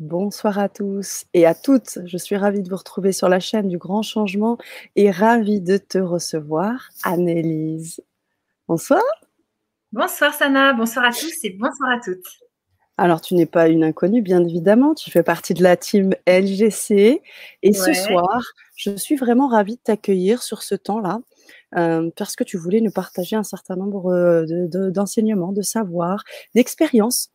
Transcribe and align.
Bonsoir 0.00 0.58
à 0.58 0.68
tous 0.68 1.24
et 1.34 1.46
à 1.46 1.54
toutes. 1.54 2.00
Je 2.04 2.16
suis 2.16 2.36
ravie 2.36 2.62
de 2.62 2.68
vous 2.68 2.76
retrouver 2.76 3.12
sur 3.12 3.28
la 3.28 3.38
chaîne 3.38 3.68
du 3.68 3.78
Grand 3.78 4.02
Changement 4.02 4.58
et 4.96 5.12
ravie 5.12 5.60
de 5.60 5.76
te 5.76 5.98
recevoir, 5.98 6.88
Annelise. 7.04 8.02
Bonsoir. 8.66 9.02
Bonsoir 9.92 10.34
Sana, 10.34 10.72
bonsoir 10.72 11.04
à 11.04 11.12
tous 11.12 11.44
et 11.44 11.50
bonsoir 11.50 11.90
à 11.92 12.00
toutes. 12.00 12.26
Alors, 12.96 13.20
tu 13.20 13.36
n'es 13.36 13.46
pas 13.46 13.68
une 13.68 13.84
inconnue, 13.84 14.20
bien 14.20 14.44
évidemment. 14.44 14.96
Tu 14.96 15.12
fais 15.12 15.22
partie 15.22 15.54
de 15.54 15.62
la 15.62 15.76
team 15.76 16.12
LGC. 16.26 17.22
Et 17.62 17.72
ce 17.72 17.92
soir, 17.92 18.42
je 18.74 18.96
suis 18.96 19.14
vraiment 19.14 19.46
ravie 19.46 19.76
de 19.76 19.80
t'accueillir 19.80 20.42
sur 20.42 20.62
ce 20.62 20.74
temps-là 20.74 21.20
euh, 21.76 22.10
parce 22.16 22.34
que 22.34 22.42
tu 22.42 22.56
voulais 22.56 22.80
nous 22.80 22.90
partager 22.90 23.36
un 23.36 23.44
certain 23.44 23.76
nombre 23.76 24.12
euh, 24.12 24.90
d'enseignements, 24.90 25.52
de, 25.52 25.58
de 25.58 25.62
savoirs, 25.62 26.24
d'expériences 26.56 27.30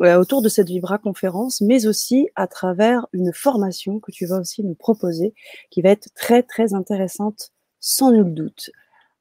autour 0.00 0.42
de 0.42 0.48
cette 0.48 0.68
Vibra 0.68 0.98
conférence, 0.98 1.60
mais 1.60 1.86
aussi 1.86 2.28
à 2.34 2.46
travers 2.46 3.06
une 3.12 3.32
formation 3.32 4.00
que 4.00 4.10
tu 4.10 4.26
vas 4.26 4.40
aussi 4.40 4.64
nous 4.64 4.74
proposer, 4.74 5.34
qui 5.70 5.82
va 5.82 5.90
être 5.90 6.08
très 6.14 6.42
très 6.42 6.74
intéressante, 6.74 7.52
sans 7.80 8.10
nul 8.12 8.34
doute. 8.34 8.70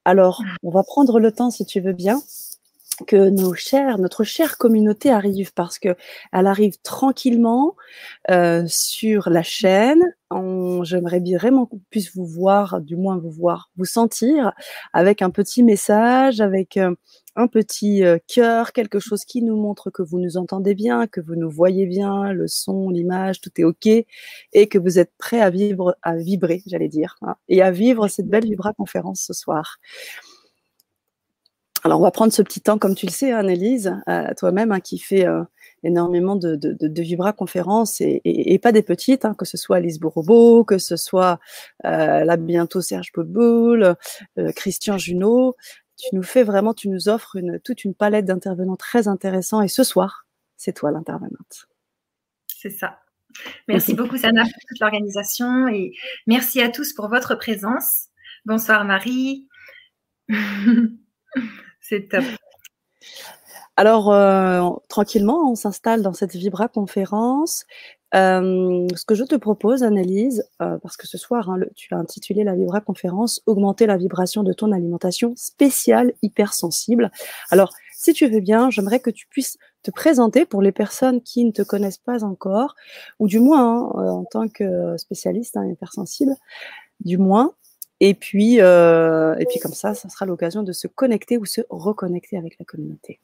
Alors, 0.06 0.44
on 0.64 0.70
va 0.70 0.84
prendre 0.84 1.20
le 1.20 1.32
temps, 1.32 1.50
si 1.50 1.66
tu 1.66 1.80
veux 1.80 1.94
bien, 1.94 2.22
que 3.08 3.30
nos 3.30 3.54
chers, 3.54 3.98
notre 3.98 4.24
chère 4.24 4.58
communauté 4.58 5.10
arrive 5.10 5.54
parce 5.54 5.80
que 5.80 5.96
elle 6.32 6.48
arrive 6.48 6.80
tranquillement 6.84 7.76
euh, 8.30 8.64
sur 8.68 9.30
la 9.30 9.44
chaîne. 9.44 10.02
J'aimerais 10.84 11.20
vraiment 11.20 11.68
qu'on 11.68 11.80
puisse 11.92 12.16
vous 12.16 12.26
voir, 12.26 12.82
du 12.82 12.96
moins 12.96 13.18
vous 13.18 13.30
voir, 13.30 13.70
vous 13.78 13.86
sentir 13.86 14.52
avec 14.92 15.22
un 15.22 15.30
petit 15.30 15.62
message, 15.62 16.42
avec 16.42 16.78
euh, 16.78 16.96
un 17.36 17.48
petit 17.48 18.04
euh, 18.04 18.18
cœur, 18.28 18.74
quelque 18.74 19.00
chose 19.00 19.26
qui 19.26 19.42
nous 19.44 19.56
montre 19.56 19.92
que 19.92 20.02
vous 20.02 20.20
nous 20.20 20.38
entendez 20.38 20.74
bien, 20.74 21.06
que 21.08 21.22
vous 21.22 21.36
nous 21.36 21.52
voyez 21.52 21.86
bien, 21.86 22.34
le 22.34 22.48
son, 22.48 22.90
l'image, 22.90 23.42
tout 23.42 23.52
est 23.58 23.64
ok, 23.64 23.86
et 23.86 24.68
que 24.68 24.78
vous 24.80 24.98
êtes 24.98 25.12
prêts 25.18 25.42
à 25.42 25.52
vivre, 25.52 25.96
à 26.02 26.16
vibrer, 26.16 26.64
j'allais 26.66 26.90
dire, 26.90 27.16
hein, 27.22 27.36
et 27.48 27.62
à 27.62 27.72
vivre 27.72 28.08
cette 28.08 28.28
belle 28.28 28.46
Vibra 28.46 28.74
conférence 28.74 29.22
ce 29.22 29.34
soir. 29.34 29.78
Alors, 31.86 32.00
on 32.00 32.04
va 32.04 32.12
prendre 32.12 32.32
ce 32.32 32.42
petit 32.42 32.62
temps, 32.62 32.78
comme 32.78 32.96
tu 32.96 33.06
le 33.06 33.12
sais, 33.12 33.34
Annelise, 33.34 33.94
euh, 34.08 34.34
toi-même, 34.38 34.72
hein, 34.72 34.80
qui 34.80 34.98
fait 34.98 35.28
euh, 35.28 35.44
énormément 35.84 36.38
de, 36.38 36.56
de, 36.56 37.02
Vibra 37.02 37.34
conférences 37.34 38.00
et, 38.00 38.60
pas 38.64 38.72
des 38.72 38.84
petites, 38.84 39.26
hein, 39.26 39.36
que 39.38 39.44
ce 39.44 39.58
soit 39.58 39.78
Alice 39.78 40.00
Borobo, 40.00 40.64
que 40.64 40.78
ce 40.78 40.96
soit 40.96 41.40
euh, 41.84 42.24
là 42.24 42.38
bientôt 42.38 42.80
Serge 42.80 43.12
Podboul, 43.12 43.96
Christian 44.56 44.98
Junot. 44.98 45.58
Tu 45.98 46.16
nous 46.16 46.24
fais 46.24 46.44
vraiment, 46.44 46.74
tu 46.74 46.88
nous 46.88 47.10
offres 47.10 47.36
une, 47.36 47.60
toute 47.60 47.84
une 47.84 47.94
palette 47.94 48.26
d'intervenants 48.26 48.78
très 48.78 49.10
intéressants. 49.10 49.62
Et 49.62 49.68
ce 49.68 49.84
soir, 49.84 50.26
c'est 50.56 50.74
toi 50.74 50.90
l'intervenante. 50.92 51.68
C'est 52.48 52.70
ça. 52.70 53.00
Merci 53.68 53.94
beaucoup, 53.94 54.18
Sana, 54.18 54.44
pour 54.44 54.62
toute 54.70 54.80
l'organisation 54.80 55.68
et 55.68 55.92
merci 56.28 56.62
à 56.62 56.70
tous 56.70 56.94
pour 56.94 57.10
votre 57.10 57.36
présence. 57.36 58.08
Bonsoir, 58.46 58.86
Marie. 58.86 59.50
Alors, 63.76 64.12
euh, 64.12 64.70
tranquillement, 64.88 65.52
on 65.52 65.56
s'installe 65.56 66.04
dans 66.04 66.14
cette 66.14 66.36
Vibra 66.36 66.68
conférence. 66.68 67.66
Euh, 68.14 68.88
ce 68.96 69.06
que 69.06 69.16
je 69.16 69.24
te 69.24 69.36
propose, 69.36 69.82
Annelise, 69.82 70.48
euh, 70.62 70.78
parce 70.84 70.96
que 70.98 71.08
ce 71.08 71.18
soir, 71.18 71.50
hein, 71.50 71.60
tu 71.76 71.96
as 71.96 71.98
intitulé 71.98 72.44
la 72.44 72.54
Vibra 72.54 72.82
conférence 72.82 73.42
Augmenter 73.48 73.88
la 73.88 73.98
vibration 73.98 74.44
de 74.44 74.54
ton 74.54 74.72
alimentation 74.72 75.34
spéciale 75.36 76.14
hypersensible. 76.22 77.10
Alors, 77.50 77.74
si 77.96 78.14
tu 78.14 78.28
veux 78.28 78.42
bien, 78.42 78.70
j'aimerais 78.70 79.00
que 79.00 79.10
tu 79.10 79.26
puisses 79.28 79.58
te 79.82 79.90
présenter 79.90 80.46
pour 80.46 80.62
les 80.62 80.72
personnes 80.72 81.22
qui 81.24 81.44
ne 81.44 81.52
te 81.52 81.64
connaissent 81.64 81.98
pas 81.98 82.24
encore, 82.24 82.76
ou 83.18 83.28
du 83.28 83.40
moins 83.40 83.92
hein, 83.96 84.10
en 84.10 84.26
tant 84.26 84.48
que 84.48 84.96
spécialiste 84.98 85.58
hein, 85.58 85.66
hypersensible, 85.66 86.36
du 87.00 87.18
moins, 87.18 87.54
et 88.06 88.16
puis, 88.16 88.60
euh, 88.60 89.34
et 89.40 89.46
puis 89.46 89.60
comme 89.62 89.72
ça, 89.72 89.94
ça 89.94 90.10
sera 90.10 90.26
l'occasion 90.26 90.62
de 90.62 90.74
se 90.74 90.88
connecter 90.88 91.38
ou 91.38 91.46
se 91.46 91.62
reconnecter 91.70 92.36
avec 92.36 92.60
la 92.60 92.66
communauté. 92.66 93.22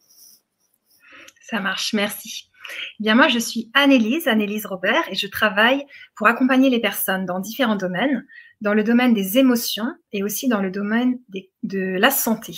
Ça 1.41 1.59
marche, 1.59 1.91
merci. 1.91 2.49
Eh 2.97 3.03
bien, 3.03 3.13
moi, 3.13 3.27
je 3.27 3.39
suis 3.39 3.69
Annelise, 3.73 4.29
Annelise 4.29 4.65
Robert, 4.65 5.03
et 5.11 5.15
je 5.15 5.27
travaille 5.27 5.85
pour 6.15 6.27
accompagner 6.27 6.69
les 6.69 6.79
personnes 6.79 7.25
dans 7.25 7.41
différents 7.41 7.75
domaines, 7.75 8.25
dans 8.61 8.73
le 8.73 8.85
domaine 8.85 9.13
des 9.13 9.37
émotions 9.37 9.93
et 10.13 10.23
aussi 10.23 10.47
dans 10.47 10.61
le 10.61 10.71
domaine 10.71 11.19
de 11.63 11.97
la 11.99 12.09
santé. 12.09 12.53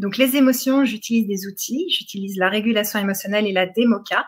Donc, 0.00 0.16
les 0.16 0.34
émotions, 0.34 0.84
j'utilise 0.84 1.28
des 1.28 1.46
outils, 1.46 1.86
j'utilise 1.96 2.38
la 2.38 2.48
régulation 2.48 2.98
émotionnelle 2.98 3.46
et 3.46 3.52
la 3.52 3.66
démoca. 3.66 4.26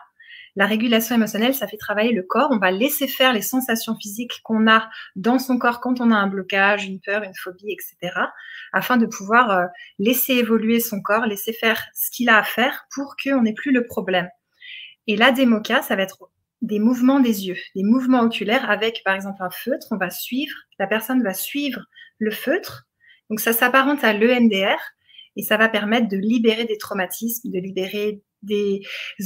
La 0.55 0.65
régulation 0.65 1.15
émotionnelle, 1.15 1.53
ça 1.53 1.67
fait 1.67 1.77
travailler 1.77 2.11
le 2.11 2.23
corps. 2.23 2.49
On 2.51 2.57
va 2.57 2.71
laisser 2.71 3.07
faire 3.07 3.33
les 3.33 3.41
sensations 3.41 3.95
physiques 3.95 4.41
qu'on 4.43 4.67
a 4.67 4.89
dans 5.15 5.39
son 5.39 5.57
corps 5.57 5.79
quand 5.79 6.01
on 6.01 6.11
a 6.11 6.15
un 6.15 6.27
blocage, 6.27 6.85
une 6.85 6.99
peur, 6.99 7.23
une 7.23 7.35
phobie, 7.35 7.71
etc. 7.71 8.13
afin 8.73 8.97
de 8.97 9.05
pouvoir 9.05 9.51
euh, 9.51 9.65
laisser 9.99 10.33
évoluer 10.33 10.79
son 10.79 11.01
corps, 11.01 11.25
laisser 11.25 11.53
faire 11.53 11.83
ce 11.93 12.09
qu'il 12.11 12.29
a 12.29 12.37
à 12.37 12.43
faire 12.43 12.85
pour 12.93 13.15
qu'on 13.21 13.41
n'ait 13.43 13.53
plus 13.53 13.71
le 13.71 13.85
problème. 13.85 14.29
Et 15.07 15.15
la 15.15 15.31
démoca, 15.31 15.81
ça 15.81 15.95
va 15.95 16.03
être 16.03 16.29
des 16.61 16.79
mouvements 16.79 17.19
des 17.19 17.47
yeux, 17.47 17.57
des 17.75 17.83
mouvements 17.83 18.21
oculaires 18.21 18.69
avec, 18.69 19.01
par 19.05 19.15
exemple, 19.15 19.41
un 19.41 19.49
feutre. 19.49 19.87
On 19.91 19.97
va 19.97 20.09
suivre, 20.09 20.55
la 20.77 20.87
personne 20.87 21.23
va 21.23 21.33
suivre 21.33 21.81
le 22.17 22.31
feutre. 22.31 22.87
Donc, 23.29 23.39
ça 23.39 23.53
s'apparente 23.53 24.03
à 24.03 24.13
l'EMDR 24.13 24.77
et 25.35 25.43
ça 25.43 25.57
va 25.57 25.69
permettre 25.69 26.09
de 26.09 26.17
libérer 26.17 26.65
des 26.65 26.77
traumatismes, 26.77 27.49
de 27.49 27.59
libérer 27.59 28.21
des 28.41 28.81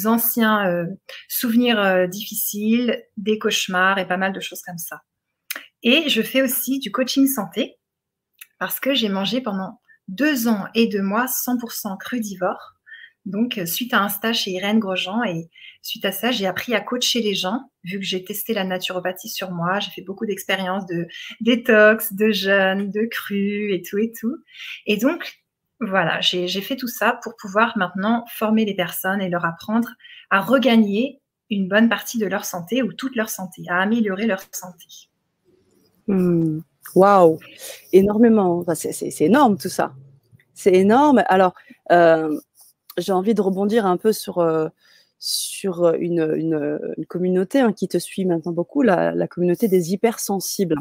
anciens 0.06 0.68
euh, 0.68 0.86
souvenirs 1.28 1.80
euh, 1.80 2.08
difficiles, 2.08 3.04
des 3.18 3.38
cauchemars 3.38 4.00
et 4.00 4.08
pas 4.08 4.18
mal 4.18 4.34
de 4.34 4.40
choses 4.40 4.62
comme 4.62 4.78
ça. 4.78 5.02
Et 5.84 6.10
je 6.10 6.22
fais 6.22 6.42
aussi 6.42 6.80
du 6.80 6.92
coaching 6.92 7.28
santé 7.28 7.78
parce 8.60 8.80
que 8.80 8.94
j'ai 8.94 9.10
mangé 9.10 9.42
pendant 9.42 9.82
deux 10.08 10.48
ans 10.48 10.66
et 10.76 10.88
deux 10.88 11.02
mois 11.02 11.26
100% 11.26 11.98
crudivore. 11.98 12.74
Donc, 13.26 13.58
euh, 13.58 13.66
suite 13.66 13.94
à 13.94 14.02
un 14.02 14.10
stage 14.10 14.42
chez 14.42 14.52
Irène 14.52 14.80
Grosjean 14.80 15.24
et 15.24 15.50
suite 15.82 16.04
à 16.04 16.12
ça, 16.12 16.32
j'ai 16.32 16.46
appris 16.46 16.74
à 16.76 16.82
coacher 16.82 17.22
les 17.22 17.36
gens, 17.36 17.72
vu 17.84 18.00
que 18.00 18.06
j'ai 18.06 18.24
testé 18.24 18.54
la 18.54 18.66
naturopathie 18.66 19.30
sur 19.30 19.52
moi. 19.52 19.80
J'ai 19.80 19.92
fait 19.92 20.02
beaucoup 20.02 20.26
d'expériences 20.26 20.86
de 20.88 21.08
détox, 21.40 22.14
de 22.14 22.32
jeûne, 22.32 22.92
de 22.92 23.06
cru 23.10 23.74
et 23.74 23.82
tout 23.82 23.98
et 23.98 24.12
tout. 24.12 24.36
Et 24.86 24.98
donc, 24.98 25.43
voilà, 25.80 26.22
j'ai 26.22 26.62
fait 26.62 26.76
tout 26.76 26.88
ça 26.88 27.20
pour 27.24 27.36
pouvoir 27.36 27.78
maintenant 27.78 28.26
former 28.30 28.66
les 28.66 28.76
personnes 28.76 29.22
et 29.22 29.30
leur 29.30 29.46
apprendre 29.46 29.90
à 30.30 30.40
regagner 30.42 31.22
une 31.50 31.68
bonne 31.68 31.90
partie 31.90 32.18
de 32.18 32.26
leur 32.26 32.46
santé 32.46 32.82
ou 32.84 32.94
toute 32.94 33.16
leur 33.16 33.30
santé, 33.30 33.64
à 33.70 33.78
améliorer 33.78 34.26
leur 34.26 34.42
santé. 34.52 34.86
Hmm. 36.08 36.60
Waouh, 36.96 37.40
énormément. 37.92 38.64
c'est 38.76 39.22
énorme 39.22 39.58
tout 39.58 39.70
ça. 39.70 39.94
C'est 40.54 40.74
énorme. 40.74 41.24
Alors, 41.28 41.54
euh, 41.92 42.40
j'ai 42.98 43.12
envie 43.12 43.34
de 43.34 43.42
rebondir 43.42 43.86
un 43.86 43.98
peu 43.98 44.14
sur, 44.14 44.40
euh, 44.40 44.70
sur 45.18 45.94
une, 45.94 46.80
communauté 47.08 47.62
hein, 47.62 47.74
qui 47.74 47.88
te 47.88 47.98
suit 47.98 48.26
maintenant 48.26 48.52
beaucoup, 48.52 48.82
la, 48.82 49.28
communauté 49.28 49.68
des 49.68 49.94
hypersensibles. 49.94 50.76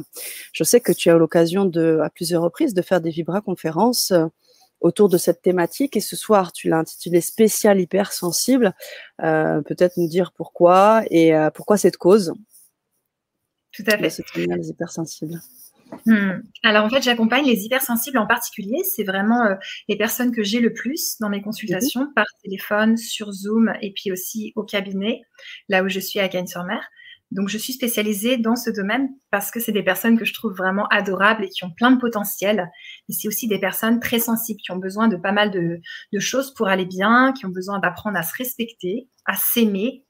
Je 0.52 0.64
sais 0.64 0.80
que 0.80 0.92
tu 0.92 1.10
as 1.10 1.14
eu 1.14 1.18
l'occasion 1.18 1.70
à 2.02 2.10
plusieurs 2.10 2.42
reprises 2.42 2.74
de 2.74 2.82
faire 2.82 3.00
des 3.00 3.10
vibra-conférences 3.10 4.12
autour 4.82 5.08
de 5.08 5.16
cette 5.16 5.40
thématique. 5.42 5.96
Et 5.96 6.00
ce 6.00 6.16
soir, 6.16 6.52
tu 6.52 6.68
l'as 6.68 6.78
intitulé 6.78 7.20
spécial 7.20 7.80
hypersensible. 7.80 8.74
Euh, 9.22 9.62
Peut-être 9.62 9.96
nous 9.96 10.08
dire 10.08 10.32
pourquoi 10.32 11.02
et 11.10 11.34
euh, 11.34 11.50
pourquoi 11.50 11.76
cette 11.76 11.96
cause. 11.96 12.34
Tout 13.72 13.84
à 13.86 13.96
fait. 13.96 14.22
les 14.36 14.68
hypersensibles. 14.68 15.40
Hmm. 16.06 16.40
Alors 16.62 16.84
en 16.84 16.90
fait, 16.90 17.02
j'accompagne 17.02 17.44
les 17.44 17.64
hypersensibles 17.64 18.18
en 18.18 18.26
particulier. 18.26 18.82
C'est 18.84 19.04
vraiment 19.04 19.44
euh, 19.44 19.54
les 19.88 19.96
personnes 19.96 20.32
que 20.32 20.42
j'ai 20.42 20.60
le 20.60 20.72
plus 20.72 21.18
dans 21.20 21.28
mes 21.28 21.42
consultations 21.42 22.02
mhm. 22.02 22.14
par 22.14 22.26
téléphone, 22.42 22.96
sur 22.96 23.30
Zoom 23.32 23.72
et 23.80 23.92
puis 23.92 24.10
aussi 24.10 24.52
au 24.56 24.62
cabinet, 24.62 25.22
là 25.68 25.82
où 25.82 25.88
je 25.88 26.00
suis 26.00 26.18
à 26.18 26.28
Cagnes-sur-Mer. 26.28 26.82
Donc, 27.32 27.48
je 27.48 27.56
suis 27.56 27.72
spécialisée 27.72 28.36
dans 28.36 28.56
ce 28.56 28.68
domaine 28.68 29.08
parce 29.30 29.50
que 29.50 29.58
c'est 29.58 29.72
des 29.72 29.82
personnes 29.82 30.18
que 30.18 30.24
je 30.26 30.34
trouve 30.34 30.52
vraiment 30.52 30.86
adorables 30.88 31.44
et 31.44 31.48
qui 31.48 31.64
ont 31.64 31.70
plein 31.70 31.90
de 31.90 31.98
potentiel. 31.98 32.70
Mais 33.08 33.14
c'est 33.14 33.26
aussi 33.26 33.48
des 33.48 33.58
personnes 33.58 34.00
très 34.00 34.18
sensibles 34.18 34.60
qui 34.60 34.70
ont 34.70 34.76
besoin 34.76 35.08
de 35.08 35.16
pas 35.16 35.32
mal 35.32 35.50
de, 35.50 35.80
choses 36.18 36.52
pour 36.52 36.68
aller 36.68 36.84
bien, 36.84 37.32
qui 37.32 37.46
ont 37.46 37.50
besoin 37.50 37.78
d'apprendre 37.78 38.18
à 38.18 38.22
se 38.22 38.36
respecter, 38.36 39.08
à 39.24 39.34
s'aimer. 39.34 40.04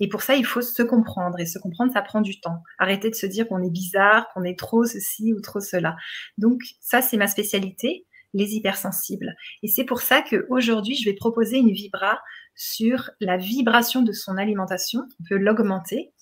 Et 0.00 0.08
pour 0.08 0.20
ça, 0.20 0.34
il 0.36 0.44
faut 0.44 0.60
se 0.60 0.82
comprendre. 0.82 1.40
Et 1.40 1.46
se 1.46 1.58
comprendre, 1.58 1.92
ça 1.94 2.02
prend 2.02 2.20
du 2.20 2.40
temps. 2.40 2.62
Arrêter 2.78 3.08
de 3.08 3.14
se 3.14 3.24
dire 3.24 3.48
qu'on 3.48 3.62
est 3.62 3.70
bizarre, 3.70 4.28
qu'on 4.34 4.44
est 4.44 4.58
trop 4.58 4.84
ceci 4.84 5.32
ou 5.32 5.40
trop 5.40 5.60
cela. 5.60 5.96
Donc, 6.36 6.60
ça, 6.80 7.00
c'est 7.00 7.16
ma 7.16 7.26
spécialité, 7.26 8.06
les 8.34 8.54
hypersensibles. 8.54 9.34
Et 9.62 9.68
c'est 9.68 9.84
pour 9.84 10.02
ça 10.02 10.20
qu'aujourd'hui, 10.20 10.94
je 10.94 11.08
vais 11.08 11.16
proposer 11.16 11.56
une 11.56 11.72
vibra 11.72 12.20
sur 12.54 13.10
la 13.20 13.38
vibration 13.38 14.02
de 14.02 14.12
son 14.12 14.36
alimentation. 14.36 15.00
On 15.20 15.24
peut 15.26 15.38
l'augmenter 15.38 16.12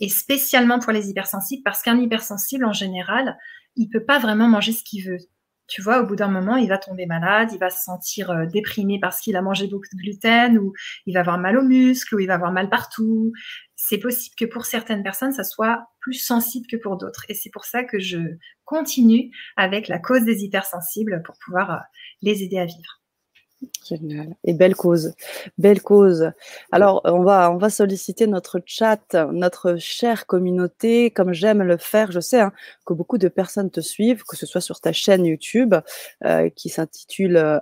et 0.00 0.08
spécialement 0.08 0.78
pour 0.78 0.92
les 0.92 1.10
hypersensibles, 1.10 1.62
parce 1.62 1.82
qu'un 1.82 1.98
hypersensible, 2.00 2.64
en 2.64 2.72
général, 2.72 3.36
il 3.76 3.88
peut 3.88 4.04
pas 4.04 4.18
vraiment 4.18 4.48
manger 4.48 4.72
ce 4.72 4.82
qu'il 4.82 5.06
veut. 5.06 5.18
Tu 5.68 5.82
vois, 5.82 6.02
au 6.02 6.06
bout 6.06 6.16
d'un 6.16 6.28
moment, 6.28 6.56
il 6.56 6.68
va 6.68 6.78
tomber 6.78 7.06
malade, 7.06 7.50
il 7.52 7.58
va 7.60 7.70
se 7.70 7.84
sentir 7.84 8.30
euh, 8.30 8.46
déprimé 8.46 8.98
parce 8.98 9.20
qu'il 9.20 9.36
a 9.36 9.42
mangé 9.42 9.68
beaucoup 9.68 9.86
de 9.92 9.98
gluten, 10.02 10.58
ou 10.58 10.72
il 11.06 11.14
va 11.14 11.20
avoir 11.20 11.38
mal 11.38 11.56
aux 11.56 11.62
muscles, 11.62 12.16
ou 12.16 12.18
il 12.18 12.26
va 12.26 12.34
avoir 12.34 12.50
mal 12.50 12.68
partout. 12.68 13.32
c'est 13.76 13.98
possible 13.98 14.34
que 14.36 14.46
pour 14.46 14.66
certaines 14.66 15.04
personnes, 15.04 15.32
ça 15.32 15.44
soit 15.44 15.84
plus 16.00 16.14
sensible 16.14 16.66
que 16.68 16.76
pour 16.76 16.96
d'autres. 16.96 17.24
Et 17.28 17.34
c'est 17.34 17.50
pour 17.50 17.64
ça 17.64 17.84
que 17.84 18.00
je 18.00 18.18
continue 18.64 19.30
avec 19.56 19.86
la 19.86 20.00
cause 20.00 20.24
des 20.24 20.42
hypersensibles 20.44 21.22
pour 21.24 21.36
pouvoir 21.44 21.70
euh, 21.70 21.78
les 22.22 22.42
aider 22.42 22.58
à 22.58 22.66
vivre. 22.66 22.99
Génial. 23.86 24.36
Et 24.44 24.54
belle 24.54 24.74
cause. 24.74 25.14
Belle 25.58 25.82
cause. 25.82 26.32
Alors, 26.72 27.02
on 27.04 27.22
va, 27.22 27.50
on 27.52 27.58
va 27.58 27.70
solliciter 27.70 28.26
notre 28.26 28.60
chat, 28.64 29.14
notre 29.32 29.76
chère 29.76 30.26
communauté, 30.26 31.10
comme 31.10 31.32
j'aime 31.32 31.62
le 31.62 31.76
faire. 31.76 32.10
Je 32.12 32.20
sais 32.20 32.40
hein, 32.40 32.52
que 32.86 32.94
beaucoup 32.94 33.18
de 33.18 33.28
personnes 33.28 33.70
te 33.70 33.80
suivent, 33.80 34.22
que 34.24 34.36
ce 34.36 34.46
soit 34.46 34.60
sur 34.60 34.80
ta 34.80 34.92
chaîne 34.92 35.26
YouTube 35.26 35.74
euh, 36.24 36.48
qui 36.50 36.68
s'intitule, 36.68 37.36
euh, 37.36 37.58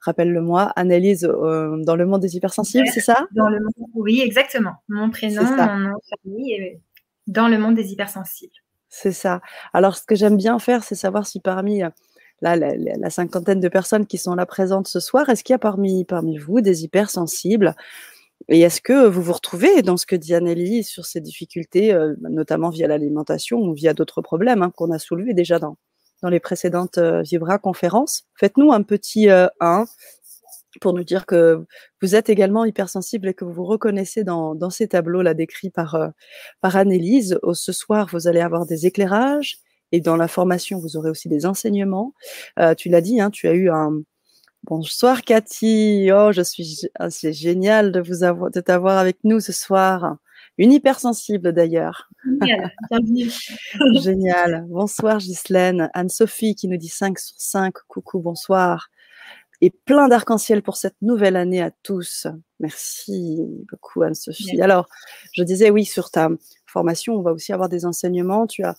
rappelle-le-moi, 0.00 0.72
Analyse 0.76 1.24
euh, 1.24 1.82
dans 1.84 1.96
le 1.96 2.06
monde 2.06 2.20
des 2.20 2.36
hypersensibles, 2.36 2.88
c'est 2.88 3.00
ça? 3.00 3.26
dans 3.32 3.48
le 3.48 3.60
monde, 3.60 3.88
Oui, 3.94 4.20
exactement. 4.20 4.74
Mon 4.88 5.10
prénom, 5.10 5.42
mon 5.42 5.78
nom 5.78 5.94
de 5.94 6.22
famille 6.22 6.52
est 6.52 6.80
dans 7.26 7.48
le 7.48 7.58
monde 7.58 7.74
des 7.74 7.92
hypersensibles. 7.92 8.54
C'est 8.88 9.12
ça. 9.12 9.40
Alors, 9.72 9.96
ce 9.96 10.04
que 10.04 10.14
j'aime 10.14 10.36
bien 10.36 10.58
faire, 10.58 10.82
c'est 10.82 10.96
savoir 10.96 11.26
si 11.26 11.38
parmi 11.40 11.82
la, 12.40 13.10
cinquantaine 13.10 13.60
de 13.60 13.68
personnes 13.68 14.06
qui 14.06 14.18
sont 14.18 14.34
là 14.34 14.46
présentes 14.46 14.88
ce 14.88 15.00
soir, 15.00 15.28
est-ce 15.28 15.44
qu'il 15.44 15.52
y 15.52 15.54
a 15.54 15.58
parmi, 15.58 16.04
parmi 16.04 16.38
vous 16.38 16.60
des 16.60 16.84
hypersensibles? 16.84 17.74
Et 18.48 18.60
est-ce 18.60 18.80
que 18.80 19.06
vous 19.06 19.22
vous 19.22 19.32
retrouvez 19.32 19.82
dans 19.82 19.96
ce 19.96 20.06
que 20.06 20.16
dit 20.16 20.34
Anneli 20.34 20.82
sur 20.82 21.04
ces 21.04 21.20
difficultés, 21.20 21.92
euh, 21.92 22.14
notamment 22.20 22.70
via 22.70 22.88
l'alimentation 22.88 23.58
ou 23.58 23.74
via 23.74 23.94
d'autres 23.94 24.22
problèmes 24.22 24.62
hein, 24.62 24.72
qu'on 24.74 24.90
a 24.90 24.98
soulevés 24.98 25.34
déjà 25.34 25.58
dans, 25.58 25.76
dans 26.22 26.30
les 26.30 26.40
précédentes 26.40 26.98
euh, 26.98 27.22
Vibra 27.22 27.58
conférences? 27.58 28.24
Faites-nous 28.38 28.72
un 28.72 28.82
petit 28.82 29.28
1 29.28 29.46
euh, 29.60 29.84
pour 30.80 30.94
nous 30.94 31.04
dire 31.04 31.26
que 31.26 31.64
vous 32.00 32.14
êtes 32.14 32.30
également 32.30 32.64
hypersensible 32.64 33.28
et 33.28 33.34
que 33.34 33.44
vous 33.44 33.52
vous 33.52 33.64
reconnaissez 33.64 34.24
dans, 34.24 34.54
dans 34.54 34.70
ces 34.70 34.88
tableaux 34.88 35.22
là 35.22 35.34
décrits 35.34 35.70
par, 35.70 36.10
par 36.60 36.76
Annelise. 36.76 37.38
Ce 37.52 37.72
soir, 37.72 38.08
vous 38.12 38.28
allez 38.28 38.40
avoir 38.40 38.66
des 38.66 38.86
éclairages, 38.86 39.58
et 39.92 40.00
dans 40.00 40.16
la 40.16 40.28
formation, 40.28 40.78
vous 40.78 40.96
aurez 40.96 41.10
aussi 41.10 41.28
des 41.28 41.46
enseignements. 41.46 42.14
Euh, 42.58 42.74
tu 42.74 42.88
l'as 42.88 43.00
dit, 43.00 43.20
hein, 43.20 43.30
tu 43.30 43.48
as 43.48 43.54
eu 43.54 43.70
un 43.70 44.02
bonsoir 44.64 45.22
Cathy. 45.22 46.10
Oh, 46.12 46.32
je 46.32 46.42
suis, 46.42 46.82
ah, 46.98 47.10
c'est 47.10 47.32
génial 47.32 47.92
de 47.92 48.00
vous 48.00 48.22
avoir, 48.22 48.50
de 48.50 48.60
t'avoir 48.60 48.98
avec 48.98 49.18
nous 49.24 49.40
ce 49.40 49.52
soir. 49.52 50.16
Une 50.58 50.72
hypersensible 50.72 51.52
d'ailleurs. 51.52 52.10
Génial, 52.24 52.72
Génial. 54.02 54.66
Bonsoir 54.68 55.18
Ghislaine. 55.18 55.90
Anne-Sophie 55.94 56.54
qui 56.54 56.68
nous 56.68 56.76
dit 56.76 56.88
5 56.88 57.18
sur 57.18 57.36
5. 57.38 57.74
Coucou, 57.88 58.20
bonsoir. 58.20 58.90
Et 59.62 59.70
plein 59.70 60.08
d'arc-en-ciel 60.08 60.62
pour 60.62 60.76
cette 60.76 60.96
nouvelle 61.02 61.36
année 61.36 61.60
à 61.60 61.70
tous. 61.82 62.26
Merci 62.60 63.40
beaucoup 63.70 64.02
Anne-Sophie. 64.02 64.60
Alors, 64.60 64.88
je 65.32 65.42
disais 65.42 65.70
oui, 65.70 65.84
sur 65.84 66.10
ta 66.10 66.30
formation, 66.66 67.14
on 67.14 67.22
va 67.22 67.32
aussi 67.32 67.52
avoir 67.52 67.68
des 67.68 67.84
enseignements. 67.84 68.46
Tu 68.46 68.62
as 68.64 68.76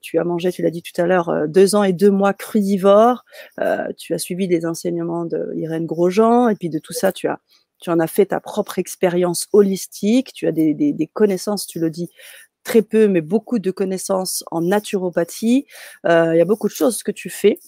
tu 0.00 0.18
as 0.18 0.24
mangé, 0.24 0.52
tu 0.52 0.62
l'as 0.62 0.70
dit 0.70 0.82
tout 0.82 1.00
à 1.00 1.06
l'heure, 1.06 1.28
euh, 1.28 1.46
deux 1.46 1.74
ans 1.74 1.82
et 1.84 1.92
deux 1.92 2.10
mois 2.10 2.32
crudivore. 2.32 3.24
Euh, 3.60 3.88
tu 3.96 4.14
as 4.14 4.18
suivi 4.18 4.48
des 4.48 4.66
enseignements 4.66 5.24
de 5.24 5.52
Irène 5.56 5.86
Grosjean. 5.86 6.48
Et 6.48 6.54
puis 6.54 6.68
de 6.70 6.78
tout 6.78 6.92
ça, 6.92 7.12
tu 7.12 7.28
as, 7.28 7.40
tu 7.80 7.90
en 7.90 8.00
as 8.00 8.06
fait 8.06 8.26
ta 8.26 8.40
propre 8.40 8.78
expérience 8.78 9.48
holistique. 9.52 10.32
Tu 10.32 10.46
as 10.46 10.52
des, 10.52 10.74
des, 10.74 10.92
des 10.92 11.06
connaissances, 11.06 11.66
tu 11.66 11.80
le 11.80 11.90
dis, 11.90 12.10
très 12.64 12.82
peu, 12.82 13.08
mais 13.08 13.20
beaucoup 13.20 13.58
de 13.58 13.70
connaissances 13.70 14.44
en 14.50 14.60
naturopathie. 14.60 15.66
Il 16.04 16.36
y 16.36 16.40
a 16.40 16.44
beaucoup 16.44 16.68
de 16.68 16.74
choses 16.74 17.02
que 17.02 17.12
tu 17.12 17.30
fais 17.30 17.58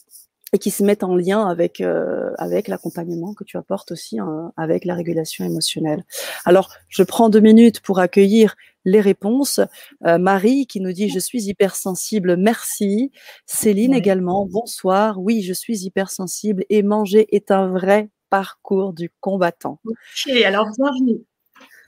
et 0.52 0.58
qui 0.58 0.70
se 0.70 0.82
mettent 0.82 1.04
en 1.04 1.16
lien 1.16 1.46
avec 1.46 1.80
euh, 1.80 2.30
avec 2.38 2.68
l'accompagnement 2.68 3.34
que 3.34 3.44
tu 3.44 3.56
apportes 3.56 3.92
aussi 3.92 4.18
hein, 4.18 4.52
avec 4.56 4.84
la 4.84 4.94
régulation 4.94 5.44
émotionnelle. 5.44 6.04
Alors, 6.44 6.74
je 6.88 7.02
prends 7.02 7.28
deux 7.28 7.40
minutes 7.40 7.80
pour 7.80 7.98
accueillir 8.00 8.56
les 8.84 9.00
réponses. 9.00 9.60
Euh, 10.06 10.18
Marie 10.18 10.66
qui 10.66 10.80
nous 10.80 10.92
dit 10.92 11.08
je 11.08 11.18
suis 11.18 11.44
hypersensible, 11.48 12.36
merci. 12.36 13.10
Céline 13.46 13.94
également, 13.94 14.46
bonsoir. 14.46 15.20
Oui, 15.20 15.42
je 15.42 15.52
suis 15.52 15.84
hypersensible 15.84 16.64
et 16.70 16.82
manger 16.82 17.34
est 17.34 17.50
un 17.50 17.68
vrai 17.68 18.10
parcours 18.30 18.92
du 18.92 19.10
combattant. 19.20 19.80
Ok, 19.84 20.32
alors 20.44 20.68
bienvenue. 20.78 21.20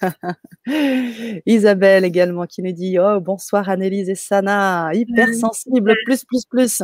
Isabelle 1.47 2.05
également 2.05 2.47
qui 2.47 2.61
nous 2.63 2.73
dit 2.73 2.99
oh 2.99 3.21
bonsoir 3.21 3.69
Annelise 3.69 4.09
et 4.09 4.17
Sana, 4.17 4.91
hypersensible 4.95 5.95
plus 6.05 6.25
plus 6.25 6.45
plus. 6.45 6.83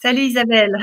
Salut 0.00 0.22
Isabelle. 0.22 0.76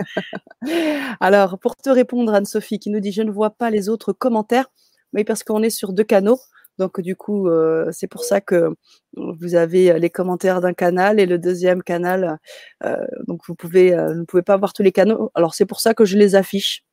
Alors, 1.20 1.58
pour 1.58 1.76
te 1.76 1.90
répondre, 1.90 2.34
Anne-Sophie 2.34 2.78
qui 2.78 2.90
nous 2.90 3.00
dit 3.00 3.12
Je 3.12 3.22
ne 3.22 3.30
vois 3.30 3.50
pas 3.50 3.70
les 3.70 3.88
autres 3.88 4.12
commentaires, 4.12 4.70
mais 5.12 5.24
parce 5.24 5.42
qu'on 5.42 5.62
est 5.62 5.70
sur 5.70 5.92
deux 5.92 6.04
canaux. 6.04 6.40
Donc, 6.78 7.00
du 7.00 7.16
coup, 7.16 7.48
euh, 7.48 7.90
c'est 7.92 8.06
pour 8.06 8.24
ça 8.24 8.40
que 8.40 8.74
vous 9.16 9.54
avez 9.54 9.98
les 9.98 10.10
commentaires 10.10 10.60
d'un 10.60 10.72
canal 10.72 11.20
et 11.20 11.26
le 11.26 11.38
deuxième 11.38 11.82
canal. 11.82 12.38
Euh, 12.84 13.04
donc, 13.26 13.42
vous 13.46 13.54
pouvez, 13.54 13.94
euh, 13.94 14.14
ne 14.14 14.24
pouvez 14.24 14.42
pas 14.42 14.56
voir 14.56 14.72
tous 14.72 14.82
les 14.82 14.92
canaux. 14.92 15.30
Alors, 15.34 15.54
c'est 15.54 15.66
pour 15.66 15.80
ça 15.80 15.94
que 15.94 16.04
je 16.04 16.16
les 16.16 16.34
affiche, 16.34 16.84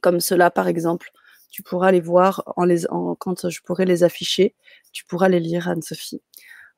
comme 0.00 0.20
cela, 0.20 0.50
par 0.50 0.68
exemple. 0.68 1.10
Tu 1.50 1.62
pourras 1.62 1.90
les 1.90 2.00
voir 2.00 2.42
en 2.56 2.64
les, 2.64 2.86
quand 3.18 3.48
je 3.48 3.60
pourrai 3.62 3.84
les 3.84 4.04
afficher. 4.04 4.54
Tu 4.92 5.04
pourras 5.04 5.28
les 5.28 5.40
lire, 5.40 5.68
Anne-Sophie. 5.68 6.22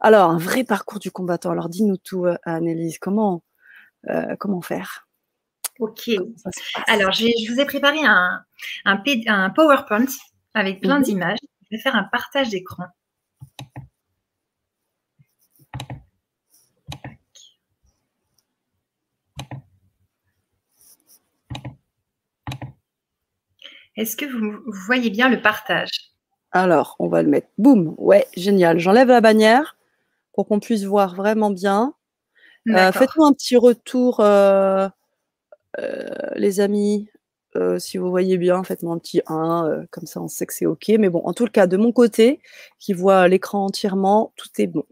Alors, 0.00 0.30
un 0.30 0.38
vrai 0.38 0.64
parcours 0.64 0.98
du 0.98 1.10
combattant. 1.10 1.50
Alors, 1.50 1.68
dis-nous 1.68 1.96
tout, 1.96 2.26
Annelise. 2.44 2.98
Comment, 2.98 3.42
euh, 4.10 4.34
comment 4.38 4.60
faire? 4.60 5.06
Ok. 5.78 6.10
Alors, 6.86 7.12
je 7.12 7.52
vous 7.52 7.60
ai 7.60 7.64
préparé 7.64 8.00
un, 8.04 8.44
un, 8.84 9.50
PowerPoint 9.50 10.06
avec 10.54 10.80
plein 10.80 10.98
mhm. 10.98 11.04
d'images. 11.04 11.38
Vais 11.72 11.78
faire 11.78 11.96
un 11.96 12.04
partage 12.04 12.50
d'écran. 12.50 12.84
Est-ce 23.96 24.16
que 24.18 24.26
vous, 24.26 24.60
voyez 24.86 25.08
bien 25.08 25.30
le 25.30 25.40
partage? 25.40 26.12
Alors, 26.50 26.94
on 26.98 27.08
va 27.08 27.22
le 27.22 27.30
mettre. 27.30 27.48
Boum. 27.56 27.94
Ouais, 27.96 28.26
génial. 28.36 28.78
J'enlève 28.78 29.08
la 29.08 29.22
bannière 29.22 29.78
pour 30.34 30.46
qu'on 30.46 30.60
puisse 30.60 30.84
voir 30.84 31.14
vraiment 31.14 31.50
bien. 31.50 31.94
Euh, 32.68 32.92
faites-nous 32.92 33.24
un 33.24 33.32
petit 33.32 33.56
retour, 33.56 34.20
euh, 34.20 34.90
euh, 35.78 36.06
les 36.34 36.60
amis. 36.60 37.08
Si 37.78 37.98
vous 37.98 38.10
voyez 38.10 38.38
bien, 38.38 38.62
faites-moi 38.64 38.94
un 38.94 38.98
petit 38.98 39.20
1, 39.26 39.86
comme 39.90 40.06
ça 40.06 40.20
on 40.20 40.28
sait 40.28 40.46
que 40.46 40.54
c'est 40.54 40.66
OK. 40.66 40.88
Mais 40.98 41.08
bon, 41.08 41.22
en 41.24 41.32
tout 41.32 41.46
cas, 41.46 41.66
de 41.66 41.76
mon 41.76 41.92
côté, 41.92 42.40
qui 42.78 42.92
voit 42.92 43.28
l'écran 43.28 43.66
entièrement, 43.66 44.32
tout 44.36 44.48
est 44.58 44.66
bon. 44.66 44.84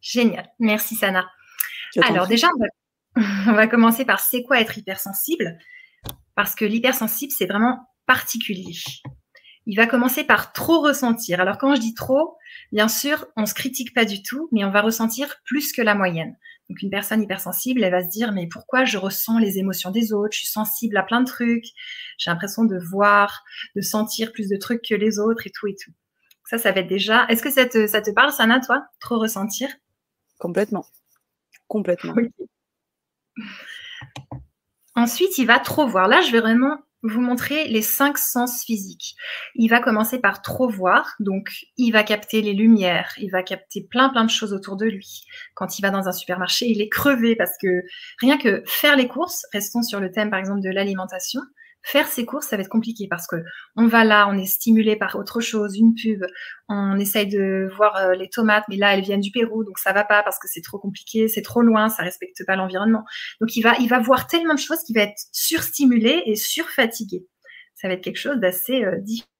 Génial. 0.00 0.50
Merci, 0.58 0.96
Sana. 0.96 1.30
Alors, 2.02 2.26
déjà, 2.26 2.48
on 3.16 3.52
va, 3.52 3.66
commencer 3.66 4.04
par 4.04 4.20
c'est 4.20 4.42
quoi 4.42 4.60
être 4.60 4.78
hypersensible? 4.78 5.58
Parce 6.34 6.54
que 6.54 6.64
l'hypersensible, 6.64 7.32
c'est 7.36 7.46
vraiment 7.46 7.78
particulier. 8.06 8.74
Il 9.66 9.76
va 9.76 9.86
commencer 9.86 10.24
par 10.24 10.52
trop 10.52 10.80
ressentir. 10.80 11.40
Alors, 11.40 11.58
quand 11.58 11.74
je 11.74 11.80
dis 11.80 11.94
trop, 11.94 12.36
Bien 12.72 12.88
sûr, 12.88 13.26
on 13.36 13.44
se 13.44 13.54
critique 13.54 13.94
pas 13.94 14.04
du 14.04 14.22
tout, 14.22 14.48
mais 14.50 14.64
on 14.64 14.70
va 14.70 14.80
ressentir 14.80 15.36
plus 15.44 15.72
que 15.72 15.82
la 15.82 15.94
moyenne. 15.94 16.36
Donc 16.72 16.80
une 16.80 16.88
personne 16.88 17.22
hypersensible, 17.22 17.84
elle 17.84 17.90
va 17.90 18.02
se 18.02 18.08
dire 18.08 18.32
mais 18.32 18.46
pourquoi 18.46 18.86
je 18.86 18.96
ressens 18.96 19.38
les 19.38 19.58
émotions 19.58 19.90
des 19.90 20.14
autres? 20.14 20.32
Je 20.32 20.38
suis 20.38 20.46
sensible 20.46 20.96
à 20.96 21.02
plein 21.02 21.20
de 21.20 21.26
trucs. 21.26 21.66
J'ai 22.16 22.30
l'impression 22.30 22.64
de 22.64 22.78
voir, 22.78 23.44
de 23.76 23.82
sentir 23.82 24.32
plus 24.32 24.48
de 24.48 24.56
trucs 24.56 24.80
que 24.80 24.94
les 24.94 25.18
autres 25.18 25.46
et 25.46 25.50
tout 25.50 25.66
et 25.66 25.74
tout. 25.74 25.92
Ça, 26.48 26.56
ça 26.56 26.72
va 26.72 26.80
être 26.80 26.88
déjà. 26.88 27.26
Est-ce 27.28 27.42
que 27.42 27.50
ça 27.50 27.66
te, 27.66 27.86
ça 27.86 28.00
te 28.00 28.10
parle, 28.10 28.32
Sana, 28.32 28.58
toi? 28.58 28.86
Trop 29.00 29.18
ressentir? 29.18 29.68
Complètement. 30.38 30.86
Complètement. 31.68 32.14
Ensuite, 34.94 35.36
il 35.36 35.46
va 35.46 35.58
trop 35.58 35.86
voir. 35.86 36.08
Là, 36.08 36.22
je 36.22 36.32
vais 36.32 36.40
vraiment 36.40 36.78
vous 37.02 37.20
montrer 37.20 37.68
les 37.68 37.82
cinq 37.82 38.18
sens 38.18 38.64
physiques. 38.64 39.16
Il 39.54 39.68
va 39.68 39.80
commencer 39.80 40.18
par 40.20 40.42
trop 40.42 40.68
voir, 40.68 41.14
donc 41.20 41.50
il 41.76 41.90
va 41.92 42.02
capter 42.02 42.42
les 42.42 42.52
lumières, 42.52 43.12
il 43.18 43.30
va 43.30 43.42
capter 43.42 43.82
plein 43.82 44.08
plein 44.08 44.24
de 44.24 44.30
choses 44.30 44.52
autour 44.52 44.76
de 44.76 44.86
lui. 44.86 45.24
Quand 45.54 45.78
il 45.78 45.82
va 45.82 45.90
dans 45.90 46.08
un 46.08 46.12
supermarché, 46.12 46.66
il 46.68 46.80
est 46.80 46.88
crevé 46.88 47.36
parce 47.36 47.56
que 47.60 47.82
rien 48.20 48.38
que 48.38 48.62
faire 48.66 48.96
les 48.96 49.08
courses, 49.08 49.44
restons 49.52 49.82
sur 49.82 50.00
le 50.00 50.10
thème 50.10 50.30
par 50.30 50.38
exemple 50.38 50.60
de 50.60 50.70
l'alimentation, 50.70 51.40
faire 51.82 52.06
ses 52.06 52.24
courses, 52.24 52.46
ça 52.46 52.56
va 52.56 52.62
être 52.62 52.68
compliqué 52.68 53.06
parce 53.08 53.26
que 53.26 53.36
on 53.76 53.86
va 53.86 54.04
là, 54.04 54.28
on 54.28 54.38
est 54.38 54.46
stimulé 54.46 54.96
par 54.96 55.16
autre 55.16 55.40
chose, 55.40 55.76
une 55.76 55.94
pub, 55.94 56.24
on 56.68 56.98
essaye 56.98 57.26
de 57.26 57.68
voir 57.76 57.96
euh, 57.96 58.14
les 58.14 58.28
tomates, 58.28 58.64
mais 58.68 58.76
là 58.76 58.94
elles 58.94 59.02
viennent 59.02 59.20
du 59.20 59.30
Pérou, 59.30 59.64
donc 59.64 59.78
ça 59.78 59.92
va 59.92 60.04
pas 60.04 60.22
parce 60.22 60.38
que 60.38 60.48
c'est 60.48 60.62
trop 60.62 60.78
compliqué, 60.78 61.28
c'est 61.28 61.42
trop 61.42 61.62
loin, 61.62 61.88
ça 61.88 62.02
respecte 62.02 62.44
pas 62.46 62.56
l'environnement. 62.56 63.04
Donc 63.40 63.56
il 63.56 63.62
va, 63.62 63.74
il 63.78 63.88
va 63.88 63.98
voir 63.98 64.26
tellement 64.26 64.54
de 64.54 64.60
choses 64.60 64.82
qu'il 64.84 64.96
va 64.96 65.02
être 65.02 65.20
surstimulé 65.32 66.22
et 66.26 66.36
surfatigué. 66.36 67.26
Ça 67.74 67.88
va 67.88 67.94
être 67.94 68.04
quelque 68.04 68.18
chose 68.18 68.38
d'assez 68.38 68.84
euh, 68.84 68.98
difficile 69.00 69.31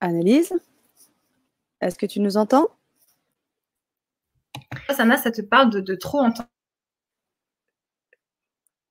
Annelise 0.00 0.52
Est-ce 1.80 1.98
que 1.98 2.06
tu 2.06 2.20
nous 2.20 2.36
entends? 2.36 2.68
Sana, 4.90 5.16
ça 5.16 5.30
te 5.30 5.42
parle 5.42 5.70
de, 5.70 5.94
trop 5.94 6.20
entendre. 6.20 6.48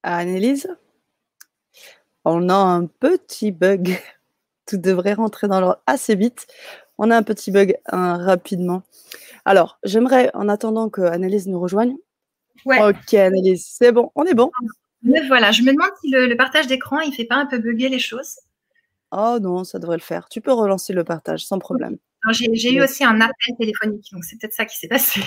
Annelise 0.04 0.70
On 2.26 2.50
a 2.50 2.56
un 2.56 2.86
petit 2.86 3.52
bug. 3.52 3.98
Tout 4.66 4.78
devrait 4.78 5.14
rentrer 5.14 5.48
dans 5.48 5.62
l'ordre 5.62 5.82
assez 5.88 6.16
vite. 6.16 6.46
On 6.98 7.10
a 7.10 7.16
un 7.16 7.24
petit 7.24 7.52
bug 7.52 7.78
hein, 7.86 8.18
rapidement. 8.18 8.84
Alors, 9.46 9.80
j'aimerais, 9.84 10.30
en 10.34 10.50
attendant 10.50 10.90
que 10.90 11.02
Annelise 11.02 11.48
nous 11.48 11.60
rejoigne. 11.60 11.96
Ouais. 12.66 12.82
Ok, 12.82 13.14
Annelise, 13.14 13.66
c'est 13.66 13.94
bon, 13.94 14.12
on 14.16 14.26
est 14.26 14.34
bon. 14.34 14.52
voilà, 15.28 15.52
je 15.52 15.62
me 15.62 15.72
demande 15.72 15.92
si 16.02 16.10
le, 16.10 16.36
partage 16.36 16.68
d'écran, 16.68 17.00
il 17.00 17.12
ne 17.12 17.16
fait 17.16 17.26
pas 17.26 17.36
un 17.36 17.46
peu 17.46 17.60
bugger 17.60 17.88
les 17.88 18.00
choses. 18.00 18.40
Oh 19.12 19.38
non, 19.42 19.64
ça 19.64 19.80
devrait 19.80 19.98
le 19.98 20.02
faire. 20.02 20.28
Tu 20.30 20.42
peux 20.42 20.52
relancer 20.52 20.94
le 20.94 21.04
partage 21.04 21.46
sans 21.46 21.60
problème. 21.60 21.98
J'ai 22.32 22.74
eu 22.74 22.82
aussi 22.82 23.04
un 23.04 23.22
appel 23.22 23.56
téléphonique, 23.58 24.12
donc 24.12 24.24
c'est 24.26 24.38
peut-être 24.40 24.54
ça 24.54 24.66
qui 24.66 24.78
s'est 24.78 24.88
passé. 24.88 25.22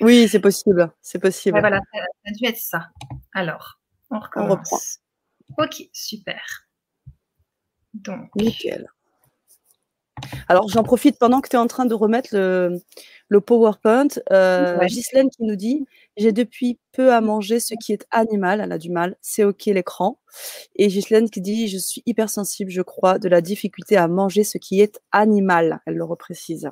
Oui, 0.00 0.28
c'est 0.28 0.40
possible. 0.40 0.90
C'est 1.02 1.18
possible. 1.18 1.60
voilà, 1.60 1.78
ça, 1.92 2.00
a 2.26 2.32
dû 2.32 2.46
être 2.46 2.56
ça. 2.56 2.88
Alors, 3.34 3.78
on 4.10 4.18
recommence. 4.18 4.58
reprend. 4.58 5.64
Ok, 5.64 5.88
super. 5.92 6.66
Donc. 7.92 8.34
Nickel. 8.34 8.88
Alors, 10.48 10.68
j'en 10.68 10.82
profite 10.82 11.18
pendant 11.18 11.40
que 11.40 11.48
tu 11.48 11.56
es 11.56 11.58
en 11.58 11.66
train 11.66 11.86
de 11.86 11.94
remettre 11.94 12.30
le, 12.32 13.40
PowerPoint. 13.40 14.08
Euh, 14.32 14.78
Ghislaine 14.86 15.30
qui 15.30 15.42
nous 15.42 15.56
dit 15.56 15.86
J'ai 16.16 16.32
depuis 16.32 16.78
peu 16.92 17.12
à 17.14 17.20
manger 17.20 17.60
ce 17.60 17.74
qui 17.74 17.92
est 17.92 18.06
animal. 18.10 18.60
Elle 18.60 18.72
a 18.72 18.78
du 18.78 18.90
mal. 18.90 19.16
C'est 19.20 19.44
OK 19.44 19.66
l'écran. 19.66 20.20
Et 20.76 20.88
Ghislaine 20.88 21.30
qui 21.30 21.40
dit 21.40 21.68
Je 21.68 21.78
suis 21.78 22.02
hypersensible, 22.06 22.70
je 22.70 22.82
crois, 22.82 23.18
de 23.18 23.28
la 23.28 23.40
difficulté 23.40 23.96
à 23.96 24.08
manger 24.08 24.44
ce 24.44 24.58
qui 24.58 24.80
est 24.80 25.00
animal. 25.12 25.80
Elle 25.86 25.94
le 25.94 26.04
reprécise. 26.04 26.70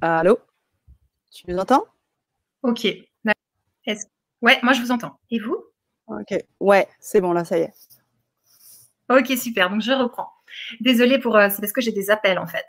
Allô? 0.00 0.38
Tu 1.30 1.44
nous 1.48 1.58
entends? 1.58 1.84
Ok. 2.62 2.84
Ouais, 4.42 4.58
moi 4.62 4.72
je 4.72 4.80
vous 4.80 4.90
entends. 4.90 5.18
Et 5.30 5.38
vous? 5.38 5.56
Ok. 6.08 6.34
Ouais, 6.60 6.88
c'est 6.98 7.20
bon, 7.20 7.32
là, 7.32 7.44
ça 7.44 7.58
y 7.58 7.62
est. 7.62 7.72
Ok, 9.08 9.28
super. 9.36 9.70
Donc, 9.70 9.82
je 9.82 9.92
reprends. 9.92 10.30
Désolée 10.80 11.18
pour, 11.18 11.36
euh, 11.36 11.48
c'est 11.50 11.60
parce 11.60 11.72
que 11.72 11.80
j'ai 11.80 11.92
des 11.92 12.10
appels 12.10 12.38
en 12.38 12.46
fait. 12.46 12.66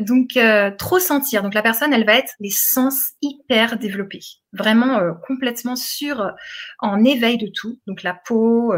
Donc, 0.00 0.36
euh, 0.36 0.70
trop 0.70 0.98
sentir. 0.98 1.42
Donc, 1.42 1.54
la 1.54 1.62
personne, 1.62 1.92
elle 1.92 2.06
va 2.06 2.16
être 2.16 2.34
les 2.40 2.50
sens 2.50 3.12
hyper 3.22 3.78
développés, 3.78 4.20
vraiment 4.52 4.98
euh, 4.98 5.12
complètement 5.26 5.76
sur, 5.76 6.32
en 6.78 7.04
éveil 7.04 7.38
de 7.38 7.48
tout. 7.54 7.80
Donc, 7.86 8.02
la 8.02 8.14
peau, 8.14 8.74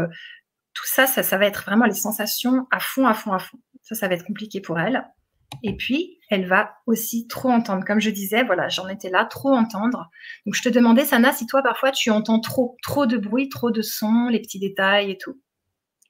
tout 0.73 0.85
ça, 0.85 1.07
ça, 1.07 1.23
ça 1.23 1.37
va 1.37 1.45
être 1.45 1.63
vraiment 1.63 1.85
les 1.85 1.93
sensations 1.93 2.67
à 2.71 2.79
fond, 2.79 3.07
à 3.07 3.13
fond, 3.13 3.33
à 3.33 3.39
fond. 3.39 3.57
Ça, 3.81 3.95
ça 3.95 4.07
va 4.07 4.15
être 4.15 4.25
compliqué 4.25 4.61
pour 4.61 4.79
elle. 4.79 5.03
Et 5.63 5.75
puis, 5.75 6.19
elle 6.29 6.45
va 6.45 6.75
aussi 6.85 7.27
trop 7.27 7.49
entendre. 7.49 7.85
Comme 7.85 8.01
je 8.01 8.09
disais, 8.09 8.43
voilà, 8.43 8.67
j'en 8.69 8.87
étais 8.87 9.09
là, 9.09 9.25
trop 9.25 9.53
entendre. 9.53 10.09
Donc, 10.45 10.55
je 10.55 10.61
te 10.61 10.69
demandais, 10.69 11.05
Sana, 11.05 11.31
si 11.31 11.45
toi, 11.47 11.63
parfois, 11.63 11.91
tu 11.91 12.09
entends 12.09 12.39
trop, 12.39 12.75
trop 12.83 13.05
de 13.05 13.17
bruit, 13.17 13.49
trop 13.49 13.71
de 13.71 13.81
sons, 13.81 14.27
les 14.29 14.39
petits 14.39 14.59
détails 14.59 15.11
et 15.11 15.17
tout. 15.17 15.39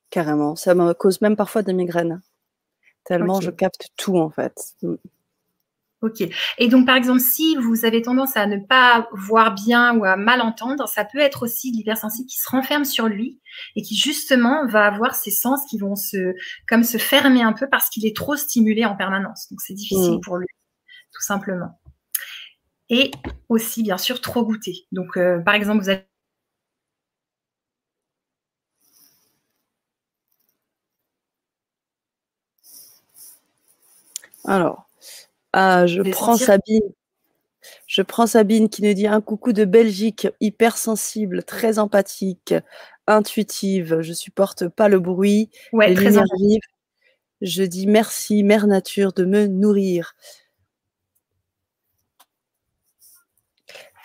Carrément. 0.09 0.55
Ça 0.55 0.73
me 0.75 0.93
cause 0.93 1.21
même 1.21 1.35
parfois 1.35 1.63
des 1.63 1.73
migraines. 1.73 2.21
Tellement 3.03 3.41
je 3.41 3.51
capte 3.51 3.89
tout, 3.97 4.17
en 4.17 4.29
fait. 4.29 4.53
Mm. 4.81 4.95
Ok. 6.01 6.21
Et 6.59 6.67
donc, 6.67 6.85
par 6.85 6.95
exemple, 6.95 7.19
si 7.19 7.55
vous 7.55 7.83
avez 7.83 8.03
tendance 8.03 8.37
à 8.37 8.45
ne 8.45 8.57
pas 8.57 9.09
voir 9.13 9.55
bien 9.55 9.97
ou 9.97 10.05
à 10.05 10.15
mal 10.15 10.41
entendre, 10.41 10.87
ça 10.87 11.03
peut 11.03 11.17
être 11.17 11.43
aussi 11.43 11.71
l'hypersensible 11.71 12.27
qui 12.27 12.37
se 12.37 12.47
renferme 12.49 12.85
sur 12.85 13.07
lui 13.07 13.39
et 13.75 13.81
qui 13.81 13.95
justement 13.95 14.67
va 14.67 14.85
avoir 14.85 15.15
ses 15.15 15.31
sens 15.31 15.61
qui 15.67 15.79
vont 15.79 15.95
se, 15.95 16.35
comme 16.67 16.83
se 16.83 16.99
fermer 16.99 17.41
un 17.41 17.53
peu 17.53 17.67
parce 17.67 17.89
qu'il 17.89 18.05
est 18.05 18.15
trop 18.15 18.35
stimulé 18.35 18.85
en 18.85 18.95
permanence. 18.95 19.47
Donc, 19.49 19.59
c'est 19.61 19.73
difficile 19.73 20.17
mm. 20.17 20.21
pour 20.21 20.37
lui, 20.37 20.47
tout 21.13 21.23
simplement. 21.23 21.79
Et 22.89 23.11
aussi, 23.49 23.81
bien 23.81 23.97
sûr, 23.97 24.21
trop 24.21 24.45
goûter. 24.45 24.85
Donc, 24.91 25.17
euh, 25.17 25.39
par 25.39 25.55
exemple, 25.55 25.81
vous 25.81 25.89
avez 25.89 26.05
Alors, 34.47 34.89
ah, 35.53 35.85
je 35.85 36.01
prends 36.01 36.37
Sabine. 36.37 36.93
Je 37.85 38.01
prends 38.01 38.27
Sabine 38.27 38.69
qui 38.69 38.81
nous 38.81 38.93
dit 38.93 39.07
un 39.07 39.21
coucou 39.21 39.51
de 39.51 39.65
Belgique, 39.65 40.27
hypersensible, 40.39 41.43
très 41.43 41.79
empathique, 41.79 42.53
intuitive. 43.07 43.99
Je 44.01 44.13
supporte 44.13 44.69
pas 44.69 44.87
le 44.87 44.99
bruit, 44.99 45.49
ouais, 45.73 45.93
très 45.93 46.13
Je 47.41 47.63
dis 47.63 47.87
merci, 47.87 48.43
Mère 48.43 48.67
Nature, 48.67 49.13
de 49.13 49.25
me 49.25 49.47
nourrir. 49.47 50.15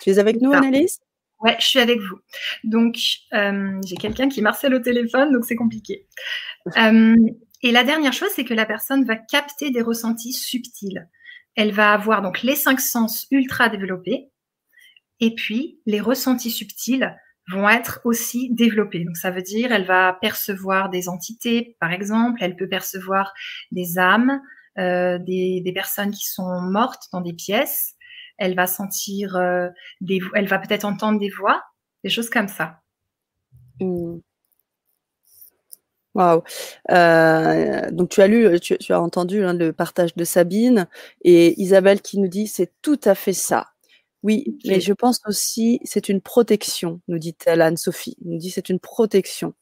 Tu 0.01 0.09
es 0.09 0.19
avec 0.19 0.41
nous, 0.41 0.51
Annalise? 0.51 0.99
Ouais, 1.39 1.55
je 1.59 1.65
suis 1.65 1.79
avec 1.79 1.99
vous. 1.99 2.19
Donc, 2.63 2.97
euh, 3.33 3.79
j'ai 3.85 3.95
quelqu'un 3.95 4.29
qui 4.29 4.41
marcelle 4.41 4.73
au 4.73 4.79
téléphone, 4.79 5.31
donc 5.31 5.45
c'est 5.45 5.55
compliqué. 5.55 6.05
Euh, 6.77 7.15
et 7.63 7.71
la 7.71 7.83
dernière 7.83 8.13
chose, 8.13 8.29
c'est 8.35 8.45
que 8.45 8.53
la 8.53 8.65
personne 8.65 9.05
va 9.05 9.15
capter 9.15 9.71
des 9.71 9.81
ressentis 9.81 10.33
subtils 10.33 11.07
elle 11.55 11.71
va 11.71 11.93
avoir 11.93 12.21
donc 12.21 12.41
les 12.41 12.55
cinq 12.55 12.79
sens 12.79 13.27
ultra 13.31 13.69
développés 13.69 14.31
et 15.19 15.35
puis 15.35 15.79
les 15.85 16.01
ressentis 16.01 16.51
subtils 16.51 17.15
vont 17.49 17.69
être 17.69 17.99
aussi 18.05 18.49
développés. 18.53 19.03
Donc 19.03 19.17
ça 19.17 19.29
veut 19.29 19.41
dire 19.41 19.71
elle 19.71 19.85
va 19.85 20.17
percevoir 20.21 20.89
des 20.89 21.09
entités, 21.09 21.77
par 21.79 21.91
exemple, 21.91 22.41
elle 22.41 22.55
peut 22.55 22.69
percevoir 22.69 23.33
des 23.71 23.97
âmes, 23.99 24.41
euh, 24.79 25.19
des, 25.19 25.71
personnes 25.73 26.11
qui 26.11 26.27
sont 26.27 26.61
mortes 26.61 27.03
dans 27.11 27.21
des 27.21 27.33
pièces. 27.33 27.95
Elle 28.37 28.55
va 28.55 28.65
sentir 28.65 29.35
euh, 29.35 29.69
des, 30.01 30.19
elle 30.33 30.47
va 30.47 30.57
peut-être 30.57 30.85
entendre 30.85 31.19
des 31.19 31.29
voix, 31.29 31.61
des 32.03 32.09
choses 32.09 32.29
comme 32.29 32.47
ça. 32.47 32.79
Mmh. 33.79 34.17
Waouh. 36.15 36.43
Euh, 36.91 37.89
donc 37.91 38.09
tu 38.09 38.21
as 38.21 38.27
lu, 38.27 38.59
tu, 38.59 38.75
as 38.93 39.01
entendu 39.01 39.43
hein, 39.43 39.53
le 39.53 39.73
partage 39.73 40.15
de 40.15 40.23
Sabine 40.23 40.87
et 41.23 41.59
Isabelle 41.59 42.01
qui 42.01 42.19
nous 42.19 42.27
dit 42.27 42.47
c'est 42.47 42.71
tout 42.81 42.99
à 43.03 43.15
fait 43.15 43.33
ça. 43.33 43.69
Oui, 44.21 44.57
mais 44.65 44.79
je 44.79 44.93
pense 44.93 45.19
aussi 45.25 45.79
c'est 45.83 46.09
une 46.09 46.21
protection, 46.21 47.01
nous 47.07 47.17
dit-elle 47.17 47.61
Anne-Sophie. 47.61 48.17
Nous 48.23 48.37
dit 48.37 48.51
c'est 48.51 48.69
une 48.69 48.79
protection. 48.79 49.53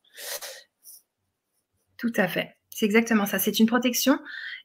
Tout 1.98 2.14
à 2.18 2.28
fait. 2.28 2.56
C'est 2.82 2.86
exactement 2.86 3.26
ça. 3.26 3.38
C'est 3.38 3.60
une 3.60 3.68
protection. 3.68 4.18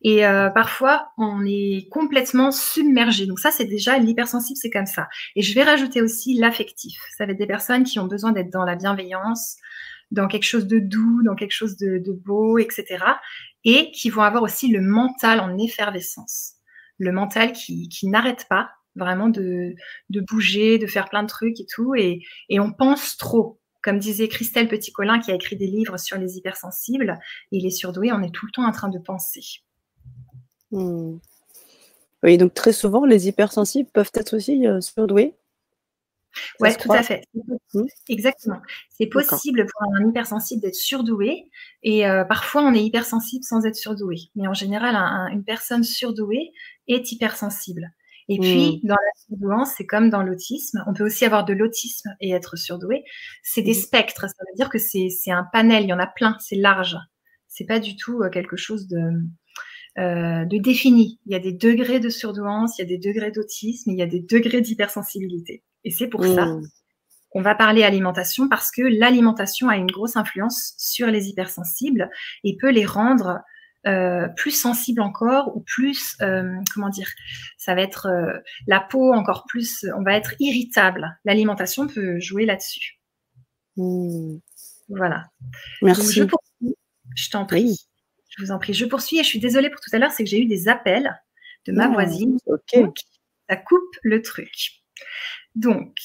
Et 0.03 0.27
euh, 0.27 0.49
parfois, 0.49 1.09
on 1.19 1.45
est 1.45 1.89
complètement 1.91 2.51
submergé. 2.51 3.27
Donc 3.27 3.41
ça, 3.41 3.51
c'est 3.51 3.65
déjà 3.65 3.99
l'hypersensible, 3.99 4.57
c'est 4.57 4.71
comme 4.71 4.87
ça. 4.87 5.09
Et 5.35 5.43
je 5.43 5.55
vais 5.55 5.63
rajouter 5.63 6.01
aussi 6.01 6.35
l'affectif. 6.35 6.99
Ça 7.17 7.27
va 7.27 7.33
être 7.33 7.39
des 7.39 7.47
personnes 7.47 7.85
qui 7.85 7.99
ont 7.99 8.07
besoin 8.07 8.33
d'être 8.33 8.51
dans 8.51 8.65
la 8.65 8.77
bienveillance, 8.77 9.57
dans 10.11 10.29
quelque 10.29 10.45
chose 10.45 10.67
de 10.67 10.79
doux, 10.79 11.23
dans 11.25 11.35
quelque 11.35 11.53
chose 11.53 11.77
de, 11.77 12.13
beau, 12.13 12.59
etc. 12.59 13.05
Et 13.65 13.91
qui 13.93 14.11
vont 14.11 14.23
avoir 14.23 14.43
aussi 14.43 14.69
le 14.69 14.81
mental 14.81 15.41
en 15.41 15.59
effervescence. 15.59 16.55
Le 16.99 17.13
mental 17.13 17.53
qui, 17.53 17.89
n'arrête 18.05 18.47
pas 18.49 18.71
vraiment 18.95 19.29
de, 19.29 19.75
bouger, 20.11 20.79
de 20.79 20.87
faire 20.87 21.09
plein 21.09 21.23
de 21.23 21.29
trucs 21.29 21.61
et 21.61 21.67
tout. 21.67 21.95
Et, 21.95 22.23
on 22.51 22.73
pense 22.73 23.17
trop. 23.17 23.61
Comme 23.83 23.99
disait 23.99 24.29
Christelle 24.29 24.69
Petit-Colin, 24.69 25.21
qui 25.21 25.31
a 25.31 25.35
écrit 25.35 25.57
des 25.57 25.69
livres 25.69 25.97
sur 25.97 26.19
les 26.19 26.37
hypersensibles 26.37 27.19
et 27.53 27.61
les 27.61 27.71
surdoués, 27.71 28.11
on 28.13 28.23
est 28.23 28.35
tout 28.35 28.47
le 28.47 28.53
temps 28.53 28.67
en 28.67 28.73
train 28.73 28.89
de 28.89 28.99
penser. 28.99 29.43
Hmm. 30.73 31.19
Oui, 32.25 32.39
donc 32.39 32.55
très 32.55 32.73
souvent, 32.73 33.05
les 33.05 33.29
hypersensibles 33.29 33.89
peuvent 33.93 34.11
être 34.15 34.35
aussi 34.35 34.67
euh, 34.67 34.81
surdoués 34.81 35.35
oui, 36.61 36.71
tout 36.77 36.93
à 36.93 37.03
fait. 37.03 37.25
Exactement. 38.09 38.61
C'est 38.91 39.07
possible 39.07 39.67
pour 39.67 39.83
un 39.95 40.09
hypersensible 40.09 40.63
d'être 40.63 40.75
surdoué 40.75 41.51
et 41.83 42.07
euh, 42.07 42.25
parfois 42.25 42.63
on 42.63 42.75
est 42.75 42.85
hypersensible 42.85 43.45
sans 43.45 43.65
être 43.67 43.77
surdoué. 43.77 44.17
Mais 44.35 44.47
en 44.47 44.55
général, 44.55 44.97
une 45.33 45.45
personne 45.45 45.85
surdouée 45.85 46.53
est 46.89 47.13
hypersensible. 47.13 47.93
Et 48.29 48.39
puis, 48.41 48.81
mmh. 48.83 48.89
dans 48.89 48.95
la 48.95 49.21
surdouance, 49.25 49.75
c'est 49.77 49.87
comme 49.87 50.11
dans 50.11 50.23
l'autisme. 50.23 50.83
On 50.89 50.95
peut 50.95 51.05
aussi 51.05 51.25
avoir 51.25 51.45
de 51.45 51.53
l'autisme 51.53 52.11
et 52.21 52.33
être 52.33 52.57
surdoué. 52.57 53.05
C'est 53.45 53.63
des 53.63 53.75
spectres. 53.75 54.23
Ça 54.23 54.43
veut 54.49 54.57
dire 54.57 54.69
que 54.69 54.79
c'est 54.79 55.31
un 55.31 55.47
panel. 55.53 55.85
Il 55.85 55.89
y 55.89 55.93
en 55.93 56.01
a 56.01 56.09
plein. 56.09 56.37
C'est 56.41 56.57
large. 56.57 56.97
C'est 57.47 57.67
pas 57.67 57.79
du 57.79 57.97
tout 57.97 58.23
euh, 58.23 58.29
quelque 58.29 58.57
chose 58.57 58.89
de, 58.89 58.99
euh, 59.99 60.45
de 60.45 60.59
défini. 60.59 61.19
Il 61.25 61.33
y 61.33 61.37
a 61.37 61.39
des 61.39 61.53
degrés 61.53 62.01
de 62.01 62.11
surdouance, 62.11 62.79
il 62.79 62.83
y 62.83 62.85
a 62.85 62.89
des 62.89 62.99
degrés 62.99 63.31
d'autisme, 63.31 63.91
il 63.91 63.99
y 63.99 64.03
a 64.03 64.07
des 64.07 64.21
degrés 64.21 64.61
d'hypersensibilité. 64.61 65.63
Et 65.87 65.91
c'est 65.93 66.09
pour 66.09 66.25
ça 66.25 66.47
mmh. 66.47 66.69
qu'on 67.31 67.43
va 67.43 67.55
parler 67.55 67.85
alimentation 67.85 68.49
parce 68.49 68.73
que 68.73 68.83
l'alimentation 68.83 69.69
a 69.69 69.77
une 69.77 69.87
grosse 69.87 70.17
influence 70.17 70.75
sur 70.77 71.07
les 71.07 71.29
hypersensibles 71.29 72.11
et 72.43 72.57
peut 72.57 72.71
les 72.71 72.85
rendre 72.85 73.39
euh, 73.87 74.27
plus 74.37 74.51
sensibles 74.51 75.01
encore 75.01 75.57
ou 75.57 75.61
plus, 75.61 76.17
euh, 76.23 76.57
comment 76.75 76.89
dire, 76.89 77.09
ça 77.57 77.77
va 77.77 77.83
être 77.83 78.09
la 78.67 78.81
peau 78.81 79.15
encore 79.15 79.45
plus, 79.49 79.87
on 79.97 80.03
va 80.03 80.15
être 80.15 80.35
irritable. 80.41 81.17
L'alimentation 81.25 81.87
peut 81.87 82.19
jouer 82.19 82.47
là-dessus. 82.47 82.99
Mmh. 83.77 84.39
Voilà. 84.89 85.27
Merci. 85.83 86.23
Je 87.15 87.31
t'en 87.31 87.47
prie. 87.47 87.79
Je 88.29 88.43
vous 88.43 88.51
en 88.51 88.59
prie. 88.59 88.75
Je 88.75 88.87
poursuis 88.87 89.21
et 89.21 89.23
je 89.23 89.29
suis 89.29 89.39
désolée 89.39 89.71
pour 89.71 89.81
tout 89.81 89.91
à 89.93 89.99
l'heure, 89.99 90.11
c'est 90.11 90.25
que 90.25 90.31
j'ai 90.31 90.43
eu 90.43 90.47
des 90.47 90.67
appels 90.67 91.15
de 91.65 91.73
ma 91.73 91.87
voisine. 91.89 92.39
Ok. 92.47 92.77
ça 93.49 93.57
coupe 93.57 93.97
le 94.03 94.21
truc. 94.21 94.83
Donc, 95.57 95.97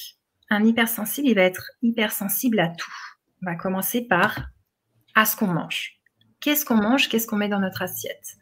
un 0.50 0.64
hypersensible, 0.64 1.28
il 1.28 1.34
va 1.34 1.42
être 1.42 1.70
hypersensible 1.82 2.58
à 2.58 2.68
tout. 2.68 2.92
On 3.42 3.46
va 3.46 3.54
commencer 3.54 4.02
par 4.02 4.50
à 5.14 5.24
ce 5.24 5.36
qu'on 5.36 5.46
mange. 5.46 6.00
Qu'est-ce 6.40 6.64
qu'on 6.64 6.76
mange? 6.76 7.08
Qu'est-ce 7.08 7.26
qu'on 7.26 7.36
met 7.36 7.48
dans 7.48 7.60
notre 7.60 7.82
assiette? 7.82 8.36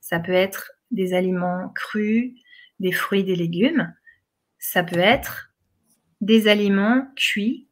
Ça 0.00 0.20
peut 0.20 0.32
être 0.32 0.72
des 0.90 1.14
aliments 1.14 1.70
crus, 1.74 2.34
des 2.80 2.92
fruits, 2.92 3.24
des 3.24 3.36
légumes. 3.36 3.94
Ça 4.58 4.82
peut 4.82 4.98
être 4.98 5.52
des 6.20 6.48
aliments 6.48 7.06
cuits 7.16 7.68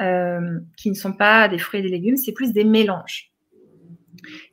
euh, 0.00 0.60
qui 0.76 0.90
ne 0.90 0.94
sont 0.94 1.14
pas 1.14 1.48
des 1.48 1.58
fruits 1.58 1.80
et 1.80 1.82
des 1.82 1.88
légumes, 1.88 2.16
c'est 2.16 2.32
plus 2.32 2.52
des 2.52 2.64
mélanges. 2.64 3.32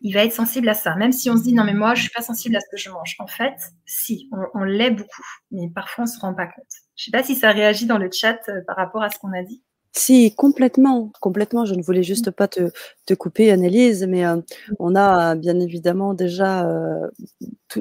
Il 0.02 0.14
va 0.14 0.24
être 0.24 0.34
sensible 0.34 0.70
à 0.70 0.74
ça, 0.74 0.96
même 0.96 1.12
si 1.12 1.30
on 1.30 1.38
se 1.38 1.44
dit 1.44 1.54
non 1.54 1.64
mais 1.64 1.74
moi 1.74 1.96
je 1.96 2.04
suis 2.04 2.12
pas 2.12 2.22
sensible 2.22 2.56
à 2.56 2.60
ce 2.60 2.68
que 2.72 2.78
je 2.78 2.90
mange. 2.90 3.16
En 3.20 3.28
fait, 3.28 3.56
si, 3.86 4.30
on, 4.54 4.64
l'est 4.64 4.92
beaucoup, 4.92 5.26
mais 5.52 5.70
parfois 5.74 6.04
on 6.04 6.08
se 6.08 6.20
rend 6.20 6.34
pas 6.34 6.48
compte. 6.48 6.83
Je 6.96 7.06
sais 7.06 7.12
pas 7.12 7.24
si 7.24 7.36
ça 7.36 7.52
réagit 7.52 7.86
dans 7.86 7.98
le 7.98 8.10
chat 8.12 8.40
euh, 8.50 8.62
par 8.66 8.76
rapport 8.76 9.04
à 9.04 9.10
ce 9.10 9.20
qu'on 9.20 9.34
a 9.34 9.44
dit. 9.44 9.64
Si, 9.96 10.34
complètement, 10.34 11.12
complètement. 11.22 11.66
Je 11.66 11.76
ne 11.76 11.84
voulais 11.84 12.02
juste 12.02 12.32
pas 12.32 12.48
te, 12.48 12.72
te 13.06 13.14
couper, 13.14 13.52
Annelise, 13.52 14.08
mais 14.08 14.26
euh, 14.26 14.38
on 14.80 14.96
a 14.96 15.36
bien 15.36 15.60
évidemment 15.60 16.16
déjà 16.16 16.68
euh, 16.68 17.08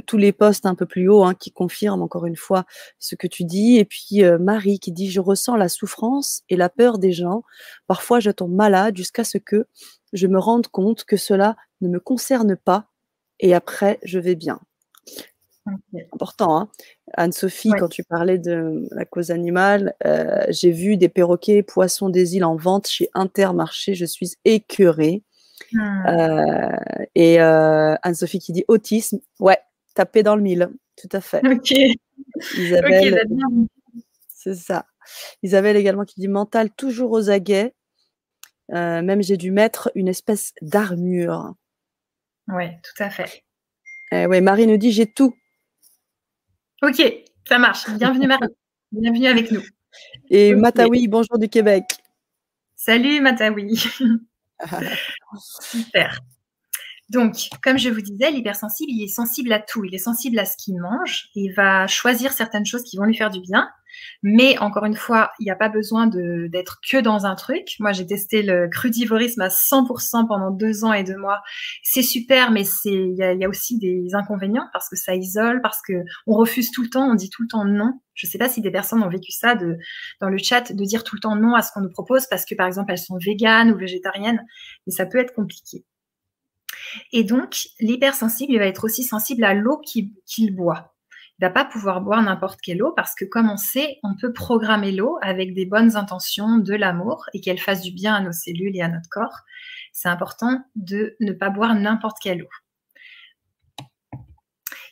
tous 0.06 0.18
les 0.18 0.32
postes 0.32 0.66
un 0.66 0.74
peu 0.74 0.84
plus 0.84 1.08
haut 1.08 1.24
hein, 1.24 1.32
qui 1.34 1.52
confirment 1.52 2.02
encore 2.02 2.26
une 2.26 2.36
fois 2.36 2.64
ce 2.98 3.14
que 3.14 3.26
tu 3.26 3.44
dis. 3.44 3.78
Et 3.78 3.86
puis 3.86 4.24
euh, 4.24 4.38
Marie 4.38 4.78
qui 4.78 4.92
dit 4.92 5.10
Je 5.10 5.20
ressens 5.20 5.56
la 5.56 5.70
souffrance 5.70 6.42
et 6.50 6.56
la 6.56 6.68
peur 6.68 6.98
des 6.98 7.12
gens. 7.12 7.44
Parfois, 7.86 8.20
je 8.20 8.30
tombe 8.30 8.52
malade 8.52 8.94
jusqu'à 8.94 9.24
ce 9.24 9.38
que 9.38 9.66
je 10.12 10.26
me 10.26 10.38
rende 10.38 10.68
compte 10.68 11.04
que 11.04 11.16
cela 11.16 11.56
ne 11.80 11.88
me 11.88 11.98
concerne 11.98 12.56
pas. 12.56 12.88
Et 13.40 13.54
après, 13.54 13.98
je 14.02 14.18
vais 14.18 14.34
bien. 14.34 14.60
Important. 16.12 16.56
Hein 16.56 16.68
Anne-Sophie, 17.14 17.70
quand 17.78 17.88
tu 17.88 18.02
parlais 18.02 18.38
de 18.38 18.88
la 18.90 19.04
cause 19.04 19.30
animale, 19.30 19.94
euh, 20.04 20.44
j'ai 20.48 20.72
vu 20.72 20.96
des 20.96 21.08
perroquets, 21.08 21.62
poissons 21.62 22.08
des 22.08 22.36
îles 22.36 22.44
en 22.44 22.56
vente 22.56 22.88
chez 22.88 23.08
Intermarché. 23.14 23.94
Je 23.94 24.04
suis 24.04 24.32
écœurée. 24.44 25.22
Hmm. 25.72 26.06
Euh, 26.06 27.04
et 27.14 27.40
euh, 27.40 27.94
Anne-Sophie 28.02 28.40
qui 28.40 28.52
dit 28.52 28.64
autisme. 28.68 29.20
Ouais, 29.38 29.58
taper 29.94 30.22
dans 30.22 30.36
le 30.36 30.42
mille. 30.42 30.68
Tout 30.96 31.08
à 31.12 31.20
fait. 31.20 31.46
Ok. 31.46 31.72
Isabelle. 32.56 33.24
c'est 34.28 34.54
ça. 34.54 34.86
Isabelle 35.42 35.76
également 35.76 36.04
qui 36.04 36.20
dit 36.20 36.28
mental 36.28 36.70
toujours 36.70 37.12
aux 37.12 37.30
aguets. 37.30 37.74
même 38.68 39.22
j'ai 39.22 39.36
dû 39.36 39.52
mettre 39.52 39.92
une 39.94 40.08
espèce 40.08 40.54
d'armure. 40.60 41.54
Oui, 42.48 42.64
tout 42.82 43.02
à 43.02 43.10
fait. 43.10 43.44
ouais, 44.12 44.40
Marie 44.40 44.66
nous 44.66 44.76
dit 44.76 44.90
j'ai 44.90 45.06
tout. 45.06 45.34
Ok, 46.82 47.00
ça 47.48 47.60
marche. 47.60 47.88
Bienvenue 47.90 48.26
Marie. 48.26 48.48
Bienvenue 48.92 49.28
avec 49.28 49.52
nous. 49.52 49.62
Et 50.30 50.52
Matawi, 50.56 51.06
bonjour 51.06 51.38
du 51.38 51.48
Québec. 51.48 51.84
Salut 52.74 53.20
Matawi. 53.20 53.78
Super. 55.60 56.18
Donc, 57.08 57.36
comme 57.62 57.78
je 57.78 57.88
vous 57.88 58.00
disais, 58.00 58.32
l'hypersensible, 58.32 58.90
il 58.90 59.04
est 59.04 59.14
sensible 59.14 59.52
à 59.52 59.60
tout. 59.60 59.84
Il 59.84 59.94
est 59.94 59.98
sensible 59.98 60.40
à 60.40 60.44
ce 60.44 60.56
qu'il 60.56 60.80
mange. 60.80 61.28
Il 61.36 61.52
va 61.52 61.86
choisir 61.86 62.32
certaines 62.32 62.66
choses 62.66 62.82
qui 62.82 62.96
vont 62.96 63.04
lui 63.04 63.16
faire 63.16 63.30
du 63.30 63.40
bien. 63.40 63.70
Mais 64.22 64.58
encore 64.58 64.84
une 64.84 64.96
fois, 64.96 65.32
il 65.38 65.44
n'y 65.44 65.50
a 65.50 65.56
pas 65.56 65.68
besoin 65.68 66.06
d'être 66.06 66.80
que 66.88 66.98
dans 66.98 67.26
un 67.26 67.34
truc. 67.34 67.74
Moi, 67.78 67.92
j'ai 67.92 68.06
testé 68.06 68.42
le 68.42 68.68
crudivorisme 68.68 69.40
à 69.40 69.48
100% 69.48 70.26
pendant 70.26 70.50
deux 70.50 70.84
ans 70.84 70.92
et 70.92 71.04
deux 71.04 71.16
mois. 71.16 71.40
C'est 71.82 72.02
super, 72.02 72.50
mais 72.50 72.64
il 72.84 73.14
y 73.16 73.44
a, 73.44 73.48
aussi 73.48 73.78
des 73.78 74.14
inconvénients 74.14 74.68
parce 74.72 74.88
que 74.88 74.96
ça 74.96 75.14
isole, 75.14 75.60
parce 75.62 75.80
que 75.86 75.92
on 76.26 76.34
refuse 76.34 76.70
tout 76.70 76.82
le 76.82 76.88
temps, 76.88 77.10
on 77.10 77.14
dit 77.14 77.30
tout 77.30 77.42
le 77.42 77.48
temps 77.48 77.64
non. 77.64 77.92
Je 78.14 78.26
ne 78.26 78.30
sais 78.30 78.38
pas 78.38 78.48
si 78.48 78.60
des 78.60 78.70
personnes 78.70 79.02
ont 79.02 79.08
vécu 79.08 79.32
ça 79.32 79.54
de, 79.54 79.76
dans 80.20 80.28
le 80.28 80.38
chat, 80.38 80.72
de 80.72 80.84
dire 80.84 81.02
tout 81.04 81.16
le 81.16 81.20
temps 81.20 81.36
non 81.36 81.54
à 81.54 81.62
ce 81.62 81.72
qu'on 81.72 81.80
nous 81.80 81.90
propose 81.90 82.26
parce 82.28 82.44
que 82.44 82.54
par 82.54 82.66
exemple 82.66 82.92
elles 82.92 82.98
sont 82.98 83.18
véganes 83.18 83.72
ou 83.72 83.76
végétariennes, 83.76 84.44
mais 84.86 84.92
ça 84.92 85.06
peut 85.06 85.18
être 85.18 85.34
compliqué. 85.34 85.84
Et 87.12 87.24
donc, 87.24 87.68
l'hypersensible, 87.80 88.52
il 88.52 88.58
va 88.58 88.66
être 88.66 88.84
aussi 88.84 89.02
sensible 89.02 89.44
à 89.44 89.54
l'eau 89.54 89.80
qu'il 89.80 90.54
boit 90.54 90.91
va 91.40 91.50
pas 91.50 91.64
pouvoir 91.64 92.00
boire 92.00 92.22
n'importe 92.22 92.60
quelle 92.60 92.82
eau 92.82 92.92
parce 92.94 93.14
que 93.14 93.24
comme 93.24 93.50
on 93.50 93.56
sait, 93.56 93.98
on 94.02 94.14
peut 94.16 94.32
programmer 94.32 94.92
l'eau 94.92 95.18
avec 95.22 95.54
des 95.54 95.66
bonnes 95.66 95.96
intentions, 95.96 96.58
de 96.58 96.74
l'amour 96.74 97.26
et 97.34 97.40
qu'elle 97.40 97.58
fasse 97.58 97.80
du 97.80 97.92
bien 97.92 98.14
à 98.14 98.20
nos 98.20 98.32
cellules 98.32 98.76
et 98.76 98.82
à 98.82 98.88
notre 98.88 99.08
corps. 99.10 99.40
C'est 99.92 100.08
important 100.08 100.64
de 100.76 101.16
ne 101.20 101.32
pas 101.32 101.50
boire 101.50 101.74
n'importe 101.74 102.18
quelle 102.22 102.42
eau. 102.42 102.48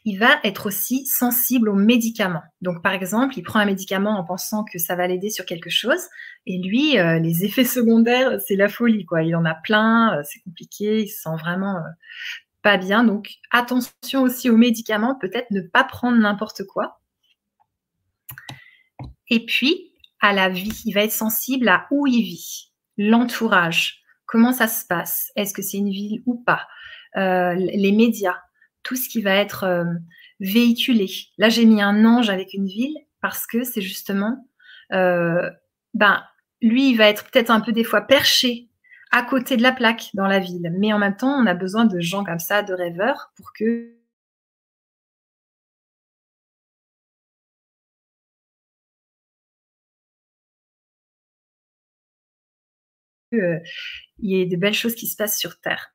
Il 0.07 0.19
va 0.19 0.41
être 0.45 0.67
aussi 0.67 1.05
sensible 1.05 1.69
aux 1.69 1.75
médicaments. 1.75 2.43
Donc, 2.63 2.83
par 2.83 2.93
exemple, 2.93 3.35
il 3.37 3.43
prend 3.43 3.59
un 3.59 3.67
médicament 3.67 4.19
en 4.19 4.25
pensant 4.25 4.65
que 4.65 4.79
ça 4.79 4.97
va 4.97 5.07
l'aider 5.07 5.29
sur 5.29 5.45
quelque 5.45 5.69
chose, 5.69 6.01
et 6.47 6.59
lui, 6.59 6.99
euh, 6.99 7.19
les 7.19 7.45
effets 7.45 7.65
secondaires, 7.67 8.41
c'est 8.47 8.57
la 8.57 8.69
folie, 8.69 9.05
quoi. 9.05 9.23
Il 9.23 9.37
en 9.37 9.45
a 9.45 9.55
plein, 9.55 10.17
euh, 10.17 10.23
c'est 10.25 10.41
compliqué, 10.41 11.03
il 11.03 11.09
se 11.09 11.23
sent 11.23 11.37
vraiment 11.39 11.77
euh, 11.77 11.91
pas 12.63 12.77
bien. 12.77 13.05
Donc 13.05 13.31
attention 13.51 14.23
aussi 14.23 14.51
aux 14.51 14.57
médicaments, 14.57 15.17
peut-être 15.21 15.51
ne 15.51 15.61
pas 15.61 15.85
prendre 15.85 16.19
n'importe 16.19 16.65
quoi. 16.65 17.01
Et 19.29 19.45
puis, 19.47 19.93
à 20.21 20.33
la 20.33 20.49
vie, 20.49 20.83
il 20.85 20.93
va 20.93 21.03
être 21.03 21.13
sensible 21.13 21.69
à 21.69 21.87
où 21.91 22.07
il 22.07 22.23
vit, 22.23 22.73
l'entourage, 22.99 24.03
comment 24.27 24.53
ça 24.53 24.69
se 24.69 24.85
passe, 24.85 25.31
est-ce 25.37 25.55
que 25.55 25.63
c'est 25.63 25.79
une 25.79 25.91
ville 25.91 26.23
ou 26.27 26.43
pas, 26.43 26.67
euh, 27.17 27.55
les 27.55 27.93
médias, 27.93 28.37
tout 28.83 28.97
ce 28.97 29.09
qui 29.09 29.23
va 29.23 29.35
être 29.35 29.65
euh, 29.65 29.85
véhiculé. 30.41 31.09
Là, 31.39 31.49
j'ai 31.49 31.65
mis 31.65 31.83
un 31.83 32.05
ange 32.05 32.31
avec 32.31 32.55
une 32.55 32.67
ville 32.67 32.97
parce 33.21 33.47
que 33.47 33.63
c'est 33.65 33.83
justement, 33.83 34.49
euh, 34.93 35.49
ben, 35.95 36.23
lui, 36.63 36.91
il 36.91 36.97
va 36.97 37.09
être 37.09 37.31
peut-être 37.31 37.51
un 37.51 37.61
peu 37.61 37.73
des 37.73 37.85
fois 37.85 38.03
perché 38.03 38.70
à 39.11 39.23
côté 39.23 39.57
de 39.57 39.63
la 39.63 39.73
plaque 39.73 40.11
dans 40.15 40.27
la 40.27 40.39
ville. 40.39 40.73
Mais 40.79 40.93
en 40.93 40.99
même 40.99 41.17
temps, 41.17 41.33
on 41.33 41.47
a 41.47 41.55
besoin 41.55 41.85
de 41.85 42.01
gens 42.01 42.25
comme 42.25 42.39
ça, 42.39 42.63
de 42.63 42.75
rêveurs, 42.75 43.33
pour 43.37 43.53
que 43.53 43.97
il 53.33 53.63
y 54.19 54.41
ait 54.41 54.47
de 54.47 54.57
belles 54.57 54.75
choses 54.75 54.95
qui 54.95 55.07
se 55.07 55.17
passent 55.17 55.39
sur 55.39 55.61
Terre. 55.61 55.95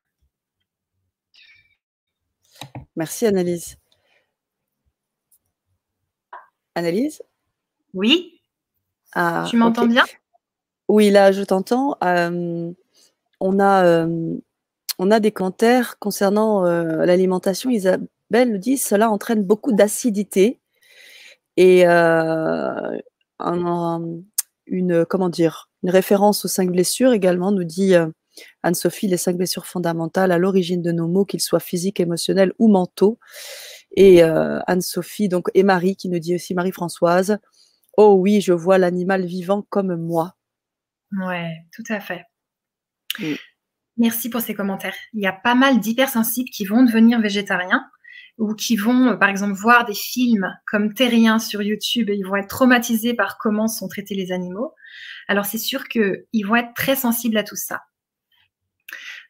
Merci 2.96 3.26
Annelise. 3.26 3.76
Annelise 6.74 7.22
Oui. 7.92 8.40
Ah, 9.12 9.46
tu 9.48 9.56
m'entends 9.56 9.86
bien? 9.86 10.04
Oui, 10.88 11.10
là, 11.10 11.32
je 11.32 11.42
t'entends. 11.42 11.96
Euh, 12.02 12.72
on 13.40 13.60
a, 13.60 14.06
on 14.98 15.10
a 15.10 15.20
des 15.20 15.32
commentaires 15.32 15.98
concernant 15.98 16.62
l'alimentation. 16.62 17.70
Isabelle 17.70 18.08
nous 18.50 18.58
dit 18.58 18.76
cela 18.78 19.10
entraîne 19.10 19.42
beaucoup 19.42 19.72
d'acidité 19.72 20.60
et 21.56 21.84
une 24.66 25.04
comment 25.08 25.28
dire 25.28 25.70
une 25.82 25.90
référence 25.90 26.44
aux 26.44 26.48
cinq 26.48 26.70
blessures 26.70 27.12
également 27.12 27.52
nous 27.52 27.64
dit 27.64 27.94
Anne-Sophie 28.62 29.08
les 29.08 29.16
cinq 29.16 29.36
blessures 29.36 29.66
fondamentales 29.66 30.32
à 30.32 30.38
l'origine 30.38 30.82
de 30.82 30.92
nos 30.92 31.08
maux 31.08 31.24
qu'ils 31.24 31.40
soient 31.40 31.60
physiques, 31.60 32.00
émotionnels 32.00 32.52
ou 32.58 32.68
mentaux. 32.68 33.18
Et 33.96 34.22
Anne-Sophie 34.22 35.28
donc 35.28 35.48
et 35.54 35.62
Marie 35.62 35.96
qui 35.96 36.08
nous 36.08 36.18
dit 36.18 36.34
aussi 36.34 36.54
Marie-Françoise 36.54 37.38
oh 37.96 38.14
oui 38.18 38.40
je 38.40 38.52
vois 38.52 38.78
l'animal 38.78 39.24
vivant 39.24 39.62
comme 39.68 39.96
moi. 39.96 40.34
Ouais, 41.12 41.52
tout 41.72 41.84
à 41.88 42.00
fait. 42.00 42.24
Mm. 43.18 43.34
Merci 43.98 44.28
pour 44.28 44.40
ces 44.40 44.54
commentaires. 44.54 44.94
Il 45.14 45.22
y 45.22 45.26
a 45.26 45.32
pas 45.32 45.54
mal 45.54 45.80
d'hypersensibles 45.80 46.50
qui 46.50 46.66
vont 46.66 46.82
devenir 46.82 47.20
végétariens 47.20 47.84
ou 48.38 48.54
qui 48.54 48.76
vont, 48.76 49.08
euh, 49.08 49.16
par 49.16 49.30
exemple, 49.30 49.54
voir 49.54 49.86
des 49.86 49.94
films 49.94 50.52
comme 50.66 50.92
Terrien 50.92 51.38
sur 51.38 51.62
YouTube 51.62 52.10
et 52.10 52.14
ils 52.14 52.26
vont 52.26 52.36
être 52.36 52.48
traumatisés 52.48 53.14
par 53.14 53.38
comment 53.38 53.68
sont 53.68 53.88
traités 53.88 54.14
les 54.14 54.32
animaux. 54.32 54.74
Alors 55.28 55.46
c'est 55.46 55.58
sûr 55.58 55.88
qu'ils 55.88 56.46
vont 56.46 56.56
être 56.56 56.74
très 56.74 56.96
sensibles 56.96 57.38
à 57.38 57.44
tout 57.44 57.56
ça. 57.56 57.82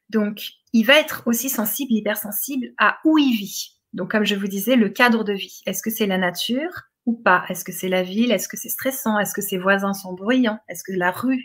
Donc, 0.09 0.53
il 0.72 0.85
va 0.85 0.99
être 0.99 1.22
aussi 1.27 1.49
sensible, 1.49 1.92
hypersensible 1.92 2.68
à 2.79 2.99
où 3.05 3.18
il 3.18 3.37
vit. 3.37 3.77
Donc, 3.92 4.11
comme 4.11 4.25
je 4.25 4.35
vous 4.35 4.46
disais, 4.46 4.77
le 4.77 4.88
cadre 4.88 5.25
de 5.25 5.33
vie. 5.33 5.62
Est-ce 5.66 5.83
que 5.83 5.90
c'est 5.90 6.07
la 6.07 6.18
nature 6.18 6.83
ou 7.07 7.14
pas? 7.14 7.44
Est-ce 7.49 7.64
que 7.64 7.72
c'est 7.72 7.88
la 7.88 8.03
ville? 8.03 8.31
Est-ce 8.31 8.49
que 8.49 8.57
c'est 8.57 8.68
stressant? 8.68 9.18
Est-ce 9.18 9.35
que 9.35 9.42
ses 9.42 9.59
voisins 9.59 9.94
sont 9.94 10.12
bruyants? 10.12 10.59
Est-ce 10.68 10.85
que 10.85 10.92
la 10.92 11.11
rue 11.11 11.42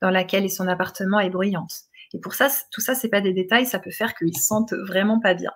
dans 0.00 0.10
laquelle 0.10 0.50
son 0.50 0.68
appartement 0.68 1.20
est 1.20 1.30
bruyante. 1.30 1.72
Et 2.12 2.18
pour 2.18 2.34
ça, 2.34 2.48
tout 2.70 2.80
ça, 2.80 2.94
c'est 2.94 3.08
pas 3.08 3.20
des 3.20 3.32
détails, 3.32 3.66
ça 3.66 3.78
peut 3.78 3.90
faire 3.90 4.14
qu'ils 4.14 4.36
se 4.36 4.44
sentent 4.44 4.72
vraiment 4.72 5.20
pas 5.20 5.34
bien. 5.34 5.52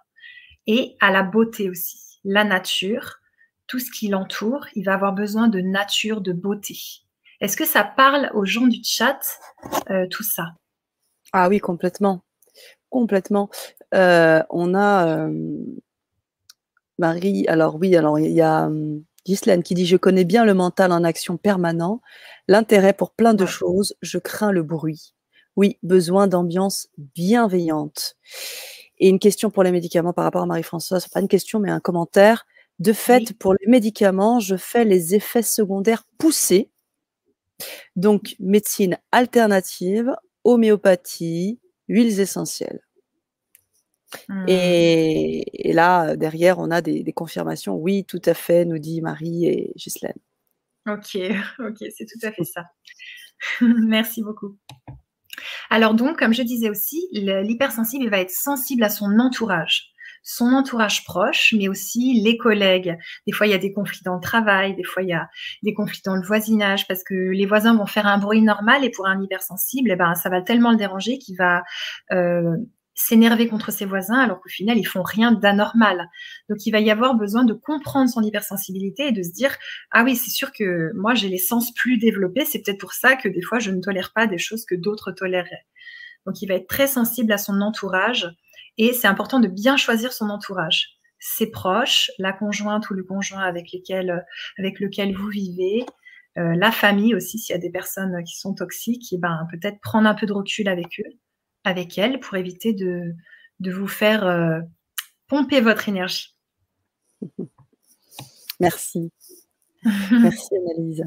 Et 0.66 0.96
à 1.00 1.10
la 1.10 1.22
beauté 1.22 1.68
aussi, 1.68 2.20
la 2.24 2.44
nature, 2.44 3.16
tout 3.66 3.78
ce 3.78 3.90
qui 3.90 4.08
l'entoure, 4.08 4.66
il 4.74 4.84
va 4.84 4.94
avoir 4.94 5.12
besoin 5.12 5.48
de 5.48 5.60
nature, 5.60 6.20
de 6.20 6.32
beauté. 6.32 6.76
Est-ce 7.40 7.56
que 7.56 7.66
ça 7.66 7.84
parle 7.84 8.30
aux 8.34 8.44
gens 8.44 8.66
du 8.66 8.80
chat, 8.84 9.20
euh, 9.90 10.06
tout 10.10 10.22
ça? 10.22 10.54
Ah 11.32 11.48
oui, 11.48 11.58
complètement. 11.58 12.22
complètement. 12.88 13.50
Euh, 13.94 14.42
on 14.50 14.74
a 14.74 15.28
Marie, 16.98 17.46
alors 17.48 17.76
oui, 17.76 17.96
alors 17.96 18.18
il 18.18 18.30
y 18.30 18.40
a 18.40 18.70
Ghislaine 19.26 19.62
qui 19.62 19.74
dit 19.74 19.86
Je 19.86 19.96
connais 19.96 20.24
bien 20.24 20.44
le 20.44 20.54
mental 20.54 20.92
en 20.92 21.04
action 21.04 21.36
permanent, 21.36 22.00
l'intérêt 22.48 22.92
pour 22.92 23.12
plein 23.12 23.34
de 23.34 23.46
choses, 23.46 23.94
je 24.02 24.18
crains 24.18 24.52
le 24.52 24.62
bruit. 24.62 25.14
Oui, 25.56 25.78
besoin 25.82 26.26
d'ambiance 26.26 26.88
bienveillante. 27.14 28.16
Et 28.98 29.08
une 29.08 29.18
question 29.18 29.50
pour 29.50 29.62
les 29.62 29.72
médicaments 29.72 30.12
par 30.12 30.24
rapport 30.24 30.42
à 30.42 30.46
Marie-Françoise, 30.46 31.08
pas 31.08 31.20
une 31.20 31.28
question, 31.28 31.58
mais 31.60 31.70
un 31.70 31.80
commentaire. 31.80 32.46
De 32.80 32.92
fait, 32.92 33.38
pour 33.38 33.54
les 33.54 33.66
médicaments, 33.68 34.40
je 34.40 34.56
fais 34.56 34.84
les 34.84 35.14
effets 35.14 35.42
secondaires 35.42 36.04
poussés. 36.18 36.70
Donc, 37.96 38.34
médecine 38.40 38.98
alternative, 39.12 40.12
homéopathie, 40.42 41.60
huiles 41.88 42.20
essentielles. 42.20 42.80
Mmh. 44.28 44.44
Et, 44.48 45.72
là, 45.72 46.16
derrière, 46.16 46.58
on 46.58 46.70
a 46.70 46.80
des, 46.80 47.12
confirmations. 47.12 47.76
Oui, 47.76 48.04
tout 48.04 48.22
à 48.24 48.34
fait, 48.34 48.64
nous 48.64 48.78
dit 48.78 49.00
Marie 49.00 49.46
et 49.46 49.72
Ghislaine. 49.76 50.18
Ok, 50.86 51.16
ok, 51.58 51.76
c'est 51.96 52.06
tout 52.06 52.26
à 52.26 52.32
fait 52.32 52.44
ça. 52.44 52.64
Merci 53.60 54.22
beaucoup. 54.22 54.58
Alors 55.70 55.94
donc, 55.94 56.18
comme 56.18 56.34
je 56.34 56.42
disais 56.42 56.70
aussi, 56.70 57.08
l'hypersensible 57.12 58.08
va 58.08 58.20
être 58.20 58.30
sensible 58.30 58.84
à 58.84 58.88
son 58.88 59.18
entourage 59.18 59.94
son 60.24 60.46
entourage 60.54 61.04
proche, 61.04 61.54
mais 61.56 61.68
aussi 61.68 62.20
les 62.20 62.38
collègues. 62.38 62.96
Des 63.26 63.32
fois, 63.32 63.46
il 63.46 63.50
y 63.50 63.54
a 63.54 63.58
des 63.58 63.72
conflits 63.72 64.02
dans 64.04 64.14
le 64.14 64.20
travail, 64.20 64.74
des 64.74 64.82
fois, 64.82 65.02
il 65.02 65.10
y 65.10 65.12
a 65.12 65.28
des 65.62 65.74
conflits 65.74 66.00
dans 66.04 66.16
le 66.16 66.26
voisinage, 66.26 66.88
parce 66.88 67.04
que 67.04 67.14
les 67.14 67.46
voisins 67.46 67.76
vont 67.76 67.86
faire 67.86 68.06
un 68.06 68.18
bruit 68.18 68.40
normal 68.40 68.84
et 68.84 68.90
pour 68.90 69.06
un 69.06 69.22
hypersensible, 69.22 69.90
eh 69.92 69.96
ben, 69.96 70.14
ça 70.14 70.30
va 70.30 70.40
tellement 70.40 70.70
le 70.70 70.78
déranger 70.78 71.18
qu'il 71.18 71.36
va 71.36 71.62
euh, 72.10 72.56
s'énerver 72.94 73.48
contre 73.48 73.72
ses 73.72 73.84
voisins 73.84 74.18
alors 74.18 74.40
qu'au 74.40 74.48
final, 74.48 74.78
ils 74.78 74.86
font 74.86 75.02
rien 75.02 75.32
d'anormal. 75.32 76.08
Donc, 76.48 76.64
il 76.64 76.70
va 76.70 76.80
y 76.80 76.90
avoir 76.90 77.14
besoin 77.14 77.44
de 77.44 77.52
comprendre 77.52 78.08
son 78.08 78.22
hypersensibilité 78.22 79.08
et 79.08 79.12
de 79.12 79.22
se 79.22 79.32
dire, 79.32 79.54
ah 79.90 80.04
oui, 80.04 80.16
c'est 80.16 80.30
sûr 80.30 80.52
que 80.52 80.92
moi, 80.94 81.14
j'ai 81.14 81.28
les 81.28 81.38
sens 81.38 81.72
plus 81.74 81.98
développés. 81.98 82.44
C'est 82.44 82.62
peut-être 82.62 82.80
pour 82.80 82.92
ça 82.92 83.16
que 83.16 83.28
des 83.28 83.42
fois, 83.42 83.58
je 83.58 83.70
ne 83.70 83.80
tolère 83.80 84.12
pas 84.14 84.26
des 84.26 84.38
choses 84.38 84.64
que 84.64 84.74
d'autres 84.74 85.12
toléreraient. 85.12 85.66
Donc, 86.26 86.40
il 86.40 86.46
va 86.46 86.54
être 86.54 86.68
très 86.68 86.86
sensible 86.86 87.32
à 87.32 87.38
son 87.38 87.60
entourage 87.60 88.28
et 88.78 88.92
c'est 88.92 89.08
important 89.08 89.40
de 89.40 89.48
bien 89.48 89.76
choisir 89.76 90.12
son 90.12 90.30
entourage. 90.30 90.98
Ses 91.18 91.50
proches, 91.50 92.10
la 92.18 92.32
conjointe 92.32 92.88
ou 92.90 92.94
le 92.94 93.04
conjoint 93.04 93.42
avec, 93.42 93.72
lesquels, 93.72 94.24
avec 94.58 94.78
lequel 94.80 95.14
vous 95.14 95.28
vivez, 95.28 95.84
euh, 96.36 96.54
la 96.56 96.72
famille 96.72 97.14
aussi, 97.14 97.38
s'il 97.38 97.54
y 97.54 97.56
a 97.56 97.60
des 97.60 97.70
personnes 97.70 98.22
qui 98.24 98.36
sont 98.36 98.54
toxiques, 98.54 99.12
et 99.12 99.18
ben, 99.18 99.46
peut-être 99.50 99.80
prendre 99.80 100.08
un 100.08 100.14
peu 100.14 100.26
de 100.26 100.32
recul 100.32 100.68
avec 100.68 101.00
eux 101.00 101.18
avec 101.64 101.98
elle 101.98 102.20
pour 102.20 102.36
éviter 102.36 102.72
de, 102.72 103.14
de 103.60 103.72
vous 103.72 103.88
faire 103.88 104.26
euh, 104.26 104.60
pomper 105.26 105.60
votre 105.60 105.88
énergie. 105.88 106.36
Merci. 108.60 109.10
Merci 109.82 110.56
Annalise. 110.56 111.04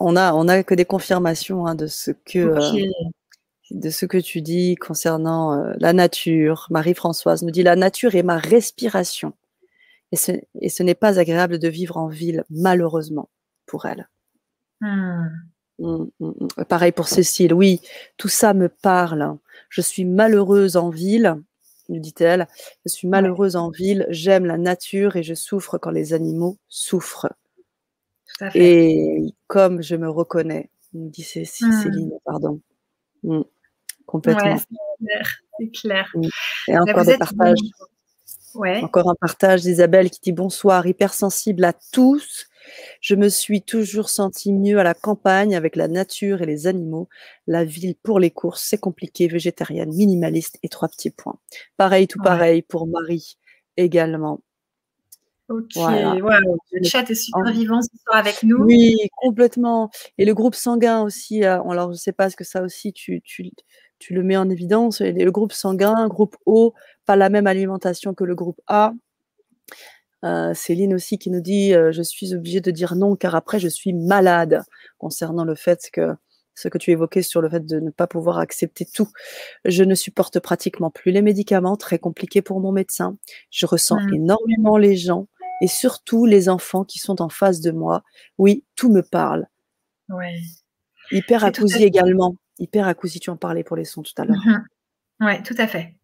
On 0.00 0.16
a, 0.16 0.32
on 0.32 0.48
a 0.48 0.62
que 0.62 0.74
des 0.74 0.84
confirmations 0.84 1.66
hein, 1.66 1.74
de 1.74 1.86
ce 1.86 2.10
que 2.10 2.38
euh, 2.38 2.86
de 3.70 3.90
ce 3.90 4.06
que 4.06 4.18
tu 4.18 4.40
dis 4.42 4.76
concernant 4.76 5.54
euh, 5.54 5.74
la 5.78 5.92
nature. 5.92 6.66
Marie-Françoise 6.70 7.42
nous 7.42 7.50
dit 7.50 7.62
la 7.62 7.76
nature 7.76 8.14
est 8.14 8.22
ma 8.22 8.38
respiration. 8.38 9.34
Et 10.10 10.16
ce, 10.16 10.32
et 10.60 10.68
ce 10.70 10.82
n'est 10.82 10.94
pas 10.94 11.18
agréable 11.18 11.58
de 11.58 11.68
vivre 11.68 11.98
en 11.98 12.08
ville, 12.08 12.44
malheureusement, 12.48 13.28
pour 13.66 13.84
elle. 13.84 14.08
Hmm. 14.80 15.26
Mmh, 15.78 16.04
mmh, 16.20 16.26
mmh. 16.26 16.64
Pareil 16.68 16.92
pour 16.92 17.08
Cécile, 17.08 17.54
oui, 17.54 17.80
tout 18.16 18.28
ça 18.28 18.54
me 18.54 18.68
parle. 18.68 19.36
Je 19.68 19.80
suis 19.80 20.04
malheureuse 20.04 20.76
en 20.76 20.90
ville, 20.90 21.36
nous 21.88 22.00
dit-elle. 22.00 22.48
Je 22.84 22.90
suis 22.90 23.08
malheureuse 23.08 23.56
en 23.56 23.70
ville, 23.70 24.06
j'aime 24.10 24.46
la 24.46 24.58
nature 24.58 25.16
et 25.16 25.22
je 25.22 25.34
souffre 25.34 25.78
quand 25.78 25.90
les 25.90 26.12
animaux 26.12 26.58
souffrent. 26.68 27.32
Et 28.54 29.24
comme 29.46 29.82
je 29.82 29.96
me 29.96 30.08
reconnais, 30.08 30.70
nous 30.92 31.10
dit 31.10 31.22
Cécile, 31.22 32.12
pardon. 32.24 32.60
Complètement. 34.06 34.56
c'est 35.58 35.70
clair. 35.70 36.12
Et 36.66 36.78
encore 36.78 37.04
des 37.04 37.18
partages. 37.18 37.58
Encore 38.54 39.10
un 39.10 39.14
partage 39.14 39.62
d'Isabelle 39.62 40.10
qui 40.10 40.20
dit 40.20 40.32
bonsoir, 40.32 40.86
hypersensible 40.86 41.64
à 41.64 41.72
tous 41.92 42.47
je 43.00 43.14
me 43.14 43.28
suis 43.28 43.62
toujours 43.62 44.10
senti 44.10 44.52
mieux 44.52 44.78
à 44.78 44.82
la 44.82 44.94
campagne 44.94 45.54
avec 45.54 45.76
la 45.76 45.88
nature 45.88 46.42
et 46.42 46.46
les 46.46 46.66
animaux. 46.66 47.08
La 47.46 47.64
ville 47.64 47.94
pour 48.02 48.20
les 48.20 48.30
courses, 48.30 48.62
c'est 48.62 48.78
compliqué, 48.78 49.28
végétarienne, 49.28 49.92
minimaliste 49.94 50.58
et 50.62 50.68
trois 50.68 50.88
petits 50.88 51.10
points. 51.10 51.38
Pareil, 51.76 52.06
tout 52.06 52.20
pareil 52.22 52.62
pour 52.62 52.86
Marie 52.86 53.36
également. 53.76 54.40
Ok, 55.48 55.76
le 55.76 56.84
chat 56.84 57.10
est 57.10 57.14
super 57.14 57.50
vivant 57.52 57.80
ce 57.80 57.88
soir 58.04 58.18
avec 58.18 58.42
nous. 58.42 58.58
Oui, 58.58 58.98
complètement. 59.16 59.90
Et 60.18 60.26
le 60.26 60.34
groupe 60.34 60.54
sanguin 60.54 61.00
aussi, 61.00 61.42
euh, 61.42 61.62
alors 61.62 61.86
je 61.86 61.92
ne 61.92 61.98
sais 61.98 62.12
pas, 62.12 62.28
ce 62.28 62.36
que 62.36 62.44
ça 62.44 62.62
aussi 62.62 62.92
tu, 62.92 63.22
tu, 63.22 63.50
tu 63.98 64.12
le 64.12 64.22
mets 64.22 64.36
en 64.36 64.50
évidence 64.50 65.00
Le 65.00 65.30
groupe 65.30 65.52
sanguin, 65.52 66.06
groupe 66.08 66.36
O, 66.44 66.74
pas 67.06 67.16
la 67.16 67.30
même 67.30 67.46
alimentation 67.46 68.12
que 68.12 68.24
le 68.24 68.34
groupe 68.34 68.60
A. 68.66 68.92
Euh, 70.24 70.52
Céline 70.52 70.94
aussi 70.94 71.18
qui 71.18 71.30
nous 71.30 71.40
dit 71.40 71.74
euh, 71.74 71.92
Je 71.92 72.02
suis 72.02 72.34
obligée 72.34 72.60
de 72.60 72.70
dire 72.70 72.96
non 72.96 73.14
car 73.14 73.34
après 73.34 73.60
je 73.60 73.68
suis 73.68 73.92
malade, 73.92 74.62
concernant 74.98 75.44
le 75.44 75.54
fait 75.54 75.90
que 75.92 76.14
ce 76.54 76.66
que 76.66 76.78
tu 76.78 76.90
évoquais 76.90 77.22
sur 77.22 77.40
le 77.40 77.48
fait 77.48 77.64
de 77.64 77.78
ne 77.78 77.90
pas 77.90 78.08
pouvoir 78.08 78.38
accepter 78.38 78.84
tout. 78.84 79.08
Je 79.64 79.84
ne 79.84 79.94
supporte 79.94 80.40
pratiquement 80.40 80.90
plus 80.90 81.12
les 81.12 81.22
médicaments, 81.22 81.76
très 81.76 82.00
compliqué 82.00 82.42
pour 82.42 82.60
mon 82.60 82.72
médecin. 82.72 83.16
Je 83.50 83.64
ressens 83.64 84.00
mmh. 84.00 84.14
énormément 84.14 84.76
les 84.76 84.96
gens 84.96 85.28
et 85.60 85.68
surtout 85.68 86.26
les 86.26 86.48
enfants 86.48 86.84
qui 86.84 86.98
sont 86.98 87.22
en 87.22 87.28
face 87.28 87.60
de 87.60 87.70
moi. 87.70 88.02
Oui, 88.38 88.64
tout 88.74 88.90
me 88.90 89.02
parle. 89.02 89.46
Ouais. 90.08 90.40
Hyperacousie 91.12 91.84
également. 91.84 92.34
Hyperacousie, 92.58 93.20
tu 93.20 93.30
en 93.30 93.36
parlais 93.36 93.62
pour 93.62 93.76
les 93.76 93.84
sons 93.84 94.02
tout 94.02 94.20
à 94.20 94.24
l'heure. 94.24 94.42
Mmh 94.44 94.64
oui, 95.20 95.42
tout 95.42 95.54
à 95.58 95.66
fait. 95.66 95.97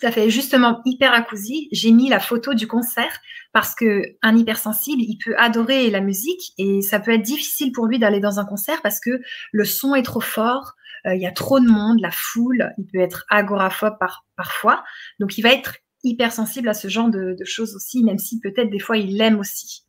Tout 0.00 0.06
à 0.06 0.12
fait. 0.12 0.30
Justement, 0.30 0.80
hyperacousie, 0.86 1.68
j'ai 1.72 1.90
mis 1.92 2.08
la 2.08 2.20
photo 2.20 2.54
du 2.54 2.66
concert 2.66 3.20
parce 3.52 3.74
que 3.74 4.02
un 4.22 4.36
hypersensible, 4.36 5.02
il 5.02 5.18
peut 5.22 5.34
adorer 5.36 5.90
la 5.90 6.00
musique 6.00 6.52
et 6.56 6.80
ça 6.80 7.00
peut 7.00 7.10
être 7.12 7.22
difficile 7.22 7.72
pour 7.72 7.86
lui 7.86 7.98
d'aller 7.98 8.20
dans 8.20 8.40
un 8.40 8.46
concert 8.46 8.80
parce 8.82 8.98
que 8.98 9.20
le 9.52 9.64
son 9.64 9.94
est 9.94 10.02
trop 10.02 10.20
fort, 10.20 10.72
euh, 11.06 11.14
il 11.14 11.20
y 11.20 11.26
a 11.26 11.32
trop 11.32 11.60
de 11.60 11.66
monde, 11.66 12.00
la 12.00 12.10
foule, 12.10 12.72
il 12.78 12.86
peut 12.86 13.00
être 13.00 13.26
agoraphobe 13.28 13.98
par, 13.98 14.24
parfois. 14.36 14.82
Donc, 15.18 15.36
il 15.36 15.42
va 15.42 15.52
être 15.52 15.76
hypersensible 16.02 16.68
à 16.68 16.74
ce 16.74 16.88
genre 16.88 17.10
de, 17.10 17.36
de 17.38 17.44
choses 17.44 17.74
aussi, 17.74 18.02
même 18.02 18.18
si 18.18 18.40
peut-être 18.40 18.70
des 18.70 18.78
fois 18.78 18.96
il 18.96 19.18
l'aime 19.18 19.38
aussi. 19.38 19.84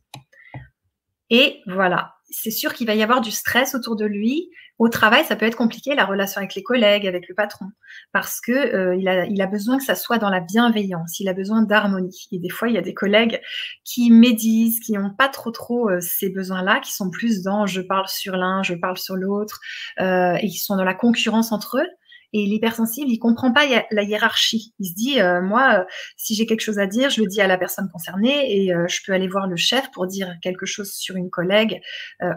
Et 1.30 1.62
voilà, 1.66 2.16
c'est 2.32 2.50
sûr 2.50 2.72
qu'il 2.72 2.86
va 2.86 2.94
y 2.94 3.02
avoir 3.02 3.20
du 3.20 3.30
stress 3.30 3.74
autour 3.74 3.96
de 3.96 4.04
lui. 4.04 4.50
Au 4.78 4.88
travail, 4.88 5.24
ça 5.24 5.36
peut 5.36 5.46
être 5.46 5.56
compliqué, 5.56 5.94
la 5.94 6.04
relation 6.04 6.38
avec 6.38 6.54
les 6.54 6.62
collègues, 6.62 7.06
avec 7.06 7.28
le 7.28 7.34
patron, 7.34 7.66
parce 8.12 8.40
que 8.40 8.52
euh, 8.52 8.96
il, 8.96 9.06
a, 9.06 9.26
il, 9.26 9.40
a, 9.40 9.46
besoin 9.46 9.78
que 9.78 9.84
ça 9.84 9.94
soit 9.94 10.18
dans 10.18 10.30
la 10.30 10.40
bienveillance, 10.40 11.20
il 11.20 11.28
a 11.28 11.34
besoin 11.34 11.62
d'harmonie. 11.62 12.26
Et 12.32 12.38
des 12.38 12.48
fois, 12.48 12.68
il 12.68 12.74
y 12.74 12.78
a 12.78 12.82
des 12.82 12.94
collègues 12.94 13.40
qui 13.84 14.10
médisent, 14.10 14.80
qui 14.80 14.92
n'ont 14.92 15.14
pas 15.14 15.28
trop 15.28 15.50
trop 15.50 15.88
euh, 15.88 16.00
ces 16.00 16.30
besoins-là, 16.30 16.80
qui 16.80 16.92
sont 16.92 17.10
plus 17.10 17.42
dans 17.42 17.66
je 17.66 17.80
parle 17.80 18.08
sur 18.08 18.36
l'un, 18.36 18.62
je 18.62 18.74
parle 18.74 18.98
sur 18.98 19.14
l'autre, 19.14 19.60
euh, 20.00 20.34
et 20.34 20.48
qui 20.48 20.58
sont 20.58 20.76
dans 20.76 20.84
la 20.84 20.94
concurrence 20.94 21.52
entre 21.52 21.78
eux. 21.78 21.88
Et 22.34 22.46
l'hypersensible, 22.46 23.10
il 23.10 23.18
comprend 23.18 23.52
pas 23.52 23.66
la 23.90 24.02
hiérarchie. 24.02 24.72
Il 24.78 24.88
se 24.88 24.94
dit, 24.94 25.20
euh, 25.20 25.42
moi, 25.42 25.80
euh, 25.80 25.84
si 26.16 26.34
j'ai 26.34 26.46
quelque 26.46 26.62
chose 26.62 26.78
à 26.78 26.86
dire, 26.86 27.10
je 27.10 27.20
le 27.20 27.26
dis 27.26 27.42
à 27.42 27.46
la 27.46 27.58
personne 27.58 27.90
concernée 27.92 28.64
et 28.64 28.72
euh, 28.72 28.86
je 28.88 29.00
peux 29.04 29.12
aller 29.12 29.28
voir 29.28 29.46
le 29.46 29.56
chef 29.56 29.90
pour 29.92 30.06
dire 30.06 30.34
quelque 30.40 30.64
chose 30.64 30.92
sur 30.92 31.16
une 31.16 31.30
collègue 31.30 31.80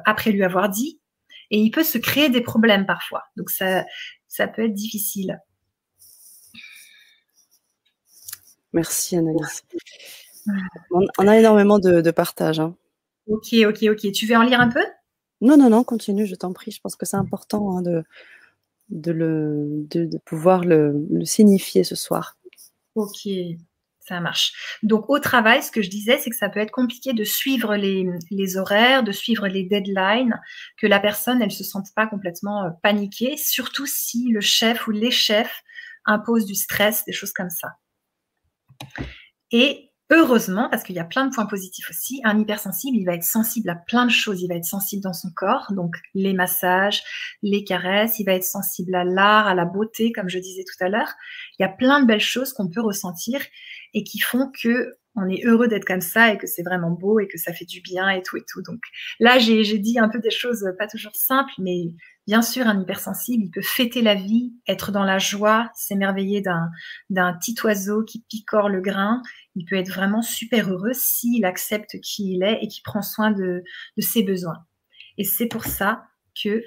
après 0.05 0.31
lui 0.31 0.43
avoir 0.43 0.69
dit. 0.69 0.99
Et 1.51 1.59
il 1.59 1.71
peut 1.71 1.83
se 1.83 1.97
créer 1.97 2.29
des 2.29 2.41
problèmes 2.41 2.85
parfois. 2.85 3.23
Donc 3.37 3.49
ça, 3.49 3.85
ça 4.27 4.47
peut 4.47 4.65
être 4.65 4.73
difficile. 4.73 5.39
Merci 8.73 9.15
Annalise. 9.15 9.63
On, 10.91 11.27
a 11.27 11.37
énormément 11.37 11.79
de, 11.79 12.11
partage. 12.11 12.59
Hein. 12.59 12.75
Ok, 13.27 13.53
ok, 13.53 13.83
ok. 13.83 14.11
Tu 14.11 14.25
veux 14.25 14.35
en 14.35 14.43
lire 14.43 14.59
un 14.59 14.69
peu? 14.69 14.83
Non, 15.39 15.55
non, 15.55 15.69
non, 15.69 15.83
continue, 15.83 16.25
je 16.25 16.35
t'en 16.35 16.51
prie. 16.51 16.71
Je 16.71 16.81
pense 16.81 16.95
que 16.95 17.05
c'est 17.05 17.17
important 17.17 17.77
hein, 17.77 17.81
de, 17.81 18.03
de, 18.89 19.11
le, 19.11 19.87
de, 19.89 20.17
pouvoir 20.25 20.63
le, 20.63 21.07
signifier 21.23 21.83
ce 21.83 21.95
soir. 21.95 22.37
Ok, 22.95 23.27
ça 23.99 24.19
marche. 24.19 24.79
Donc 24.83 25.09
au 25.09 25.19
travail, 25.19 25.63
ce 25.63 25.71
que 25.71 25.81
je 25.81 25.89
disais, 25.89 26.17
c'est 26.17 26.29
que 26.29 26.35
ça 26.35 26.49
peut 26.49 26.59
être 26.59 26.71
compliqué 26.71 27.13
de 27.13 27.23
suivre 27.23 27.75
les, 27.75 28.57
horaires, 28.57 29.03
de 29.03 29.11
suivre 29.11 29.47
les 29.47 29.63
deadlines, 29.63 30.39
que 30.77 30.87
la 30.87 30.99
personne, 30.99 31.41
elle 31.41 31.51
se 31.51 31.63
sente 31.63 31.87
pas 31.95 32.07
complètement 32.07 32.65
euh, 32.65 32.69
paniquée, 32.83 33.37
surtout 33.37 33.85
si 33.85 34.29
le 34.31 34.41
chef 34.41 34.87
ou 34.87 34.91
les 34.91 35.11
chefs 35.11 35.63
imposent 36.05 36.45
du 36.45 36.55
stress, 36.55 37.03
des 37.05 37.13
choses 37.13 37.33
comme 37.33 37.49
ça. 37.49 37.69
Et 39.51 39.91
Heureusement, 40.11 40.69
parce 40.69 40.83
qu'il 40.83 40.95
y 40.95 40.99
a 40.99 41.03
plein 41.03 41.25
de 41.25 41.33
points 41.33 41.47
positifs 41.47 41.89
aussi, 41.89 42.21
un 42.23 42.39
hypersensible, 42.39 42.95
il 42.95 43.05
va 43.05 43.15
être 43.15 43.23
sensible 43.23 43.69
à 43.71 43.75
plein 43.75 44.05
de 44.05 44.11
choses. 44.11 44.39
Il 44.39 44.47
va 44.47 44.55
être 44.55 44.65
sensible 44.65 45.01
dans 45.01 45.13
son 45.13 45.29
corps, 45.35 45.71
donc 45.71 45.95
les 46.13 46.33
massages, 46.33 47.01
les 47.41 47.63
caresses, 47.63 48.19
il 48.19 48.25
va 48.25 48.33
être 48.33 48.43
sensible 48.43 48.93
à 48.93 49.03
l'art, 49.03 49.47
à 49.47 49.55
la 49.55 49.65
beauté, 49.65 50.11
comme 50.11 50.29
je 50.29 50.37
disais 50.37 50.63
tout 50.63 50.83
à 50.83 50.89
l'heure. 50.89 51.11
Il 51.57 51.63
y 51.63 51.65
a 51.65 51.69
plein 51.69 52.01
de 52.01 52.05
belles 52.05 52.19
choses 52.19 52.53
qu'on 52.53 52.69
peut 52.69 52.81
ressentir 52.81 53.41
et 53.95 54.03
qui 54.03 54.19
font 54.19 54.51
que 54.61 54.95
on 55.15 55.29
est 55.29 55.45
heureux 55.45 55.67
d'être 55.67 55.85
comme 55.85 56.01
ça 56.01 56.33
et 56.33 56.37
que 56.37 56.47
c'est 56.47 56.63
vraiment 56.63 56.91
beau 56.91 57.19
et 57.19 57.27
que 57.27 57.37
ça 57.37 57.53
fait 57.53 57.65
du 57.65 57.81
bien 57.81 58.09
et 58.09 58.21
tout 58.21 58.37
et 58.37 58.43
tout. 58.47 58.61
Donc 58.61 58.79
là, 59.19 59.39
j'ai 59.39 59.77
dit 59.77 59.97
un 59.99 60.09
peu 60.09 60.19
des 60.19 60.31
choses 60.31 60.65
pas 60.77 60.87
toujours 60.87 61.15
simples, 61.15 61.53
mais 61.57 61.93
bien 62.27 62.41
sûr, 62.41 62.67
un 62.67 62.81
hypersensible, 62.81 63.45
il 63.45 63.51
peut 63.51 63.61
fêter 63.61 64.01
la 64.01 64.15
vie, 64.15 64.53
être 64.67 64.91
dans 64.91 65.03
la 65.03 65.17
joie, 65.17 65.69
s'émerveiller 65.73 66.41
d'un 67.09 67.33
petit 67.33 67.55
oiseau 67.63 68.03
qui 68.03 68.25
picore 68.29 68.69
le 68.69 68.81
grain. 68.81 69.21
Il 69.55 69.65
peut 69.65 69.77
être 69.77 69.89
vraiment 69.89 70.21
super 70.21 70.69
heureux 70.71 70.93
s'il 70.93 71.45
accepte 71.45 71.99
qui 72.01 72.33
il 72.33 72.43
est 72.43 72.59
et 72.61 72.67
qui 72.67 72.81
prend 72.81 73.01
soin 73.01 73.31
de, 73.31 73.63
de 73.97 74.01
ses 74.01 74.23
besoins. 74.23 74.65
Et 75.17 75.23
c'est 75.23 75.47
pour 75.47 75.63
ça 75.63 76.03
que 76.41 76.61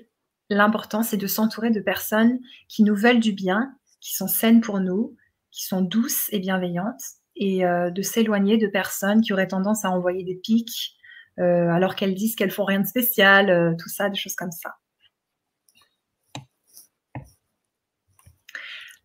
l'important, 0.48 1.02
c'est 1.02 1.18
de 1.18 1.26
s'entourer 1.26 1.70
de 1.70 1.80
personnes 1.80 2.38
qui 2.68 2.82
nous 2.82 2.96
veulent 2.96 3.20
du 3.20 3.32
bien, 3.32 3.74
qui 4.00 4.14
sont 4.14 4.28
saines 4.28 4.62
pour 4.62 4.80
nous, 4.80 5.16
qui 5.50 5.66
sont 5.66 5.82
douces 5.82 6.28
et 6.32 6.38
bienveillantes 6.38 7.02
et 7.38 7.64
euh, 7.64 7.90
de 7.90 8.02
s'éloigner 8.02 8.58
de 8.58 8.66
personnes 8.66 9.22
qui 9.22 9.32
auraient 9.32 9.48
tendance 9.48 9.84
à 9.84 9.90
envoyer 9.90 10.24
des 10.24 10.34
pics 10.34 10.98
euh, 11.38 11.70
alors 11.70 11.94
qu'elles 11.94 12.14
disent 12.14 12.34
qu'elles 12.34 12.50
font 12.50 12.64
rien 12.64 12.80
de 12.80 12.86
spécial, 12.86 13.48
euh, 13.48 13.74
tout 13.78 13.88
ça, 13.88 14.10
des 14.10 14.18
choses 14.18 14.34
comme 14.34 14.50
ça. 14.50 14.74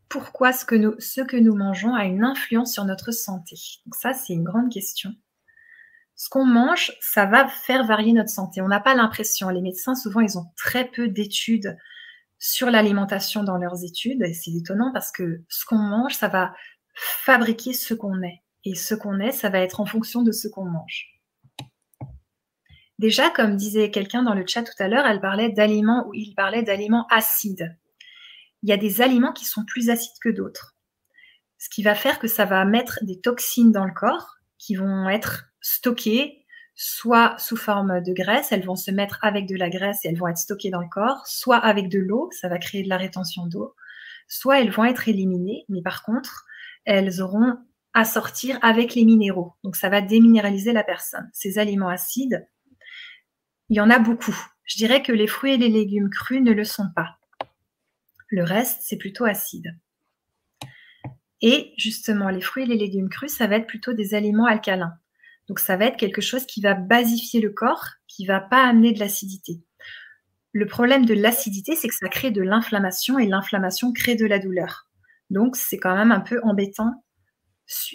Pourquoi 0.09 0.51
ce 0.51 0.65
que 0.65 0.75
nous, 0.75 0.95
ce 0.99 1.21
que 1.21 1.37
nous 1.37 1.55
mangeons 1.55 1.93
a 1.93 2.05
une 2.05 2.23
influence 2.23 2.73
sur 2.73 2.85
notre 2.85 3.11
santé? 3.11 3.55
Ça, 3.99 4.13
c'est 4.13 4.33
une 4.33 4.43
grande 4.43 4.71
question. 4.71 5.11
Ce 6.15 6.29
qu'on 6.29 6.45
mange, 6.45 6.93
ça 7.01 7.25
va 7.25 7.47
faire 7.47 7.85
varier 7.85 8.13
notre 8.13 8.29
santé. 8.29 8.61
On 8.61 8.67
n'a 8.67 8.79
pas 8.79 8.95
l'impression. 8.95 9.49
Les 9.49 9.61
médecins, 9.61 9.95
souvent, 9.95 10.19
ils 10.21 10.37
ont 10.37 10.45
très 10.55 10.85
peu 10.85 11.07
d'études 11.07 11.77
sur 12.37 12.69
l'alimentation 12.69 13.43
dans 13.43 13.57
leurs 13.57 13.83
études. 13.83 14.21
Et 14.21 14.33
c'est 14.33 14.51
étonnant 14.51 14.91
parce 14.93 15.11
que 15.11 15.41
ce 15.49 15.65
qu'on 15.65 15.77
mange, 15.77 16.13
ça 16.13 16.27
va 16.27 16.53
fabriquer 16.93 17.73
ce 17.73 17.93
qu'on 17.93 18.21
est. 18.21 18.41
Et 18.65 18.75
ce 18.75 18.95
qu'on 18.95 19.19
est, 19.19 19.31
ça 19.31 19.49
va 19.49 19.59
être 19.59 19.79
en 19.81 19.85
fonction 19.85 20.21
de 20.21 20.31
ce 20.31 20.47
qu'on 20.47 20.65
mange. 20.65 21.09
Déjà, 22.99 23.29
comme 23.29 23.57
disait 23.57 23.91
quelqu'un 23.91 24.23
dans 24.23 24.33
le 24.33 24.45
chat 24.47 24.63
tout 24.63 24.71
à 24.81 24.87
l'heure, 24.87 25.05
elle 25.05 25.19
parlait 25.19 25.49
d'aliments 25.49 26.07
ou 26.07 26.13
il 26.13 26.33
parlait 26.35 26.63
d'aliments 26.63 27.07
acides. 27.09 27.75
Il 28.61 28.69
y 28.69 28.73
a 28.73 28.77
des 28.77 29.01
aliments 29.01 29.33
qui 29.33 29.45
sont 29.45 29.65
plus 29.65 29.89
acides 29.89 30.17
que 30.21 30.29
d'autres. 30.29 30.75
Ce 31.57 31.69
qui 31.69 31.83
va 31.83 31.95
faire 31.95 32.19
que 32.19 32.27
ça 32.27 32.45
va 32.45 32.63
mettre 32.65 32.99
des 33.01 33.19
toxines 33.19 33.71
dans 33.71 33.85
le 33.85 33.93
corps 33.93 34.37
qui 34.57 34.75
vont 34.75 35.09
être 35.09 35.45
stockées 35.59 36.43
soit 36.75 37.35
sous 37.37 37.57
forme 37.57 38.01
de 38.01 38.13
graisse, 38.13 38.51
elles 38.51 38.65
vont 38.65 38.75
se 38.75 38.91
mettre 38.91 39.19
avec 39.21 39.47
de 39.47 39.55
la 39.55 39.69
graisse 39.69 40.03
et 40.03 40.07
elles 40.07 40.17
vont 40.17 40.27
être 40.27 40.37
stockées 40.37 40.71
dans 40.71 40.81
le 40.81 40.89
corps, 40.89 41.27
soit 41.27 41.57
avec 41.57 41.89
de 41.89 41.99
l'eau, 41.99 42.29
ça 42.31 42.47
va 42.47 42.57
créer 42.57 42.83
de 42.83 42.89
la 42.89 42.97
rétention 42.97 43.45
d'eau, 43.45 43.75
soit 44.27 44.59
elles 44.59 44.71
vont 44.71 44.85
être 44.85 45.07
éliminées, 45.07 45.65
mais 45.69 45.81
par 45.81 46.03
contre, 46.03 46.45
elles 46.85 47.21
auront 47.21 47.57
à 47.93 48.05
sortir 48.05 48.57
avec 48.61 48.95
les 48.95 49.05
minéraux. 49.05 49.53
Donc 49.63 49.75
ça 49.75 49.89
va 49.89 50.01
déminéraliser 50.01 50.73
la 50.73 50.83
personne. 50.83 51.29
Ces 51.33 51.59
aliments 51.59 51.89
acides, 51.89 52.47
il 53.69 53.77
y 53.77 53.81
en 53.81 53.89
a 53.89 53.99
beaucoup. 53.99 54.35
Je 54.65 54.77
dirais 54.77 55.03
que 55.03 55.11
les 55.11 55.27
fruits 55.27 55.53
et 55.53 55.57
les 55.57 55.69
légumes 55.69 56.09
crus 56.09 56.41
ne 56.41 56.51
le 56.51 56.63
sont 56.63 56.89
pas. 56.95 57.17
Le 58.29 58.43
reste, 58.43 58.81
c'est 58.83 58.97
plutôt 58.97 59.25
acide. 59.25 59.77
Et 61.41 61.73
justement, 61.77 62.29
les 62.29 62.41
fruits 62.41 62.63
et 62.63 62.67
les 62.67 62.77
légumes 62.77 63.09
crus, 63.09 63.31
ça 63.31 63.47
va 63.47 63.57
être 63.57 63.67
plutôt 63.67 63.93
des 63.93 64.15
aliments 64.15 64.45
alcalins. 64.45 64.93
Donc 65.47 65.59
ça 65.59 65.75
va 65.75 65.85
être 65.85 65.97
quelque 65.97 66.21
chose 66.21 66.45
qui 66.45 66.61
va 66.61 66.73
basifier 66.73 67.41
le 67.41 67.49
corps, 67.49 67.85
qui 68.07 68.25
va 68.25 68.39
pas 68.39 68.63
amener 68.65 68.93
de 68.93 68.99
l'acidité. 68.99 69.61
Le 70.53 70.67
problème 70.67 71.05
de 71.05 71.13
l'acidité, 71.13 71.75
c'est 71.75 71.87
que 71.87 71.95
ça 71.95 72.07
crée 72.07 72.31
de 72.31 72.41
l'inflammation 72.41 73.19
et 73.19 73.27
l'inflammation 73.27 73.91
crée 73.91 74.15
de 74.15 74.25
la 74.25 74.39
douleur. 74.39 74.87
Donc, 75.33 75.55
c'est 75.55 75.79
quand 75.79 75.95
même 75.95 76.11
un 76.11 76.19
peu 76.19 76.39
embêtant 76.43 77.03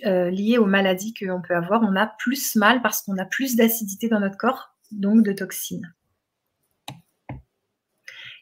euh, 0.04 0.28
lié 0.28 0.58
aux 0.58 0.66
maladies 0.66 1.14
qu'on 1.14 1.40
peut 1.40 1.54
avoir. 1.54 1.82
On 1.82 1.94
a 1.94 2.06
plus 2.18 2.56
mal 2.56 2.82
parce 2.82 3.02
qu'on 3.02 3.16
a 3.16 3.24
plus 3.24 3.54
d'acidité 3.54 4.08
dans 4.08 4.18
notre 4.18 4.36
corps, 4.36 4.74
donc 4.90 5.24
de 5.24 5.32
toxines. 5.32 5.94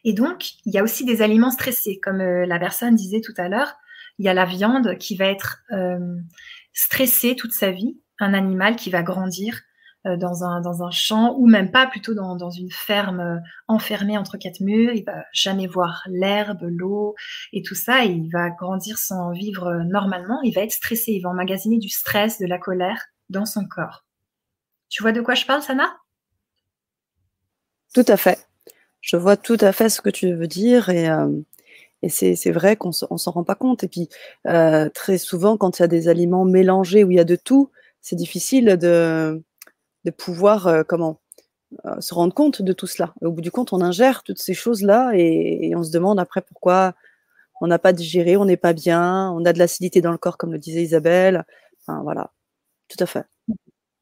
Et 0.02 0.14
donc, 0.14 0.52
il 0.64 0.72
y 0.72 0.78
a 0.78 0.82
aussi 0.82 1.04
des 1.04 1.20
aliments 1.20 1.50
stressés, 1.50 2.00
comme 2.02 2.22
euh, 2.22 2.46
la 2.46 2.58
personne 2.58 2.94
disait 2.94 3.20
tout 3.20 3.34
à 3.36 3.50
l'heure. 3.50 3.74
Il 4.18 4.24
y 4.24 4.30
a 4.30 4.34
la 4.34 4.46
viande 4.46 4.96
qui 4.96 5.14
va 5.14 5.26
être 5.26 5.62
euh, 5.72 6.16
stressée 6.72 7.36
toute 7.36 7.52
sa 7.52 7.72
vie, 7.72 8.00
un 8.18 8.32
animal 8.32 8.76
qui 8.76 8.88
va 8.88 9.02
grandir 9.02 9.60
dans 10.14 10.44
un, 10.44 10.60
dans 10.60 10.84
un 10.84 10.90
champ 10.90 11.34
ou 11.36 11.48
même 11.48 11.72
pas, 11.72 11.86
plutôt 11.86 12.14
dans, 12.14 12.36
dans 12.36 12.50
une 12.50 12.70
ferme 12.70 13.20
euh, 13.20 13.38
enfermée 13.66 14.16
entre 14.16 14.36
quatre 14.36 14.60
murs. 14.60 14.92
Il 14.94 15.04
va 15.04 15.24
jamais 15.32 15.66
voir 15.66 16.04
l'herbe, 16.06 16.62
l'eau 16.62 17.16
et 17.52 17.62
tout 17.62 17.74
ça. 17.74 18.04
Il 18.04 18.30
va 18.30 18.50
grandir 18.50 18.98
sans 18.98 19.32
vivre 19.32 19.66
euh, 19.66 19.82
normalement. 19.84 20.40
Il 20.42 20.54
va 20.54 20.60
être 20.60 20.72
stressé. 20.72 21.12
Il 21.12 21.22
va 21.22 21.30
emmagasiner 21.30 21.78
du 21.78 21.88
stress, 21.88 22.38
de 22.38 22.46
la 22.46 22.58
colère 22.58 23.02
dans 23.30 23.46
son 23.46 23.64
corps. 23.66 24.04
Tu 24.90 25.02
vois 25.02 25.12
de 25.12 25.22
quoi 25.22 25.34
je 25.34 25.46
parle, 25.46 25.62
Sana? 25.62 25.96
Tout 27.94 28.04
à 28.06 28.16
fait. 28.16 28.38
Je 29.00 29.16
vois 29.16 29.36
tout 29.36 29.58
à 29.60 29.72
fait 29.72 29.88
ce 29.88 30.00
que 30.00 30.10
tu 30.10 30.32
veux 30.32 30.46
dire 30.46 30.90
et, 30.90 31.08
et 32.02 32.08
c'est 32.08 32.50
vrai 32.50 32.76
qu'on 32.76 32.90
ne 32.90 33.16
s'en 33.16 33.30
rend 33.30 33.44
pas 33.44 33.54
compte. 33.54 33.84
Et 33.84 33.88
puis, 33.88 34.08
très 34.44 35.18
souvent, 35.18 35.56
quand 35.56 35.78
il 35.78 35.82
y 35.82 35.84
a 35.84 35.88
des 35.88 36.08
aliments 36.08 36.44
mélangés 36.44 37.04
où 37.04 37.10
il 37.10 37.16
y 37.16 37.20
a 37.20 37.24
de 37.24 37.36
tout, 37.36 37.70
c'est 38.00 38.16
difficile 38.16 38.76
de, 38.76 39.42
de 40.06 40.10
pouvoir 40.12 40.68
euh, 40.68 40.82
comment 40.84 41.20
euh, 41.84 42.00
se 42.00 42.14
rendre 42.14 42.32
compte 42.32 42.62
de 42.62 42.72
tout 42.72 42.86
cela. 42.86 43.12
au 43.20 43.32
bout 43.32 43.40
du 43.40 43.50
compte, 43.50 43.72
on 43.72 43.80
ingère 43.82 44.22
toutes 44.22 44.38
ces 44.38 44.54
choses-là 44.54 45.12
et, 45.14 45.74
on 45.76 45.82
se 45.82 45.90
demande 45.90 46.20
après 46.20 46.40
pourquoi 46.40 46.94
on 47.60 47.66
n'a 47.66 47.78
pas 47.78 47.92
digéré, 47.92 48.36
on 48.36 48.44
n'est 48.44 48.56
pas 48.56 48.72
bien, 48.72 49.30
on 49.32 49.44
a 49.44 49.52
de 49.52 49.58
l'acidité 49.58 50.00
dans 50.00 50.12
le 50.12 50.18
corps, 50.18 50.38
comme 50.38 50.52
le 50.52 50.58
disait 50.58 50.82
Isabelle. 50.82 51.44
Enfin, 51.80 52.02
voilà, 52.02 52.30
tout 52.88 53.02
à 53.02 53.06
fait. 53.06 53.24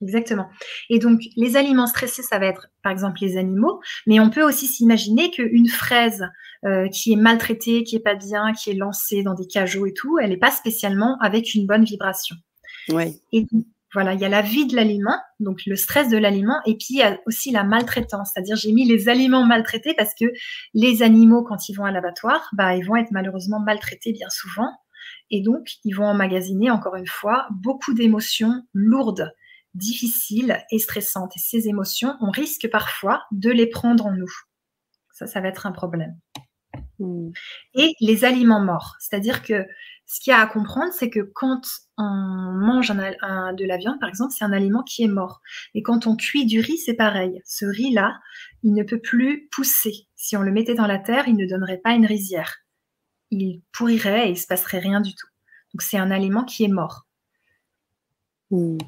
Exactement. 0.03 0.51
Et 0.91 0.99
donc, 0.99 1.21
les 1.37 1.57
aliments 1.57 1.87
stressés, 1.87 2.23
ça 2.23 2.39
va 2.39 2.47
être 2.47 2.69
par 2.83 2.93
exemple 2.93 3.21
les 3.23 3.39
animaux, 3.39 3.81
mais 4.07 4.21
on 4.21 4.29
peut 4.29 4.43
aussi 4.43 4.67
s'imaginer 4.67 5.31
qu'une 5.31 5.69
fraise 5.69 6.27
euh, 6.67 6.89
qui 6.89 7.13
est 7.13 7.17
maltraitée, 7.17 7.85
qui 7.85 7.97
est 7.97 8.01
pas 8.01 8.17
bien, 8.17 8.53
qui 8.53 8.71
est 8.71 8.75
lancée 8.75 9.23
dans 9.23 9.35
des 9.35 9.47
cajots 9.47 9.87
et 9.87 9.95
tout, 9.95 10.19
elle 10.19 10.31
n'est 10.31 10.37
pas 10.37 10.51
spécialement 10.51 11.17
avec 11.21 11.55
une 11.55 11.67
bonne 11.67 11.85
vibration. 11.85 12.37
Oui. 12.91 13.21
Et 13.33 13.47
voilà, 13.95 14.13
il 14.13 14.21
y 14.21 14.25
a 14.25 14.29
la 14.29 14.43
vie 14.43 14.67
de 14.67 14.77
l'aliment, 14.77 15.19
donc 15.41 15.61
le 15.67 15.77
stress 15.77 16.09
de 16.09 16.19
l'aliment, 16.19 16.61
et 16.67 16.77
puis 16.77 16.89
il 16.91 16.97
y 16.97 17.03
a 17.03 17.19
aussi 17.27 17.53
la 17.53 17.65
maltraitance, 17.65 18.33
c'est-à-dire 18.33 18.57
j'ai 18.57 18.73
mis 18.73 18.85
les 18.85 19.09
aliments 19.09 19.47
maltraités 19.47 19.95
parce 19.95 20.15
que 20.15 20.27
les 20.75 21.03
animaux, 21.03 21.45
quand 21.45 21.69
ils 21.69 21.75
vont 21.75 21.85
à 21.85 21.93
l'abattoir, 21.93 22.51
bah, 22.53 22.75
ils 22.77 22.85
vont 22.85 22.97
être 22.97 23.13
malheureusement 23.13 23.61
maltraités 23.61 24.13
bien 24.13 24.29
souvent, 24.29 24.71
et 25.31 25.43
donc 25.43 25.69
ils 25.85 25.93
vont 25.93 26.07
emmagasiner, 26.07 26.71
encore 26.71 26.97
une 26.97 27.07
fois, 27.07 27.47
beaucoup 27.51 27.95
d'émotions 27.95 28.63
lourdes, 28.73 29.33
difficiles 29.75 30.59
et 30.71 30.79
stressantes. 30.79 31.37
Et 31.37 31.41
ces 31.41 31.69
émotions, 31.69 32.17
on 32.21 32.31
risque 32.31 32.69
parfois 32.71 33.23
de 33.33 33.51
les 33.51 33.67
prendre 33.67 34.07
en 34.07 34.13
nous. 34.13 34.33
Ça, 35.13 35.27
ça 35.27 35.41
va 35.41 35.49
être 35.49 35.67
un 35.67 35.73
problème. 35.73 36.19
Hmm. 36.99 37.31
Et 37.75 37.95
les 38.01 38.25
aliments 38.25 38.61
morts, 38.61 38.97
c'est-à-dire 38.99 39.43
que 39.43 39.67
ce 40.07 40.21
qu'il 40.21 40.31
y 40.31 40.35
a 40.35 40.41
à 40.41 40.47
comprendre, 40.47 40.93
c'est 40.93 41.11
que 41.11 41.21
quand 41.21 41.63
on 41.97 42.05
mange 42.05 42.91
de 42.91 43.65
la 43.65 43.77
viande, 43.77 43.99
par 43.99 44.09
exemple, 44.09 44.35
c'est 44.37 44.45
un 44.45 44.53
aliment 44.53 44.83
qui 44.83 45.03
est 45.03 45.09
mort. 45.09 45.41
Et 45.75 45.83
quand 45.83 46.07
on 46.07 46.17
cuit 46.17 46.45
du 46.45 46.61
riz, 46.61 46.79
c'est 46.79 46.95
pareil. 46.95 47.41
Ce 47.45 47.65
riz-là, 47.65 48.21
il 48.63 48.75
ne 48.75 48.83
peut 48.83 49.01
plus 49.01 49.49
pousser. 49.51 50.07
Si 50.15 50.37
on 50.37 50.43
le 50.43 50.53
mettait 50.53 50.75
dans 50.75 50.87
la 50.87 50.99
terre, 50.99 51.27
il 51.27 51.37
ne 51.37 51.47
donnerait 51.47 51.79
pas 51.79 51.93
une 51.93 52.07
rizière. 52.07 52.57
Il 53.31 53.63
pourrirait 53.73 54.29
et 54.29 54.33
il 54.33 54.39
se 54.39 54.47
passerait 54.47 54.79
rien 54.79 55.01
du 55.01 55.15
tout. 55.15 55.27
Donc 55.73 55.83
c'est 55.83 55.99
un 55.99 56.11
aliment 56.11 56.45
qui 56.45 56.65
est 56.65 56.69
mort. 56.69 57.07
Hmm. 58.51 58.79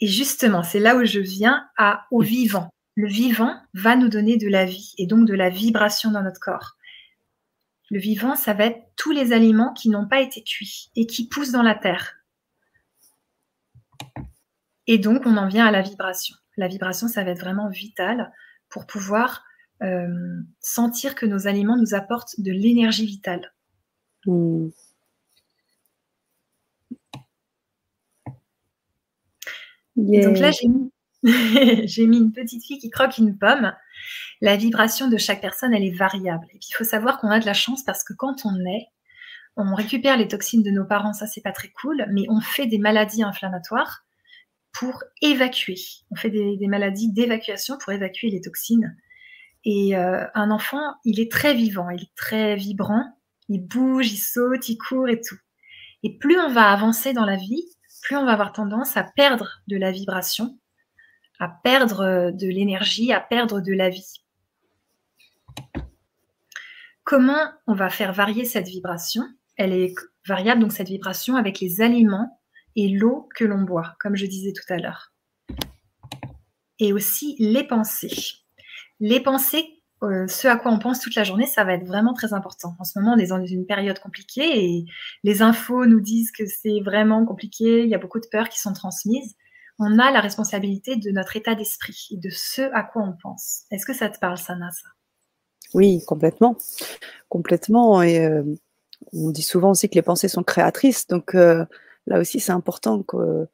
Et 0.00 0.06
justement, 0.06 0.62
c'est 0.62 0.80
là 0.80 0.96
où 0.96 1.04
je 1.04 1.20
viens 1.20 1.68
à, 1.76 2.06
au 2.10 2.22
vivant. 2.22 2.70
Le 2.94 3.08
vivant 3.08 3.54
va 3.74 3.96
nous 3.96 4.08
donner 4.08 4.36
de 4.36 4.48
la 4.48 4.64
vie 4.64 4.94
et 4.98 5.06
donc 5.06 5.26
de 5.26 5.34
la 5.34 5.50
vibration 5.50 6.10
dans 6.10 6.22
notre 6.22 6.40
corps. 6.40 6.76
Le 7.90 7.98
vivant, 7.98 8.36
ça 8.36 8.54
va 8.54 8.66
être 8.66 8.80
tous 8.96 9.10
les 9.10 9.32
aliments 9.32 9.72
qui 9.72 9.88
n'ont 9.88 10.06
pas 10.06 10.20
été 10.20 10.42
cuits 10.42 10.90
et 10.96 11.06
qui 11.06 11.28
poussent 11.28 11.50
dans 11.50 11.62
la 11.62 11.74
terre. 11.74 12.16
Et 14.86 14.98
donc, 14.98 15.26
on 15.26 15.36
en 15.36 15.48
vient 15.48 15.66
à 15.66 15.70
la 15.70 15.82
vibration. 15.82 16.36
La 16.56 16.68
vibration, 16.68 17.08
ça 17.08 17.24
va 17.24 17.30
être 17.30 17.40
vraiment 17.40 17.68
vital 17.68 18.32
pour 18.68 18.86
pouvoir 18.86 19.44
euh, 19.82 20.40
sentir 20.60 21.14
que 21.14 21.26
nos 21.26 21.46
aliments 21.46 21.76
nous 21.76 21.94
apportent 21.94 22.38
de 22.38 22.52
l'énergie 22.52 23.06
vitale. 23.06 23.52
Hmm. 24.26 24.68
Donc 29.96 30.38
là, 30.38 30.50
j'ai 30.50 30.68
mis 30.68 30.92
j'ai 31.86 32.06
mis 32.06 32.18
une 32.18 32.32
petite 32.32 32.64
fille 32.64 32.78
qui 32.78 32.90
croque 32.90 33.18
une 33.18 33.36
pomme. 33.36 33.72
La 34.40 34.56
vibration 34.56 35.08
de 35.08 35.16
chaque 35.16 35.40
personne, 35.40 35.74
elle 35.74 35.84
est 35.84 35.96
variable. 35.96 36.46
Et 36.50 36.58
puis, 36.58 36.68
il 36.70 36.74
faut 36.74 36.84
savoir 36.84 37.18
qu'on 37.18 37.28
a 37.28 37.40
de 37.40 37.46
la 37.46 37.54
chance 37.54 37.82
parce 37.84 38.04
que 38.04 38.12
quand 38.12 38.44
on 38.44 38.54
est, 38.66 38.86
on 39.56 39.74
récupère 39.74 40.16
les 40.16 40.28
toxines 40.28 40.62
de 40.62 40.70
nos 40.70 40.84
parents, 40.84 41.12
ça 41.12 41.26
c'est 41.26 41.40
pas 41.40 41.52
très 41.52 41.68
cool, 41.68 42.06
mais 42.10 42.24
on 42.28 42.40
fait 42.40 42.66
des 42.66 42.78
maladies 42.78 43.22
inflammatoires 43.22 44.04
pour 44.72 45.02
évacuer. 45.20 45.76
On 46.10 46.16
fait 46.16 46.30
des, 46.30 46.66
maladies 46.68 47.12
d'évacuation 47.12 47.76
pour 47.78 47.92
évacuer 47.92 48.30
les 48.30 48.40
toxines. 48.40 48.96
Et 49.64 49.96
euh, 49.96 50.24
un 50.34 50.50
enfant, 50.50 50.94
il 51.04 51.20
est 51.20 51.30
très 51.30 51.54
vivant, 51.54 51.90
il 51.90 52.02
est 52.02 52.14
très 52.16 52.56
vibrant, 52.56 53.04
il 53.48 53.66
bouge, 53.66 54.12
il 54.12 54.18
saute, 54.18 54.68
il 54.68 54.78
court 54.78 55.08
et 55.08 55.20
tout. 55.20 55.36
Et 56.02 56.16
plus 56.16 56.38
on 56.40 56.50
va 56.50 56.70
avancer 56.70 57.12
dans 57.12 57.26
la 57.26 57.36
vie, 57.36 57.64
plus 58.02 58.16
on 58.16 58.24
va 58.24 58.32
avoir 58.32 58.52
tendance 58.52 58.96
à 58.96 59.04
perdre 59.04 59.60
de 59.66 59.76
la 59.76 59.90
vibration, 59.90 60.58
à 61.40 61.48
perdre 61.48 62.30
de 62.30 62.46
l'énergie, 62.46 63.12
à 63.12 63.20
perdre 63.20 63.60
de 63.60 63.72
la 63.72 63.88
vie. 63.88 64.22
Comment 67.02 67.50
on 67.66 67.74
va 67.74 67.88
faire 67.88 68.12
varier 68.12 68.44
cette 68.44 68.68
vibration? 68.68 69.22
Elle 69.56 69.72
est 69.72 69.94
variable, 70.26 70.60
donc 70.60 70.72
cette 70.72 70.88
vibration, 70.88 71.34
avec 71.34 71.58
les 71.58 71.80
aliments 71.80 72.40
et 72.76 72.88
l'eau 72.88 73.28
que 73.34 73.44
l'on 73.44 73.62
boit, 73.62 73.94
comme 73.98 74.16
je 74.16 74.26
disais 74.26 74.52
tout 74.52 74.70
à 74.72 74.76
l'heure. 74.76 75.12
Et 76.78 76.92
aussi 76.92 77.36
les 77.38 77.64
pensées. 77.64 78.14
Les 79.00 79.20
pensées, 79.20 79.82
euh, 80.02 80.26
ce 80.26 80.46
à 80.46 80.56
quoi 80.56 80.70
on 80.72 80.78
pense 80.78 81.00
toute 81.00 81.14
la 81.14 81.24
journée, 81.24 81.46
ça 81.46 81.64
va 81.64 81.72
être 81.72 81.86
vraiment 81.86 82.12
très 82.12 82.34
important. 82.34 82.76
En 82.78 82.84
ce 82.84 82.98
moment, 82.98 83.14
on 83.14 83.18
est 83.18 83.28
dans 83.28 83.44
une 83.44 83.66
période 83.66 83.98
compliquée 83.98 84.64
et 84.64 84.84
les 85.24 85.42
infos 85.42 85.86
nous 85.86 86.00
disent 86.00 86.32
que 86.32 86.44
c'est 86.46 86.80
vraiment 86.80 87.24
compliqué, 87.24 87.82
il 87.82 87.88
y 87.88 87.94
a 87.94 87.98
beaucoup 87.98 88.20
de 88.20 88.28
peurs 88.30 88.48
qui 88.50 88.60
sont 88.60 88.74
transmises. 88.74 89.36
On 89.80 89.98
a 89.98 90.10
la 90.12 90.20
responsabilité 90.20 90.96
de 90.96 91.10
notre 91.10 91.36
état 91.36 91.54
d'esprit 91.54 92.08
et 92.10 92.18
de 92.18 92.28
ce 92.30 92.62
à 92.74 92.82
quoi 92.82 93.02
on 93.02 93.14
pense. 93.20 93.64
Est-ce 93.70 93.86
que 93.86 93.94
ça 93.94 94.10
te 94.10 94.18
parle, 94.18 94.36
Sana, 94.36 94.70
ça? 94.70 94.88
Oui, 95.72 96.04
complètement. 96.06 96.56
Complètement. 97.30 98.02
Et 98.02 98.24
euh, 98.24 98.42
on 99.14 99.30
dit 99.30 99.42
souvent 99.42 99.70
aussi 99.70 99.88
que 99.88 99.94
les 99.94 100.02
pensées 100.02 100.28
sont 100.28 100.42
créatrices. 100.42 101.06
Donc, 101.06 101.34
euh, 101.34 101.64
là 102.06 102.20
aussi, 102.20 102.40
c'est 102.40 102.52
important 102.52 103.02
qu'on 103.02 103.48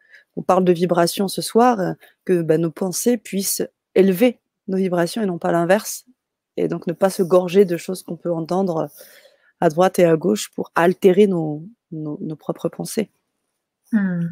parle 0.45 0.65
de 0.65 0.73
vibration 0.73 1.29
ce 1.29 1.43
soir, 1.43 1.95
que 2.25 2.43
bah, 2.43 2.59
nos 2.59 2.73
pensées 2.73 3.19
puissent 3.19 3.63
élever 3.95 4.41
nos 4.67 4.79
vibrations 4.79 5.23
et 5.23 5.27
non 5.27 5.39
pas 5.39 5.53
l'inverse. 5.53 6.07
Et 6.57 6.69
donc 6.69 6.87
ne 6.87 6.93
pas 6.93 7.11
se 7.11 7.23
gorger 7.23 7.65
de 7.65 7.77
choses 7.77 8.03
qu'on 8.03 8.17
peut 8.17 8.33
entendre 8.33 8.89
à 9.61 9.69
droite 9.69 9.99
et 9.99 10.05
à 10.05 10.17
gauche 10.17 10.51
pour 10.51 10.73
altérer 10.75 11.27
nos, 11.27 11.63
propres 12.39 12.69
pensées. 12.69 13.11
Hmm. 13.93 14.27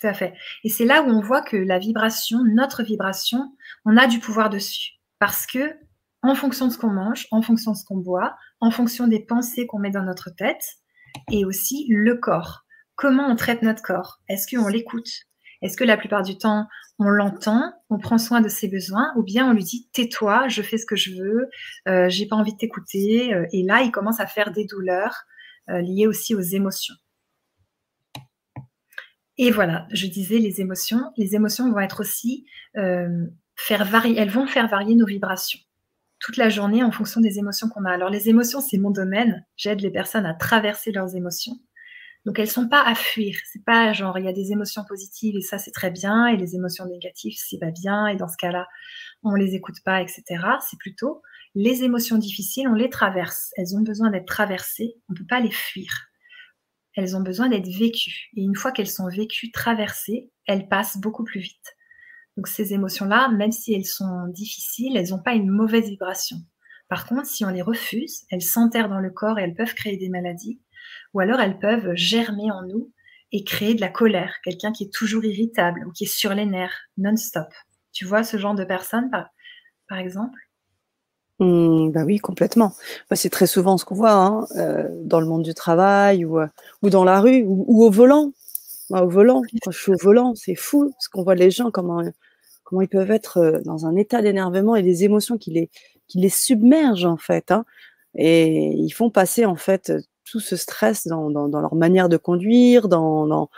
Tout 0.00 0.06
à 0.06 0.14
fait. 0.14 0.34
Et 0.64 0.68
c'est 0.68 0.84
là 0.84 1.02
où 1.02 1.10
on 1.10 1.20
voit 1.20 1.42
que 1.42 1.56
la 1.56 1.78
vibration, 1.78 2.38
notre 2.44 2.82
vibration, 2.82 3.56
on 3.84 3.96
a 3.96 4.06
du 4.06 4.18
pouvoir 4.18 4.50
dessus. 4.50 4.92
Parce 5.18 5.46
que, 5.46 5.74
en 6.22 6.34
fonction 6.34 6.68
de 6.68 6.72
ce 6.72 6.78
qu'on 6.78 6.90
mange, 6.90 7.26
en 7.30 7.42
fonction 7.42 7.72
de 7.72 7.76
ce 7.76 7.84
qu'on 7.84 7.98
boit, 7.98 8.36
en 8.60 8.70
fonction 8.70 9.08
des 9.08 9.20
pensées 9.20 9.66
qu'on 9.66 9.78
met 9.78 9.90
dans 9.90 10.04
notre 10.04 10.30
tête, 10.30 10.64
et 11.30 11.44
aussi 11.44 11.86
le 11.88 12.16
corps 12.16 12.64
comment 13.02 13.28
on 13.28 13.34
traite 13.34 13.62
notre 13.62 13.82
corps? 13.82 14.20
Est-ce 14.28 14.54
qu'on 14.54 14.68
l'écoute? 14.68 15.10
Est-ce 15.60 15.76
que 15.76 15.84
la 15.84 15.96
plupart 15.96 16.22
du 16.22 16.38
temps, 16.38 16.66
on 17.00 17.08
l'entend, 17.08 17.72
on 17.90 17.98
prend 17.98 18.18
soin 18.18 18.40
de 18.40 18.48
ses 18.48 18.68
besoins, 18.68 19.12
ou 19.16 19.24
bien 19.24 19.48
on 19.48 19.52
lui 19.52 19.64
dit 19.64 19.88
tais-toi, 19.92 20.48
je 20.48 20.62
fais 20.62 20.78
ce 20.78 20.86
que 20.86 20.94
je 20.96 21.10
veux, 21.12 21.48
euh, 21.88 22.08
j'ai 22.08 22.26
pas 22.26 22.36
envie 22.36 22.52
de 22.52 22.58
t'écouter, 22.58 23.34
euh, 23.34 23.46
et 23.52 23.64
là 23.64 23.82
il 23.82 23.90
commence 23.90 24.20
à 24.20 24.26
faire 24.26 24.52
des 24.52 24.66
douleurs 24.66 25.24
euh, 25.70 25.80
liées 25.80 26.06
aussi 26.06 26.34
aux 26.34 26.40
émotions. 26.40 26.94
Et 29.38 29.50
voilà, 29.50 29.86
je 29.92 30.06
disais 30.06 30.38
les 30.38 30.60
émotions. 30.60 31.12
Les 31.16 31.34
émotions 31.34 31.70
vont 31.70 31.80
être 31.80 32.00
aussi 32.00 32.46
faire 32.74 33.84
varier, 33.84 34.18
elles 34.18 34.30
vont 34.30 34.46
faire 34.46 34.68
varier 34.68 34.94
nos 34.94 35.06
vibrations 35.06 35.60
toute 36.22 36.36
la 36.36 36.48
journée 36.48 36.84
en 36.84 36.92
fonction 36.92 37.20
des 37.20 37.38
émotions 37.38 37.68
qu'on 37.68 37.84
a. 37.84 37.90
Alors 37.90 38.08
les 38.08 38.28
émotions, 38.28 38.60
c'est 38.60 38.78
mon 38.78 38.90
domaine. 38.90 39.44
J'aide 39.56 39.80
les 39.80 39.90
personnes 39.90 40.24
à 40.24 40.34
traverser 40.34 40.92
leurs 40.92 41.16
émotions. 41.16 41.58
Donc 42.24 42.38
elles 42.38 42.50
sont 42.50 42.68
pas 42.68 42.82
à 42.86 42.94
fuir. 42.94 43.34
C'est 43.52 43.64
pas 43.64 43.92
genre 43.92 44.16
il 44.18 44.24
y 44.24 44.28
a 44.28 44.32
des 44.32 44.52
émotions 44.52 44.84
positives 44.84 45.36
et 45.36 45.40
ça 45.40 45.58
c'est 45.58 45.72
très 45.72 45.90
bien 45.90 46.28
et 46.28 46.36
les 46.36 46.54
émotions 46.54 46.86
négatives 46.86 47.34
c'est 47.36 47.58
pas 47.58 47.72
bien 47.72 48.06
et 48.06 48.14
dans 48.14 48.28
ce 48.28 48.36
cas-là 48.36 48.68
on 49.24 49.34
les 49.34 49.56
écoute 49.56 49.78
pas, 49.84 50.00
etc. 50.00 50.22
C'est 50.68 50.78
plutôt 50.78 51.22
les 51.56 51.82
émotions 51.82 52.18
difficiles 52.18 52.68
on 52.68 52.74
les 52.74 52.88
traverse. 52.88 53.50
Elles 53.56 53.76
ont 53.76 53.82
besoin 53.82 54.10
d'être 54.10 54.26
traversées. 54.26 54.94
On 55.08 55.14
peut 55.14 55.26
pas 55.28 55.40
les 55.40 55.50
fuir. 55.50 55.92
Elles 56.96 57.16
ont 57.16 57.22
besoin 57.22 57.48
d'être 57.48 57.68
vécues 57.68 58.30
et 58.36 58.42
une 58.42 58.56
fois 58.56 58.72
qu'elles 58.72 58.90
sont 58.90 59.08
vécues, 59.08 59.50
traversées, 59.50 60.30
elles 60.46 60.68
passent 60.68 60.98
beaucoup 60.98 61.24
plus 61.24 61.40
vite. 61.40 61.76
Donc 62.36 62.48
ces 62.48 62.72
émotions-là, 62.72 63.28
même 63.28 63.52
si 63.52 63.74
elles 63.74 63.86
sont 63.86 64.26
difficiles, 64.28 64.96
elles 64.96 65.10
n'ont 65.10 65.22
pas 65.22 65.34
une 65.34 65.50
mauvaise 65.50 65.88
vibration. 65.88 66.36
Par 66.88 67.06
contre, 67.06 67.26
si 67.26 67.44
on 67.44 67.50
les 67.50 67.62
refuse, 67.62 68.24
elles 68.30 68.42
s'enterrent 68.42 68.88
dans 68.88 69.00
le 69.00 69.10
corps 69.10 69.38
et 69.38 69.42
elles 69.42 69.54
peuvent 69.54 69.74
créer 69.74 69.96
des 69.96 70.08
maladies 70.08 70.60
ou 71.14 71.20
alors 71.20 71.40
elles 71.40 71.58
peuvent 71.58 71.94
germer 71.94 72.50
en 72.50 72.62
nous 72.62 72.92
et 73.32 73.44
créer 73.44 73.74
de 73.74 73.80
la 73.80 73.88
colère, 73.88 74.36
quelqu'un 74.44 74.72
qui 74.72 74.84
est 74.84 74.92
toujours 74.92 75.24
irritable 75.24 75.86
ou 75.86 75.92
qui 75.92 76.04
est 76.04 76.14
sur 76.14 76.34
les 76.34 76.44
nerfs, 76.44 76.88
non-stop. 76.98 77.48
Tu 77.92 78.04
vois 78.04 78.24
ce 78.24 78.36
genre 78.36 78.54
de 78.54 78.64
personne, 78.64 79.10
par, 79.10 79.98
exemple? 79.98 80.38
Mmh, 81.38 81.90
bah 81.92 82.04
oui, 82.04 82.18
complètement. 82.18 82.72
Bah, 83.10 83.16
c'est 83.16 83.30
très 83.30 83.46
souvent 83.46 83.78
ce 83.78 83.84
qu'on 83.84 83.94
voit 83.94 84.12
hein, 84.12 84.46
euh, 84.56 84.88
dans 85.02 85.20
le 85.20 85.26
monde 85.26 85.42
du 85.42 85.54
travail 85.54 86.24
ou, 86.24 86.38
euh, 86.38 86.46
ou 86.82 86.90
dans 86.90 87.04
la 87.04 87.20
rue 87.20 87.44
ou, 87.46 87.84
au 87.84 87.90
volant. 87.90 88.32
au 88.90 89.08
volant, 89.08 89.42
quand 89.62 89.70
je 89.70 89.78
suis 89.78 89.92
au 89.92 89.98
volant, 90.00 90.34
c'est 90.34 90.54
fou 90.54 90.92
ce 90.98 91.08
qu'on 91.08 91.22
voit 91.22 91.34
les 91.34 91.50
gens, 91.50 91.70
comment, 91.70 92.02
comment 92.64 92.82
ils 92.82 92.88
peuvent 92.88 93.10
être 93.10 93.38
euh, 93.38 93.60
dans 93.64 93.86
un 93.86 93.96
état 93.96 94.22
d'énervement 94.22 94.76
et 94.76 94.82
des 94.82 95.04
émotions 95.04 95.38
qui 95.38 95.50
les, 95.50 95.70
qui 96.08 96.18
les 96.18 96.28
submergent 96.28 97.06
en 97.06 97.16
fait. 97.18 97.50
Hein. 97.50 97.64
et 98.14 98.72
ils 98.72 98.90
font 98.90 99.10
passer 99.10 99.44
en 99.46 99.56
fait 99.56 99.92
tout 100.32 100.40
ce 100.40 100.56
stress 100.56 101.06
dans, 101.06 101.28
leur 101.28 101.74
manière 101.74 102.08
de 102.08 102.16
conduire, 102.16 102.88
dans, 102.88 103.26
dans, 103.26 103.48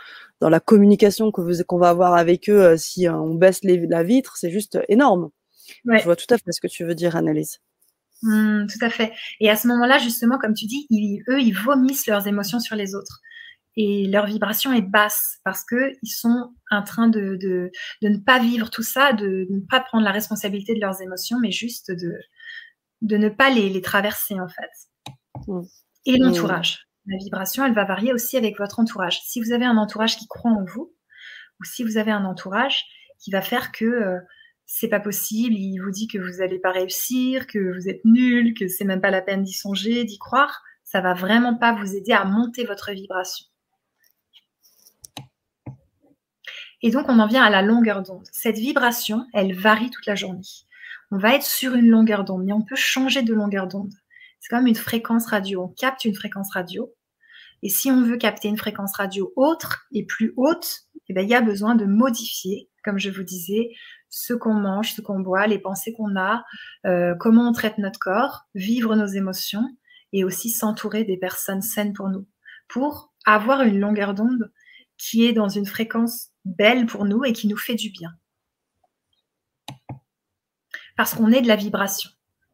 la 0.41 0.59
communication 0.59 1.31
qu'on 1.31 1.77
va 1.77 1.89
avoir 1.89 2.13
avec 2.13 2.49
eux 2.49 2.61
euh, 2.61 2.77
si 2.77 3.07
euh, 3.07 3.13
on 3.13 3.33
baisse 3.33 3.61
la 3.63 4.03
vitre, 4.03 4.35
c'est 4.37 4.51
juste 4.51 4.77
énorme. 4.89 5.29
Je 5.85 6.03
vois 6.03 6.15
tout 6.15 6.31
à 6.33 6.37
fait 6.37 6.51
ce 6.51 6.61
que 6.61 6.67
tu 6.67 6.83
veux 6.83 6.95
dire, 6.95 7.15
Annelise. 7.15 7.59
Mmh, 8.21 8.67
tout 8.67 8.85
à 8.85 8.89
fait. 8.89 9.13
Et 9.39 9.49
à 9.49 9.55
ce 9.55 9.67
moment-là, 9.67 9.97
justement, 9.99 10.37
comme 10.37 10.53
tu 10.53 10.65
dis, 10.65 10.87
eux, 11.29 11.39
ils 11.39 11.55
vomissent 11.55 12.07
leurs 12.07 12.27
émotions 12.27 12.59
sur 12.59 12.75
les 12.75 12.95
autres. 12.95 13.21
Et 13.77 14.07
leur 14.07 14.25
vibration 14.25 14.71
est 14.71 14.81
basse 14.81 15.39
parce 15.43 15.65
qu'ils 15.65 16.09
sont 16.09 16.53
en 16.71 16.81
train 16.83 17.09
de, 17.09 17.35
de, 17.35 17.71
ne 18.01 18.17
pas 18.17 18.39
vivre 18.39 18.69
tout 18.69 18.83
ça, 18.83 19.11
de, 19.11 19.47
ne 19.49 19.59
pas 19.69 19.81
prendre 19.81 20.05
la 20.05 20.11
responsabilité 20.11 20.73
de 20.73 20.79
leurs 20.79 21.01
émotions, 21.01 21.39
mais 21.41 21.51
juste 21.51 21.91
de, 21.91 22.13
de 23.01 23.17
ne 23.17 23.27
pas 23.27 23.49
les, 23.49 23.69
les 23.69 23.81
traverser, 23.81 24.39
en 24.39 24.47
fait. 24.47 25.43
Mmh 25.47 25.63
et 26.05 26.17
l'entourage. 26.17 26.87
La 27.07 27.17
vibration, 27.17 27.65
elle 27.65 27.73
va 27.73 27.83
varier 27.83 28.13
aussi 28.13 28.37
avec 28.37 28.57
votre 28.57 28.79
entourage. 28.79 29.21
Si 29.23 29.41
vous 29.41 29.51
avez 29.51 29.65
un 29.65 29.77
entourage 29.77 30.17
qui 30.17 30.27
croit 30.27 30.51
en 30.51 30.63
vous, 30.63 30.93
ou 31.59 31.63
si 31.63 31.83
vous 31.83 31.97
avez 31.97 32.11
un 32.11 32.25
entourage 32.25 32.83
qui 33.19 33.31
va 33.31 33.41
faire 33.41 33.71
que 33.71 33.85
euh, 33.85 34.19
c'est 34.65 34.87
pas 34.87 34.99
possible, 34.99 35.55
il 35.55 35.79
vous 35.79 35.91
dit 35.91 36.07
que 36.07 36.17
vous 36.17 36.39
n'allez 36.39 36.59
pas 36.59 36.71
réussir, 36.71 37.47
que 37.47 37.73
vous 37.75 37.87
êtes 37.87 38.03
nul, 38.03 38.53
que 38.53 38.67
c'est 38.67 38.85
même 38.85 39.01
pas 39.01 39.11
la 39.11 39.21
peine 39.21 39.43
d'y 39.43 39.53
songer, 39.53 40.03
d'y 40.03 40.17
croire, 40.17 40.63
ça 40.83 41.01
va 41.01 41.13
vraiment 41.13 41.55
pas 41.55 41.73
vous 41.73 41.95
aider 41.95 42.13
à 42.13 42.25
monter 42.25 42.65
votre 42.65 42.91
vibration. 42.91 43.47
Et 46.81 46.91
donc 46.91 47.09
on 47.09 47.19
en 47.19 47.27
vient 47.27 47.43
à 47.43 47.49
la 47.49 47.61
longueur 47.61 48.03
d'onde. 48.03 48.27
Cette 48.31 48.57
vibration, 48.57 49.25
elle 49.33 49.55
varie 49.55 49.89
toute 49.89 50.05
la 50.05 50.15
journée. 50.15 50.41
On 51.11 51.17
va 51.17 51.35
être 51.35 51.45
sur 51.45 51.75
une 51.75 51.87
longueur 51.87 52.23
d'onde, 52.23 52.43
mais 52.45 52.53
on 52.53 52.61
peut 52.61 52.75
changer 52.75 53.21
de 53.21 53.33
longueur 53.33 53.67
d'onde. 53.67 53.93
C'est 54.39 54.49
comme 54.49 54.67
une 54.67 54.75
fréquence 54.75 55.27
radio. 55.27 55.63
On 55.63 55.67
capte 55.69 56.05
une 56.05 56.13
fréquence 56.15 56.51
radio. 56.51 56.93
Et 57.63 57.69
si 57.69 57.89
on 57.89 58.03
veut 58.03 58.17
capter 58.17 58.47
une 58.47 58.57
fréquence 58.57 58.95
radio 58.95 59.33
autre 59.35 59.87
et 59.91 60.05
plus 60.05 60.33
haute, 60.37 60.81
eh 61.09 61.13
ben, 61.13 61.21
il 61.21 61.29
y 61.29 61.35
a 61.35 61.41
besoin 61.41 61.75
de 61.75 61.85
modifier, 61.85 62.69
comme 62.83 62.99
je 62.99 63.09
vous 63.09 63.23
disais, 63.23 63.71
ce 64.09 64.33
qu'on 64.33 64.53
mange, 64.53 64.93
ce 64.93 65.01
qu'on 65.01 65.19
boit, 65.19 65.47
les 65.47 65.59
pensées 65.59 65.93
qu'on 65.93 66.15
a, 66.15 66.43
euh, 66.85 67.15
comment 67.19 67.49
on 67.49 67.51
traite 67.51 67.77
notre 67.77 67.99
corps, 67.99 68.45
vivre 68.53 68.95
nos 68.95 69.07
émotions 69.07 69.67
et 70.13 70.23
aussi 70.23 70.49
s'entourer 70.49 71.03
des 71.03 71.17
personnes 71.17 71.61
saines 71.61 71.93
pour 71.93 72.09
nous, 72.09 72.27
pour 72.67 73.13
avoir 73.25 73.61
une 73.61 73.79
longueur 73.79 74.13
d'onde 74.13 74.51
qui 74.97 75.25
est 75.25 75.33
dans 75.33 75.49
une 75.49 75.65
fréquence 75.65 76.29
belle 76.45 76.85
pour 76.85 77.05
nous 77.05 77.25
et 77.25 77.33
qui 77.33 77.47
nous 77.47 77.57
fait 77.57 77.75
du 77.75 77.89
bien. 77.89 78.11
Parce 80.95 81.13
qu'on 81.13 81.31
est 81.31 81.41
de 81.41 81.47
la 81.47 81.57
vibration, 81.57 82.09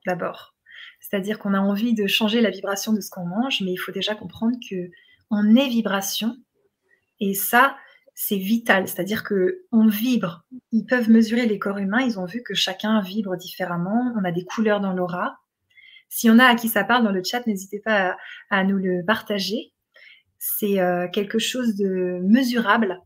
d'abord. 0.08 0.56
C'est-à-dire 1.00 1.38
qu'on 1.38 1.54
a 1.54 1.60
envie 1.60 1.94
de 1.94 2.08
changer 2.08 2.42
la 2.42 2.50
vibration 2.50 2.94
de 2.94 3.02
ce 3.02 3.10
qu'on 3.10 3.26
mange, 3.26 3.62
mais 3.62 3.74
il 3.74 3.78
faut 3.78 3.92
déjà 3.92 4.16
comprendre 4.16 4.56
que 4.70 4.90
on 5.30 5.56
est 5.56 5.70
vibration 5.70 6.38
et 7.20 7.34
ça 7.34 7.78
c'est 8.14 8.38
vital, 8.38 8.88
c'est-à-dire 8.88 9.24
que 9.24 9.66
on 9.72 9.88
vibre. 9.88 10.46
Ils 10.72 10.86
peuvent 10.86 11.10
mesurer 11.10 11.46
les 11.46 11.60
corps 11.60 11.78
humains, 11.78 12.02
ils 12.02 12.20
ont 12.20 12.26
vu 12.26 12.44
que 12.44 12.54
chacun 12.54 13.02
vibre 13.02 13.36
différemment, 13.38 14.14
on 14.18 14.24
a 14.24 14.32
des 14.32 14.46
couleurs 14.46 14.82
dans 14.82 14.94
l'aura. 14.94 15.40
Si 16.10 16.30
on 16.30 16.40
a 16.40 16.46
à 16.46 16.56
qui 16.56 16.68
ça 16.68 16.84
parle 16.84 17.04
dans 17.04 17.12
le 17.12 17.24
chat, 17.24 17.46
n'hésitez 17.48 17.80
pas 17.80 18.18
à, 18.50 18.64
nous 18.64 18.78
le 18.78 19.04
partager. 19.06 19.74
C'est 20.40 20.80
euh, 20.80 21.08
quelque 21.08 21.40
chose 21.40 21.76
de 21.76 22.20
mesurable 22.24 23.02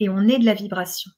et 0.00 0.08
on 0.08 0.22
est 0.22 0.38
de 0.38 0.44
la 0.46 0.54
vibration. 0.54 1.10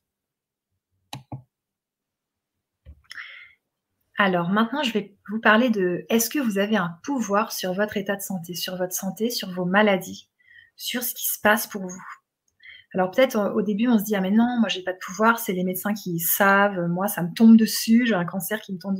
Alors 4.20 4.49
maintenant, 4.49 4.82
je 4.82 4.93
vais 4.93 5.16
vous 5.28 5.41
parler 5.41 5.70
de 5.70 6.05
est-ce 6.09 6.28
que 6.28 6.41
vous 6.41 6.59
avez 6.59 6.76
un 6.76 6.99
pouvoir 7.05 7.53
sur 7.53 7.72
votre 7.72 7.97
état 7.97 8.16
de 8.16 8.20
santé, 8.20 8.55
sur 8.55 8.76
votre 8.76 8.95
santé, 8.95 9.30
sur 9.30 9.49
vos 9.51 9.64
maladies, 9.64 10.28
sur 10.74 11.05
ce 11.05 11.14
qui 11.14 11.28
se 11.28 11.41
passe 11.41 11.68
pour 11.68 11.86
vous? 11.86 12.17
Alors 12.95 13.11
peut-être 13.11 13.53
au 13.55 13.62
début 13.62 13.89
on 13.89 13.99
se 13.99 14.05
dit 14.05 14.16
ah 14.16 14.20
mais 14.20 14.30
non 14.30 14.59
moi 14.61 14.68
j'ai 14.68 14.82
pas 14.82 14.93
de 14.93 14.99
pouvoir 14.99 15.39
c'est 15.39 15.53
les 15.53 15.64
médecins 15.64 15.93
qui 15.93 16.18
savent 16.20 16.89
moi 16.89 17.07
ça 17.07 17.22
me 17.22 17.32
tombe 17.34 17.57
dessus 17.57 18.07
j'ai 18.07 18.14
un 18.14 18.24
cancer 18.24 18.61
qui 18.61 18.72
me 18.72 18.78
tombe, 18.78 18.97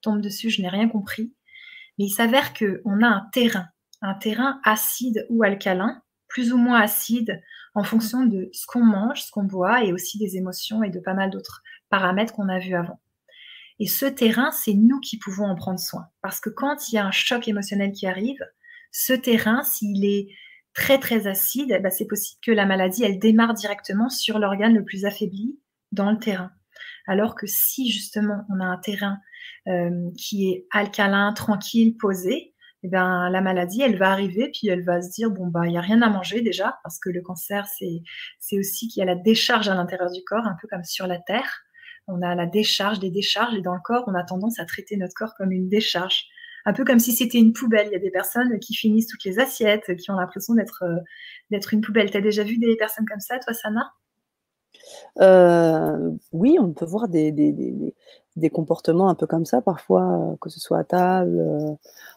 tombe 0.00 0.20
dessus 0.20 0.50
je 0.50 0.60
n'ai 0.60 0.68
rien 0.68 0.88
compris. 0.88 1.32
Mais 1.98 2.06
il 2.06 2.10
s'avère 2.10 2.52
que 2.52 2.82
on 2.84 3.02
a 3.02 3.06
un 3.06 3.28
terrain 3.32 3.68
un 4.02 4.14
terrain 4.14 4.60
acide 4.64 5.26
ou 5.30 5.42
alcalin 5.42 6.02
plus 6.28 6.52
ou 6.52 6.58
moins 6.58 6.80
acide 6.80 7.40
en 7.74 7.84
fonction 7.84 8.26
de 8.26 8.48
ce 8.52 8.66
qu'on 8.66 8.84
mange 8.84 9.22
ce 9.22 9.30
qu'on 9.30 9.44
boit 9.44 9.84
et 9.84 9.92
aussi 9.92 10.18
des 10.18 10.36
émotions 10.36 10.82
et 10.82 10.90
de 10.90 10.98
pas 10.98 11.14
mal 11.14 11.30
d'autres 11.30 11.62
paramètres 11.90 12.32
qu'on 12.32 12.48
a 12.48 12.58
vus 12.58 12.74
avant. 12.74 13.00
Et 13.78 13.86
ce 13.86 14.06
terrain 14.06 14.50
c'est 14.50 14.74
nous 14.74 14.98
qui 14.98 15.16
pouvons 15.16 15.46
en 15.46 15.54
prendre 15.54 15.78
soin. 15.78 16.06
Parce 16.22 16.40
que 16.40 16.50
quand 16.50 16.88
il 16.88 16.96
y 16.96 16.98
a 16.98 17.06
un 17.06 17.12
choc 17.12 17.46
émotionnel 17.46 17.92
qui 17.92 18.08
arrive 18.08 18.44
ce 18.90 19.12
terrain 19.12 19.62
s'il 19.62 20.04
est 20.04 20.28
très 20.78 20.98
très 20.98 21.26
acide, 21.26 21.80
ben, 21.82 21.90
c'est 21.90 22.06
possible 22.06 22.40
que 22.40 22.52
la 22.52 22.64
maladie, 22.64 23.02
elle 23.02 23.18
démarre 23.18 23.52
directement 23.52 24.08
sur 24.08 24.38
l'organe 24.38 24.74
le 24.74 24.84
plus 24.84 25.04
affaibli 25.04 25.58
dans 25.90 26.12
le 26.12 26.18
terrain. 26.18 26.52
Alors 27.08 27.34
que 27.34 27.46
si 27.48 27.90
justement 27.90 28.44
on 28.48 28.60
a 28.60 28.64
un 28.64 28.78
terrain 28.78 29.18
euh, 29.66 29.90
qui 30.16 30.50
est 30.50 30.66
alcalin, 30.70 31.32
tranquille, 31.32 31.96
posé, 31.96 32.54
eh 32.84 32.88
ben, 32.88 33.28
la 33.28 33.40
maladie, 33.40 33.82
elle 33.82 33.98
va 33.98 34.12
arriver, 34.12 34.50
puis 34.52 34.68
elle 34.68 34.84
va 34.84 35.02
se 35.02 35.10
dire, 35.10 35.30
bon, 35.30 35.48
bah, 35.48 35.62
il 35.66 35.70
n'y 35.70 35.78
a 35.78 35.80
rien 35.80 36.00
à 36.00 36.10
manger 36.10 36.42
déjà, 36.42 36.78
parce 36.84 37.00
que 37.00 37.10
le 37.10 37.22
cancer, 37.22 37.66
c'est 38.38 38.58
aussi 38.58 38.86
qu'il 38.86 39.00
y 39.00 39.02
a 39.02 39.06
la 39.06 39.16
décharge 39.16 39.68
à 39.68 39.74
l'intérieur 39.74 40.12
du 40.12 40.22
corps, 40.22 40.46
un 40.46 40.56
peu 40.60 40.68
comme 40.68 40.84
sur 40.84 41.08
la 41.08 41.18
Terre. 41.18 41.64
On 42.06 42.22
a 42.22 42.36
la 42.36 42.46
décharge, 42.46 43.00
des 43.00 43.10
décharges, 43.10 43.56
et 43.56 43.62
dans 43.62 43.74
le 43.74 43.80
corps, 43.82 44.04
on 44.06 44.14
a 44.14 44.22
tendance 44.22 44.60
à 44.60 44.64
traiter 44.64 44.96
notre 44.96 45.14
corps 45.14 45.34
comme 45.36 45.50
une 45.50 45.68
décharge 45.68 46.26
un 46.68 46.74
peu 46.74 46.84
comme 46.84 46.98
si 46.98 47.12
c'était 47.12 47.38
une 47.38 47.54
poubelle. 47.54 47.86
Il 47.86 47.92
y 47.92 47.96
a 47.96 47.98
des 47.98 48.10
personnes 48.10 48.58
qui 48.58 48.74
finissent 48.74 49.06
toutes 49.06 49.24
les 49.24 49.38
assiettes, 49.38 49.96
qui 49.96 50.10
ont 50.10 50.16
l'impression 50.16 50.52
d'être 50.52 50.82
euh, 50.82 51.00
d'être 51.50 51.72
une 51.72 51.80
poubelle. 51.80 52.10
Tu 52.10 52.18
as 52.18 52.20
déjà 52.20 52.42
vu 52.42 52.58
des 52.58 52.76
personnes 52.76 53.06
comme 53.06 53.20
ça, 53.20 53.38
toi, 53.38 53.54
Sana? 53.54 53.90
Euh, 55.18 56.10
Oui, 56.32 56.58
on 56.60 56.72
peut 56.72 56.84
voir 56.84 57.08
des, 57.08 57.32
des, 57.32 58.50
comportements 58.50 59.08
un 59.08 59.14
peu 59.14 59.26
comme 59.26 59.46
ça, 59.46 59.62
parfois, 59.62 60.02
euh, 60.02 60.36
que 60.42 60.50
ce 60.50 60.60
soit 60.60 60.78
à 60.78 60.84
table, 60.84 61.42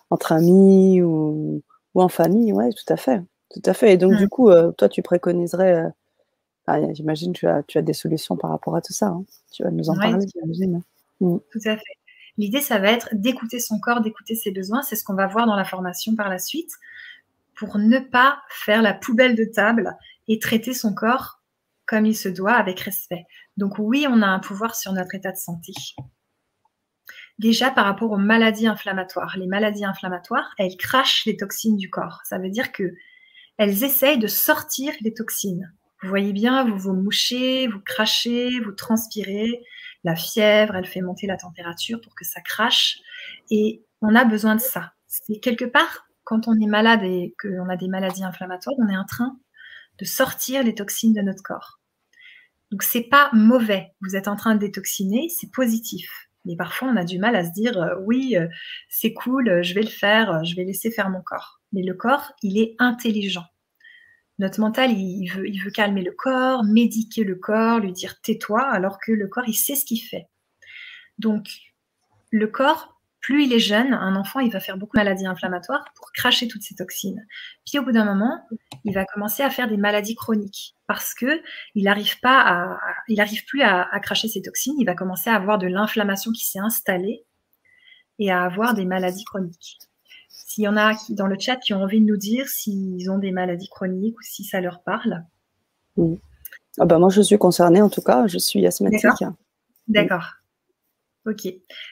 entre 0.09 0.33
amis 0.33 1.01
ou, 1.01 1.61
en 1.95 2.09
famille. 2.09 2.51
Oui, 2.51 2.73
tout 2.73 2.93
à 2.93 2.97
fait. 2.97 3.21
Tout 3.51 3.61
à 3.65 3.73
fait. 3.73 3.93
Et 3.93 3.97
donc, 3.97 4.17
du 4.17 4.27
coup, 4.27 4.49
toi, 4.77 4.89
tu 4.89 5.01
préconiserais, 5.01 5.85
j'imagine, 6.91 7.31
tu 7.31 7.47
as, 7.47 7.63
tu 7.63 7.77
as 7.77 7.81
des 7.81 7.93
solutions 7.93 8.35
par 8.35 8.49
rapport 8.49 8.75
à 8.75 8.81
tout 8.81 8.93
ça. 8.93 9.07
Hein. 9.07 9.23
Tu 9.53 9.63
vas 9.63 9.71
nous 9.71 9.89
en 9.89 9.95
parler, 9.95 10.25
j'imagine. 10.35 10.81
Mm. 11.21 11.37
Tout 11.51 11.59
à 11.65 11.77
fait. 11.77 12.00
L'idée, 12.37 12.61
ça 12.61 12.79
va 12.79 12.91
être 12.91 13.09
d'écouter 13.13 13.59
son 13.59 13.79
corps, 13.79 14.01
d'écouter 14.01 14.35
ses 14.35 14.51
besoins. 14.51 14.81
C'est 14.81 14.95
ce 14.95 15.03
qu'on 15.03 15.15
va 15.15 15.27
voir 15.27 15.45
dans 15.45 15.55
la 15.55 15.65
formation 15.65 16.15
par 16.15 16.29
la 16.29 16.39
suite 16.39 16.71
pour 17.55 17.77
ne 17.77 17.99
pas 17.99 18.41
faire 18.49 18.81
la 18.81 18.93
poubelle 18.93 19.35
de 19.35 19.45
table 19.45 19.95
et 20.27 20.39
traiter 20.39 20.73
son 20.73 20.93
corps 20.93 21.41
comme 21.85 22.05
il 22.05 22.15
se 22.15 22.29
doit 22.29 22.53
avec 22.53 22.79
respect. 22.79 23.25
Donc 23.57 23.77
oui, 23.77 24.07
on 24.09 24.21
a 24.21 24.27
un 24.27 24.39
pouvoir 24.39 24.75
sur 24.75 24.93
notre 24.93 25.13
état 25.13 25.31
de 25.31 25.37
santé. 25.37 25.73
Déjà 27.37 27.69
par 27.69 27.85
rapport 27.85 28.11
aux 28.11 28.17
maladies 28.17 28.67
inflammatoires. 28.67 29.35
Les 29.37 29.47
maladies 29.47 29.85
inflammatoires, 29.85 30.53
elles 30.57 30.77
crachent 30.77 31.25
les 31.25 31.37
toxines 31.37 31.75
du 31.75 31.89
corps. 31.89 32.21
Ça 32.23 32.37
veut 32.37 32.49
dire 32.49 32.71
que 32.71 32.93
elles 33.57 33.83
essayent 33.83 34.19
de 34.19 34.27
sortir 34.27 34.93
les 35.01 35.13
toxines. 35.13 35.71
Vous 36.01 36.09
voyez 36.09 36.33
bien, 36.33 36.63
vous 36.65 36.77
vous 36.77 36.93
mouchez, 36.93 37.67
vous 37.67 37.79
crachez, 37.79 38.59
vous 38.59 38.71
transpirez, 38.71 39.61
la 40.03 40.15
fièvre, 40.15 40.75
elle 40.75 40.85
fait 40.85 41.01
monter 41.01 41.27
la 41.27 41.37
température 41.37 42.01
pour 42.01 42.15
que 42.15 42.25
ça 42.25 42.41
crache. 42.41 42.97
Et 43.51 43.83
on 44.01 44.15
a 44.15 44.25
besoin 44.25 44.55
de 44.55 44.61
ça. 44.61 44.93
C'est 45.07 45.39
quelque 45.39 45.65
part, 45.65 46.07
quand 46.23 46.47
on 46.47 46.59
est 46.59 46.67
malade 46.67 47.03
et 47.03 47.35
qu'on 47.39 47.69
a 47.69 47.77
des 47.77 47.87
maladies 47.87 48.23
inflammatoires, 48.23 48.75
on 48.79 48.89
est 48.89 48.97
en 48.97 49.05
train 49.05 49.37
de 49.99 50.05
sortir 50.05 50.63
les 50.63 50.73
toxines 50.73 51.13
de 51.13 51.21
notre 51.21 51.43
corps. 51.43 51.79
Donc 52.71 52.83
c'est 52.83 53.03
pas 53.03 53.29
mauvais. 53.33 53.91
Vous 54.01 54.15
êtes 54.15 54.27
en 54.27 54.35
train 54.35 54.55
de 54.55 54.59
détoxiner, 54.59 55.29
c'est 55.29 55.51
positif. 55.51 56.29
Mais 56.45 56.55
parfois 56.55 56.87
on 56.87 56.95
a 56.95 57.03
du 57.03 57.19
mal 57.19 57.35
à 57.35 57.45
se 57.45 57.51
dire 57.51 57.77
euh, 57.77 57.95
oui, 58.05 58.35
euh, 58.35 58.47
c'est 58.89 59.13
cool, 59.13 59.49
euh, 59.49 59.61
je 59.61 59.75
vais 59.75 59.81
le 59.81 59.89
faire, 59.89 60.43
je 60.43 60.55
vais 60.55 60.63
laisser 60.63 60.89
faire 60.89 61.09
mon 61.09 61.21
corps. 61.21 61.61
Mais 61.73 61.83
le 61.83 61.93
corps, 61.93 62.31
il 62.41 62.57
est 62.57 62.75
intelligent. 62.79 63.45
Notre 64.41 64.59
mental, 64.59 64.89
il 64.91 65.27
veut, 65.27 65.69
calmer 65.69 66.01
le 66.01 66.11
corps, 66.11 66.63
médiquer 66.63 67.23
le 67.23 67.35
corps, 67.35 67.77
lui 67.77 67.91
dire 67.91 68.19
tais-toi, 68.21 68.63
alors 68.63 68.97
que 68.99 69.11
le 69.11 69.27
corps, 69.27 69.43
il 69.45 69.53
sait 69.53 69.75
ce 69.75 69.85
qu'il 69.85 70.01
fait. 70.01 70.29
Donc, 71.19 71.45
le 72.31 72.47
corps, 72.47 72.99
plus 73.19 73.45
il 73.45 73.53
est 73.53 73.59
jeune, 73.59 73.93
un 73.93 74.15
enfant, 74.15 74.39
il 74.39 74.51
va 74.51 74.59
faire 74.59 74.77
beaucoup 74.77 74.97
de 74.97 75.01
maladies 75.01 75.27
inflammatoires 75.27 75.85
pour 75.93 76.11
cracher 76.11 76.47
toutes 76.47 76.63
ces 76.63 76.73
toxines. 76.73 77.23
Puis 77.67 77.77
au 77.77 77.83
bout 77.83 77.91
d'un 77.91 78.03
moment, 78.03 78.43
il 78.83 78.95
va 78.95 79.05
commencer 79.05 79.43
à 79.43 79.51
faire 79.51 79.67
des 79.67 79.77
maladies 79.77 80.15
chroniques 80.15 80.75
parce 80.87 81.13
que 81.13 81.39
il 81.75 81.83
n'arrive 81.83 82.19
plus 82.19 83.61
à, 83.61 83.83
à, 83.91 83.99
cracher 83.99 84.27
ces 84.27 84.41
toxines. 84.41 84.73
Il 84.79 84.85
va 84.85 84.95
commencer 84.95 85.29
à 85.29 85.35
avoir 85.35 85.59
de 85.59 85.67
l'inflammation 85.67 86.31
qui 86.31 86.45
s'est 86.45 86.57
installée 86.57 87.23
et 88.17 88.31
à 88.31 88.41
avoir 88.41 88.73
des 88.73 88.85
maladies 88.85 89.23
chroniques. 89.23 89.77
S'il 90.31 90.63
y 90.63 90.67
en 90.67 90.77
a 90.77 90.95
qui, 90.95 91.13
dans 91.13 91.27
le 91.27 91.37
chat 91.39 91.57
qui 91.57 91.73
ont 91.73 91.83
envie 91.83 92.01
de 92.01 92.05
nous 92.05 92.17
dire 92.17 92.47
s'ils 92.47 93.09
ont 93.11 93.17
des 93.17 93.31
maladies 93.31 93.69
chroniques 93.69 94.17
ou 94.17 94.23
si 94.23 94.43
ça 94.43 94.61
leur 94.61 94.81
parle. 94.83 95.23
Ah 96.79 96.85
bah 96.85 96.99
moi, 96.99 97.09
je 97.09 97.21
suis 97.21 97.37
concernée 97.37 97.81
en 97.81 97.89
tout 97.89 98.01
cas, 98.01 98.27
je 98.27 98.37
suis 98.37 98.65
asthmatique. 98.65 99.25
D'accord. 99.87 100.33
Ok. 101.25 101.47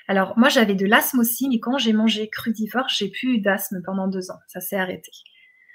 Alors, 0.08 0.38
moi, 0.38 0.50
j'avais 0.50 0.74
de 0.74 0.86
l'asthme 0.86 1.20
aussi, 1.20 1.50
mais 1.50 1.60
quand 1.60 1.78
j'ai 1.78 1.94
mangé 1.94 2.30
crudivore, 2.30 2.88
j'ai 2.90 3.10
plus 3.10 3.36
eu 3.36 3.42
d'asthme 3.42 3.82
pendant 3.86 4.08
deux 4.08 4.32
ans. 4.32 4.40
Ça 4.48 4.60
s'est 4.60 4.78
arrêté. 4.78 5.12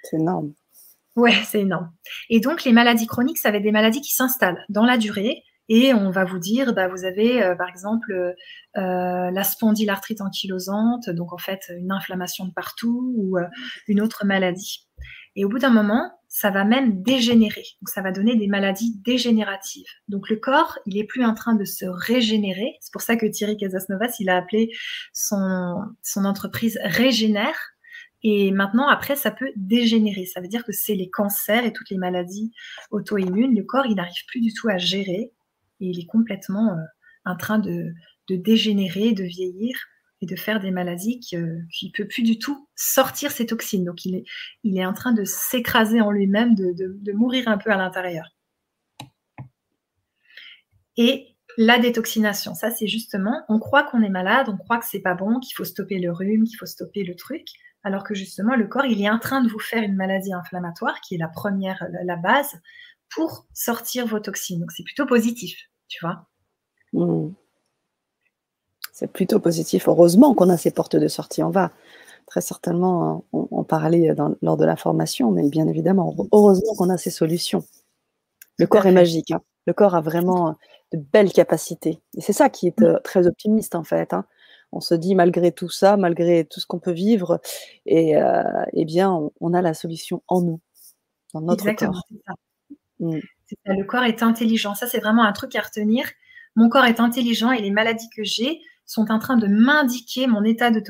C'est 0.02 0.16
énorme. 0.16 0.54
Ouais, 1.14 1.34
c'est 1.44 1.60
énorme. 1.60 1.92
Et 2.30 2.40
donc, 2.40 2.64
les 2.64 2.72
maladies 2.72 3.06
chroniques, 3.06 3.38
ça 3.38 3.50
va 3.50 3.58
être 3.58 3.62
des 3.62 3.70
maladies 3.70 4.00
qui 4.00 4.12
s'installent 4.12 4.64
dans 4.68 4.84
la 4.84 4.98
durée 4.98 5.44
et 5.68 5.94
on 5.94 6.10
va 6.10 6.24
vous 6.24 6.38
dire, 6.38 6.74
bah, 6.74 6.88
vous 6.88 7.04
avez 7.04 7.42
euh, 7.42 7.54
par 7.54 7.68
exemple 7.68 8.12
euh, 8.12 8.32
la 9.30 9.44
spondylarthrite 9.44 10.20
ankylosante, 10.20 11.08
donc 11.10 11.32
en 11.32 11.38
fait 11.38 11.72
une 11.78 11.92
inflammation 11.92 12.44
de 12.44 12.52
partout 12.52 13.14
ou 13.16 13.38
euh, 13.38 13.46
une 13.88 14.00
autre 14.00 14.26
maladie. 14.26 14.86
Et 15.36 15.44
au 15.44 15.48
bout 15.48 15.58
d'un 15.58 15.70
moment, 15.70 16.12
ça 16.28 16.50
va 16.50 16.64
même 16.64 17.02
dégénérer. 17.02 17.64
Donc 17.80 17.88
ça 17.88 18.02
va 18.02 18.12
donner 18.12 18.36
des 18.36 18.46
maladies 18.46 19.00
dégénératives. 19.04 19.86
Donc 20.08 20.28
le 20.28 20.36
corps, 20.36 20.78
il 20.86 20.98
est 20.98 21.04
plus 21.04 21.24
en 21.24 21.34
train 21.34 21.54
de 21.54 21.64
se 21.64 21.86
régénérer. 21.86 22.76
C'est 22.80 22.92
pour 22.92 23.02
ça 23.02 23.16
que 23.16 23.26
Thierry 23.26 23.56
Casasnovas, 23.56 24.16
il 24.20 24.28
a 24.28 24.36
appelé 24.36 24.70
son, 25.12 25.76
son 26.02 26.24
entreprise 26.24 26.78
Régénère. 26.84 27.56
Et 28.22 28.52
maintenant, 28.52 28.88
après, 28.88 29.16
ça 29.16 29.30
peut 29.30 29.50
dégénérer. 29.56 30.24
Ça 30.24 30.40
veut 30.40 30.48
dire 30.48 30.64
que 30.64 30.72
c'est 30.72 30.94
les 30.94 31.10
cancers 31.10 31.64
et 31.64 31.72
toutes 31.72 31.90
les 31.90 31.98
maladies 31.98 32.52
auto-immunes. 32.90 33.54
Le 33.54 33.64
corps, 33.64 33.86
il 33.86 33.96
n'arrive 33.96 34.24
plus 34.28 34.40
du 34.40 34.52
tout 34.54 34.68
à 34.68 34.78
gérer 34.78 35.32
et 35.80 35.86
il 35.86 36.00
est 36.00 36.06
complètement 36.06 36.72
euh, 36.72 36.82
en 37.24 37.36
train 37.36 37.58
de, 37.58 37.92
dégénérer, 38.28 39.12
de 39.12 39.24
vieillir 39.24 39.76
et 40.20 40.26
de 40.26 40.36
faire 40.36 40.60
des 40.60 40.70
maladies 40.70 41.20
qui 41.20 41.36
ne 41.36 41.90
peut 41.94 42.06
plus 42.06 42.22
du 42.22 42.38
tout 42.38 42.68
sortir 42.74 43.30
ses 43.30 43.46
toxines. 43.46 43.84
Donc 43.84 44.04
il 44.04 44.16
est, 44.16 44.24
il 44.62 44.78
est 44.78 44.86
en 44.86 44.92
train 44.92 45.12
de 45.12 45.24
s'écraser 45.24 46.00
en 46.00 46.10
lui-même, 46.10 46.54
de, 46.54 47.12
mourir 47.12 47.48
un 47.48 47.58
peu 47.58 47.70
à 47.70 47.76
l'intérieur. 47.76 48.30
Et 50.96 51.34
la 51.56 51.78
détoxination, 51.78 52.54
ça 52.54 52.70
c'est 52.70 52.86
justement, 52.86 53.42
on 53.48 53.58
croit 53.58 53.82
qu'on 53.84 54.02
est 54.02 54.08
malade, 54.08 54.48
on 54.48 54.56
croit 54.56 54.78
que 54.78 54.86
c'est 54.86 55.00
pas 55.00 55.14
bon, 55.14 55.40
qu'il 55.40 55.54
faut 55.54 55.64
stopper 55.64 55.98
le 55.98 56.12
rhume, 56.12 56.44
qu'il 56.44 56.56
faut 56.56 56.66
stopper 56.66 57.04
le 57.04 57.14
truc, 57.14 57.46
alors 57.82 58.04
que 58.04 58.14
justement 58.14 58.56
le 58.56 58.66
corps 58.66 58.86
il 58.86 59.00
est 59.02 59.10
en 59.10 59.18
train 59.18 59.42
de 59.42 59.48
vous 59.48 59.58
faire 59.58 59.82
une 59.82 59.94
maladie 59.94 60.32
inflammatoire 60.32 61.00
qui 61.00 61.14
est 61.14 61.18
la 61.18 61.28
première, 61.28 61.86
la 62.04 62.16
base, 62.16 62.54
pour 63.14 63.46
sortir 63.52 64.06
vos 64.06 64.20
toxines. 64.20 64.60
Donc 64.60 64.72
c'est 64.72 64.82
plutôt 64.82 65.06
positif, 65.06 65.56
tu 65.88 65.98
vois. 66.04 66.26
Hmm. 66.92 67.32
C'est 68.92 69.10
plutôt 69.10 69.40
positif. 69.40 69.88
Heureusement 69.88 70.34
qu'on 70.34 70.48
a 70.48 70.56
ces 70.56 70.70
portes 70.70 70.96
de 70.96 71.08
sortie. 71.08 71.42
On 71.42 71.50
va 71.50 71.72
très 72.26 72.40
certainement 72.40 73.24
en, 73.32 73.64
parler 73.64 74.14
lors 74.40 74.56
de 74.56 74.64
la 74.64 74.76
formation, 74.76 75.30
mais 75.30 75.48
bien 75.48 75.66
évidemment, 75.66 76.14
heureusement 76.32 76.74
qu'on 76.74 76.90
a 76.90 76.96
ces 76.96 77.10
solutions. 77.10 77.64
Le 78.58 78.66
corps 78.66 78.86
est 78.86 78.92
magique. 78.92 79.32
Hein. 79.32 79.42
Le 79.66 79.72
corps 79.72 79.94
a 79.94 80.00
vraiment 80.00 80.56
de 80.92 80.98
belles 80.98 81.32
capacités. 81.32 82.00
Et 82.16 82.20
c'est 82.20 82.32
ça 82.32 82.48
qui 82.48 82.68
est 82.68 82.80
euh, 82.82 82.98
très 83.02 83.26
optimiste 83.26 83.74
en 83.74 83.84
fait. 83.84 84.12
Hein. 84.12 84.24
On 84.72 84.80
se 84.80 84.94
dit 84.94 85.14
malgré 85.14 85.52
tout 85.52 85.68
ça, 85.68 85.96
malgré 85.96 86.44
tout 86.44 86.60
ce 86.60 86.66
qu'on 86.66 86.78
peut 86.78 86.92
vivre, 86.92 87.40
et 87.86 88.16
euh, 88.16 88.42
eh 88.72 88.84
bien, 88.84 89.30
on, 89.40 89.54
a 89.54 89.62
la 89.62 89.74
solution 89.74 90.22
en 90.28 90.40
nous, 90.42 90.60
dans 91.32 91.40
notre 91.40 91.70
corps. 91.72 92.02
Mm. 93.04 93.20
le 93.66 93.84
corps 93.84 94.04
est 94.04 94.22
intelligent. 94.22 94.74
Ça, 94.74 94.86
c'est 94.86 95.00
vraiment 95.00 95.24
un 95.24 95.32
truc 95.32 95.54
à 95.56 95.60
retenir. 95.60 96.08
Mon 96.56 96.68
corps 96.68 96.84
est 96.84 97.00
intelligent 97.00 97.50
et 97.52 97.60
les 97.60 97.70
maladies 97.70 98.08
que 98.16 98.24
j'ai 98.24 98.60
sont 98.86 99.10
en 99.10 99.18
train 99.18 99.36
de 99.36 99.46
m'indiquer 99.46 100.26
mon 100.26 100.44
état 100.44 100.70
de 100.70 100.80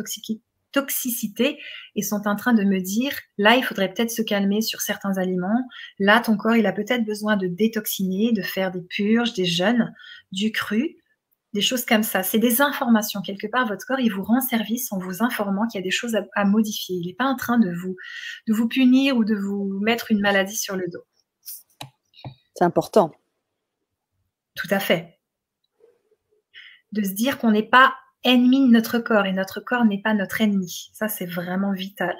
toxicité 0.72 1.58
et 1.94 2.02
sont 2.02 2.26
en 2.26 2.36
train 2.36 2.52
de 2.52 2.64
me 2.64 2.80
dire, 2.80 3.12
là, 3.38 3.56
il 3.56 3.64
faudrait 3.64 3.92
peut-être 3.92 4.10
se 4.10 4.22
calmer 4.22 4.60
sur 4.60 4.80
certains 4.80 5.16
aliments. 5.16 5.68
Là, 5.98 6.20
ton 6.20 6.36
corps, 6.36 6.56
il 6.56 6.66
a 6.66 6.72
peut-être 6.72 7.04
besoin 7.04 7.36
de 7.36 7.46
détoxiner, 7.46 8.32
de 8.32 8.42
faire 8.42 8.70
des 8.70 8.82
purges, 8.82 9.32
des 9.34 9.46
jeûnes, 9.46 9.94
du 10.32 10.52
cru. 10.52 10.96
des 11.52 11.60
choses 11.60 11.84
comme 11.84 12.02
ça. 12.02 12.24
C'est 12.24 12.40
des 12.40 12.60
informations. 12.60 13.22
Quelque 13.22 13.46
part, 13.46 13.68
votre 13.68 13.86
corps, 13.86 14.00
il 14.00 14.12
vous 14.12 14.24
rend 14.24 14.40
service 14.40 14.92
en 14.92 14.98
vous 14.98 15.22
informant 15.22 15.68
qu'il 15.68 15.80
y 15.80 15.82
a 15.82 15.84
des 15.84 15.92
choses 15.92 16.16
à, 16.34 16.44
modifier. 16.44 16.96
Il 16.96 17.06
n'est 17.06 17.14
pas 17.14 17.26
en 17.26 17.36
train 17.36 17.60
de 17.60 17.70
vous, 17.70 17.94
de 18.48 18.52
vous 18.52 18.66
punir 18.66 19.16
ou 19.16 19.24
de 19.24 19.36
vous 19.36 19.78
mettre 19.80 20.10
une 20.10 20.20
maladie 20.20 20.56
sur 20.56 20.76
le 20.76 20.88
dos. 20.88 21.04
C'est 22.54 22.64
important. 22.64 23.12
Tout 24.54 24.68
à 24.70 24.78
fait. 24.78 25.18
De 26.92 27.02
se 27.02 27.12
dire 27.12 27.38
qu'on 27.38 27.50
n'est 27.50 27.68
pas 27.68 27.94
ennemi 28.22 28.66
de 28.66 28.72
notre 28.72 28.98
corps 28.98 29.26
et 29.26 29.32
notre 29.32 29.60
corps 29.60 29.84
n'est 29.84 30.00
pas 30.00 30.14
notre 30.14 30.40
ennemi. 30.40 30.90
Ça, 30.92 31.08
c'est 31.08 31.26
vraiment 31.26 31.72
vital. 31.72 32.16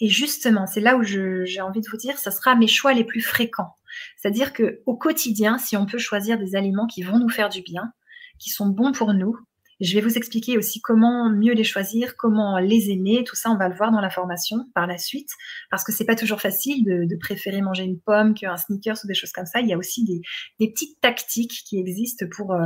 Et 0.00 0.08
justement, 0.08 0.66
c'est 0.66 0.80
là 0.80 0.96
où 0.96 1.02
j'ai 1.02 1.60
envie 1.60 1.82
de 1.82 1.88
vous 1.90 1.98
dire, 1.98 2.18
ce 2.18 2.30
sera 2.30 2.54
mes 2.54 2.66
choix 2.66 2.94
les 2.94 3.04
plus 3.04 3.20
fréquents. 3.20 3.76
C'est-à-dire 4.16 4.52
que 4.54 4.80
au 4.86 4.96
quotidien, 4.96 5.58
si 5.58 5.76
on 5.76 5.84
peut 5.84 5.98
choisir 5.98 6.38
des 6.38 6.56
aliments 6.56 6.86
qui 6.86 7.02
vont 7.02 7.18
nous 7.18 7.28
faire 7.28 7.50
du 7.50 7.60
bien, 7.60 7.92
qui 8.38 8.48
sont 8.48 8.68
bons 8.68 8.92
pour 8.92 9.12
nous, 9.12 9.36
je 9.80 9.94
vais 9.94 10.00
vous 10.00 10.16
expliquer 10.16 10.58
aussi 10.58 10.80
comment 10.80 11.30
mieux 11.30 11.54
les 11.54 11.64
choisir, 11.64 12.16
comment 12.16 12.58
les 12.58 12.90
aimer. 12.90 13.24
Tout 13.26 13.36
ça, 13.36 13.50
on 13.50 13.56
va 13.56 13.68
le 13.68 13.74
voir 13.74 13.90
dans 13.92 14.00
la 14.00 14.10
formation 14.10 14.66
par 14.74 14.86
la 14.86 14.98
suite, 14.98 15.30
parce 15.70 15.84
que 15.84 15.92
c'est 15.92 16.04
pas 16.04 16.16
toujours 16.16 16.40
facile 16.40 16.84
de, 16.84 17.16
préférer 17.20 17.60
manger 17.60 17.84
une 17.84 17.98
pomme 17.98 18.34
qu'un 18.34 18.56
sneakers 18.56 18.96
ou 19.04 19.06
des 19.06 19.14
choses 19.14 19.32
comme 19.32 19.46
ça. 19.46 19.60
Il 19.60 19.68
y 19.68 19.72
a 19.72 19.78
aussi 19.78 20.04
des, 20.04 20.20
petites 20.58 21.00
tactiques 21.00 21.62
qui 21.66 21.78
existent 21.78 22.26
pour 22.34 22.52
euh, 22.52 22.64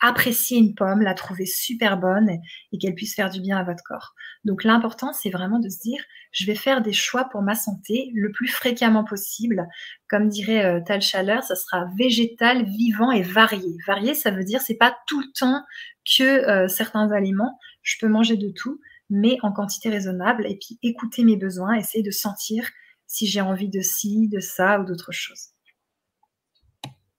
apprécier 0.00 0.58
une 0.58 0.74
pomme, 0.74 1.00
la 1.00 1.14
trouver 1.14 1.46
super 1.46 1.98
bonne 1.98 2.28
et, 2.72 2.78
qu'elle 2.78 2.94
puisse 2.94 3.14
faire 3.14 3.30
du 3.30 3.40
bien 3.40 3.56
à 3.56 3.64
votre 3.64 3.82
corps. 3.84 4.14
Donc 4.44 4.64
l'important, 4.64 5.12
c'est 5.12 5.30
vraiment 5.30 5.58
de 5.58 5.68
se 5.68 5.80
dire, 5.80 6.02
je 6.32 6.46
vais 6.46 6.54
faire 6.54 6.82
des 6.82 6.92
choix 6.92 7.28
pour 7.30 7.42
ma 7.42 7.54
santé 7.54 8.10
le 8.14 8.30
plus 8.30 8.48
fréquemment 8.48 9.04
possible. 9.04 9.66
Comme 10.08 10.28
dirait 10.28 10.64
euh, 10.64 10.80
Tal 10.84 11.00
Chaleur, 11.00 11.42
ça 11.42 11.56
sera 11.56 11.86
végétal, 11.96 12.64
vivant 12.64 13.10
et 13.10 13.22
varié. 13.22 13.76
Varié, 13.86 14.14
ça 14.14 14.30
veut 14.30 14.44
dire 14.44 14.60
c'est 14.60 14.76
pas 14.76 14.96
tout 15.06 15.20
le 15.20 15.32
temps 15.32 15.62
que 16.04 16.22
euh, 16.22 16.68
certains 16.68 17.10
aliments. 17.10 17.58
Je 17.82 17.96
peux 18.00 18.08
manger 18.08 18.36
de 18.36 18.50
tout, 18.50 18.80
mais 19.08 19.38
en 19.42 19.52
quantité 19.52 19.88
raisonnable. 19.88 20.46
Et 20.46 20.56
puis 20.56 20.78
écouter 20.82 21.24
mes 21.24 21.36
besoins, 21.36 21.74
essayer 21.74 22.04
de 22.04 22.10
sentir 22.10 22.68
si 23.06 23.26
j'ai 23.26 23.40
envie 23.40 23.68
de 23.68 23.80
ci, 23.80 24.28
de 24.28 24.40
ça 24.40 24.80
ou 24.80 24.84
d'autre 24.84 25.12
chose. 25.12 25.50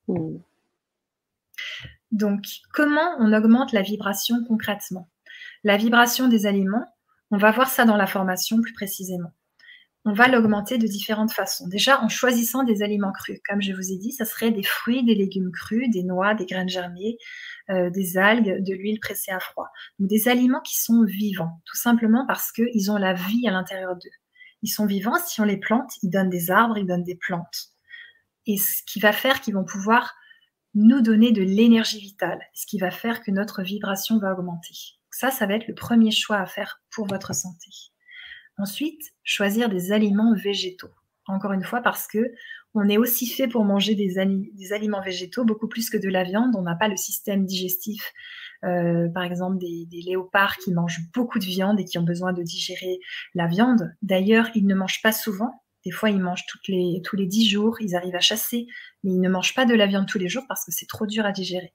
Mmh. 0.07 0.37
Donc, 2.11 2.45
comment 2.73 3.15
on 3.19 3.33
augmente 3.33 3.73
la 3.73 3.81
vibration 3.81 4.43
concrètement? 4.47 5.09
La 5.63 5.77
vibration 5.77 6.27
des 6.27 6.45
aliments, 6.45 6.85
on 7.31 7.37
va 7.37 7.51
voir 7.51 7.69
ça 7.69 7.85
dans 7.85 7.97
la 7.97 8.07
formation 8.07 8.61
plus 8.61 8.73
précisément. 8.73 9.33
On 10.05 10.13
va 10.13 10.29
l'augmenter 10.29 10.77
de 10.77 10.87
différentes 10.87 11.33
façons. 11.33 11.67
Déjà, 11.67 12.01
en 12.01 12.07
choisissant 12.07 12.63
des 12.63 12.81
aliments 12.81 13.11
crus. 13.11 13.41
Comme 13.45 13.61
je 13.61 13.73
vous 13.73 13.91
ai 13.91 13.97
dit, 13.97 14.13
ça 14.13 14.23
serait 14.23 14.51
des 14.51 14.63
fruits, 14.63 15.03
des 15.03 15.15
légumes 15.15 15.51
crus, 15.51 15.89
des 15.89 16.03
noix, 16.03 16.33
des 16.33 16.45
graines 16.45 16.69
germées, 16.69 17.17
euh, 17.69 17.89
des 17.89 18.17
algues, 18.17 18.63
de 18.63 18.73
l'huile 18.73 19.01
pressée 19.01 19.31
à 19.31 19.39
froid. 19.41 19.67
des 19.99 20.29
aliments 20.29 20.61
qui 20.61 20.79
sont 20.79 21.03
vivants, 21.03 21.61
tout 21.65 21.75
simplement 21.75 22.25
parce 22.25 22.53
qu'ils 22.53 22.89
ont 22.89 22.95
la 22.95 23.13
vie 23.13 23.45
à 23.49 23.51
l'intérieur 23.51 23.95
d'eux. 23.95 24.09
Ils 24.61 24.69
sont 24.69 24.85
vivants, 24.85 25.17
si 25.25 25.41
on 25.41 25.43
les 25.43 25.57
plante, 25.57 25.91
ils 26.01 26.09
donnent 26.09 26.29
des 26.29 26.51
arbres, 26.51 26.77
ils 26.77 26.87
donnent 26.87 27.03
des 27.03 27.17
plantes. 27.17 27.73
Et 28.45 28.57
ce 28.57 28.81
qui 28.87 29.01
va 29.01 29.11
faire 29.11 29.41
qu'ils 29.41 29.55
vont 29.55 29.65
pouvoir 29.65 30.15
nous 30.77 31.01
donner 31.01 31.31
de 31.31 31.41
l'énergie 31.41 31.99
vitale, 31.99 32.39
ce 32.53 32.67
qui 32.67 32.77
va 32.77 32.91
faire 32.91 33.23
que 33.23 33.31
notre 33.31 33.63
vibration 33.63 34.19
va 34.19 34.33
augmenter. 34.33 34.75
Ça, 35.09 35.31
ça 35.31 35.47
va 35.47 35.55
être 35.55 35.67
le 35.67 35.73
premier 35.73 36.11
choix 36.11 36.37
à 36.37 36.45
faire 36.45 36.81
pour 36.91 37.07
votre 37.07 37.33
santé. 37.33 37.71
Ensuite, 38.59 39.01
choisir 39.23 39.69
des 39.69 39.91
aliments 39.91 40.35
végétaux. 40.35 40.91
Encore 41.25 41.53
une 41.53 41.63
fois, 41.63 41.81
parce 41.81 42.05
que 42.05 42.31
on 42.75 42.87
est 42.89 42.97
aussi 42.97 43.25
fait 43.25 43.47
pour 43.47 43.63
manger 43.63 43.95
des, 43.95 44.19
aliments 44.71 45.01
végétaux, 45.01 45.43
beaucoup 45.43 45.67
plus 45.67 45.89
que 45.89 45.97
de 45.97 46.09
la 46.09 46.23
viande. 46.23 46.55
On 46.55 46.61
n'a 46.61 46.75
pas 46.75 46.87
le 46.87 46.95
système 46.95 47.43
digestif, 47.43 48.13
euh, 48.63 49.09
par 49.09 49.23
exemple 49.23 49.57
des, 49.57 49.87
des, 49.87 50.01
léopards 50.01 50.57
qui 50.57 50.71
mangent 50.71 51.01
beaucoup 51.11 51.39
de 51.39 51.45
viande 51.45 51.79
et 51.79 51.85
qui 51.85 51.97
ont 51.97 52.03
besoin 52.03 52.33
de 52.33 52.43
digérer 52.43 52.99
la 53.33 53.47
viande. 53.47 53.95
D'ailleurs, 54.03 54.49
ils 54.53 54.67
ne 54.67 54.75
mangent 54.75 55.01
pas 55.01 55.11
souvent. 55.11 55.63
Des 55.87 55.91
fois, 55.91 56.09
ils 56.09 56.19
mangent 56.19 56.43
tous 56.45 57.15
les 57.15 57.25
dix 57.27 57.47
jours, 57.47 57.77
ils 57.79 57.95
arrivent 57.95 58.17
à 58.17 58.19
chasser, 58.19 58.67
mais 59.05 59.11
ils 59.11 59.21
ne 59.21 59.29
mangent 59.29 59.55
pas 59.55 59.63
de 59.63 59.73
la 59.73 59.87
viande 59.87 60.05
tous 60.05 60.17
les 60.17 60.27
jours 60.27 60.43
parce 60.45 60.65
que 60.65 60.71
c'est 60.73 60.85
trop 60.85 61.05
dur 61.05 61.25
à 61.25 61.31
digérer. 61.31 61.73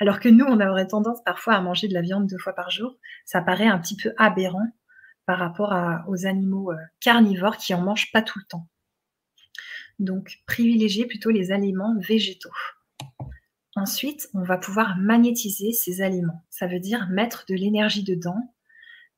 Alors 0.00 0.18
que 0.18 0.30
nous, 0.30 0.46
on 0.46 0.66
aurait 0.66 0.86
tendance 0.86 1.22
parfois 1.26 1.56
à 1.56 1.60
manger 1.60 1.86
de 1.86 1.92
la 1.92 2.00
viande 2.00 2.26
deux 2.26 2.38
fois 2.38 2.54
par 2.54 2.70
jour. 2.70 2.96
Ça 3.26 3.42
paraît 3.42 3.66
un 3.66 3.78
petit 3.78 3.98
peu 3.98 4.14
aberrant 4.16 4.66
par 5.26 5.38
rapport 5.38 5.74
aux 6.08 6.24
animaux 6.24 6.72
euh, 6.72 6.76
carnivores 7.00 7.58
qui 7.58 7.74
en 7.74 7.82
mangent 7.82 8.10
pas 8.12 8.22
tout 8.22 8.38
le 8.38 8.46
temps. 8.46 8.66
Donc, 9.98 10.38
privilégier 10.46 11.04
plutôt 11.04 11.28
les 11.28 11.52
aliments 11.52 11.98
végétaux. 11.98 12.48
Ensuite, 13.76 14.30
on 14.32 14.42
va 14.42 14.56
pouvoir 14.56 14.96
magnétiser 14.96 15.72
ces 15.72 16.00
aliments. 16.00 16.46
Ça 16.48 16.66
veut 16.66 16.80
dire 16.80 17.10
mettre 17.10 17.44
de 17.46 17.54
l'énergie 17.54 18.04
dedans, 18.04 18.54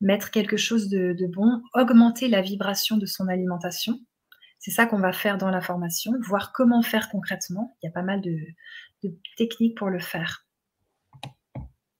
mettre 0.00 0.32
quelque 0.32 0.56
chose 0.56 0.88
de 0.88 1.26
bon, 1.32 1.62
augmenter 1.74 2.26
la 2.26 2.42
vibration 2.42 2.96
de 2.96 3.06
son 3.06 3.28
alimentation 3.28 4.00
c'est 4.62 4.70
ça 4.70 4.86
qu'on 4.86 4.98
va 4.98 5.12
faire 5.12 5.38
dans 5.38 5.50
la 5.50 5.60
formation, 5.60 6.12
voir 6.20 6.52
comment 6.52 6.82
faire 6.82 7.10
concrètement. 7.10 7.76
Il 7.82 7.86
y 7.86 7.88
a 7.88 7.92
pas 7.92 8.02
mal 8.02 8.20
de, 8.20 8.36
techniques 9.36 9.76
pour 9.76 9.90
le 9.90 9.98
faire. 9.98 10.46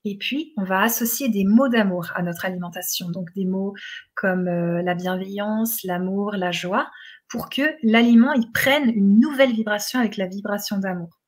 Et 0.04 0.16
puis, 0.16 0.52
on 0.56 0.62
va 0.62 0.80
associer 0.82 1.28
des 1.28 1.44
mots 1.44 1.68
d'amour 1.68 2.12
à 2.14 2.22
notre 2.22 2.44
alimentation, 2.44 3.10
donc 3.10 3.32
des 3.34 3.46
mots 3.46 3.74
comme 4.14 4.46
euh, 4.46 4.80
la 4.80 4.94
bienveillance, 4.94 5.82
l'amour, 5.82 6.36
la 6.36 6.52
joie, 6.52 6.88
pour 7.28 7.50
que 7.50 7.62
l'aliment 7.82 8.32
prenne 8.54 8.90
une 8.90 9.18
nouvelle 9.18 9.52
vibration 9.52 9.98
avec 9.98 10.16
la 10.16 10.28
vibration 10.28 10.78
d'amour. 10.78 11.20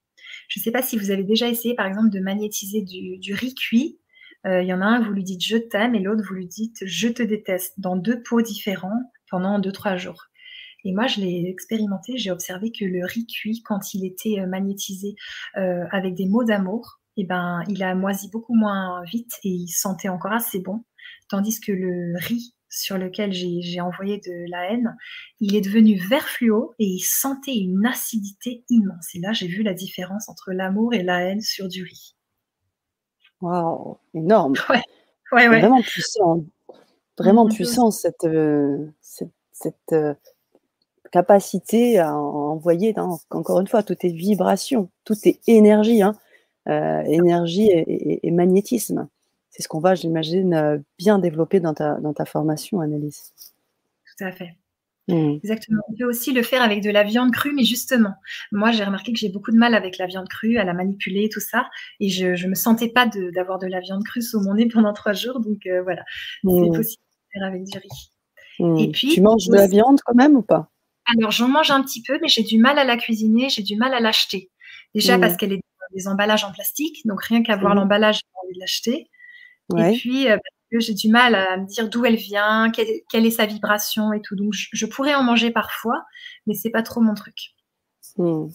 Je 0.46 0.60
ne 0.60 0.62
sais 0.62 0.70
pas 0.70 0.82
si 0.82 0.96
vous 0.96 1.10
avez 1.10 1.24
déjà 1.24 1.48
essayé, 1.48 1.74
par 1.74 1.86
exemple, 1.86 2.10
de 2.10 2.20
magnétiser 2.20 2.82
du, 2.82 3.34
riz 3.34 3.56
cuit. 3.56 3.98
Euh, 4.46 4.62
il 4.62 4.68
y 4.68 4.72
en 4.72 4.80
a 4.80 4.86
un, 4.86 5.02
vous 5.02 5.12
lui 5.12 5.24
dites 5.24 5.44
je 5.44 5.56
t'aime, 5.56 5.96
et 5.96 6.00
l'autre, 6.00 6.22
vous 6.28 6.34
lui 6.34 6.46
dites 6.46 6.78
je 6.86 7.08
te 7.08 7.24
déteste, 7.24 7.80
dans 7.80 7.96
deux 7.96 8.22
pots 8.22 8.42
différents 8.42 9.10
pendant 9.28 9.58
deux, 9.58 9.72
trois 9.72 9.96
jours. 9.96 10.28
Et 10.84 10.92
moi, 10.92 11.06
je 11.06 11.20
l'ai 11.20 11.48
expérimenté, 11.48 12.18
j'ai 12.18 12.30
observé 12.30 12.70
que 12.70 12.84
le 12.84 13.04
riz 13.04 13.26
cuit, 13.26 13.62
quand 13.62 13.94
il 13.94 14.04
était 14.04 14.40
euh, 14.40 14.46
magnétisé 14.46 15.16
euh, 15.56 15.84
avec 15.90 16.14
des 16.14 16.26
mots 16.26 16.44
d'amour, 16.44 17.00
eh 17.16 17.24
ben, 17.24 17.62
il 17.68 17.82
a 17.82 17.94
moisi 17.94 18.28
beaucoup 18.28 18.54
moins 18.54 19.02
vite 19.04 19.32
et 19.44 19.48
il 19.48 19.68
sentait 19.68 20.08
encore 20.08 20.32
assez 20.32 20.60
bon. 20.60 20.84
Tandis 21.28 21.60
que 21.60 21.72
le 21.72 22.14
riz 22.18 22.54
sur 22.68 22.98
lequel 22.98 23.32
j'ai 23.32 23.80
envoyé 23.80 24.18
de 24.18 24.50
la 24.50 24.70
haine, 24.70 24.96
il 25.40 25.54
est 25.54 25.60
devenu 25.60 25.96
vert 25.96 26.28
fluo 26.28 26.74
et 26.78 26.86
il 26.86 27.00
sentait 27.00 27.56
une 27.56 27.86
acidité 27.86 28.64
immense. 28.68 29.14
Et 29.14 29.20
là, 29.20 29.32
j'ai 29.32 29.46
vu 29.46 29.62
la 29.62 29.74
différence 29.74 30.28
entre 30.28 30.52
l'amour 30.52 30.92
et 30.92 31.02
la 31.02 31.20
haine 31.22 31.40
sur 31.40 31.68
du 31.68 31.84
riz. 31.84 32.16
Waouh, 33.40 33.98
énorme. 34.12 34.54
Ouais, 34.68 34.82
ouais, 35.32 35.48
ouais. 35.48 35.60
Vraiment 35.60 35.82
puissant. 35.82 36.44
Vraiment 37.16 37.46
mm-hmm. 37.46 37.54
puissant 37.54 37.90
cette, 37.90 38.24
euh, 38.24 38.92
cette, 39.00 39.32
cette 39.52 39.94
capacité 41.14 42.00
à 42.00 42.12
envoyer, 42.12 42.92
encore 43.30 43.60
une 43.60 43.68
fois, 43.68 43.84
tout 43.84 43.94
est 44.00 44.08
vibration, 44.08 44.90
tout 45.04 45.14
est 45.22 45.38
énergie, 45.46 46.02
hein, 46.02 46.16
euh, 46.68 47.02
énergie 47.02 47.68
et, 47.70 48.30
magnétisme. 48.32 49.06
C'est 49.48 49.62
ce 49.62 49.68
qu'on 49.68 49.78
va, 49.78 49.94
j'imagine, 49.94 50.54
euh, 50.54 50.78
bien 50.98 51.20
développer 51.20 51.60
dans 51.60 51.72
ta, 51.72 52.00
dans 52.00 52.12
ta 52.12 52.24
formation, 52.24 52.80
Annelise. 52.80 53.32
Tout 53.36 54.24
à 54.24 54.32
fait. 54.32 54.56
Mmh. 55.06 55.36
Exactement. 55.36 55.82
On 55.88 55.94
peut 55.94 56.04
aussi 56.04 56.32
le 56.32 56.42
faire 56.42 56.62
avec 56.62 56.82
de 56.82 56.90
la 56.90 57.04
viande 57.04 57.30
crue, 57.30 57.52
mais 57.54 57.62
justement, 57.62 58.14
moi 58.50 58.72
j'ai 58.72 58.82
remarqué 58.82 59.12
que 59.12 59.18
j'ai 59.18 59.28
beaucoup 59.28 59.52
de 59.52 59.56
mal 59.56 59.76
avec 59.76 59.98
la 59.98 60.06
viande 60.06 60.28
crue, 60.28 60.56
à 60.56 60.64
la 60.64 60.74
manipuler, 60.74 61.28
tout 61.28 61.40
ça, 61.40 61.68
et 62.00 62.08
je 62.08 62.26
ne 62.26 62.48
me 62.48 62.54
sentais 62.56 62.88
pas 62.88 63.06
d'avoir 63.06 63.60
de, 63.60 63.68
la 63.68 63.78
viande 63.78 64.02
crue 64.02 64.22
sous 64.22 64.40
mon 64.40 64.54
nez 64.54 64.66
pendant 64.66 64.94
trois 64.94 65.12
jours, 65.12 65.38
donc 65.38 65.64
euh, 65.66 65.80
voilà, 65.82 66.02
c'est 66.42 66.50
mmh. 66.50 66.72
possible 66.74 67.02
de 67.04 67.38
faire 67.38 67.46
avec 67.46 67.64
du 67.64 67.78
riz. 67.78 68.12
Mmh. 68.58 68.78
Et 68.78 68.90
puis, 68.90 69.08
tu 69.08 69.20
manges 69.20 69.46
de 69.46 69.54
la 69.54 69.68
viande 69.68 70.00
quand 70.04 70.14
même 70.14 70.34
ou 70.34 70.42
pas? 70.42 70.70
Alors, 71.06 71.30
j'en 71.30 71.48
mange 71.48 71.70
un 71.70 71.82
petit 71.82 72.02
peu, 72.02 72.18
mais 72.22 72.28
j'ai 72.28 72.42
du 72.42 72.58
mal 72.58 72.78
à 72.78 72.84
la 72.84 72.96
cuisiner, 72.96 73.48
j'ai 73.48 73.62
du 73.62 73.76
mal 73.76 73.92
à 73.94 74.00
l'acheter. 74.00 74.50
Déjà 74.94 75.18
parce 75.18 75.34
mmh. 75.34 75.36
qu'elle 75.36 75.52
est 75.52 75.56
dans 75.56 75.96
des 75.96 76.08
emballages 76.08 76.44
en 76.44 76.52
plastique, 76.52 77.06
donc 77.06 77.22
rien 77.24 77.42
qu'à 77.42 77.56
voir 77.56 77.74
mmh. 77.74 77.78
l'emballage, 77.78 78.16
j'ai 78.16 78.44
envie 78.44 78.54
de 78.54 78.60
l'acheter. 78.60 79.10
Et 79.76 79.92
puis, 79.96 80.28
euh, 80.28 80.36
parce 80.70 80.84
j'ai 80.86 80.94
du 80.94 81.08
mal 81.08 81.34
à 81.34 81.56
me 81.56 81.66
dire 81.66 81.88
d'où 81.88 82.04
elle 82.04 82.16
vient, 82.16 82.70
quelle, 82.70 83.26
est 83.26 83.30
sa 83.30 83.46
vibration 83.46 84.12
et 84.12 84.20
tout. 84.20 84.34
Donc, 84.34 84.52
je, 84.52 84.86
pourrais 84.86 85.14
en 85.14 85.22
manger 85.22 85.50
parfois, 85.50 86.04
mais 86.46 86.54
c'est 86.54 86.70
pas 86.70 86.82
trop 86.82 87.00
mon 87.00 87.14
truc. 87.14 87.54
Mmh. 88.16 88.46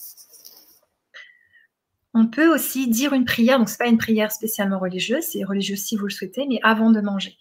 On 2.15 2.27
peut 2.27 2.53
aussi 2.53 2.89
dire 2.89 3.13
une 3.13 3.25
prière, 3.25 3.59
donc 3.59 3.69
c'est 3.69 3.77
pas 3.77 3.87
une 3.87 3.99
prière 3.99 4.31
spécialement 4.31 4.79
religieuse, 4.79 5.23
c'est 5.23 5.43
religieux 5.43 5.75
si 5.75 5.95
vous 5.95 6.05
le 6.05 6.09
souhaitez, 6.09 6.47
mais 6.47 6.59
avant 6.63 6.89
de 6.89 6.99
manger. 7.01 7.37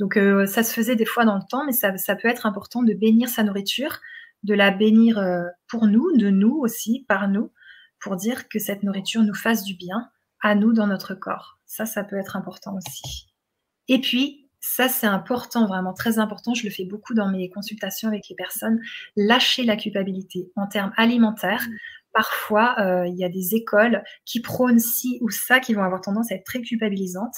Donc 0.00 0.16
euh, 0.16 0.46
ça 0.46 0.62
se 0.62 0.72
faisait 0.72 0.96
des 0.96 1.04
fois 1.04 1.24
dans 1.24 1.36
le 1.36 1.42
temps, 1.48 1.64
mais 1.64 1.72
ça, 1.72 1.96
ça 1.96 2.16
peut 2.16 2.28
être 2.28 2.44
important 2.44 2.82
de 2.82 2.92
bénir 2.94 3.28
sa 3.28 3.44
nourriture 3.44 4.00
de 4.42 4.54
la 4.54 4.70
bénir 4.70 5.18
euh, 5.18 5.44
pour 5.68 5.86
nous, 5.86 6.16
de 6.16 6.30
nous 6.30 6.56
aussi, 6.56 7.04
par 7.08 7.28
nous, 7.28 7.52
pour 8.00 8.16
dire 8.16 8.48
que 8.48 8.58
cette 8.58 8.82
nourriture 8.82 9.22
nous 9.22 9.34
fasse 9.34 9.64
du 9.64 9.74
bien 9.74 10.08
à 10.40 10.54
nous 10.54 10.72
dans 10.72 10.86
notre 10.86 11.14
corps. 11.14 11.58
Ça, 11.66 11.86
ça 11.86 12.04
peut 12.04 12.16
être 12.16 12.36
important 12.36 12.76
aussi. 12.76 13.26
Et 13.88 14.00
puis, 14.00 14.48
ça, 14.60 14.88
c'est 14.88 15.06
important, 15.06 15.66
vraiment 15.66 15.94
très 15.94 16.18
important. 16.18 16.54
Je 16.54 16.64
le 16.64 16.70
fais 16.70 16.84
beaucoup 16.84 17.14
dans 17.14 17.30
mes 17.30 17.48
consultations 17.50 18.08
avec 18.08 18.28
les 18.28 18.36
personnes. 18.36 18.80
Lâcher 19.16 19.64
la 19.64 19.76
culpabilité 19.76 20.50
en 20.56 20.66
termes 20.66 20.92
alimentaires. 20.96 21.64
Parfois, 22.12 22.76
euh, 22.80 23.06
il 23.06 23.16
y 23.16 23.24
a 23.24 23.28
des 23.28 23.54
écoles 23.54 24.02
qui 24.24 24.40
prônent 24.40 24.78
ci 24.78 25.18
ou 25.20 25.30
ça, 25.30 25.60
qui 25.60 25.74
vont 25.74 25.82
avoir 25.82 26.00
tendance 26.00 26.30
à 26.32 26.34
être 26.34 26.44
très 26.44 26.60
culpabilisantes. 26.60 27.36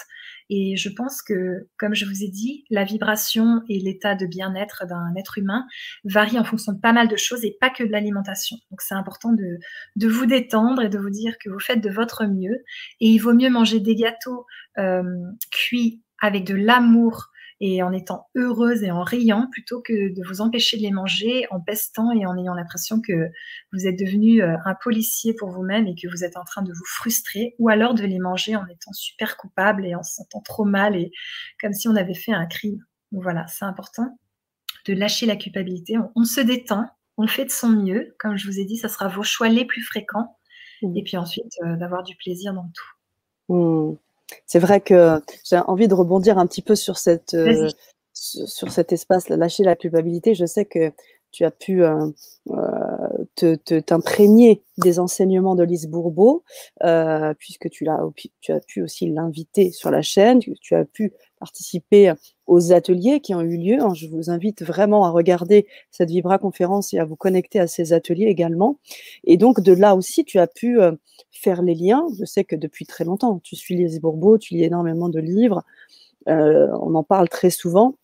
Et 0.48 0.76
je 0.76 0.88
pense 0.88 1.22
que, 1.22 1.68
comme 1.78 1.94
je 1.94 2.04
vous 2.04 2.22
ai 2.22 2.28
dit, 2.28 2.64
la 2.70 2.84
vibration 2.84 3.62
et 3.68 3.78
l'état 3.78 4.14
de 4.14 4.26
bien-être 4.26 4.84
d'un 4.86 5.14
être 5.16 5.38
humain 5.38 5.64
varient 6.04 6.38
en 6.38 6.44
fonction 6.44 6.72
de 6.72 6.80
pas 6.80 6.92
mal 6.92 7.08
de 7.08 7.16
choses 7.16 7.44
et 7.44 7.56
pas 7.60 7.70
que 7.70 7.84
de 7.84 7.90
l'alimentation. 7.90 8.56
Donc 8.70 8.80
c'est 8.80 8.94
important 8.94 9.32
de, 9.32 9.58
de 9.96 10.08
vous 10.08 10.26
détendre 10.26 10.82
et 10.82 10.88
de 10.88 10.98
vous 10.98 11.10
dire 11.10 11.36
que 11.38 11.50
vous 11.50 11.60
faites 11.60 11.80
de 11.80 11.90
votre 11.90 12.26
mieux. 12.26 12.64
Et 13.00 13.08
il 13.08 13.18
vaut 13.18 13.34
mieux 13.34 13.50
manger 13.50 13.80
des 13.80 13.94
gâteaux 13.94 14.46
euh, 14.78 15.02
cuits 15.50 16.02
avec 16.20 16.44
de 16.44 16.54
l'amour 16.54 17.29
et 17.60 17.82
en 17.82 17.92
étant 17.92 18.28
heureuse 18.34 18.82
et 18.82 18.90
en 18.90 19.02
riant 19.02 19.46
plutôt 19.50 19.82
que 19.82 20.14
de 20.14 20.26
vous 20.26 20.40
empêcher 20.40 20.78
de 20.78 20.82
les 20.82 20.90
manger 20.90 21.46
en 21.50 21.60
pestant 21.60 22.10
et 22.12 22.24
en 22.24 22.36
ayant 22.38 22.54
l'impression 22.54 23.00
que 23.00 23.30
vous 23.72 23.86
êtes 23.86 23.98
devenu 23.98 24.42
euh, 24.42 24.56
un 24.64 24.74
policier 24.74 25.34
pour 25.34 25.50
vous-même 25.50 25.86
et 25.86 25.94
que 25.94 26.08
vous 26.08 26.24
êtes 26.24 26.36
en 26.36 26.44
train 26.44 26.62
de 26.62 26.72
vous 26.72 26.86
frustrer 26.86 27.54
ou 27.58 27.68
alors 27.68 27.94
de 27.94 28.04
les 28.04 28.18
manger 28.18 28.56
en 28.56 28.66
étant 28.66 28.92
super 28.92 29.36
coupable 29.36 29.86
et 29.86 29.94
en 29.94 30.02
se 30.02 30.14
sentant 30.14 30.40
trop 30.40 30.64
mal 30.64 30.96
et 30.96 31.12
comme 31.60 31.74
si 31.74 31.86
on 31.88 31.96
avait 31.96 32.14
fait 32.14 32.32
un 32.32 32.46
crime. 32.46 32.82
Donc 33.12 33.22
voilà, 33.22 33.46
c'est 33.46 33.64
important 33.64 34.18
de 34.86 34.94
lâcher 34.94 35.26
la 35.26 35.36
culpabilité. 35.36 35.96
On, 36.14 36.24
se 36.24 36.40
détend, 36.40 36.86
on 37.18 37.26
fait 37.26 37.44
de 37.44 37.50
son 37.50 37.68
mieux. 37.68 38.14
Comme 38.18 38.36
je 38.36 38.46
vous 38.46 38.58
ai 38.58 38.64
dit, 38.64 38.76
ça 38.76 38.88
sera 38.88 39.08
vos 39.08 39.22
choix 39.22 39.48
les 39.48 39.64
plus 39.64 39.82
fréquents. 39.82 40.38
Mmh. 40.82 40.96
Et 40.96 41.02
puis 41.02 41.16
ensuite, 41.16 41.52
euh, 41.64 41.76
d'avoir 41.76 42.02
du 42.02 42.16
plaisir 42.16 42.54
dans 42.54 42.70
tout. 42.74 43.54
Mmh. 43.54 43.96
C'est 44.46 44.58
vrai 44.58 44.80
que 44.80 45.20
j'ai 45.44 45.58
envie 45.58 45.88
de 45.88 45.94
rebondir 45.94 46.38
un 46.38 46.46
petit 46.46 46.62
peu 46.62 46.74
sur 46.74 46.98
cette 46.98 47.34
euh, 47.34 47.68
sur 48.12 48.70
cet 48.70 48.92
espace, 48.92 49.28
lâcher 49.28 49.64
la 49.64 49.76
culpabilité. 49.76 50.34
Je 50.34 50.44
sais 50.44 50.64
que 50.64 50.92
tu 51.32 51.44
as 51.44 51.50
pu 51.50 51.82
euh, 51.84 52.06
euh, 52.50 53.24
te 53.36 53.78
t'imprégner 53.80 54.62
des 54.78 54.98
enseignements 54.98 55.54
de 55.54 55.62
Lise 55.62 55.86
Bourbeau, 55.86 56.44
euh, 56.82 57.34
puisque 57.38 57.70
tu 57.70 57.88
as 57.88 58.60
pu 58.66 58.82
aussi 58.82 59.08
l'inviter 59.08 59.70
sur 59.70 59.90
la 59.90 60.02
chaîne, 60.02 60.40
tu, 60.40 60.74
as 60.74 60.84
pu 60.84 61.12
participer 61.40 62.12
aux 62.46 62.72
ateliers 62.72 63.20
qui 63.20 63.34
ont 63.34 63.40
eu 63.40 63.56
lieu. 63.56 63.78
Je 63.94 64.06
vous 64.06 64.30
invite 64.30 64.62
vraiment 64.62 65.04
à 65.04 65.10
regarder 65.10 65.66
cette 65.90 66.10
Vibra 66.10 66.38
conférence 66.38 66.94
et 66.94 66.98
à 67.00 67.04
vous 67.04 67.16
connecter 67.16 67.58
à 67.58 67.66
ces 67.66 67.92
ateliers 67.92 68.26
également. 68.26 68.78
Et 69.24 69.36
donc 69.36 69.60
de 69.60 69.72
là 69.72 69.96
aussi, 69.96 70.24
tu 70.24 70.38
as 70.38 70.46
pu 70.46 70.78
faire 71.32 71.62
les 71.62 71.74
liens. 71.74 72.06
Je 72.18 72.24
sais 72.24 72.44
que 72.44 72.54
depuis 72.54 72.86
très 72.86 73.04
longtemps, 73.04 73.40
tu 73.42 73.56
suis 73.56 73.74
Lise 73.74 74.00
Bourbeau, 74.00 74.38
tu 74.38 74.54
lis 74.54 74.64
énormément 74.64 75.08
de 75.08 75.18
livres. 75.18 75.64
on 76.26 76.94
en 76.94 77.02
parle 77.02 77.28
très 77.28 77.50
souvent. 77.50 77.94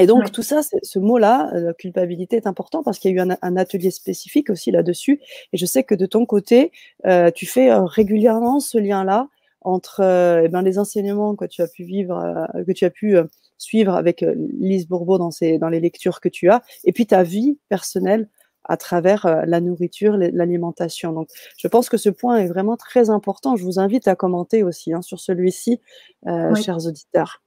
Et 0.00 0.06
donc, 0.06 0.32
tout 0.32 0.42
ça, 0.42 0.60
ce 0.62 0.98
mot-là, 0.98 1.50
la 1.52 1.58
euh, 1.58 1.72
culpabilité, 1.72 2.36
est 2.36 2.46
important 2.48 2.82
parce 2.82 2.98
qu'il 2.98 3.14
y 3.14 3.20
a 3.20 3.24
eu 3.24 3.28
un, 3.40 3.56
atelier 3.56 3.92
spécifique 3.92 4.50
aussi 4.50 4.72
là-dessus. 4.72 5.20
Et 5.52 5.56
je 5.56 5.66
sais 5.66 5.84
que 5.84 5.94
de 5.94 6.06
ton 6.06 6.26
côté, 6.26 6.72
euh, 7.06 7.30
tu 7.30 7.46
fais 7.46 7.70
euh, 7.70 7.84
régulièrement 7.84 8.58
ce 8.58 8.78
lien-là 8.78 9.28
entre 9.64 10.00
eh 10.44 10.48
ben, 10.48 10.62
les 10.62 10.78
enseignements 10.78 11.34
que 11.34 11.44
tu 11.46 11.62
as 11.62 11.68
pu 11.68 11.84
vivre, 11.84 12.46
que 12.66 12.72
tu 12.72 12.84
as 12.84 12.90
pu 12.90 13.16
suivre 13.58 13.94
avec 13.94 14.24
Lise 14.60 14.86
Bourbeau 14.86 15.18
dans, 15.18 15.30
ses, 15.30 15.58
dans 15.58 15.68
les 15.68 15.80
lectures 15.80 16.20
que 16.20 16.28
tu 16.28 16.50
as, 16.50 16.62
et 16.84 16.92
puis 16.92 17.06
ta 17.06 17.22
vie 17.22 17.58
personnelle 17.68 18.28
à 18.64 18.76
travers 18.76 19.26
la 19.46 19.60
nourriture, 19.60 20.16
l'alimentation. 20.16 21.12
Donc, 21.12 21.28
je 21.58 21.68
pense 21.68 21.88
que 21.88 21.96
ce 21.96 22.08
point 22.08 22.38
est 22.38 22.46
vraiment 22.46 22.76
très 22.76 23.10
important. 23.10 23.56
Je 23.56 23.64
vous 23.64 23.78
invite 23.78 24.08
à 24.08 24.16
commenter 24.16 24.62
aussi 24.62 24.92
hein, 24.92 25.02
sur 25.02 25.20
celui-ci, 25.20 25.80
chers 26.24 26.86
auditeurs. 26.86 27.42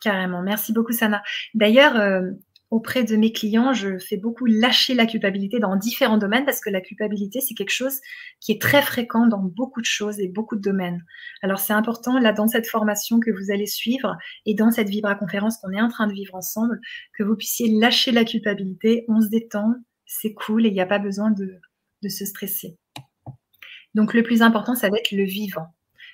Carrément. 0.00 0.42
Merci 0.42 0.72
beaucoup, 0.72 0.92
Sana. 0.92 1.22
D'ailleurs, 1.54 1.96
euh, 1.96 2.30
auprès 2.70 3.02
de 3.02 3.16
mes 3.16 3.32
clients, 3.32 3.72
je 3.72 3.98
fais 3.98 4.16
beaucoup 4.16 4.46
lâcher 4.46 4.94
la 4.94 5.06
culpabilité 5.06 5.58
dans 5.58 5.74
différents 5.76 6.18
domaines 6.18 6.44
parce 6.44 6.60
que 6.60 6.70
la 6.70 6.80
culpabilité, 6.80 7.40
c'est 7.40 7.54
quelque 7.54 7.72
chose 7.72 7.98
qui 8.38 8.52
est 8.52 8.62
très 8.62 8.80
fréquent 8.80 9.26
dans 9.26 9.42
beaucoup 9.42 9.80
de 9.80 9.86
choses 9.86 10.20
et 10.20 10.28
beaucoup 10.28 10.54
de 10.54 10.60
domaines. 10.60 11.04
Alors, 11.42 11.58
c'est 11.58 11.72
important, 11.72 12.18
là, 12.18 12.32
dans 12.32 12.46
cette 12.46 12.68
formation 12.68 13.18
que 13.18 13.30
vous 13.30 13.50
allez 13.50 13.66
suivre 13.66 14.16
et 14.46 14.54
dans 14.54 14.70
cette 14.70 14.88
Vibra 14.88 15.16
conférence 15.16 15.58
qu'on 15.58 15.72
est 15.72 15.80
en 15.80 15.88
train 15.88 16.06
de 16.06 16.12
vivre 16.12 16.36
ensemble, 16.36 16.80
que 17.18 17.24
vous 17.24 17.36
puissiez 17.36 17.68
lâcher 17.68 18.12
la 18.12 18.24
culpabilité. 18.24 19.04
On 19.08 19.20
se 19.20 19.28
détend, 19.28 19.74
c'est 20.06 20.32
cool 20.32 20.64
et 20.64 20.68
il 20.68 20.74
n'y 20.74 20.80
a 20.80 20.86
pas 20.86 21.00
besoin 21.00 21.32
de, 21.32 21.60
de 22.02 22.08
se 22.08 22.24
stresser. 22.24 22.78
Donc, 23.94 24.14
le 24.14 24.22
plus 24.22 24.42
important, 24.42 24.76
ça 24.76 24.88
va 24.88 24.96
être 24.96 25.10
le 25.10 25.24
vivant. 25.24 25.66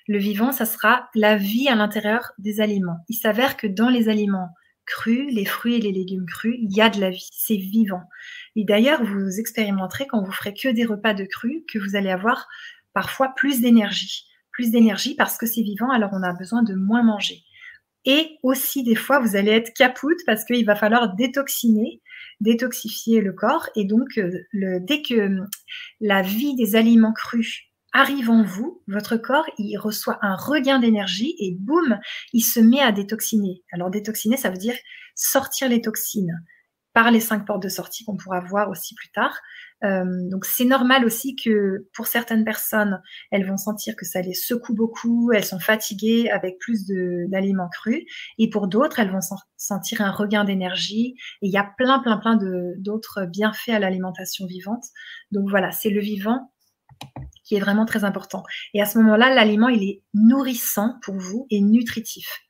Le 0.09 0.19
vivant, 0.19 0.53
ça 0.53 0.65
sera 0.65 1.11
la 1.15 1.37
vie 1.37 1.69
à 1.69 1.75
l'intérieur 1.75 2.33
des 2.39 2.61
aliments. 2.61 2.99
Il 3.09 3.17
s'avère 3.17 3.59
que 3.59 3.67
dans 3.67 3.91
les 3.91 4.09
aliments 4.09 4.49
crus, 4.87 5.33
les 5.33 5.45
fruits 5.45 5.75
et 5.75 5.81
les 5.81 5.93
légumes 5.93 6.27
crus, 6.27 6.57
il 6.59 6.75
y 6.75 6.81
a 6.81 6.89
de 6.89 7.01
la 7.01 7.11
vie, 7.11 7.29
c'est 7.33 7.57
vivant. 7.57 8.03
Et 8.55 8.65
d'ailleurs, 8.65 9.05
vous 9.05 9.39
expérimenterez 9.39 10.07
quand 10.07 10.23
vous 10.23 10.33
ferez 10.33 10.55
que 10.55 10.69
des 10.69 10.85
repas 10.85 11.15
de 11.15 11.25
crus 11.25 11.63
que 11.71 11.79
vous 11.79 11.97
allez 11.97 12.11
avoir 12.11 12.49
parfois 12.95 13.33
plus 13.37 13.61
d'énergie. 13.61 14.25
Plus 14.53 14.71
d'énergie 14.71 15.15
parce 15.15 15.37
que 15.37 15.47
c'est 15.47 15.63
vivant, 15.63 15.91
alors 15.91 16.11
on 16.13 16.23
a 16.23 16.33
besoin 16.33 16.63
de 16.63 16.75
moins 16.75 17.03
manger. 17.03 17.43
Et 18.07 18.39
aussi, 18.45 18.85
des 18.85 18.95
fois, 18.95 19.19
vous 19.19 19.35
allez 19.35 19.51
être 19.51 19.75
capoute 19.75 20.19
parce 20.27 20.45
qu'il 20.45 20.65
va 20.65 20.77
falloir 20.77 21.15
détoxiner, 21.17 22.01
détoxifier 22.41 23.21
le 23.21 23.33
corps. 23.33 23.69
Et 23.75 23.85
donc, 23.85 24.17
euh, 24.17 24.31
le, 24.53 24.79
dès 24.81 25.03
que 25.03 25.41
la 26.01 26.23
vie 26.23 26.55
des 26.55 26.77
aliments 26.77 27.13
crus 27.13 27.65
arrive 27.93 28.31
en 28.31 28.43
vous, 28.43 28.83
votre 28.89 29.17
corps, 29.17 29.47
il 29.59 29.77
reçoit 29.79 30.19
un 30.23 30.37
regain 30.37 30.79
d'énergie 30.79 31.35
et 31.39 31.57
boum, 31.59 31.99
il 32.33 32.43
se 32.43 32.61
met 32.61 32.81
à 32.81 32.93
détoxiner. 32.93 33.63
Alors 33.73 33.91
détoxiner, 33.91 34.37
ça 34.37 34.51
veut 34.51 34.59
dire 34.59 34.77
sortir 35.15 35.69
les 35.69 35.81
toxines 35.81 36.45
par 36.97 37.11
les 37.11 37.21
cinq 37.21 37.45
portes 37.45 37.63
de 37.63 37.69
sortie 37.69 38.07
qu'on 38.07 38.17
pourra 38.17 38.41
voir 38.41 38.71
aussi 38.71 38.95
plus 38.95 39.11
tard. 39.11 39.39
Euh, 39.85 40.05
donc 40.31 40.47
c'est 40.47 40.65
normal 40.65 41.05
aussi 41.05 41.37
que 41.37 41.87
pour 41.93 42.07
certaines 42.07 42.43
personnes, 42.43 43.03
elles 43.31 43.47
vont 43.47 43.59
sentir 43.59 43.97
que 43.97 44.07
ça 44.07 44.23
les 44.23 44.33
secoue 44.33 44.75
beaucoup, 44.75 45.31
elles 45.31 45.45
sont 45.45 45.59
fatiguées 45.59 46.31
avec 46.31 46.59
plus 46.59 46.87
d'aliments 46.87 47.69
crus, 47.69 48.03
et 48.39 48.49
pour 48.49 48.67
d'autres, 48.67 48.99
elles 48.99 49.11
vont 49.11 49.21
sentir 49.59 50.01
un 50.01 50.11
regain 50.11 50.45
d'énergie. 50.45 51.17
Et 51.43 51.49
il 51.49 51.53
y 51.53 51.59
a 51.59 51.71
plein, 51.77 51.99
plein, 51.99 52.17
plein 52.17 52.39
d'autres 52.79 53.27
bienfaits 53.27 53.75
à 53.75 53.79
l'alimentation 53.79 54.47
vivante. 54.47 54.85
Donc 55.33 55.51
voilà, 55.51 55.73
c'est 55.73 55.91
le 55.91 56.01
vivant 56.01 56.51
qui 57.45 57.55
est 57.55 57.61
vraiment 57.61 57.87
très 57.87 58.05
important. 58.05 58.43
Et 58.75 58.83
à 58.83 58.87
ce 58.87 58.99
moment-là, 58.99 59.33
l'aliment, 59.33 59.69
il 59.69 59.83
est 59.89 60.03
nourrissant 60.15 60.99
pour 61.03 61.17
vous 61.17 61.47
et 61.51 61.61
nutritif. 61.61 62.43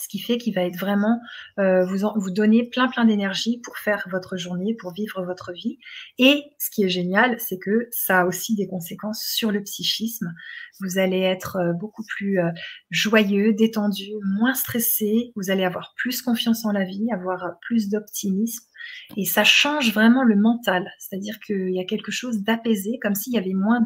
Ce 0.00 0.08
qui 0.08 0.18
fait 0.18 0.36
qu'il 0.36 0.54
va 0.54 0.62
être 0.62 0.78
vraiment 0.78 1.20
euh, 1.60 1.84
vous, 1.84 2.08
vous 2.16 2.30
donner 2.30 2.68
plein 2.68 2.88
plein 2.88 3.04
d'énergie 3.04 3.60
pour 3.62 3.76
faire 3.76 4.04
votre 4.10 4.36
journée, 4.36 4.74
pour 4.74 4.92
vivre 4.92 5.22
votre 5.24 5.52
vie. 5.52 5.78
Et 6.18 6.42
ce 6.58 6.70
qui 6.70 6.82
est 6.82 6.88
génial, 6.88 7.38
c'est 7.38 7.58
que 7.58 7.88
ça 7.92 8.20
a 8.20 8.24
aussi 8.26 8.56
des 8.56 8.66
conséquences 8.66 9.22
sur 9.22 9.52
le 9.52 9.62
psychisme. 9.62 10.34
Vous 10.80 10.98
allez 10.98 11.20
être 11.20 11.56
euh, 11.56 11.72
beaucoup 11.72 12.04
plus 12.04 12.40
euh, 12.40 12.50
joyeux, 12.90 13.52
détendu, 13.52 14.10
moins 14.24 14.54
stressé. 14.54 15.32
Vous 15.36 15.50
allez 15.50 15.64
avoir 15.64 15.94
plus 15.96 16.20
confiance 16.20 16.64
en 16.64 16.72
la 16.72 16.84
vie, 16.84 17.06
avoir 17.12 17.58
plus 17.60 17.88
d'optimisme. 17.88 18.64
Et 19.16 19.24
ça 19.24 19.44
change 19.44 19.92
vraiment 19.92 20.24
le 20.24 20.36
mental, 20.36 20.90
c'est-à-dire 20.98 21.38
qu'il 21.40 21.74
y 21.74 21.80
a 21.80 21.84
quelque 21.84 22.10
chose 22.10 22.42
d'apaisé, 22.42 22.98
comme 23.00 23.14
s'il 23.14 23.34
y 23.34 23.38
avait 23.38 23.52
moins 23.52 23.82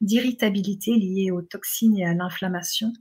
d'irritabilité 0.00 0.92
liée 0.92 1.30
aux 1.30 1.42
toxines 1.42 1.96
et 1.98 2.06
à 2.06 2.14
l'inflammation. 2.14 2.92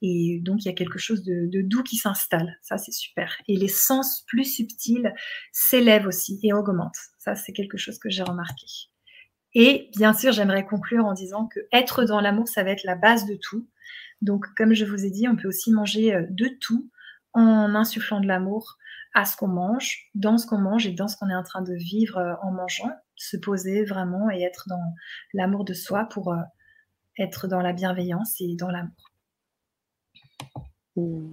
Et 0.00 0.40
donc, 0.42 0.64
il 0.64 0.68
y 0.68 0.70
a 0.70 0.74
quelque 0.74 0.98
chose 0.98 1.22
de, 1.24 1.48
de 1.50 1.62
doux 1.62 1.82
qui 1.82 1.96
s'installe. 1.96 2.56
Ça, 2.62 2.78
c'est 2.78 2.92
super. 2.92 3.36
Et 3.48 3.56
les 3.56 3.68
sens 3.68 4.24
plus 4.28 4.44
subtils 4.44 5.12
s'élèvent 5.52 6.06
aussi 6.06 6.38
et 6.42 6.52
augmentent. 6.52 6.92
Ça, 7.18 7.34
c'est 7.34 7.52
quelque 7.52 7.78
chose 7.78 7.98
que 7.98 8.10
j'ai 8.10 8.22
remarqué. 8.22 8.66
Et 9.54 9.90
bien 9.96 10.12
sûr, 10.12 10.32
j'aimerais 10.32 10.64
conclure 10.64 11.04
en 11.04 11.12
disant 11.12 11.46
que 11.46 11.60
être 11.72 12.04
dans 12.04 12.20
l'amour, 12.20 12.48
ça 12.48 12.64
va 12.64 12.70
être 12.70 12.84
la 12.84 12.96
base 12.96 13.26
de 13.26 13.34
tout. 13.34 13.68
Donc, 14.22 14.46
comme 14.56 14.72
je 14.72 14.84
vous 14.84 15.04
ai 15.04 15.10
dit, 15.10 15.28
on 15.28 15.36
peut 15.36 15.48
aussi 15.48 15.72
manger 15.72 16.14
euh, 16.14 16.24
de 16.30 16.48
tout 16.60 16.90
en 17.34 17.74
insufflant 17.74 18.20
de 18.20 18.26
l'amour, 18.26 18.76
à 19.14 19.24
ce 19.24 19.36
qu'on 19.36 19.48
mange, 19.48 20.10
dans 20.14 20.38
ce 20.38 20.46
qu'on 20.46 20.58
mange 20.58 20.86
et 20.86 20.92
dans 20.92 21.08
ce 21.08 21.16
qu'on 21.16 21.28
est 21.28 21.34
en 21.34 21.42
train 21.42 21.62
de 21.62 21.74
vivre 21.74 22.18
euh, 22.18 22.34
en 22.42 22.50
mangeant, 22.50 22.90
se 23.16 23.36
poser 23.36 23.84
vraiment 23.84 24.30
et 24.30 24.42
être 24.42 24.64
dans 24.68 24.94
l'amour 25.34 25.64
de 25.64 25.74
soi 25.74 26.06
pour 26.06 26.32
euh, 26.32 26.40
être 27.18 27.46
dans 27.46 27.60
la 27.60 27.72
bienveillance 27.72 28.40
et 28.40 28.56
dans 28.56 28.70
l'amour. 28.70 29.10
Hmm. 30.96 31.32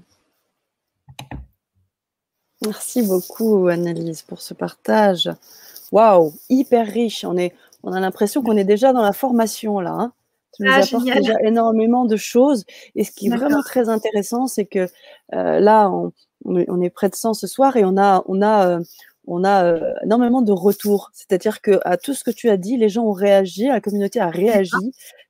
Merci 2.65 3.07
beaucoup, 3.07 3.67
Annelise, 3.67 4.21
pour 4.21 4.41
ce 4.41 4.53
partage. 4.53 5.29
Waouh, 5.91 6.33
hyper 6.49 6.85
riche. 6.85 7.23
On, 7.23 7.37
est, 7.37 7.55
on 7.83 7.93
a 7.93 7.99
l'impression 8.01 8.43
qu'on 8.43 8.57
est 8.57 8.65
déjà 8.65 8.91
dans 8.91 9.01
la 9.01 9.13
formation 9.13 9.79
là. 9.79 9.91
Hein. 9.91 10.13
Tu 10.53 10.63
nous 10.63 10.71
ah, 10.73 10.83
apportes 10.83 11.05
déjà 11.05 11.39
énormément 11.41 12.05
de 12.05 12.17
choses. 12.17 12.65
Et 12.95 13.05
ce 13.05 13.11
qui 13.11 13.27
est 13.27 13.35
vraiment 13.35 13.61
très 13.61 13.87
intéressant, 13.87 14.47
c'est 14.47 14.65
que 14.65 14.87
euh, 15.33 15.59
là, 15.59 15.89
on, 15.89 16.11
on 16.45 16.81
est 16.81 16.89
près 16.89 17.09
de 17.09 17.15
100 17.15 17.33
ce 17.33 17.47
soir 17.47 17.75
et 17.75 17.83
on 17.85 17.97
a, 17.97 18.23
on 18.27 18.41
a, 18.41 18.67
euh, 18.67 18.83
on 19.27 19.43
a 19.43 19.65
euh, 19.65 19.93
énormément 20.03 20.41
de 20.41 20.51
retours. 20.51 21.11
C'est-à-dire 21.13 21.61
que 21.61 21.79
à 21.83 21.97
tout 21.97 22.13
ce 22.13 22.23
que 22.23 22.31
tu 22.31 22.49
as 22.49 22.57
dit, 22.57 22.77
les 22.77 22.89
gens 22.89 23.03
ont 23.03 23.11
réagi, 23.11 23.67
la 23.67 23.81
communauté 23.81 24.19
a 24.19 24.29
réagi, 24.29 24.71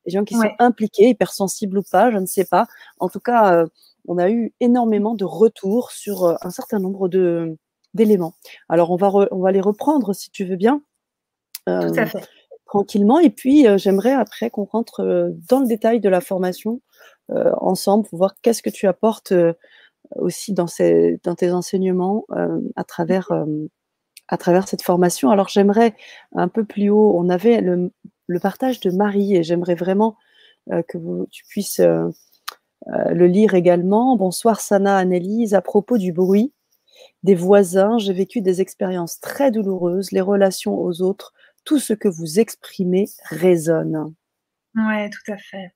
les 0.05 0.11
gens 0.11 0.23
qui 0.23 0.35
sont 0.35 0.51
impliqués, 0.59 1.09
hypersensibles 1.09 1.79
ou 1.79 1.83
pas, 1.89 2.11
je 2.11 2.17
ne 2.17 2.25
sais 2.25 2.45
pas. 2.45 2.67
En 2.99 3.09
tout 3.09 3.19
cas, 3.19 3.53
euh, 3.53 3.67
on 4.07 4.17
a 4.17 4.29
eu 4.29 4.53
énormément 4.59 5.15
de 5.15 5.25
retours 5.25 5.91
sur 5.91 6.37
un 6.41 6.49
certain 6.49 6.79
nombre 6.79 7.07
de 7.09 7.57
d'éléments. 7.95 8.35
Alors 8.69 8.91
on 8.91 8.95
va 8.95 9.11
on 9.31 9.39
va 9.39 9.51
les 9.51 9.61
reprendre 9.61 10.13
si 10.13 10.29
tu 10.29 10.45
veux 10.45 10.55
bien. 10.55 10.81
Tout 11.65 11.93
à 11.97 12.05
fait 12.05 12.27
tranquillement. 12.65 13.17
Et 13.19 13.31
puis, 13.31 13.65
j'aimerais 13.77 14.13
après 14.13 14.51
qu'on 14.51 14.65
rentre 14.65 15.33
dans 15.49 15.59
le 15.59 15.65
détail 15.65 15.99
de 15.99 16.07
la 16.07 16.21
formation 16.21 16.81
ensemble 17.29 18.07
pour 18.07 18.19
voir 18.19 18.35
qu'est-ce 18.43 18.61
que 18.61 18.69
tu 18.69 18.85
apportes 18.87 19.33
aussi 20.15 20.53
dans, 20.53 20.67
ces, 20.67 21.19
dans 21.23 21.35
tes 21.35 21.51
enseignements 21.51 22.25
à 22.75 22.83
travers 22.83 23.31
à 24.29 24.37
travers 24.37 24.67
cette 24.67 24.83
formation. 24.83 25.31
Alors 25.31 25.49
j'aimerais 25.49 25.95
un 26.35 26.47
peu 26.47 26.63
plus 26.63 26.89
haut, 26.89 27.13
on 27.17 27.29
avait 27.29 27.61
le, 27.61 27.91
partage 28.41 28.79
de 28.79 28.91
Marie 28.91 29.35
et 29.35 29.43
j'aimerais 29.43 29.75
vraiment 29.75 30.15
euh, 30.71 30.83
que 30.87 30.97
vous, 30.97 31.27
tu 31.31 31.43
puisses 31.45 31.79
euh, 31.79 32.07
euh, 32.87 33.11
le 33.11 33.27
lire 33.27 33.55
également. 33.55 34.15
Bonsoir 34.15 34.61
Sana 34.61 34.97
Annelise, 34.97 35.53
à 35.53 35.61
propos 35.61 35.97
du 35.97 36.13
bruit 36.13 36.53
des 37.23 37.35
voisins, 37.35 37.97
j'ai 37.97 38.13
vécu 38.13 38.41
des 38.41 38.61
expériences 38.61 39.19
très 39.19 39.51
douloureuses, 39.51 40.11
les 40.11 40.21
relations 40.21 40.77
aux 40.79 41.01
autres, 41.01 41.33
tout 41.65 41.79
ce 41.79 41.93
que 41.93 42.07
vous 42.07 42.39
exprimez 42.39 43.07
résonne. 43.25 44.13
Oui, 44.75 45.09
tout 45.09 45.31
à 45.31 45.37
fait. 45.37 45.73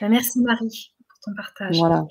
Ben, 0.00 0.10
merci 0.10 0.40
Marie 0.40 0.94
pour 1.08 1.18
ton 1.20 1.34
partage. 1.34 1.78
Voilà. 1.78 2.06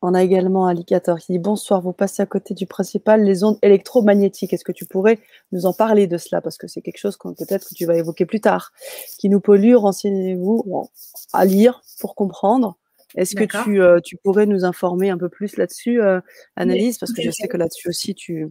On 0.00 0.14
a 0.14 0.22
également 0.22 0.66
Alligator 0.66 1.18
qui 1.18 1.32
dit 1.32 1.38
bonsoir, 1.40 1.80
vous 1.80 1.92
passez 1.92 2.22
à 2.22 2.26
côté 2.26 2.54
du 2.54 2.66
principal, 2.66 3.24
les 3.24 3.42
ondes 3.42 3.58
électromagnétiques. 3.62 4.52
Est-ce 4.52 4.64
que 4.64 4.72
tu 4.72 4.86
pourrais 4.86 5.18
nous 5.50 5.66
en 5.66 5.72
parler 5.72 6.06
de 6.06 6.18
cela? 6.18 6.40
Parce 6.40 6.56
que 6.56 6.68
c'est 6.68 6.82
quelque 6.82 6.98
chose 6.98 7.16
que 7.16 7.28
peut-être 7.28 7.68
que 7.68 7.74
tu 7.74 7.84
vas 7.84 7.96
évoquer 7.96 8.24
plus 8.24 8.40
tard, 8.40 8.72
qui 9.18 9.28
nous 9.28 9.40
pollue. 9.40 9.74
Renseignez-vous 9.74 10.88
à 11.32 11.44
lire 11.44 11.82
pour 12.00 12.14
comprendre. 12.14 12.78
Est-ce 13.16 13.34
que 13.34 13.44
tu, 13.64 13.80
euh, 13.80 13.98
tu, 14.00 14.16
pourrais 14.22 14.46
nous 14.46 14.64
informer 14.64 15.10
un 15.10 15.18
peu 15.18 15.28
plus 15.28 15.56
là-dessus, 15.56 16.00
euh, 16.00 16.20
Analyse 16.56 16.98
Parce 16.98 17.12
que 17.12 17.22
je 17.22 17.30
sais 17.30 17.48
que 17.48 17.56
là-dessus 17.56 17.88
aussi, 17.88 18.14
tu, 18.14 18.46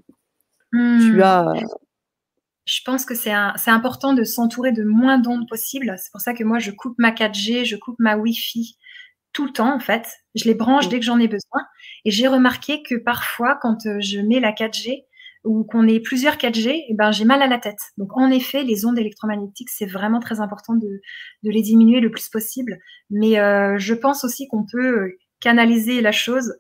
tu 0.74 0.78
hmm. 0.78 1.22
as. 1.22 1.48
Euh, 1.50 1.62
je 2.66 2.82
pense 2.84 3.06
que 3.06 3.16
c'est 3.16 3.32
important 3.32 4.14
de 4.14 4.26
s'entourer 4.26 4.74
de 4.74 4.84
moins 4.84 5.20
d'ondes 5.20 5.48
possibles. 5.48 5.96
C'est 5.98 6.12
pour 6.12 6.20
ça 6.20 6.34
que 6.34 6.44
moi, 6.44 6.60
je 6.60 6.72
coupe 6.72 6.96
ma 6.98 7.12
4G, 7.12 7.64
je 7.64 7.78
coupe 7.78 7.96
ma 8.00 8.18
Wi-Fi 8.18 8.78
tout 9.34 9.46
le 9.46 9.52
temps 9.52 9.74
en 9.74 9.80
fait. 9.80 10.08
Je 10.36 10.46
les 10.46 10.56
branche 10.56 10.90
dès 10.90 11.00
que 11.00 11.06
j'en 11.06 11.20
ai 11.20 11.28
besoin. 11.28 11.62
Et 12.06 12.12
j'ai 12.12 12.28
remarqué 12.28 12.84
que 12.84 12.96
parfois, 12.96 13.58
quand 13.62 13.86
euh, 13.86 13.98
je 14.00 14.20
mets 14.20 14.40
la 14.40 14.52
4G 14.52 15.06
ou 15.44 15.64
qu'on 15.64 15.88
ait 15.88 16.00
plusieurs 16.00 16.36
4G, 16.36 16.86
eh 16.90 16.94
ben, 16.94 17.12
j'ai 17.12 17.26
mal 17.26 17.42
à 17.42 17.48
la 17.48 17.58
tête. 17.58 17.80
Donc 17.98 18.16
en 18.18 18.30
effet, 18.32 18.64
les 18.64 18.86
ondes 18.86 18.98
électromagnétiques, 18.98 19.70
c'est 19.70 19.86
vraiment 19.86 20.20
très 20.20 20.42
important 20.42 20.74
de, 20.76 21.02
de, 21.44 21.52
les 21.52 21.62
diminuer 21.62 22.00
le 22.00 22.12
plus 22.12 22.30
possible. 22.30 22.78
Mais 23.10 23.40
euh, 23.40 23.78
je 23.78 23.94
pense 23.94 24.24
aussi 24.24 24.48
qu'on 24.48 24.66
peut 24.66 25.00
euh, 25.00 25.20
canaliser 25.40 26.02
la 26.02 26.12
chose 26.12 26.56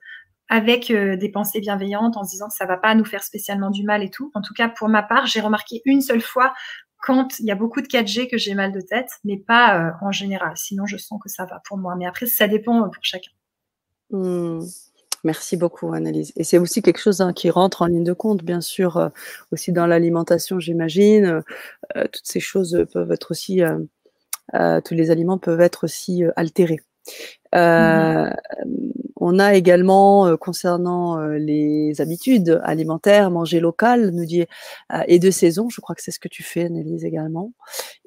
avec 0.50 0.94
des 0.94 1.30
pensées 1.30 1.60
bienveillantes 1.60 2.16
en 2.16 2.24
se 2.24 2.30
disant 2.30 2.48
que 2.48 2.54
ça 2.54 2.66
va 2.66 2.78
pas 2.78 2.96
nous 2.96 3.04
faire 3.04 3.22
spécialement 3.22 3.70
du 3.70 3.84
mal 3.84 4.02
et 4.02 4.10
tout. 4.10 4.32
En 4.34 4.42
tout 4.42 4.54
cas, 4.54 4.70
pour 4.70 4.88
ma 4.88 5.04
part, 5.04 5.26
j'ai 5.26 5.42
remarqué 5.42 5.82
une 5.84 6.00
seule 6.00 6.22
fois 6.22 6.54
quand 7.00 7.40
il 7.40 7.46
y 7.46 7.52
a 7.52 7.56
beaucoup 7.56 7.82
de 7.82 7.88
4G 7.88 8.30
que 8.30 8.38
j'ai 8.38 8.54
mal 8.54 8.72
de 8.72 8.82
tête, 8.82 9.10
mais 9.24 9.38
pas 9.38 9.80
euh, 9.80 9.92
en 10.02 10.12
général. 10.12 10.54
Sinon, 10.56 10.86
je 10.86 10.98
sens 10.98 11.20
que 11.22 11.30
ça 11.30 11.46
va 11.46 11.62
pour 11.68 11.78
moi. 11.78 11.96
Mais 11.96 12.06
après, 12.06 12.26
ça 12.26 12.48
dépend 12.48 12.84
euh, 12.84 12.88
pour 12.88 13.04
chacun. 13.04 13.32
Hmm. 14.10 14.60
Merci 15.24 15.58
beaucoup, 15.58 15.94
Annelise. 15.94 16.32
Et 16.36 16.44
c'est 16.44 16.58
aussi 16.58 16.82
quelque 16.82 17.00
chose 17.00 17.22
hein, 17.22 17.34
qui 17.34 17.50
rentre 17.50 17.82
en 17.82 17.88
ligne 17.88 18.04
de 18.04 18.14
compte, 18.14 18.44
bien 18.44 18.62
sûr, 18.62 18.98
euh, 18.98 19.10
aussi 19.52 19.72
dans 19.72 19.88
l'alimentation, 19.88 20.60
j'imagine. 20.60 21.42
toutes 21.96 22.22
ces 22.24 22.40
choses 22.40 22.86
peuvent 22.94 23.12
être 23.12 23.32
aussi, 23.32 23.62
tous 24.54 24.94
les 24.94 25.12
aliments 25.12 25.40
peuvent 25.40 25.62
être 25.62 25.86
aussi 25.86 26.24
altérés. 26.36 26.82
Euh, 27.56 28.30
on 29.16 29.40
a 29.40 29.56
également, 29.56 30.28
euh, 30.28 30.38
concernant 30.38 31.20
euh, 31.20 31.38
les 31.38 32.02
habitudes 32.02 32.62
alimentaires, 32.64 33.32
manger 33.32 33.60
local, 33.60 34.12
nous 34.12 34.26
dit, 34.26 34.46
et 35.08 35.20
de 35.20 35.32
saison, 35.32 35.70
je 35.70 35.82
crois 35.82 35.96
que 35.96 36.02
c'est 36.02 36.12
ce 36.12 36.20
que 36.20 36.28
tu 36.28 36.44
fais, 36.44 36.66
Annelise, 36.66 37.06
également. 37.06 37.54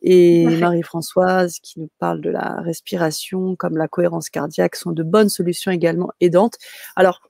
Et 0.03 0.47
Marie-Françoise 0.47 1.59
qui 1.61 1.80
nous 1.80 1.91
parle 1.99 2.20
de 2.20 2.30
la 2.30 2.61
respiration, 2.61 3.57
comme 3.57 3.76
la 3.76 3.88
cohérence 3.88 4.30
cardiaque, 4.30 4.76
sont 4.76 4.93
de 4.93 5.03
bonnes 5.03 5.28
solutions 5.28 5.72
également 5.72 6.11
aidantes. 6.20 6.57
Alors, 6.97 7.20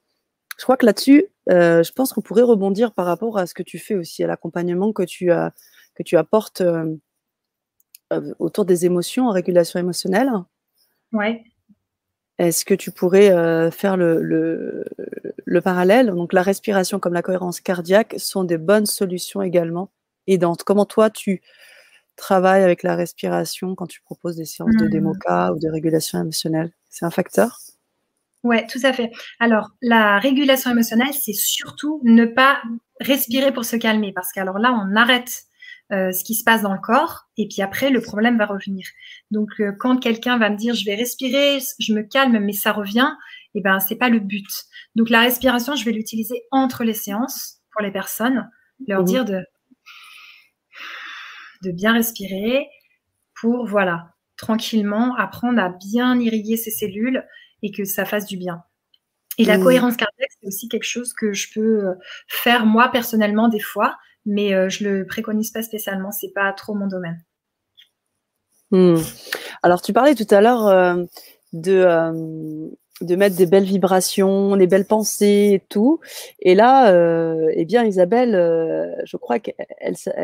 je 0.57 0.63
crois 0.63 0.77
que 0.77 0.85
là-dessus, 0.85 1.25
je 1.47 1.91
pense 1.93 2.13
qu'on 2.13 2.21
pourrait 2.21 2.43
rebondir 2.43 2.93
par 2.93 3.05
rapport 3.05 3.37
à 3.37 3.47
ce 3.47 3.53
que 3.53 3.63
tu 3.63 3.79
fais 3.79 3.95
aussi, 3.95 4.23
à 4.23 4.27
l'accompagnement 4.27 4.93
que 4.93 5.03
tu, 5.03 5.31
as, 5.31 5.53
que 5.95 6.03
tu 6.03 6.17
apportes 6.17 6.61
autour 8.39 8.65
des 8.65 8.85
émotions, 8.85 9.27
en 9.27 9.31
régulation 9.31 9.79
émotionnelle. 9.79 10.29
Ouais. 11.13 11.43
Est-ce 12.41 12.65
que 12.65 12.73
tu 12.73 12.89
pourrais 12.89 13.29
euh, 13.29 13.69
faire 13.69 13.97
le, 13.97 14.83
parallèle? 15.63 16.07
Donc 16.07 16.33
la 16.33 16.41
respiration 16.41 16.99
comme 16.99 17.13
la 17.13 17.21
cohérence 17.21 17.61
cardiaque 17.61 18.15
sont 18.17 18.43
des 18.43 18.57
bonnes 18.57 18.87
solutions 18.87 19.43
également 19.43 19.91
aidantes. 20.25 20.63
Comment 20.63 20.85
toi 20.85 21.11
tu 21.11 21.43
travailles 22.15 22.63
avec 22.63 22.81
la 22.81 22.95
respiration 22.95 23.75
quand 23.75 23.85
tu 23.85 24.01
proposes 24.01 24.37
des 24.37 24.45
séances 24.45 24.75
de 24.75 24.85
mmh. 24.85 24.89
démoca 24.89 25.51
ou 25.53 25.59
de 25.59 25.69
régulation 25.69 26.19
émotionnelle? 26.19 26.71
C'est 26.89 27.05
un 27.05 27.11
facteur? 27.11 27.59
Oui, 28.43 28.65
tout 28.65 28.79
à 28.81 28.91
fait. 28.91 29.11
Alors, 29.39 29.69
la 29.83 30.17
régulation 30.17 30.71
émotionnelle, 30.71 31.13
c'est 31.13 31.33
surtout 31.33 32.01
ne 32.03 32.25
pas 32.25 32.59
respirer 32.99 33.51
pour 33.51 33.65
se 33.65 33.75
calmer, 33.75 34.13
parce 34.13 34.31
qu'alors 34.31 34.57
là, 34.57 34.73
on 34.73 34.95
arrête 34.95 35.43
euh, 35.91 36.11
ce 36.11 36.23
qui 36.23 36.35
se 36.35 36.43
passe 36.43 36.61
dans 36.61 36.73
le 36.73 36.79
corps, 36.79 37.27
et 37.37 37.47
puis 37.47 37.61
après, 37.61 37.89
le 37.89 38.01
problème 38.01 38.37
va 38.37 38.45
revenir. 38.45 38.87
Donc, 39.29 39.49
euh, 39.59 39.71
quand 39.77 39.97
quelqu'un 39.97 40.37
va 40.37 40.49
me 40.49 40.55
dire, 40.55 40.73
je 40.73 40.85
vais 40.85 40.95
respirer, 40.95 41.59
je 41.79 41.93
me 41.93 42.03
calme, 42.03 42.39
mais 42.39 42.53
ça 42.53 42.71
revient, 42.71 43.09
et 43.53 43.59
eh 43.59 43.61
ben, 43.61 43.79
c'est 43.79 43.97
pas 43.97 44.09
le 44.09 44.19
but. 44.19 44.47
Donc, 44.95 45.09
la 45.09 45.19
respiration, 45.21 45.75
je 45.75 45.83
vais 45.83 45.91
l'utiliser 45.91 46.41
entre 46.51 46.83
les 46.85 46.93
séances 46.93 47.59
pour 47.73 47.81
les 47.81 47.91
personnes, 47.91 48.49
leur 48.87 49.01
mmh 49.01 49.05
dire 49.05 49.25
de, 49.25 49.41
de 51.63 51.71
bien 51.71 51.93
respirer 51.93 52.67
pour, 53.41 53.65
voilà, 53.65 54.13
tranquillement 54.37 55.15
apprendre 55.15 55.61
à 55.61 55.69
bien 55.69 56.19
irriguer 56.19 56.57
ses 56.57 56.71
cellules 56.71 57.25
et 57.61 57.71
que 57.71 57.83
ça 57.83 58.05
fasse 58.05 58.25
du 58.25 58.37
bien. 58.37 58.63
Et 59.37 59.45
la 59.45 59.57
mmh. 59.57 59.63
cohérence 59.63 59.97
cardiaque, 59.97 60.29
c'est 60.39 60.47
aussi 60.47 60.69
quelque 60.69 60.85
chose 60.85 61.13
que 61.13 61.33
je 61.33 61.47
peux 61.53 61.85
euh, 61.85 61.93
faire 62.27 62.65
moi 62.65 62.89
personnellement 62.89 63.47
des 63.47 63.59
fois 63.59 63.97
mais 64.25 64.53
euh, 64.53 64.69
je 64.69 64.83
le 64.83 65.05
préconise 65.05 65.51
pas 65.51 65.63
spécialement. 65.63 66.11
C'est 66.11 66.33
pas 66.33 66.51
trop 66.53 66.73
mon 66.73 66.87
domaine. 66.87 67.23
Hmm. 68.71 68.97
Alors, 69.63 69.81
tu 69.81 69.93
parlais 69.93 70.15
tout 70.15 70.27
à 70.29 70.41
l'heure 70.41 70.67
euh, 70.67 71.03
de, 71.53 71.73
euh, 71.73 72.69
de 73.01 73.15
mettre 73.15 73.35
des 73.35 73.45
belles 73.45 73.65
vibrations, 73.65 74.55
des 74.55 74.67
belles 74.67 74.85
pensées 74.85 75.51
et 75.53 75.65
tout. 75.69 75.99
Et 76.39 76.55
là, 76.55 76.91
eh 77.53 77.65
bien, 77.65 77.83
Isabelle, 77.83 78.33
je 79.03 79.17
crois 79.17 79.39
qu'elle 79.39 79.55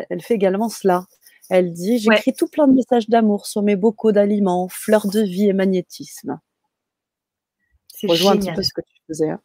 elle 0.09 0.21
fait 0.21 0.35
également 0.35 0.69
cela. 0.69 1.05
Elle 1.49 1.71
dit 1.71 1.97
J'écris 1.99 2.33
tout 2.33 2.47
plein 2.47 2.67
de 2.67 2.73
messages 2.73 3.09
d'amour 3.09 3.45
sur 3.45 3.61
mes 3.61 3.75
bocaux 3.75 4.11
d'aliments, 4.11 4.67
fleurs 4.69 5.07
de 5.07 5.21
vie 5.21 5.47
et 5.47 5.53
magnétisme. 5.53 6.39
C'est 7.87 8.07
Rejoins 8.07 8.33
un 8.33 8.37
petit 8.37 8.51
peu 8.51 8.63
ce 8.63 8.73
que 8.73 8.81
tu 8.81 9.01
faisais. 9.07 9.29
Hein. 9.29 9.41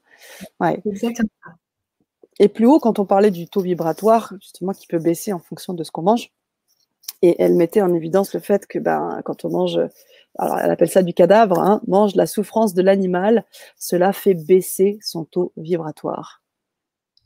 Ouais. 0.61 0.80
Exactement. 0.84 1.28
Et 2.39 2.49
plus 2.49 2.66
haut, 2.66 2.80
quand 2.80 2.99
on 2.99 3.05
parlait 3.05 3.30
du 3.30 3.49
taux 3.49 3.61
vibratoire, 3.61 4.33
justement, 4.41 4.72
qui 4.72 4.87
peut 4.87 4.99
baisser 4.99 5.33
en 5.33 5.39
fonction 5.39 5.74
de 5.74 5.85
ce 5.85 5.91
qu'on 5.91 6.03
mange. 6.03 6.30
Et 7.20 7.37
elle 7.41 7.55
mettait 7.55 7.83
en 7.83 7.95
évidence 7.95 8.35
le 8.35 8.41
fait 8.41 8.66
que 8.66 8.78
ben, 8.78 9.20
quand 9.24 9.45
on 9.45 9.51
mange, 9.51 9.80
alors 10.39 10.59
elle 10.59 10.70
appelle 10.70 10.91
ça 10.91 11.03
du 11.03 11.14
cadavre, 11.14 11.61
hein, 11.61 11.80
mange 11.87 12.16
la 12.16 12.26
souffrance 12.26 12.74
de 12.74 12.83
l'animal, 12.83 13.45
cela 13.76 14.12
fait 14.12 14.35
baisser 14.35 14.99
son 15.03 15.24
taux 15.24 15.53
vibratoire. 15.57 16.43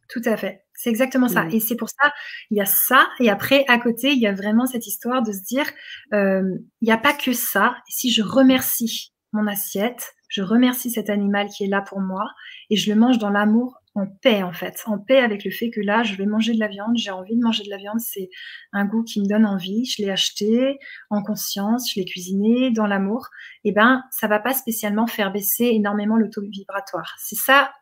Tout 0.09 0.23
à 0.27 0.37
fait. 0.37 0.65
C'est 0.75 0.91
exactement 0.91 1.29
ça. 1.29 1.45
Mmh. 1.45 1.55
Et 1.55 1.61
c'est 1.61 1.77
pour 1.77 1.89
ça, 1.89 2.13
il 2.51 2.59
y 2.59 2.61
a 2.61 2.67
ça. 2.67 3.09
Et 3.19 3.31
après, 3.31 3.65
à 3.69 3.79
côté, 3.79 4.13
il 4.13 4.21
y 4.21 4.27
a 4.27 4.35
vraiment 4.35 4.67
cette 4.67 4.87
histoire 4.87 5.23
de 5.23 5.33
se 5.33 5.43
dire, 5.43 5.67
euh, 6.13 6.43
il 6.83 6.85
n'y 6.85 6.93
a 6.93 6.99
pas 6.99 7.15
que 7.15 7.33
ça. 7.33 7.77
Si 7.89 8.11
je 8.11 8.23
remercie 8.23 9.13
mon 9.33 9.47
assiette, 9.47 10.15
je 10.29 10.43
remercie 10.43 10.91
cet 10.91 11.09
animal 11.09 11.49
qui 11.49 11.65
est 11.65 11.69
là 11.69 11.81
pour 11.81 12.01
moi 12.01 12.25
et 12.69 12.77
je 12.77 12.93
le 12.93 12.99
mange 12.99 13.19
dans 13.19 13.31
l'amour 13.31 13.81
en 13.97 14.07
paix 14.07 14.43
en 14.43 14.53
fait, 14.53 14.83
en 14.87 14.99
paix 14.99 15.21
avec 15.21 15.45
le 15.45 15.51
fait 15.51 15.71
que 15.71 15.81
là, 15.81 16.03
je 16.03 16.15
vais 16.15 16.27
manger 16.27 16.53
de 16.53 16.61
la 16.61 16.69
viande, 16.69 16.97
j'ai 16.97 17.11
envie 17.11 17.35
de 17.35 17.43
manger 17.43 17.65
de 17.65 17.71
la 17.71 17.79
viande, 17.79 17.99
c'est 17.99 18.29
un 18.73 18.85
goût 18.85 19.03
qui 19.03 19.21
me 19.21 19.27
donne 19.27 19.47
envie, 19.47 19.87
je 19.87 20.03
l'ai 20.03 20.11
acheté 20.11 20.79
en 21.09 21.23
conscience, 21.23 21.91
je 21.91 21.99
l'ai 21.99 22.05
cuisiné 22.05 22.71
dans 22.71 22.87
l'amour, 22.87 23.29
et 23.65 23.71
eh 23.71 23.73
ben 23.73 24.05
ça 24.11 24.29
va 24.29 24.39
pas 24.39 24.53
spécialement 24.53 25.07
faire 25.07 25.33
baisser 25.33 25.65
énormément 25.65 26.17
le 26.17 26.29
taux 26.29 26.43
vibratoire. 26.43 27.17
C'est 27.19 27.37
ça 27.37 27.73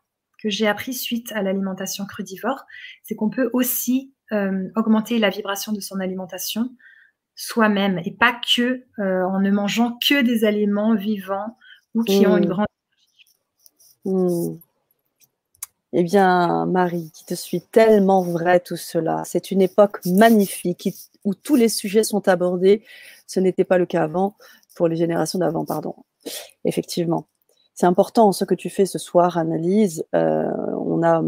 que 0.41 0.49
j'ai 0.49 0.69
appris 0.69 0.95
suite 0.95 1.33
à 1.33 1.43
l'alimentation 1.43 2.07
crudivore, 2.07 2.65
c'est 3.03 3.17
qu'on 3.17 3.31
peut 3.31 3.51
aussi 3.53 4.15
euh, 4.31 4.69
augmenter 4.77 5.19
la 5.19 5.31
vibration 5.31 5.73
de 5.73 5.81
son 5.81 5.99
alimentation 5.99 6.71
soi-même 7.35 8.01
et 8.05 8.12
pas 8.12 8.39
que 8.55 8.85
euh, 9.01 9.25
en 9.25 9.41
ne 9.41 9.51
mangeant 9.51 9.99
que 9.99 10.23
des 10.23 10.45
aliments 10.45 10.95
vivants 10.95 11.59
ou 11.95 12.05
qui 12.05 12.25
ont 12.27 12.37
une 12.37 12.45
mmh. 12.45 12.49
grande 12.49 12.67
mmh. 14.05 14.59
Eh 15.97 16.03
bien, 16.03 16.66
Marie, 16.66 17.12
qui 17.14 17.24
te 17.24 17.34
suis 17.34 17.61
tellement 17.61 18.20
vrai 18.20 18.59
tout 18.59 18.76
cela. 18.76 19.22
C'est 19.24 19.53
une 19.53 19.62
époque 19.62 20.05
magnifique 20.05 20.92
où 21.24 21.34
tous 21.34 21.55
les 21.55 21.68
sujets 21.68 22.03
sont 22.03 22.26
abordés. 22.26 22.82
Ce 23.28 23.38
n'était 23.38 23.62
pas 23.62 23.78
le 23.78 23.86
cas 23.86 24.03
avant, 24.03 24.34
pour 24.74 24.88
les 24.88 24.97
générations 24.97 25.38
d'avant, 25.38 25.64
pardon. 25.64 25.95
Effectivement. 26.64 27.26
C'est 27.74 27.86
important 27.86 28.32
ce 28.32 28.45
que 28.45 28.57
tu 28.57 28.70
fais 28.70 28.86
ce 28.86 28.99
soir, 28.99 29.38
Analyse. 29.38 30.05
Euh, 30.16 30.51
on, 30.78 31.05
a, 31.05 31.22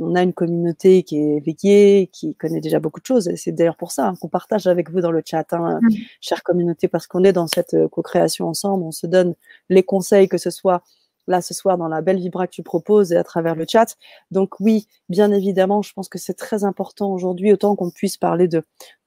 on 0.00 0.14
a 0.16 0.22
une 0.24 0.32
communauté 0.32 1.04
qui 1.04 1.16
est 1.16 1.36
éveillée, 1.36 2.08
qui 2.12 2.34
connaît 2.34 2.60
déjà 2.60 2.80
beaucoup 2.80 3.00
de 3.00 3.06
choses. 3.06 3.28
Et 3.28 3.36
c'est 3.36 3.52
d'ailleurs 3.52 3.76
pour 3.76 3.92
ça 3.92 4.08
hein, 4.08 4.14
qu'on 4.20 4.28
partage 4.28 4.66
avec 4.66 4.90
vous 4.90 5.00
dans 5.00 5.12
le 5.12 5.22
chat, 5.24 5.52
hein, 5.52 5.78
mmh. 5.82 5.88
chère 6.20 6.42
communauté, 6.42 6.88
parce 6.88 7.06
qu'on 7.06 7.22
est 7.22 7.32
dans 7.32 7.46
cette 7.46 7.74
euh, 7.74 7.88
co-création 7.88 8.48
ensemble. 8.48 8.82
On 8.82 8.92
se 8.92 9.06
donne 9.06 9.34
les 9.68 9.84
conseils, 9.84 10.28
que 10.28 10.38
ce 10.38 10.50
soit 10.50 10.82
là 11.30 11.40
ce 11.40 11.54
soir 11.54 11.78
dans 11.78 11.88
la 11.88 12.02
belle 12.02 12.18
vibra 12.18 12.46
que 12.46 12.52
tu 12.52 12.62
proposes 12.62 13.12
et 13.12 13.16
à 13.16 13.24
travers 13.24 13.54
le 13.54 13.64
chat. 13.66 13.96
Donc 14.30 14.60
oui, 14.60 14.86
bien 15.08 15.32
évidemment, 15.32 15.82
je 15.82 15.92
pense 15.92 16.08
que 16.08 16.18
c'est 16.18 16.34
très 16.34 16.64
important 16.64 17.12
aujourd'hui, 17.12 17.52
autant 17.52 17.76
qu'on 17.76 17.90
puisse 17.90 18.16
parler 18.16 18.48
de, 18.48 18.62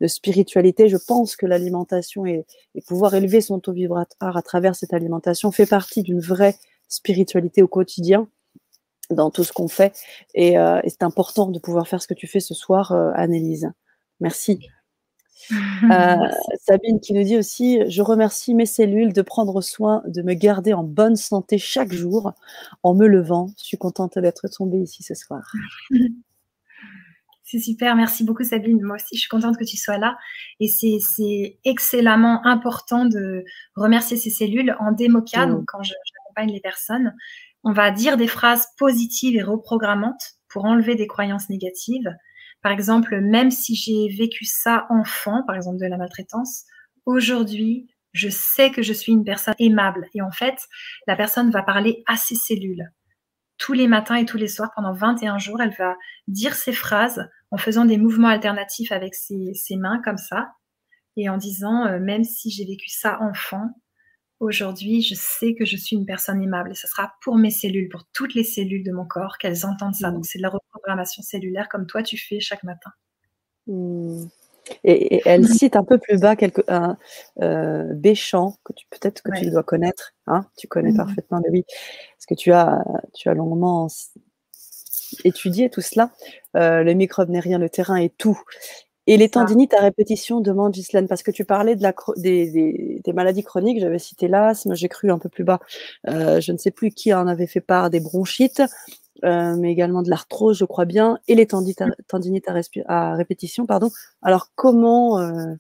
spiritualité, 0.08 0.90
je 0.90 0.98
pense 0.98 1.36
que 1.36 1.46
l'alimentation 1.46 2.26
et, 2.26 2.46
pouvoir 2.88 3.14
élever 3.14 3.42
son 3.42 3.60
taux 3.60 3.72
vibratoire 3.72 4.36
à 4.36 4.42
travers 4.42 4.76
cette 4.76 4.94
alimentation 4.94 5.52
fait 5.52 5.66
partie 5.66 6.04
d'une 6.04 6.20
vraie 6.20 6.56
spiritualité 6.88 7.62
au 7.62 7.68
quotidien 7.68 8.28
dans 9.10 9.30
tout 9.30 9.44
ce 9.44 9.54
qu'on 9.54 9.68
fait. 9.68 9.94
Et, 10.34 10.58
euh, 10.58 10.80
c'est 10.88 11.04
important 11.04 11.48
de 11.48 11.60
pouvoir 11.60 11.88
faire 11.88 12.02
ce 12.02 12.08
que 12.08 12.14
tu 12.14 12.28
fais 12.28 12.40
ce 12.40 12.54
soir, 12.54 12.92
euh, 12.92 13.12
Annelise. 13.16 13.72
Merci. 14.20 14.68
Euh, 15.52 16.16
Sabine 16.60 17.00
qui 17.00 17.14
nous 17.14 17.24
dit 17.24 17.38
aussi, 17.38 17.80
je 17.90 18.02
remercie 18.02 18.54
mes 18.56 18.66
cellules 18.66 19.14
de 19.14 19.22
prendre 19.22 19.62
soin 19.62 20.04
de 20.08 20.22
me 20.22 20.34
garder 20.34 20.74
en 20.74 20.84
bonne 20.84 21.16
santé 21.16 21.58
chaque 21.58 21.94
jour 21.94 22.34
en 22.84 22.94
me 22.94 23.08
levant. 23.08 23.48
Je 23.58 23.66
suis 23.66 23.78
contente 23.78 24.18
d'être 24.20 24.48
tombée 24.48 24.80
ici 24.80 25.04
ce 25.04 25.16
soir. 25.16 25.52
C'est 27.46 27.60
super, 27.60 27.96
merci 27.96 28.24
beaucoup 28.24 28.44
Sabine. 28.44 28.82
Moi 28.82 28.96
aussi, 28.96 29.16
je 29.16 29.20
suis 29.20 29.30
contente 29.30 29.58
que 29.58 29.64
tu 29.64 29.78
sois 29.78 30.00
là. 30.00 30.18
Et 30.60 30.68
c'est 30.68 31.60
excellemment 31.64 32.44
important 32.48 33.06
de 33.06 33.46
remercier 33.76 34.18
ces 34.18 34.32
cellules 34.32 34.76
en 34.80 34.92
démoca, 34.92 35.46
mm. 35.46 35.52
donc 35.52 35.66
quand 35.68 35.84
j'accompagne 35.84 36.52
les 36.52 36.62
personnes 36.62 37.14
on 37.64 37.72
va 37.72 37.92
dire 37.92 38.18
des 38.18 38.28
phrases 38.28 38.68
positives 38.78 39.36
et 39.36 39.44
reprogrammantes 39.44 40.34
pour 40.50 40.66
enlever 40.66 40.96
des 40.96 41.08
croyances 41.08 41.50
négatives. 41.50 42.10
Par 42.64 42.72
exemple, 42.72 43.20
même 43.20 43.52
si 43.52 43.76
j'ai 43.76 44.08
vécu 44.16 44.46
ça 44.46 44.88
enfant, 44.90 45.44
par 45.46 45.56
exemple 45.56 45.80
de 45.80 45.86
la 45.86 45.98
maltraitance, 45.98 46.64
aujourd'hui, 47.06 47.94
je 48.14 48.30
sais 48.30 48.72
que 48.72 48.82
je 48.82 48.94
suis 48.94 49.12
une 49.12 49.26
personne 49.26 49.56
aimable. 49.60 50.08
Et 50.14 50.22
en 50.22 50.32
fait, 50.32 50.56
la 51.06 51.16
personne 51.16 51.52
va 51.52 51.62
parler 51.62 52.04
à 52.08 52.16
ses 52.16 52.36
cellules. 52.36 52.90
Tous 53.58 53.74
les 53.74 53.88
matins 53.88 54.16
et 54.16 54.26
tous 54.26 54.38
les 54.38 54.48
soirs, 54.48 54.72
pendant 54.76 54.94
21 54.94 55.38
jours, 55.40 55.62
elle 55.62 55.76
va 55.78 55.96
dire 56.28 56.56
ces 56.56 56.74
phrases 56.74 57.28
en 57.52 57.58
faisant 57.58 57.86
des 57.86 57.98
mouvements 57.98 58.30
alternatifs 58.30 58.92
avec 58.92 59.14
ses, 59.14 59.54
mains 59.78 60.02
comme 60.04 60.18
ça 60.18 60.52
et 61.18 61.30
en 61.30 61.38
disant, 61.38 61.86
euh, 61.86 62.00
même 62.00 62.24
si 62.24 62.50
j'ai 62.50 62.66
vécu 62.66 62.90
ça 62.90 63.20
enfant, 63.22 63.70
aujourd'hui, 64.44 65.02
je 65.02 65.16
sais 65.16 65.56
que 65.56 65.66
je 65.66 65.76
suis 65.78 65.96
une 65.96 66.06
personne 66.06 66.42
aimable 66.42 66.72
et 66.72 66.76
ce 66.76 66.88
sera 66.88 67.14
pour 67.22 67.38
mes 67.38 67.52
cellules, 67.52 67.90
pour 67.90 68.04
toutes 68.14 68.36
les 68.36 68.44
cellules 68.44 68.84
de 68.84 68.92
mon 68.92 69.06
corps, 69.06 69.38
qu'elles 69.38 69.66
entendent 69.66 69.96
ça. 69.96 70.12
Mmh. 70.12 70.16
Donc, 70.16 70.26
c'est 70.26 70.38
de 70.38 70.44
la 70.44 70.50
reprogrammation 70.50 71.24
cellulaire 71.24 71.70
comme 71.70 71.88
toi, 71.88 72.04
tu 72.04 72.18
fais 72.18 72.40
chaque 72.40 72.64
matin. 72.64 72.92
Mmh. 73.68 74.26
Et, 74.84 75.22
elle 75.26 75.42
mmh. 75.42 75.46
cite 75.46 75.76
un 75.76 75.84
peu 75.84 75.98
plus 75.98 76.20
bas 76.20 76.36
quelque, 76.36 76.62
un 76.68 76.98
euh, 77.42 77.94
Béchamp, 77.94 78.56
que 78.64 78.74
tu 78.74 78.86
peut-être 78.90 79.22
que 79.22 79.38
tu 79.38 79.50
dois 79.50 79.64
connaître. 79.64 80.14
Hein 80.28 80.46
tu 80.58 80.68
connais 80.68 80.96
parfaitement, 80.96 81.42
mais 81.44 81.50
oui, 81.50 81.66
parce 82.18 82.26
que 82.28 82.36
tu 82.36 82.52
as, 82.52 82.84
tu 83.14 83.30
as 83.30 83.34
longuement 83.34 83.88
étudié 85.24 85.70
tout 85.70 85.82
cela. 85.82 86.12
Euh, 86.56 86.84
le 86.84 86.94
microbe 86.94 87.30
n'est 87.30 87.40
rien, 87.40 87.58
le 87.58 87.70
terrain 87.70 87.98
est 87.98 88.16
tout. 88.18 88.40
Et 89.06 89.18
les 89.18 89.30
tendinites 89.30 89.74
à 89.74 89.82
répétition, 89.82 90.40
demande 90.40 90.72
Ghislaine, 90.72 91.08
parce 91.08 91.24
que 91.24 91.32
tu 91.32 91.44
parlais 91.44 91.76
de 91.76 91.84
la, 91.84 91.94
des, 92.16 93.02
des, 93.04 93.14
maladies 93.14 93.44
chroniques, 93.44 93.82
j'avais 93.82 94.00
cité 94.00 94.30
l'asthme, 94.30 94.76
j'ai 94.76 94.88
cru 94.88 95.12
un 95.12 95.20
peu 95.20 95.28
plus 95.28 95.44
bas, 95.44 95.60
euh, 96.08 96.40
je 96.40 96.54
ne 96.54 96.58
sais 96.58 96.72
plus 96.72 96.92
qui 96.92 97.14
en 97.14 97.28
avait 97.28 97.48
fait 97.48 97.60
part 97.60 97.90
des 97.90 98.00
bronchites, 98.00 98.62
euh, 99.26 99.58
mais 99.58 99.72
également 99.72 100.04
de 100.04 100.10
l'arthrose, 100.10 100.58
je 100.58 100.64
crois 100.64 100.86
bien, 100.86 101.20
et 101.28 101.36
les 101.36 101.48
tendinites 101.48 101.82
à, 101.82 101.88
tendinites 102.08 102.48
à, 102.88 103.16
répétition, 103.16 103.66
pardon. 103.66 103.90
Alors 104.22 104.52
comment, 104.56 105.20
euh, 105.20 105.54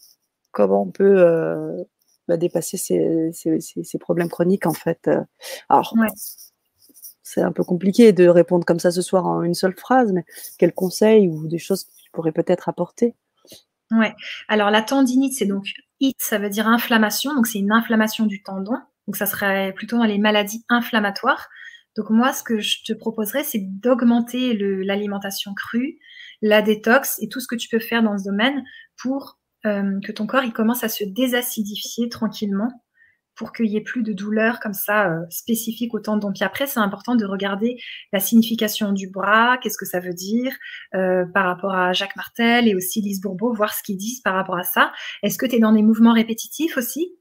comment 0.51 0.83
on 0.83 0.91
peut 0.91 1.85
bah, 2.29 2.37
dépasser 2.37 2.77
ces, 2.77 3.31
ces, 3.33 3.59
ces, 3.59 3.97
problèmes 3.97 4.29
chroniques 4.29 4.67
en 4.67 4.73
fait 4.73 5.09
Alors, 5.67 5.93
c'est 7.23 7.41
un 7.41 7.51
peu 7.51 7.65
compliqué 7.65 8.13
de 8.13 8.27
répondre 8.27 8.63
comme 8.63 8.79
ça 8.79 8.91
ce 8.91 9.01
soir 9.01 9.25
en 9.27 9.43
une 9.43 9.53
seule 9.53 9.75
phrase, 9.75 10.13
mais 10.13 10.23
quels 10.57 10.73
conseils 10.73 11.27
ou 11.27 11.47
des 11.47 11.57
choses 11.57 11.83
que 11.83 11.91
tu 12.01 12.11
pourrais 12.11 12.31
peut-être 12.31 12.69
apporter? 12.69 13.15
Ouais. 13.97 14.13
Alors 14.47 14.71
la 14.71 14.81
tendinite, 14.81 15.33
c'est 15.33 15.45
donc 15.45 15.65
it, 15.99 16.15
ça 16.19 16.37
veut 16.37 16.49
dire 16.49 16.67
inflammation, 16.67 17.33
donc 17.35 17.47
c'est 17.47 17.59
une 17.59 17.71
inflammation 17.71 18.25
du 18.25 18.41
tendon. 18.43 18.77
Donc 19.07 19.15
ça 19.15 19.25
serait 19.25 19.73
plutôt 19.73 19.97
dans 19.97 20.05
les 20.05 20.17
maladies 20.17 20.63
inflammatoires. 20.69 21.49
Donc 21.95 22.09
moi, 22.09 22.33
ce 22.33 22.43
que 22.43 22.59
je 22.59 22.83
te 22.83 22.93
proposerais, 22.93 23.43
c'est 23.43 23.61
d'augmenter 23.61 24.53
l'alimentation 24.55 25.53
crue, 25.53 25.99
la 26.41 26.61
détox 26.61 27.19
et 27.21 27.29
tout 27.29 27.39
ce 27.39 27.47
que 27.47 27.55
tu 27.55 27.69
peux 27.69 27.79
faire 27.79 28.01
dans 28.01 28.17
ce 28.17 28.23
domaine 28.23 28.63
pour 28.97 29.39
euh, 29.65 29.99
que 30.03 30.11
ton 30.11 30.27
corps 30.27 30.43
il 30.43 30.51
commence 30.51 30.83
à 30.83 30.89
se 30.89 31.03
désacidifier 31.03 32.09
tranquillement 32.09 32.83
pour 33.36 33.51
qu'il 33.51 33.67
y 33.67 33.77
ait 33.77 33.81
plus 33.81 34.03
de 34.03 34.13
douleur 34.13 34.59
comme 34.59 34.73
ça 34.73 35.09
euh, 35.09 35.25
spécifique 35.29 35.93
au 35.93 35.99
tendon. 35.99 36.31
Puis 36.34 36.43
après, 36.43 36.67
c'est 36.67 36.79
important 36.79 37.15
de 37.15 37.25
regarder 37.25 37.77
la 38.11 38.19
signification 38.19 38.91
du 38.91 39.09
bras, 39.09 39.57
qu'est-ce 39.57 39.77
que 39.77 39.86
ça 39.86 39.99
veut 39.99 40.13
dire 40.13 40.55
euh, 40.95 41.25
par 41.34 41.45
rapport 41.45 41.73
à 41.73 41.93
Jacques 41.93 42.15
Martel 42.15 42.67
et 42.67 42.75
aussi 42.75 43.01
Lise 43.01 43.21
Bourbeau, 43.21 43.53
voir 43.53 43.73
ce 43.73 43.81
qu'ils 43.84 43.97
disent 43.97 44.21
par 44.21 44.36
rapport 44.36 44.57
à 44.57 44.63
ça. 44.63 44.91
Est-ce 45.23 45.38
que 45.38 45.45
tu 45.45 45.55
es 45.55 45.59
dans 45.59 45.73
des 45.73 45.84
mouvements 45.84 46.13
répétitifs 46.13 46.77
aussi? 46.77 47.13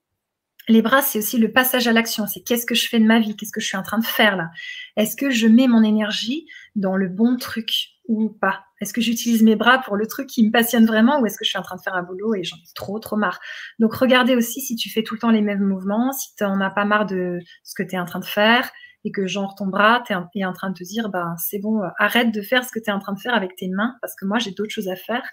Les 0.69 0.83
bras, 0.83 1.03
c'est 1.03 1.19
aussi 1.19 1.39
le 1.39 1.51
passage 1.51 1.89
à 1.89 1.93
l'action. 1.93 2.27
C'est 2.27 2.43
qu'est-ce 2.43 2.67
que 2.67 2.75
je 2.75 2.89
fais 2.89 3.01
de 3.01 3.05
ma 3.05 3.19
vie? 3.19 3.35
Qu'est-ce 3.37 3.51
que 3.51 3.61
je 3.61 3.67
suis 3.67 3.77
en 3.77 3.83
train 3.83 3.99
de 3.99 4.05
faire 4.05 4.37
là? 4.37 4.51
Est-ce 4.97 5.17
que 5.17 5.31
je 5.31 5.49
mets 5.49 5.67
mon 5.67 5.83
énergie 5.83 6.47
dans 6.77 6.97
le 6.97 7.09
bon 7.09 7.37
truc? 7.37 7.92
Ou 8.09 8.31
pas? 8.41 8.65
Est-ce 8.81 8.93
que 8.93 9.01
j'utilise 9.01 9.43
mes 9.43 9.57
bras 9.57 9.79
pour 9.79 9.97
le 9.97 10.07
truc 10.07 10.27
qui 10.27 10.45
me 10.45 10.51
passionne 10.51 10.87
vraiment 10.87 11.21
ou 11.21 11.27
est-ce 11.27 11.39
que 11.39 11.45
je 11.45 11.51
suis 11.51 11.59
en 11.59 11.63
train 11.63 11.77
de 11.77 11.83
faire 11.83 11.95
un 11.95 12.03
boulot 12.03 12.35
et 12.35 12.45
j'en 12.45 12.57
ai 12.57 12.75
trop, 12.75 12.99
trop 12.99 13.17
marre? 13.17 13.41
Donc, 13.79 13.95
regardez 13.95 14.35
aussi 14.37 14.61
si 14.61 14.77
tu 14.77 14.91
fais 14.91 15.03
tout 15.03 15.15
le 15.15 15.21
temps 15.21 15.31
les 15.31 15.43
mêmes 15.43 15.63
mouvements, 15.63 16.13
si 16.13 16.35
tu 16.37 16.45
n'en 16.45 16.61
as 16.61 16.71
pas 16.71 16.85
marre 16.85 17.07
de 17.07 17.39
ce 17.65 17.75
que 17.75 17.83
tu 17.83 17.95
es 17.95 17.99
en 17.99 18.05
train 18.05 18.21
de 18.21 18.25
faire 18.25 18.71
et 19.05 19.11
que 19.13 19.27
genre 19.27 19.55
ton 19.55 19.67
bras 19.67 20.03
es 20.09 20.45
en 20.45 20.53
train 20.53 20.71
de 20.71 20.75
te 20.75 20.85
dire 20.85 21.09
bah 21.09 21.35
c'est 21.37 21.59
bon 21.59 21.81
arrête 21.99 22.33
de 22.33 22.41
faire 22.41 22.65
ce 22.65 22.71
que 22.71 22.79
tu 22.79 22.89
es 22.89 22.93
en 22.93 23.01
train 23.01 23.13
de 23.13 23.19
faire 23.19 23.35
avec 23.35 23.57
tes 23.57 23.69
mains 23.69 23.97
parce 24.01 24.15
que 24.15 24.25
moi 24.25 24.39
j'ai 24.39 24.53
d'autres 24.53 24.71
choses 24.71 24.89
à 24.89 24.97
faire. 24.97 25.29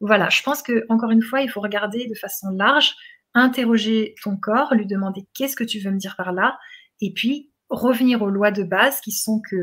Voilà 0.00 0.28
je 0.28 0.42
pense 0.42 0.62
que 0.62 0.84
encore 0.88 1.10
une 1.10 1.22
fois 1.22 1.40
il 1.40 1.50
faut 1.50 1.60
regarder 1.60 2.06
de 2.06 2.14
façon 2.14 2.50
large 2.50 2.94
interroger 3.34 4.14
ton 4.22 4.36
corps, 4.36 4.74
lui 4.74 4.86
demander 4.86 5.26
qu'est-ce 5.34 5.56
que 5.56 5.64
tu 5.64 5.78
veux 5.80 5.90
me 5.90 5.98
dire 5.98 6.14
par 6.16 6.32
là, 6.32 6.58
et 7.00 7.12
puis 7.12 7.52
revenir 7.68 8.22
aux 8.22 8.30
lois 8.30 8.50
de 8.50 8.62
base 8.62 9.00
qui 9.00 9.12
sont 9.12 9.40
que 9.48 9.56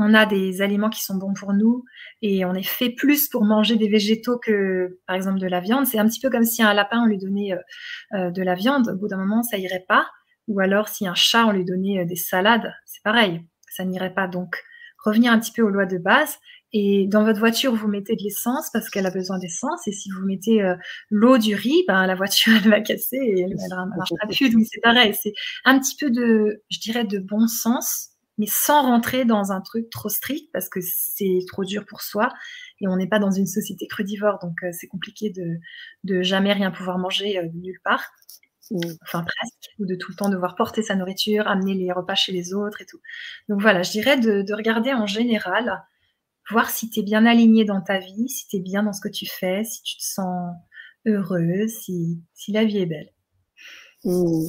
on 0.00 0.14
a 0.14 0.26
des 0.26 0.62
aliments 0.62 0.90
qui 0.90 1.02
sont 1.02 1.16
bons 1.16 1.34
pour 1.34 1.52
nous 1.52 1.84
et 2.22 2.44
on 2.44 2.54
est 2.54 2.66
fait 2.66 2.90
plus 2.90 3.28
pour 3.28 3.44
manger 3.44 3.76
des 3.76 3.88
végétaux 3.88 4.38
que 4.38 4.98
par 5.06 5.14
exemple 5.14 5.38
de 5.38 5.46
la 5.46 5.60
viande. 5.60 5.86
C'est 5.86 5.98
un 5.98 6.06
petit 6.06 6.20
peu 6.20 6.30
comme 6.30 6.44
si 6.44 6.62
un 6.62 6.74
lapin 6.74 7.02
on 7.02 7.06
lui 7.06 7.18
donnait 7.18 7.52
euh, 7.52 8.16
euh, 8.18 8.30
de 8.30 8.42
la 8.42 8.54
viande, 8.54 8.88
au 8.88 8.96
bout 8.96 9.08
d'un 9.08 9.18
moment 9.18 9.42
ça 9.42 9.58
irait 9.58 9.84
pas. 9.86 10.06
Ou 10.48 10.60
alors 10.60 10.88
si 10.88 11.06
un 11.06 11.14
chat 11.14 11.46
on 11.46 11.52
lui 11.52 11.64
donnait 11.64 12.00
euh, 12.00 12.04
des 12.04 12.16
salades, 12.16 12.72
c'est 12.86 13.02
pareil, 13.02 13.42
ça 13.70 13.84
n'irait 13.84 14.14
pas. 14.14 14.26
Donc 14.26 14.56
revenir 15.04 15.32
un 15.32 15.38
petit 15.38 15.52
peu 15.52 15.62
aux 15.62 15.70
lois 15.70 15.86
de 15.86 15.98
base 15.98 16.38
et 16.72 17.06
dans 17.08 17.24
votre 17.24 17.40
voiture, 17.40 17.74
vous 17.74 17.88
mettez 17.88 18.14
de 18.14 18.22
l'essence 18.22 18.70
parce 18.72 18.90
qu'elle 18.90 19.06
a 19.06 19.10
besoin 19.10 19.38
d'essence. 19.38 19.86
Et 19.88 19.92
si 19.92 20.08
vous 20.10 20.24
mettez 20.24 20.62
euh, 20.62 20.76
l'eau 21.10 21.36
du 21.36 21.54
riz, 21.54 21.84
ben, 21.88 22.06
la 22.06 22.14
voiture, 22.14 22.52
elle 22.64 22.70
va 22.70 22.80
casser 22.80 23.16
et 23.16 23.40
elle 23.40 23.50
ne 23.50 23.96
marchera 23.96 24.26
plus. 24.28 24.50
Donc, 24.50 24.64
c'est 24.70 24.80
pareil. 24.80 25.14
C'est 25.20 25.32
un 25.64 25.78
petit 25.78 25.96
peu 25.96 26.10
de, 26.10 26.62
je 26.70 26.78
dirais, 26.78 27.04
de 27.04 27.18
bon 27.18 27.48
sens, 27.48 28.09
mais 28.40 28.46
sans 28.46 28.82
rentrer 28.82 29.26
dans 29.26 29.52
un 29.52 29.60
truc 29.60 29.90
trop 29.90 30.08
strict 30.08 30.50
parce 30.52 30.70
que 30.70 30.80
c'est 30.82 31.40
trop 31.46 31.64
dur 31.64 31.84
pour 31.86 32.00
soi. 32.00 32.32
Et 32.80 32.88
on 32.88 32.96
n'est 32.96 33.06
pas 33.06 33.18
dans 33.18 33.30
une 33.30 33.46
société 33.46 33.86
crudivore. 33.86 34.38
Donc, 34.40 34.56
euh, 34.62 34.70
c'est 34.72 34.86
compliqué 34.86 35.30
de, 35.30 35.58
de 36.04 36.22
jamais 36.22 36.54
rien 36.54 36.70
pouvoir 36.70 36.98
manger 36.98 37.38
euh, 37.38 37.46
nulle 37.54 37.80
part. 37.84 38.02
Enfin, 39.02 39.24
presque. 39.24 39.74
Ou 39.78 39.84
de 39.84 39.94
tout 39.94 40.10
le 40.12 40.16
temps 40.16 40.30
devoir 40.30 40.56
porter 40.56 40.82
sa 40.82 40.94
nourriture, 40.94 41.46
amener 41.48 41.74
les 41.74 41.92
repas 41.92 42.14
chez 42.14 42.32
les 42.32 42.54
autres 42.54 42.80
et 42.80 42.86
tout. 42.86 43.00
Donc, 43.50 43.60
voilà, 43.60 43.82
je 43.82 43.90
dirais 43.90 44.18
de, 44.18 44.40
de 44.40 44.54
regarder 44.54 44.94
en 44.94 45.06
général 45.06 45.84
voir 46.50 46.70
si 46.70 46.88
tu 46.88 47.00
es 47.00 47.02
bien 47.02 47.26
aligné 47.26 47.66
dans 47.66 47.82
ta 47.82 47.98
vie, 47.98 48.28
si 48.28 48.48
tu 48.48 48.56
es 48.56 48.60
bien 48.60 48.82
dans 48.82 48.92
ce 48.94 49.02
que 49.02 49.08
tu 49.08 49.26
fais, 49.26 49.64
si 49.64 49.82
tu 49.82 49.98
te 49.98 50.02
sens 50.02 50.54
heureuse, 51.06 51.70
si, 51.70 52.22
la 52.48 52.64
vie 52.64 52.78
est 52.78 52.86
belle. 52.86 53.12
Mmh. 54.04 54.48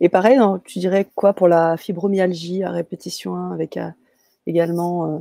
Et 0.00 0.08
pareil, 0.08 0.38
tu 0.64 0.78
dirais 0.78 1.06
quoi 1.14 1.32
pour 1.32 1.48
la 1.48 1.76
fibromyalgie 1.76 2.64
à 2.64 2.70
répétition 2.70 3.36
hein, 3.36 3.52
avec 3.52 3.76
euh, 3.76 3.88
également 4.46 5.06
euh, 5.06 5.18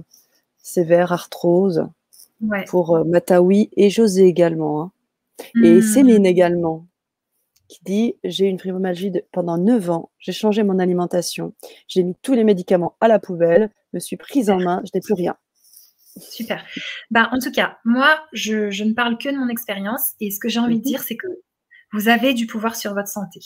sévère 0.57 1.11
arthrose 1.11 1.85
pour 2.67 2.95
euh, 2.95 3.03
Matawi 3.03 3.69
et 3.77 3.89
José 3.89 4.25
également. 4.25 4.81
Hein. 4.81 4.91
Et 5.63 5.75
mmh. 5.75 5.81
Céline 5.81 6.25
également 6.25 6.87
qui 7.67 7.79
dit 7.85 8.15
J'ai 8.23 8.47
une 8.47 8.59
fibromyalgie 8.59 9.11
pendant 9.31 9.57
9 9.57 9.89
ans, 9.89 10.09
j'ai 10.19 10.33
changé 10.33 10.63
mon 10.63 10.79
alimentation, 10.79 11.53
j'ai 11.87 12.03
mis 12.03 12.15
tous 12.21 12.33
les 12.33 12.43
médicaments 12.43 12.95
à 12.99 13.07
la 13.07 13.19
poubelle, 13.19 13.69
me 13.93 13.99
suis 13.99 14.17
prise 14.17 14.49
en 14.49 14.59
main, 14.59 14.81
je 14.83 14.91
n'ai 14.93 15.01
plus 15.01 15.13
rien. 15.13 15.35
Super. 16.17 16.65
Bah, 17.09 17.29
en 17.31 17.39
tout 17.39 17.51
cas, 17.51 17.77
moi, 17.85 18.19
je, 18.33 18.83
ne 18.83 18.93
parle 18.93 19.17
que 19.17 19.29
de 19.29 19.37
mon 19.37 19.47
expérience 19.47 20.11
et 20.19 20.31
ce 20.31 20.39
que 20.39 20.49
j'ai 20.49 20.59
envie 20.59 20.75
de 20.75 20.79
mhm. 20.79 20.85
dire, 20.85 21.03
c'est 21.03 21.15
que 21.15 21.27
vous 21.93 22.07
avez 22.07 22.33
du 22.33 22.47
pouvoir 22.47 22.75
sur 22.75 22.93
votre 22.93 23.09
santé. 23.09 23.39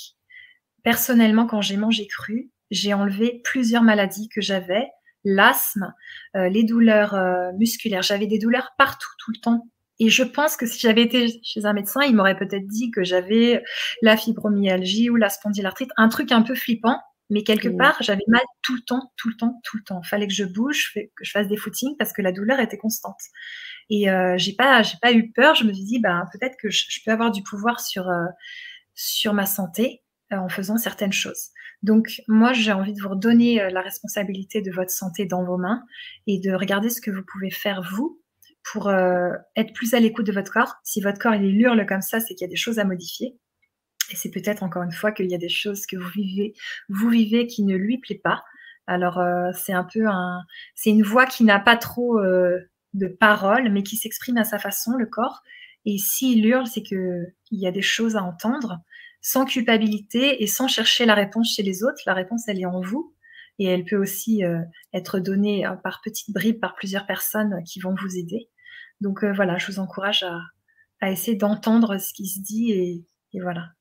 Personnellement, 0.84 1.48
quand 1.48 1.62
j'ai 1.62 1.78
mangé 1.78 2.08
cru, 2.08 2.52
j'ai 2.72 2.94
enlevé 2.94 3.42
plusieurs 3.44 3.84
maladies 3.84 4.30
que 4.30 4.42
j'avais. 4.42 4.88
l'asthme, 5.26 5.94
les 6.34 6.64
douleurs 6.64 7.16
musculaires. 7.58 8.04
J'avais 8.04 8.28
des 8.28 8.40
douleurs 8.40 8.72
partout, 8.78 9.10
tout 9.20 9.32
le 9.32 9.42
temps. 9.42 9.68
Et 10.00 10.10
je 10.10 10.24
pense 10.24 10.58
que 10.58 10.66
si 10.66 10.80
j'avais 10.80 11.04
été 11.04 11.40
chez 11.44 11.66
un 11.66 11.74
médecin, 11.74 12.02
il 12.04 12.16
m'aurait 12.16 12.38
peut-être 12.38 12.68
dit 12.68 12.92
que 12.92 13.04
j'avais 13.04 13.64
la 14.02 14.18
fibromyalgie 14.18 15.10
ou 15.10 15.16
la 15.16 15.30
spondylarthrite, 15.30 15.92
un 15.98 16.10
truc 16.10 16.32
un 16.32 16.42
peu 16.42 16.54
flippant. 16.54 17.00
Mais 17.30 17.44
quelque 17.44 17.70
part, 17.70 17.98
j'avais 18.02 18.24
mal 18.28 18.44
tout 18.62 18.76
le 18.76 18.82
temps, 18.82 19.12
tout 19.18 19.30
le 19.30 19.36
temps, 19.36 19.60
tout 19.64 19.78
le 19.78 19.84
temps. 19.84 20.02
Il 20.04 20.08
fallait 20.08 20.28
que 20.28 20.34
je 20.34 20.44
bouge, 20.44 20.94
que 20.94 21.26
je 21.26 21.32
fasse 21.32 21.48
des 21.48 21.58
footings 21.58 21.96
parce 21.98 22.14
que 22.14 22.22
la 22.22 22.32
douleur 22.32 22.60
était 22.60 22.78
constante. 22.78 23.20
Et 23.90 24.10
euh, 24.10 24.36
j'ai 24.38 24.54
pas, 24.54 24.84
j'ai 24.84 24.98
pas 25.02 25.12
eu 25.12 25.32
peur. 25.32 25.56
Je 25.56 25.64
me 25.64 25.74
suis 25.74 25.84
dit, 25.84 26.00
bah 26.00 26.26
peut-être 26.32 26.56
que 26.62 26.70
je, 26.70 27.00
peux 27.04 27.12
avoir 27.12 27.32
du 27.32 27.42
pouvoir 27.42 27.80
sur 27.80 28.10
euh, 28.10 28.26
sur 28.94 29.34
ma 29.34 29.46
santé 29.46 30.04
euh, 30.34 30.38
en 30.38 30.50
faisant 30.50 30.78
certaines 30.78 31.14
choses. 31.14 31.50
Donc 31.84 32.22
moi, 32.28 32.54
j'ai 32.54 32.72
envie 32.72 32.94
de 32.94 33.02
vous 33.02 33.10
redonner 33.10 33.62
euh, 33.62 33.70
la 33.70 33.82
responsabilité 33.82 34.62
de 34.62 34.72
votre 34.72 34.90
santé 34.90 35.26
dans 35.26 35.46
vos 35.46 35.58
mains 35.58 35.84
et 36.26 36.40
de 36.40 36.52
regarder 36.52 36.90
ce 36.90 37.00
que 37.00 37.12
vous 37.12 37.22
pouvez 37.24 37.52
faire 37.52 37.84
vous 37.94 38.20
pour 38.72 38.88
euh, 38.88 39.30
être 39.56 39.74
plus 39.74 39.94
à 39.94 40.00
l'écoute 40.00 40.26
de 40.26 40.32
votre 40.32 40.52
corps. 40.52 40.78
Si 40.84 41.00
votre 41.00 41.20
corps 41.20 41.36
il 41.36 41.62
hurle 41.62 41.86
comme 41.86 42.02
ça, 42.02 42.20
c'est 42.20 42.34
qu'il 42.34 42.46
y 42.46 42.50
a 42.50 42.50
des 42.50 42.56
choses 42.56 42.80
à 42.80 42.86
modifier. 42.86 43.38
Et 44.12 44.16
c'est 44.16 44.30
peut-être 44.30 44.64
encore 44.64 44.84
une 44.84 44.92
fois 44.92 45.12
qu'il 45.12 45.30
y 45.30 45.36
a 45.36 45.40
des 45.40 45.50
choses 45.50 45.86
que 45.86 45.98
vous 45.98 46.10
vivez, 46.10 46.54
vous 46.90 47.10
vivez 47.10 47.48
qui 47.48 47.64
ne 47.64 47.76
lui 47.76 47.98
plaît 47.98 48.22
pas. 48.24 48.44
Alors 48.88 49.20
euh, 49.20 49.52
c'est 49.54 49.74
un 49.74 49.84
peu 49.84 50.08
un, 50.08 50.42
c'est 50.76 50.92
une 50.92 51.04
voix 51.04 51.26
qui 51.26 51.44
n'a 51.44 51.60
pas 51.60 51.78
trop 51.78 52.20
euh, 52.20 52.60
de 52.94 53.08
paroles, 53.08 53.72
mais 53.72 53.84
qui 53.84 53.98
s'exprime 53.98 54.38
à 54.38 54.44
sa 54.44 54.60
façon, 54.60 54.92
le 54.94 55.08
corps. 55.08 55.42
Et 55.86 55.98
s'il 55.98 56.46
hurle, 56.46 56.68
c'est 56.68 56.84
que 56.84 57.26
il 57.52 57.60
y 57.60 57.68
a 57.68 57.72
des 57.72 57.82
choses 57.82 58.16
à 58.16 58.24
entendre, 58.24 58.80
sans 59.22 59.46
culpabilité 59.46 60.44
et 60.44 60.48
sans 60.48 60.68
chercher 60.68 61.06
la 61.06 61.16
réponse 61.16 61.56
chez 61.56 61.64
les 61.64 61.84
autres. 61.84 62.02
La 62.06 62.14
réponse, 62.14 62.48
elle 62.48 62.60
est 62.60 62.66
en 62.66 62.82
vous, 62.82 63.16
et 63.60 63.66
elle 63.66 63.86
peut 63.86 63.98
aussi 63.98 64.44
euh, 64.44 64.62
être 64.94 65.20
donnée 65.20 65.68
par 65.84 66.02
petites 66.04 66.34
bribes 66.34 66.60
par 66.60 66.76
plusieurs 66.76 67.06
personnes 67.08 67.64
qui 67.66 67.80
vont 67.80 67.96
vous 67.96 68.18
aider. 68.18 68.50
Donc 69.02 69.24
voilà, 69.26 69.58
je 69.58 69.68
vous 69.68 69.80
encourage 69.80 70.24
à, 70.24 70.40
à 71.02 71.12
essayer 71.12 71.38
d'entendre 71.38 71.98
ce 71.98 72.14
qui 72.14 72.28
se 72.28 72.40
dit 72.40 72.72
et, 72.72 73.06
et 73.34 73.42
voilà. 73.42 73.75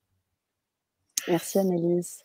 Merci 1.27 1.57
Annelise. 1.57 2.19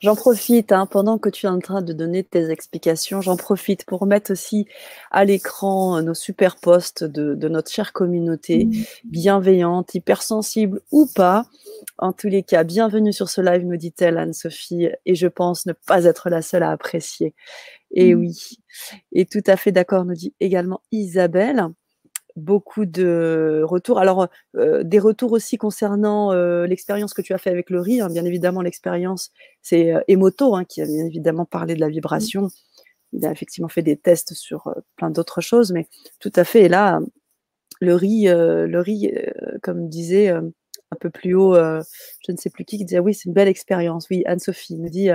J'en 0.00 0.14
profite, 0.14 0.72
hein, 0.72 0.86
pendant 0.86 1.18
que 1.18 1.28
tu 1.28 1.46
es 1.46 1.48
en 1.48 1.58
train 1.58 1.82
de 1.82 1.92
donner 1.92 2.24
tes 2.24 2.50
explications, 2.50 3.20
j'en 3.20 3.36
profite 3.36 3.84
pour 3.84 4.06
mettre 4.06 4.32
aussi 4.32 4.66
à 5.10 5.24
l'écran 5.24 6.00
nos 6.02 6.14
super 6.14 6.56
posts 6.56 7.04
de, 7.04 7.34
de 7.34 7.48
notre 7.48 7.70
chère 7.70 7.92
communauté, 7.92 8.64
mmh. 8.64 8.72
bienveillante, 9.04 9.94
hypersensible 9.94 10.80
ou 10.90 11.06
pas. 11.06 11.46
En 11.98 12.12
tous 12.12 12.28
les 12.28 12.42
cas, 12.42 12.64
bienvenue 12.64 13.12
sur 13.12 13.28
ce 13.28 13.40
live, 13.40 13.66
me 13.66 13.76
dit-elle 13.76 14.16
Anne-Sophie, 14.16 14.88
et 15.04 15.14
je 15.14 15.26
pense 15.26 15.66
ne 15.66 15.72
pas 15.72 16.04
être 16.04 16.30
la 16.30 16.40
seule 16.40 16.62
à 16.62 16.70
apprécier. 16.70 17.34
Et 17.90 18.14
mmh. 18.14 18.18
oui, 18.18 18.58
et 19.12 19.26
tout 19.26 19.44
à 19.46 19.56
fait 19.56 19.72
d'accord, 19.72 20.04
nous 20.04 20.14
dit 20.14 20.34
également 20.40 20.80
Isabelle 20.92 21.68
beaucoup 22.36 22.84
de 22.84 23.62
retours. 23.64 23.98
Alors, 23.98 24.28
euh, 24.56 24.82
des 24.84 24.98
retours 24.98 25.32
aussi 25.32 25.56
concernant 25.56 26.32
euh, 26.32 26.66
l'expérience 26.66 27.14
que 27.14 27.22
tu 27.22 27.32
as 27.32 27.38
fait 27.38 27.50
avec 27.50 27.70
le 27.70 27.80
riz. 27.80 28.00
Hein. 28.00 28.08
Bien 28.08 28.24
évidemment, 28.24 28.62
l'expérience, 28.62 29.32
c'est 29.62 29.92
euh, 29.92 30.00
Emoto 30.06 30.54
hein, 30.54 30.64
qui 30.64 30.82
a 30.82 30.84
bien 30.84 31.06
évidemment 31.06 31.46
parlé 31.46 31.74
de 31.74 31.80
la 31.80 31.88
vibration. 31.88 32.48
Il 33.12 33.24
a 33.26 33.32
effectivement 33.32 33.68
fait 33.68 33.82
des 33.82 33.96
tests 33.96 34.34
sur 34.34 34.74
plein 34.96 35.10
d'autres 35.10 35.40
choses, 35.40 35.72
mais 35.72 35.88
tout 36.20 36.32
à 36.36 36.44
fait. 36.44 36.64
Et 36.64 36.68
là, 36.68 37.00
le 37.80 37.94
riz, 37.94 38.26
le 38.26 38.80
riz 38.80 39.12
comme 39.62 39.88
disait 39.88 40.28
un 40.28 40.96
peu 41.00 41.08
plus 41.08 41.34
haut, 41.34 41.54
je 41.54 42.32
ne 42.32 42.36
sais 42.36 42.50
plus 42.50 42.64
qui, 42.64 42.78
qui 42.78 42.84
disait 42.84 42.98
oui, 42.98 43.14
c'est 43.14 43.26
une 43.26 43.32
belle 43.32 43.48
expérience. 43.48 44.08
Oui, 44.10 44.22
Anne-Sophie 44.26 44.76
me 44.76 44.90
dit 44.90 45.08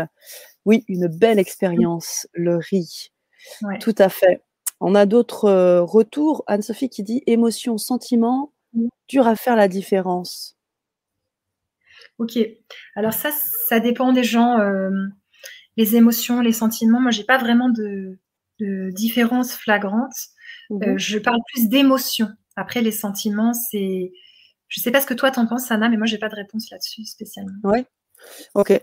oui, 0.65 0.84
une 0.88 1.07
belle 1.07 1.38
expérience, 1.38 2.28
le 2.34 2.55
riz. 2.55 3.11
Tout 3.82 3.95
à 3.97 4.09
fait. 4.09 4.41
On 4.82 4.95
a 4.95 5.05
d'autres 5.05 5.45
euh, 5.45 5.84
retours. 5.84 6.43
Anne-Sophie 6.47 6.89
qui 6.89 7.03
dit 7.03 7.21
émotion, 7.27 7.77
sentiment, 7.77 8.51
dur 9.07 9.27
à 9.27 9.36
faire 9.36 9.55
la 9.55 9.67
différence. 9.67 10.57
Ok. 12.17 12.39
Alors 12.95 13.13
ça, 13.13 13.29
ça 13.69 13.79
dépend 13.79 14.11
des 14.11 14.23
gens. 14.23 14.59
Euh, 14.59 14.89
les 15.77 15.95
émotions, 15.95 16.41
les 16.41 16.51
sentiments. 16.51 16.99
Moi, 16.99 17.11
j'ai 17.11 17.23
pas 17.23 17.38
vraiment 17.38 17.69
de, 17.69 18.17
différence 18.59 19.53
flagrante. 19.53 20.13
Mmh 20.69 20.84
euh, 20.84 20.97
je 20.97 21.19
parle 21.19 21.39
plus 21.53 21.69
d'émotions. 21.69 22.29
Après, 22.55 22.82
les 22.82 22.91
sentiments, 22.91 23.53
c'est. 23.53 24.11
Je 24.67 24.82
sais 24.82 24.91
pas 24.91 25.01
ce 25.01 25.05
que 25.05 25.13
toi 25.13 25.32
t'en 25.32 25.45
penses, 25.45 25.69
Anna, 25.69 25.89
mais 25.89 25.97
moi, 25.97 26.07
j'ai 26.07 26.17
pas 26.17 26.29
de 26.29 26.36
réponse 26.36 26.69
là-dessus 26.71 27.05
spécialement. 27.05 27.53
Oui. 27.63 27.86
Ok. 28.55 28.82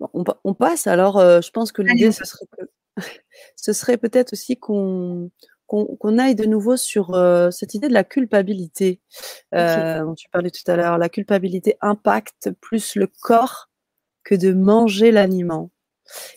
on, 0.00 0.54
passe. 0.54 0.86
Alors, 0.86 1.18
je 1.18 1.50
pense 1.50 1.72
que 1.72 1.82
l'idée, 1.82 2.12
ce 2.12 2.24
serait 2.24 2.46
que 2.56 2.64
ce 3.56 3.72
serait 3.72 3.96
peut-être 3.96 4.32
aussi 4.32 4.56
qu'on 4.56 5.30
qu'on 5.66 6.18
aille 6.18 6.34
de 6.34 6.46
nouveau 6.46 6.76
sur 6.76 7.14
euh, 7.14 7.52
cette 7.52 7.74
idée 7.74 7.86
de 7.86 7.94
la 7.94 8.02
culpabilité 8.02 9.00
euh, 9.54 10.00
dont 10.00 10.16
tu 10.16 10.28
parlais 10.28 10.50
tout 10.50 10.68
à 10.68 10.74
l'heure. 10.74 10.98
La 10.98 11.08
culpabilité 11.08 11.76
impacte 11.80 12.50
plus 12.60 12.96
le 12.96 13.06
corps 13.06 13.70
que 14.24 14.34
de 14.34 14.52
manger 14.52 15.12
l'aliment. 15.12 15.70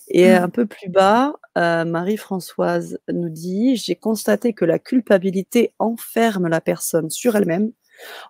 Et 0.07 0.29
mmh. 0.29 0.35
un 0.35 0.49
peu 0.49 0.67
plus 0.67 0.89
bas, 0.89 1.33
euh, 1.57 1.83
Marie-Françoise 1.83 2.99
nous 3.11 3.29
dit, 3.29 3.75
j'ai 3.75 3.95
constaté 3.95 4.53
que 4.53 4.65
la 4.65 4.77
culpabilité 4.77 5.73
enferme 5.79 6.47
la 6.47 6.61
personne 6.61 7.09
sur 7.09 7.35
elle-même 7.35 7.71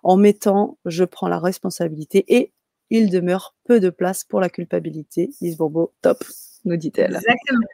en 0.02 0.16
mettant 0.16 0.78
je 0.86 1.04
prends 1.04 1.28
la 1.28 1.38
responsabilité 1.38 2.24
et 2.28 2.54
il 2.88 3.10
demeure 3.10 3.54
peu 3.64 3.78
de 3.78 3.90
place 3.90 4.24
pour 4.24 4.40
la 4.40 4.48
culpabilité. 4.48 5.30
Lise 5.42 5.58
Bourbeau, 5.58 5.92
top, 6.00 6.24
nous 6.64 6.76
dit-elle. 6.76 7.16
Exactement. 7.16 7.66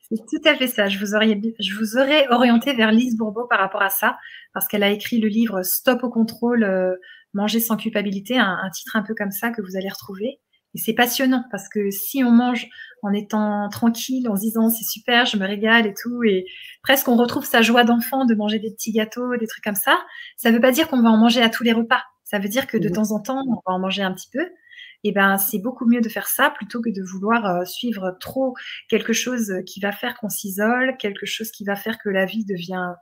C'est 0.00 0.16
tout 0.28 0.48
à 0.48 0.54
fait 0.54 0.66
ça. 0.66 0.88
Je 0.88 0.98
vous, 0.98 1.14
aurais, 1.14 1.40
je 1.58 1.74
vous 1.74 1.96
aurais 1.96 2.28
orienté 2.28 2.74
vers 2.74 2.92
Lise 2.92 3.16
Bourbeau 3.16 3.46
par 3.48 3.58
rapport 3.58 3.82
à 3.82 3.90
ça, 3.90 4.18
parce 4.52 4.68
qu'elle 4.68 4.82
a 4.82 4.90
écrit 4.90 5.18
le 5.18 5.28
livre 5.28 5.62
Stop 5.62 6.02
au 6.02 6.10
contrôle, 6.10 6.64
euh, 6.64 6.96
manger 7.34 7.60
sans 7.60 7.76
culpabilité, 7.76 8.38
un, 8.38 8.68
titre 8.74 8.96
un 8.96 9.02
peu 9.02 9.14
comme 9.14 9.30
ça 9.30 9.50
que 9.50 9.62
vous 9.62 9.76
allez 9.76 9.88
retrouver. 9.88 10.38
Et 10.74 10.78
c'est 10.78 10.94
passionnant 10.94 11.44
parce 11.50 11.68
que 11.68 11.90
si 11.90 12.24
on 12.24 12.30
mange 12.30 12.66
en 13.02 13.12
étant 13.12 13.68
tranquille, 13.68 14.28
en 14.28 14.36
se 14.36 14.42
disant 14.42 14.70
c'est 14.70 14.84
super, 14.84 15.26
je 15.26 15.36
me 15.36 15.46
régale 15.46 15.86
et 15.86 15.94
tout, 15.94 16.22
et 16.24 16.46
presque 16.82 17.08
on 17.08 17.16
retrouve 17.16 17.44
sa 17.44 17.60
joie 17.60 17.84
d'enfant 17.84 18.24
de 18.24 18.34
manger 18.34 18.58
des 18.58 18.70
petits 18.70 18.92
gâteaux, 18.92 19.36
des 19.36 19.46
trucs 19.46 19.64
comme 19.64 19.74
ça, 19.74 19.98
ça 20.36 20.50
ne 20.50 20.54
veut 20.54 20.60
pas 20.62 20.72
dire 20.72 20.88
qu'on 20.88 21.02
va 21.02 21.10
en 21.10 21.18
manger 21.18 21.42
à 21.42 21.50
tous 21.50 21.62
les 21.62 21.72
repas. 21.72 22.02
Ça 22.24 22.38
veut 22.38 22.48
dire 22.48 22.66
que 22.66 22.78
de 22.78 22.88
mmh. 22.88 22.92
temps 22.92 23.10
en 23.12 23.20
temps, 23.20 23.42
on 23.46 23.70
va 23.70 23.76
en 23.76 23.78
manger 23.78 24.02
un 24.02 24.12
petit 24.12 24.28
peu, 24.32 24.46
eh 25.04 25.12
ben 25.12 25.36
c'est 25.38 25.58
beaucoup 25.58 25.86
mieux 25.86 26.00
de 26.00 26.08
faire 26.08 26.28
ça 26.28 26.50
plutôt 26.50 26.80
que 26.80 26.90
de 26.90 27.02
vouloir 27.02 27.46
euh, 27.46 27.64
suivre 27.64 28.16
trop 28.20 28.54
quelque 28.88 29.12
chose 29.12 29.52
qui 29.66 29.80
va 29.80 29.92
faire 29.92 30.16
qu'on 30.16 30.28
s'isole, 30.28 30.96
quelque 30.98 31.26
chose 31.26 31.50
qui 31.50 31.64
va 31.64 31.76
faire 31.76 31.98
que 31.98 32.08
la 32.08 32.24
vie 32.24 32.44
devient 32.44 32.92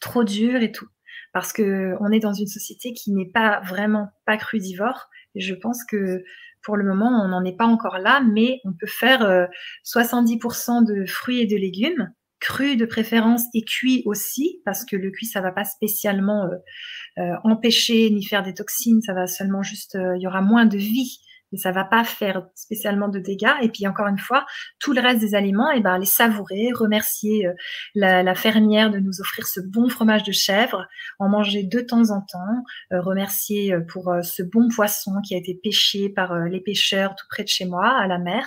trop 0.00 0.24
dure 0.24 0.62
et 0.62 0.72
tout. 0.72 0.88
Parce 1.32 1.52
que 1.52 1.94
on 2.00 2.10
est 2.10 2.20
dans 2.20 2.32
une 2.32 2.46
société 2.46 2.92
qui 2.92 3.12
n'est 3.12 3.30
pas 3.30 3.60
vraiment 3.60 4.08
pas 4.26 4.36
crudivore. 4.36 5.08
Et 5.34 5.40
je 5.40 5.54
pense 5.54 5.84
que 5.84 6.24
pour 6.62 6.76
le 6.76 6.84
moment, 6.84 7.08
on 7.08 7.28
n'en 7.28 7.44
est 7.44 7.56
pas 7.56 7.66
encore 7.66 7.98
là, 7.98 8.20
mais 8.20 8.60
on 8.64 8.72
peut 8.72 8.86
faire 8.86 9.48
70% 9.84 10.82
euh, 10.82 10.94
de 10.94 11.06
fruits 11.06 11.40
et 11.40 11.46
de 11.46 11.56
légumes 11.56 12.12
cru 12.40 12.76
de 12.76 12.86
préférence 12.86 13.44
et 13.54 13.62
cuit 13.62 14.02
aussi, 14.06 14.60
parce 14.64 14.84
que 14.84 14.96
le 14.96 15.10
cuit, 15.10 15.26
ça 15.26 15.40
va 15.40 15.52
pas 15.52 15.64
spécialement 15.64 16.46
euh, 16.46 17.22
euh, 17.22 17.36
empêcher 17.44 18.10
ni 18.10 18.24
faire 18.24 18.42
des 18.42 18.54
toxines, 18.54 19.02
ça 19.02 19.12
va 19.12 19.26
seulement 19.26 19.62
juste, 19.62 19.94
euh, 19.94 20.16
il 20.16 20.22
y 20.22 20.26
aura 20.26 20.40
moins 20.40 20.64
de 20.64 20.78
vie, 20.78 21.20
mais 21.52 21.58
ça 21.58 21.72
va 21.72 21.84
pas 21.84 22.04
faire 22.04 22.46
spécialement 22.54 23.08
de 23.08 23.18
dégâts. 23.18 23.52
Et 23.60 23.68
puis 23.68 23.86
encore 23.86 24.06
une 24.06 24.18
fois, 24.18 24.46
tout 24.78 24.92
le 24.92 25.00
reste 25.00 25.20
des 25.20 25.34
aliments, 25.34 25.70
et 25.72 25.78
eh 25.78 25.80
ben 25.80 25.98
les 25.98 26.06
savourer, 26.06 26.70
remercier 26.72 27.48
la, 27.96 28.22
la, 28.22 28.34
fermière 28.36 28.90
de 28.90 29.00
nous 29.00 29.20
offrir 29.20 29.48
ce 29.48 29.60
bon 29.60 29.88
fromage 29.88 30.22
de 30.22 30.30
chèvre, 30.30 30.86
en 31.18 31.28
manger 31.28 31.64
de 31.64 31.80
temps 31.80 32.10
en 32.10 32.20
temps, 32.20 32.64
remercier 32.92 33.74
pour 33.88 34.14
ce 34.22 34.44
bon 34.44 34.68
poisson 34.68 35.10
qui 35.26 35.34
a 35.34 35.38
été 35.38 35.58
pêché 35.60 36.08
par 36.08 36.38
les 36.44 36.60
pêcheurs 36.60 37.16
tout 37.16 37.26
près 37.28 37.42
de 37.42 37.48
chez 37.48 37.64
moi 37.64 37.98
à 37.98 38.06
la 38.06 38.18
mer 38.18 38.46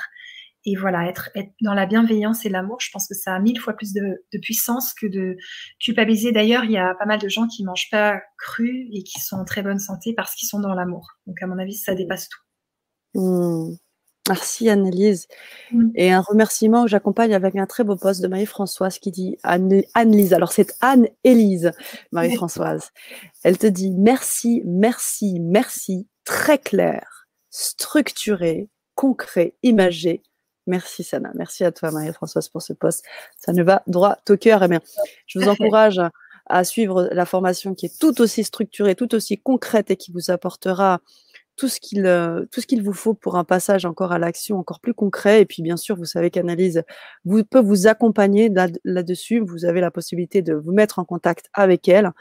et 0.66 0.76
voilà, 0.76 1.08
être, 1.08 1.30
être, 1.36 1.52
dans 1.62 1.74
la 1.74 1.86
bienveillance 1.86 2.46
et 2.46 2.50
l'amour, 2.50 2.78
je 2.80 2.90
pense 2.92 3.08
que 3.08 3.16
ça 3.16 3.36
a 3.36 3.40
mille 3.40 3.60
fois 3.60 3.74
plus 3.74 3.94
de, 3.94 4.26
de 4.32 4.40
puissance 4.40 4.94
que 4.94 5.08
de 5.08 5.36
culpabiliser. 5.80 6.32
D'ailleurs, 6.32 6.64
il 6.64 6.72
y 6.72 6.78
a 6.78 6.96
pas 6.96 7.06
mal 7.06 7.20
de 7.20 7.28
gens 7.28 7.48
qui 7.48 7.64
mangent 7.66 7.90
pas 7.92 8.22
cru 8.38 8.88
et 8.94 9.04
qui 9.04 9.20
sont 9.20 9.38
en 9.38 9.46
très 9.46 9.62
bonne 9.62 9.80
santé 9.80 10.14
parce 10.16 10.36
qu'ils 10.36 10.48
sont 10.48 10.60
dans 10.60 10.74
l'amour. 10.74 11.08
Donc, 11.28 11.42
à 11.42 11.48
mon 11.48 11.60
avis, 11.60 11.74
ça 11.74 11.96
dépasse 11.96 12.30
tout. 12.30 13.20
Mmh. 13.20 13.76
Merci 14.30 14.70
Annelise. 14.70 15.28
Mmh. 15.72 15.90
Et 15.96 16.12
un 16.12 16.22
remerciement 16.22 16.84
que 16.84 16.90
j'accompagne 16.90 17.34
avec 17.34 17.58
un 17.58 17.66
très 17.66 17.84
beau 17.84 17.98
poste 17.98 18.22
de 18.22 18.28
Marie-Françoise 18.28 19.00
qui 19.00 19.12
dit 19.12 19.38
Anne-Lise. 19.44 20.34
Alors 20.34 20.54
c'est 20.54 20.74
Anne-Élise, 20.80 21.72
Marie-Françoise. 22.14 22.92
Elle 23.44 23.58
te 23.58 23.68
dit 23.68 23.92
merci, 23.92 24.64
merci, 24.66 25.42
merci, 25.42 26.08
très 26.24 26.58
clair, 26.58 27.28
structuré, 27.50 28.70
concret, 28.96 29.56
imagé, 29.62 30.24
Merci 30.66 31.04
Sana, 31.04 31.32
merci 31.36 31.64
à 31.66 31.72
toi 31.72 31.92
Marie-Françoise 31.92 32.50
pour 32.50 32.62
ce 32.62 32.74
poste. 32.74 33.04
Ça 33.38 33.52
ne 33.54 33.64
va 33.64 33.84
droit 33.88 34.18
au 34.30 34.38
cœur. 34.38 34.64
Eh 34.64 34.68
bien, 34.68 34.80
je 35.28 35.40
vous 35.40 35.50
encourage 35.50 36.00
à 36.46 36.64
suivre 36.64 37.10
la 37.12 37.26
formation 37.26 37.74
qui 37.74 37.88
est 37.88 38.00
tout 38.00 38.22
aussi 38.22 38.44
structurée, 38.44 38.96
tout 38.96 39.14
aussi 39.16 39.38
concrète 39.38 39.92
et 39.92 39.96
qui 39.96 40.12
vous 40.12 40.32
apportera 40.32 41.02
tout 41.56 41.68
ce 41.68 41.80
qu'il 41.80 42.06
euh, 42.06 42.46
tout 42.52 42.62
ce 42.62 42.68
qu'il 42.68 42.82
vous 42.82 42.94
faut 42.94 43.14
pour 43.14 43.36
un 43.38 43.44
passage 43.44 43.86
encore 43.86 44.12
à 44.12 44.20
l'action 44.20 44.58
encore 44.58 44.80
plus 44.80 44.94
concret. 44.94 45.42
Et 45.42 45.46
puis 45.46 45.62
bien 45.62 45.78
sûr, 45.78 45.96
vous 45.96 46.06
savez 46.06 46.32
qu'Analyse 46.32 46.84
vous 47.26 47.44
peut 47.44 47.60
vous 47.62 47.88
accompagner 47.88 48.52
là-dessus. 48.84 49.40
vous 49.40 49.66
avez 49.66 49.82
la 49.82 49.92
possibilité 49.92 50.42
de 50.42 50.54
vous 50.54 50.72
mettre 50.72 51.00
en 51.00 51.06
contact 51.06 51.50
avec 51.54 51.88
elle. 51.88 52.12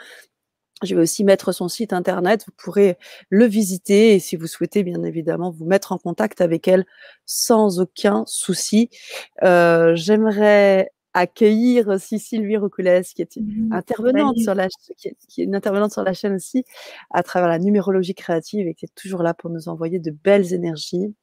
Je 0.82 0.94
vais 0.94 1.02
aussi 1.02 1.24
mettre 1.24 1.52
son 1.52 1.68
site 1.68 1.92
internet. 1.92 2.44
Vous 2.46 2.52
pourrez 2.56 2.98
le 3.30 3.44
visiter 3.46 4.14
et 4.14 4.18
si 4.18 4.36
vous 4.36 4.46
souhaitez, 4.46 4.82
bien 4.82 5.02
évidemment, 5.02 5.50
vous 5.50 5.64
mettre 5.64 5.92
en 5.92 5.98
contact 5.98 6.40
avec 6.40 6.68
elle 6.68 6.84
sans 7.26 7.80
aucun 7.80 8.24
souci. 8.26 8.90
Euh, 9.42 9.94
J'aimerais 9.94 10.90
accueillir 11.14 11.88
aussi 11.88 12.18
Sylvie 12.18 12.56
Roucoulès, 12.56 13.12
qui 13.12 13.22
est 13.22 13.36
une 13.36 13.68
mmh, 13.68 13.72
intervenante 13.72 14.38
sur 14.38 14.54
la 14.54 14.68
qui 14.96 15.08
est, 15.08 15.44
une 15.44 15.54
intervenante 15.54 15.92
sur 15.92 16.02
la 16.02 16.14
chaîne 16.14 16.34
aussi 16.34 16.64
à 17.10 17.22
travers 17.22 17.48
la 17.48 17.58
numérologie 17.58 18.14
créative 18.14 18.66
et 18.66 18.74
qui 18.74 18.86
est 18.86 18.94
toujours 18.94 19.22
là 19.22 19.34
pour 19.34 19.50
nous 19.50 19.68
envoyer 19.68 19.98
de 19.98 20.10
belles 20.10 20.52
énergies. 20.52 21.14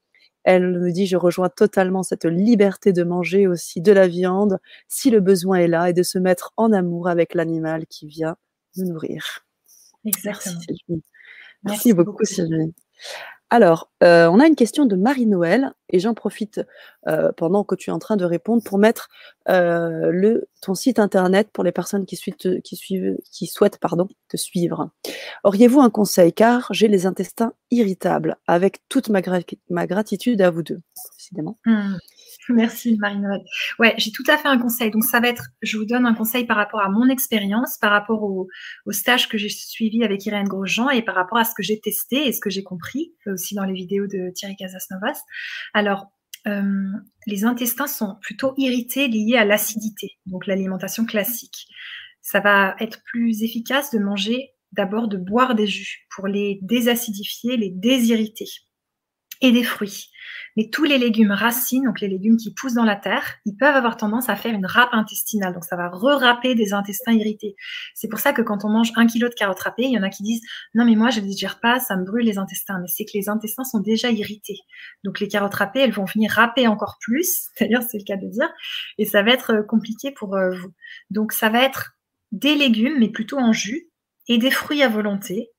Elle 0.43 0.71
nous 0.71 0.91
dit 0.91 1.05
je 1.05 1.17
rejoins 1.17 1.49
totalement 1.49 2.03
cette 2.03 2.25
liberté 2.25 2.93
de 2.93 3.03
manger 3.03 3.47
aussi 3.47 3.81
de 3.81 3.91
la 3.91 4.07
viande 4.07 4.59
si 4.87 5.09
le 5.09 5.19
besoin 5.19 5.57
est 5.57 5.67
là 5.67 5.89
et 5.89 5.93
de 5.93 6.03
se 6.03 6.17
mettre 6.19 6.53
en 6.57 6.71
amour 6.71 7.07
avec 7.09 7.33
l'animal 7.33 7.85
qui 7.87 8.07
vient 8.07 8.37
nous 8.77 8.85
nourrir. 8.85 9.48
Exactement. 10.05 10.55
Merci, 10.55 10.75
Sylvie. 10.87 11.03
Merci, 11.63 11.93
beaucoup 11.93 12.25
Sylvie. 12.25 12.73
Alors, 13.51 13.91
euh, 14.03 14.27
on 14.27 14.39
a 14.39 14.45
une 14.45 14.55
question 14.55 14.85
de 14.85 14.95
Marie-Noël 14.95 15.73
et 15.89 15.99
j'en 15.99 16.13
profite 16.13 16.61
euh, 17.07 17.31
pendant 17.35 17.63
que 17.63 17.73
tu 17.73 17.89
es 17.89 17.93
en 17.93 17.97
train 17.97 18.15
de 18.15 18.23
répondre 18.23 18.61
pour 18.63 18.77
mettre 18.77 19.09
euh, 19.49 20.11
le, 20.11 20.47
ton 20.61 20.75
site 20.75 20.99
internet 20.99 21.49
pour 21.51 21.63
les 21.63 21.71
personnes 21.71 22.05
qui, 22.05 22.15
suivent, 22.15 22.35
qui, 22.35 22.75
suivent, 22.75 23.17
qui 23.31 23.47
souhaitent 23.47 23.79
pardon, 23.79 24.07
te 24.27 24.37
suivre. 24.37 24.91
Auriez-vous 25.43 25.79
un 25.79 25.89
conseil? 25.89 26.31
Car 26.31 26.67
j'ai 26.71 26.87
les 26.87 27.07
intestins 27.07 27.53
irritables 27.71 28.37
avec 28.45 28.81
toute 28.87 29.09
ma, 29.09 29.21
ma 29.71 29.87
gratitude 29.87 30.41
à 30.41 30.51
vous 30.51 30.61
deux, 30.61 30.81
décidément. 31.17 31.57
Mmh. 31.65 31.95
Merci 32.53 32.97
Marie-Noël. 32.97 33.41
Ouais, 33.77 33.93
j'ai 33.97 34.11
tout 34.11 34.23
à 34.27 34.37
fait 34.37 34.47
un 34.47 34.57
conseil. 34.57 34.89
Donc 34.89 35.03
ça 35.03 35.19
va 35.19 35.27
être, 35.29 35.49
je 35.61 35.77
vous 35.77 35.85
donne 35.85 36.05
un 36.05 36.15
conseil 36.15 36.45
par 36.45 36.57
rapport 36.57 36.81
à 36.81 36.89
mon 36.89 37.07
expérience, 37.07 37.77
par 37.77 37.91
rapport 37.91 38.23
au, 38.23 38.47
stage 38.91 39.29
que 39.29 39.37
j'ai 39.37 39.49
suivi 39.49 40.03
avec 40.03 40.25
Irène 40.25 40.47
Grosjean 40.47 40.89
et 40.89 41.03
par 41.03 41.15
rapport 41.15 41.37
à 41.37 41.45
ce 41.45 41.53
que 41.55 41.61
j'ai 41.61 41.79
testé 41.79 42.27
et 42.27 42.33
ce 42.33 42.39
que 42.39 42.49
j'ai 42.49 42.63
compris 42.63 43.13
aussi 43.27 43.53
dans 43.53 43.65
les 43.65 43.73
vidéos 43.73 44.07
de 44.07 44.31
Thierry 44.33 44.55
Casasnovas. 44.55 45.21
Alors, 45.73 46.07
euh, 46.47 46.91
les 47.27 47.45
intestins 47.45 47.87
sont 47.87 48.15
plutôt 48.21 48.53
irrités 48.57 49.07
liés 49.07 49.37
à 49.37 49.45
l'acidité, 49.45 50.17
donc 50.25 50.47
l'alimentation 50.47 51.05
classique. 51.05 51.67
Ça 52.21 52.39
va 52.39 52.75
être 52.79 53.01
plus 53.03 53.43
efficace 53.43 53.91
de 53.91 53.99
manger 53.99 54.53
d'abord 54.71 55.07
de 55.07 55.17
boire 55.17 55.55
des 55.55 55.67
jus 55.67 56.07
pour 56.15 56.27
les 56.27 56.59
désacidifier, 56.61 57.57
les 57.57 57.69
désirriter 57.69 58.49
et 59.41 59.51
des 59.51 59.63
fruits. 59.63 60.09
Mais 60.57 60.69
tous 60.69 60.83
les 60.83 60.97
légumes 60.97 61.31
racines, 61.31 61.85
donc 61.85 62.01
les 62.01 62.07
légumes 62.07 62.37
qui 62.37 62.53
poussent 62.53 62.73
dans 62.73 62.83
la 62.83 62.95
terre, 62.95 63.37
ils 63.45 63.55
peuvent 63.55 63.75
avoir 63.75 63.97
tendance 63.97 64.29
à 64.29 64.35
faire 64.35 64.53
une 64.53 64.65
râpe 64.65 64.89
intestinale. 64.91 65.53
Donc 65.53 65.63
ça 65.63 65.75
va 65.75 65.89
re-râper 65.89 66.55
des 66.55 66.73
intestins 66.73 67.13
irrités. 67.13 67.55
C'est 67.93 68.07
pour 68.07 68.19
ça 68.19 68.33
que 68.33 68.41
quand 68.41 68.65
on 68.65 68.69
mange 68.69 68.91
un 68.95 69.07
kilo 69.07 69.29
de 69.29 69.33
carottes 69.33 69.59
râpées, 69.59 69.83
il 69.83 69.91
y 69.91 69.97
en 69.97 70.03
a 70.03 70.09
qui 70.09 70.23
disent 70.23 70.41
non 70.73 70.85
mais 70.85 70.95
moi 70.95 71.11
je 71.11 71.21
ne 71.21 71.25
digère 71.25 71.59
pas, 71.59 71.79
ça 71.79 71.95
me 71.95 72.03
brûle 72.03 72.25
les 72.25 72.37
intestins. 72.37 72.79
Mais 72.81 72.87
c'est 72.87 73.05
que 73.05 73.11
les 73.13 73.29
intestins 73.29 73.63
sont 73.63 73.79
déjà 73.79 74.11
irrités. 74.11 74.59
Donc 75.03 75.19
les 75.19 75.27
carottes 75.27 75.53
râpées, 75.53 75.79
elles 75.81 75.93
vont 75.93 76.05
venir 76.05 76.31
râper 76.31 76.67
encore 76.67 76.97
plus. 76.99 77.47
D'ailleurs 77.59 77.83
c'est 77.83 77.97
le 77.97 78.03
cas 78.03 78.17
de 78.17 78.27
dire. 78.27 78.49
Et 78.97 79.05
ça 79.05 79.23
va 79.23 79.31
être 79.31 79.51
euh, 79.53 79.63
compliqué 79.63 80.11
pour 80.11 80.35
euh, 80.35 80.51
vous. 80.51 80.73
Donc 81.09 81.31
ça 81.31 81.49
va 81.49 81.63
être 81.63 81.91
des 82.31 82.55
légumes, 82.55 82.97
mais 82.99 83.09
plutôt 83.09 83.39
en 83.39 83.53
jus, 83.53 83.89
et 84.27 84.37
des 84.37 84.51
fruits 84.51 84.83
à 84.83 84.89
volonté, 84.89 85.49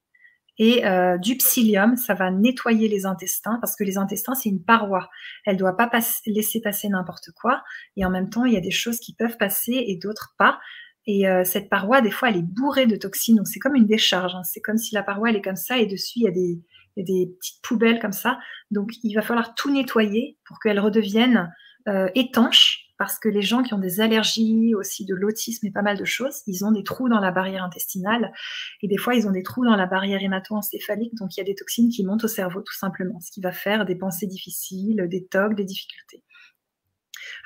et 0.63 0.85
euh, 0.85 1.17
du 1.17 1.39
psyllium, 1.39 1.97
ça 1.97 2.13
va 2.13 2.31
nettoyer 2.31 2.87
les 2.87 3.07
intestins 3.07 3.57
parce 3.63 3.75
que 3.77 3.83
les 3.83 3.97
intestins, 3.97 4.35
c'est 4.35 4.51
une 4.51 4.63
paroi. 4.63 5.09
Elle 5.47 5.55
ne 5.55 5.59
doit 5.59 5.75
pas 5.75 5.89
laisser 6.27 6.61
passer 6.61 6.87
n'importe 6.91 7.31
quoi. 7.41 7.63
Et 7.97 8.05
en 8.05 8.11
même 8.11 8.29
temps, 8.29 8.45
il 8.45 8.53
y 8.53 8.59
a 8.59 8.61
des 8.61 8.71
choses 8.71 9.01
qui 9.01 9.15
peuvent 9.15 9.39
passer 9.39 9.73
et 9.73 9.97
d'autres 9.97 10.35
pas. 10.37 10.61
Et 11.07 11.27
euh, 11.27 11.45
cette 11.45 11.71
paroi, 11.71 12.03
des 12.03 12.11
fois, 12.11 12.29
elle 12.29 12.37
est 12.37 12.43
bourrée 12.43 12.85
de 12.85 12.97
toxines. 12.97 13.37
Donc, 13.37 13.49
c'est 13.49 13.59
comme 13.59 13.75
une 13.75 13.87
décharge. 13.87 14.35
Hein. 14.35 14.43
C'est 14.45 14.61
comme 14.61 14.77
si 14.77 14.95
la 14.95 15.03
paroi, 15.03 15.31
elle 15.31 15.37
est 15.37 15.43
comme 15.43 15.57
ça 15.57 15.79
et 15.79 15.87
dessus, 15.87 16.19
il 16.19 16.25
y 16.25 16.29
a 16.29 16.31
des, 16.31 16.61
des 16.99 17.35
petites 17.39 17.63
poubelles 17.63 17.99
comme 17.99 18.13
ça. 18.13 18.39
Donc, 18.71 18.91
il 19.03 19.15
va 19.15 19.23
falloir 19.23 19.55
tout 19.55 19.73
nettoyer 19.73 20.37
pour 20.45 20.59
qu'elle 20.59 20.79
redevienne 20.79 21.51
euh, 21.89 22.11
étanche 22.15 22.90
parce 23.01 23.19
que 23.19 23.31
les 23.31 23.41
gens 23.41 23.63
qui 23.63 23.73
ont 23.73 23.79
des 23.79 24.03
allergies, 24.03 24.75
aussi 24.75 25.07
de 25.07 25.15
l'autisme 25.15 25.67
et 25.67 25.71
pas 25.71 25.81
mal 25.81 25.97
de 25.97 26.05
choses, 26.05 26.43
ils 26.47 26.67
ont 26.67 26.71
des 26.71 26.83
trous 26.83 27.09
dans 27.09 27.19
la 27.19 27.31
barrière 27.31 27.65
intestinale. 27.65 28.31
Et 28.83 28.89
des 28.89 28.99
fois 28.99 29.15
ils 29.15 29.27
ont 29.27 29.31
des 29.31 29.43
trous 29.43 29.65
dans 29.65 29.75
la 29.75 29.87
barrière 29.87 30.23
hémato-encéphalique, 30.23 31.15
donc 31.15 31.35
il 31.35 31.41
y 31.41 31.43
a 31.43 31.45
des 31.45 31.55
toxines 31.55 31.89
qui 31.89 32.05
montent 32.05 32.25
au 32.25 32.29
cerveau 32.29 32.61
tout 32.61 32.77
simplement, 32.77 33.19
ce 33.21 33.31
qui 33.31 33.41
va 33.41 33.53
faire 33.53 33.87
des 33.87 33.95
pensées 33.95 34.27
difficiles, 34.27 35.07
des 35.09 35.25
tocs, 35.25 35.55
des 35.55 35.65
difficultés. 35.65 36.23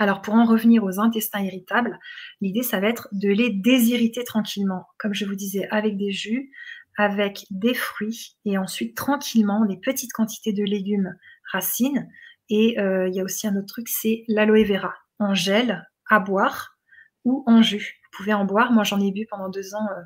Alors 0.01 0.23
pour 0.23 0.35
en 0.35 0.45
revenir 0.45 0.83
aux 0.83 0.99
intestins 0.99 1.45
irritables, 1.45 2.01
l'idée 2.41 2.65
ça 2.65 2.81
va 2.81 2.89
être 2.89 3.07
de 3.13 3.29
les 3.29 3.51
désirriter 3.51 4.25
tranquillement, 4.25 4.87
comme 4.99 5.15
je 5.15 5.25
vous 5.25 5.37
disais, 5.37 5.69
avec 5.71 5.97
des 5.97 6.11
jus, 6.11 6.51
avec 6.99 7.47
des 7.53 7.75
fruits 7.75 8.39
et 8.45 8.59
ensuite 8.59 8.97
tranquillement 8.97 9.65
des 9.67 9.77
petites 9.77 10.13
quantités 10.13 10.53
de 10.53 10.65
légumes 10.65 11.15
racines. 11.53 12.09
Et 12.51 12.81
euh, 12.81 13.07
il 13.09 13.15
y 13.15 13.21
a 13.21 13.23
aussi 13.23 13.47
un 13.47 13.57
autre 13.57 13.69
truc, 13.69 13.89
c'est 13.89 14.25
l'aloe 14.27 14.65
vera 14.65 14.95
en 15.25 15.35
gel 15.35 15.87
à 16.09 16.21
boire 16.21 16.79
ou 17.25 17.43
en 17.47 17.63
jus. 17.63 18.01
Vous 18.05 18.19
pouvez 18.19 18.35
en 18.35 18.45
boire. 18.45 18.73
Moi, 18.73 18.85
j'en 18.85 19.01
ai 19.01 19.11
bu 19.11 19.27
pendant 19.29 19.49
deux 19.49 19.75
ans, 19.75 19.89
euh, 19.97 20.03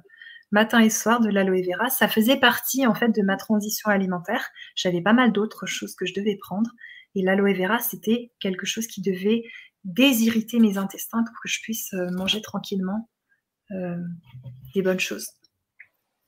matin 0.50 0.80
et 0.80 0.90
soir, 0.90 1.20
de 1.20 1.28
l'aloe 1.28 1.62
vera. 1.62 1.90
Ça 1.90 2.08
faisait 2.08 2.38
partie, 2.38 2.86
en 2.86 2.94
fait, 2.94 3.08
de 3.08 3.22
ma 3.22 3.36
transition 3.36 3.90
alimentaire. 3.90 4.48
J'avais 4.74 5.02
pas 5.02 5.12
mal 5.12 5.32
d'autres 5.32 5.66
choses 5.66 5.94
que 5.94 6.06
je 6.06 6.14
devais 6.14 6.36
prendre. 6.36 6.70
Et 7.14 7.22
l'aloe 7.22 7.54
vera, 7.54 7.80
c'était 7.80 8.32
quelque 8.40 8.66
chose 8.66 8.86
qui 8.86 9.02
devait 9.02 9.42
désirriter 9.84 10.58
mes 10.58 10.78
intestins 10.78 11.22
pour 11.24 11.34
que 11.42 11.48
je 11.48 11.60
puisse 11.60 11.92
euh, 11.94 12.10
manger 12.10 12.40
tranquillement 12.42 13.08
euh, 13.72 13.96
des 14.74 14.82
bonnes 14.82 15.00
choses. 15.00 15.28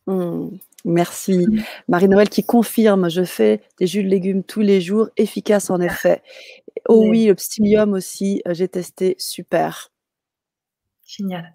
Mmh. 0.06 0.56
merci. 0.86 1.46
Marie-Noël 1.86 2.28
qui 2.28 2.42
confirme, 2.42 3.10
je 3.10 3.22
fais 3.22 3.62
des 3.78 3.86
jus 3.86 4.02
de 4.02 4.08
légumes 4.08 4.42
tous 4.42 4.60
les 4.60 4.80
jours, 4.80 5.08
efficace 5.16 5.70
en 5.70 5.80
effet. 5.80 6.22
Oh 6.88 7.04
oui, 7.08 7.26
le 7.26 7.34
psyllium 7.34 7.92
aussi, 7.94 8.42
euh, 8.46 8.54
j'ai 8.54 8.68
testé, 8.68 9.14
super. 9.18 9.90
Génial. 11.06 11.52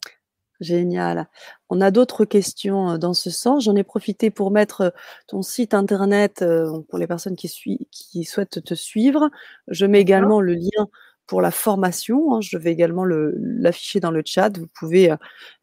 Génial. 0.61 1.27
On 1.69 1.81
a 1.81 1.91
d'autres 1.91 2.25
questions 2.25 2.91
euh, 2.93 2.97
dans 2.97 3.13
ce 3.13 3.29
sens. 3.31 3.65
J'en 3.65 3.75
ai 3.75 3.83
profité 3.83 4.31
pour 4.31 4.51
mettre 4.51 4.81
euh, 4.81 4.89
ton 5.27 5.41
site 5.43 5.73
internet 5.73 6.45
pour 6.89 6.99
les 6.99 7.07
personnes 7.07 7.35
qui, 7.37 7.49
qui 7.91 8.23
souhaitent 8.25 8.63
te 8.63 8.73
suivre. 8.75 9.29
Je 9.69 9.85
mets 9.85 10.01
également 10.01 10.41
le 10.41 10.53
lien 10.55 10.87
pour 11.27 11.41
la 11.41 11.51
formation. 11.51 12.35
Hein, 12.35 12.41
je 12.41 12.57
vais 12.57 12.71
également 12.71 13.05
l'afficher 13.05 13.99
dans 13.99 14.11
le 14.11 14.21
chat. 14.25 14.57
Vous 14.57 14.67
pouvez, 14.67 15.11
euh, 15.11 15.15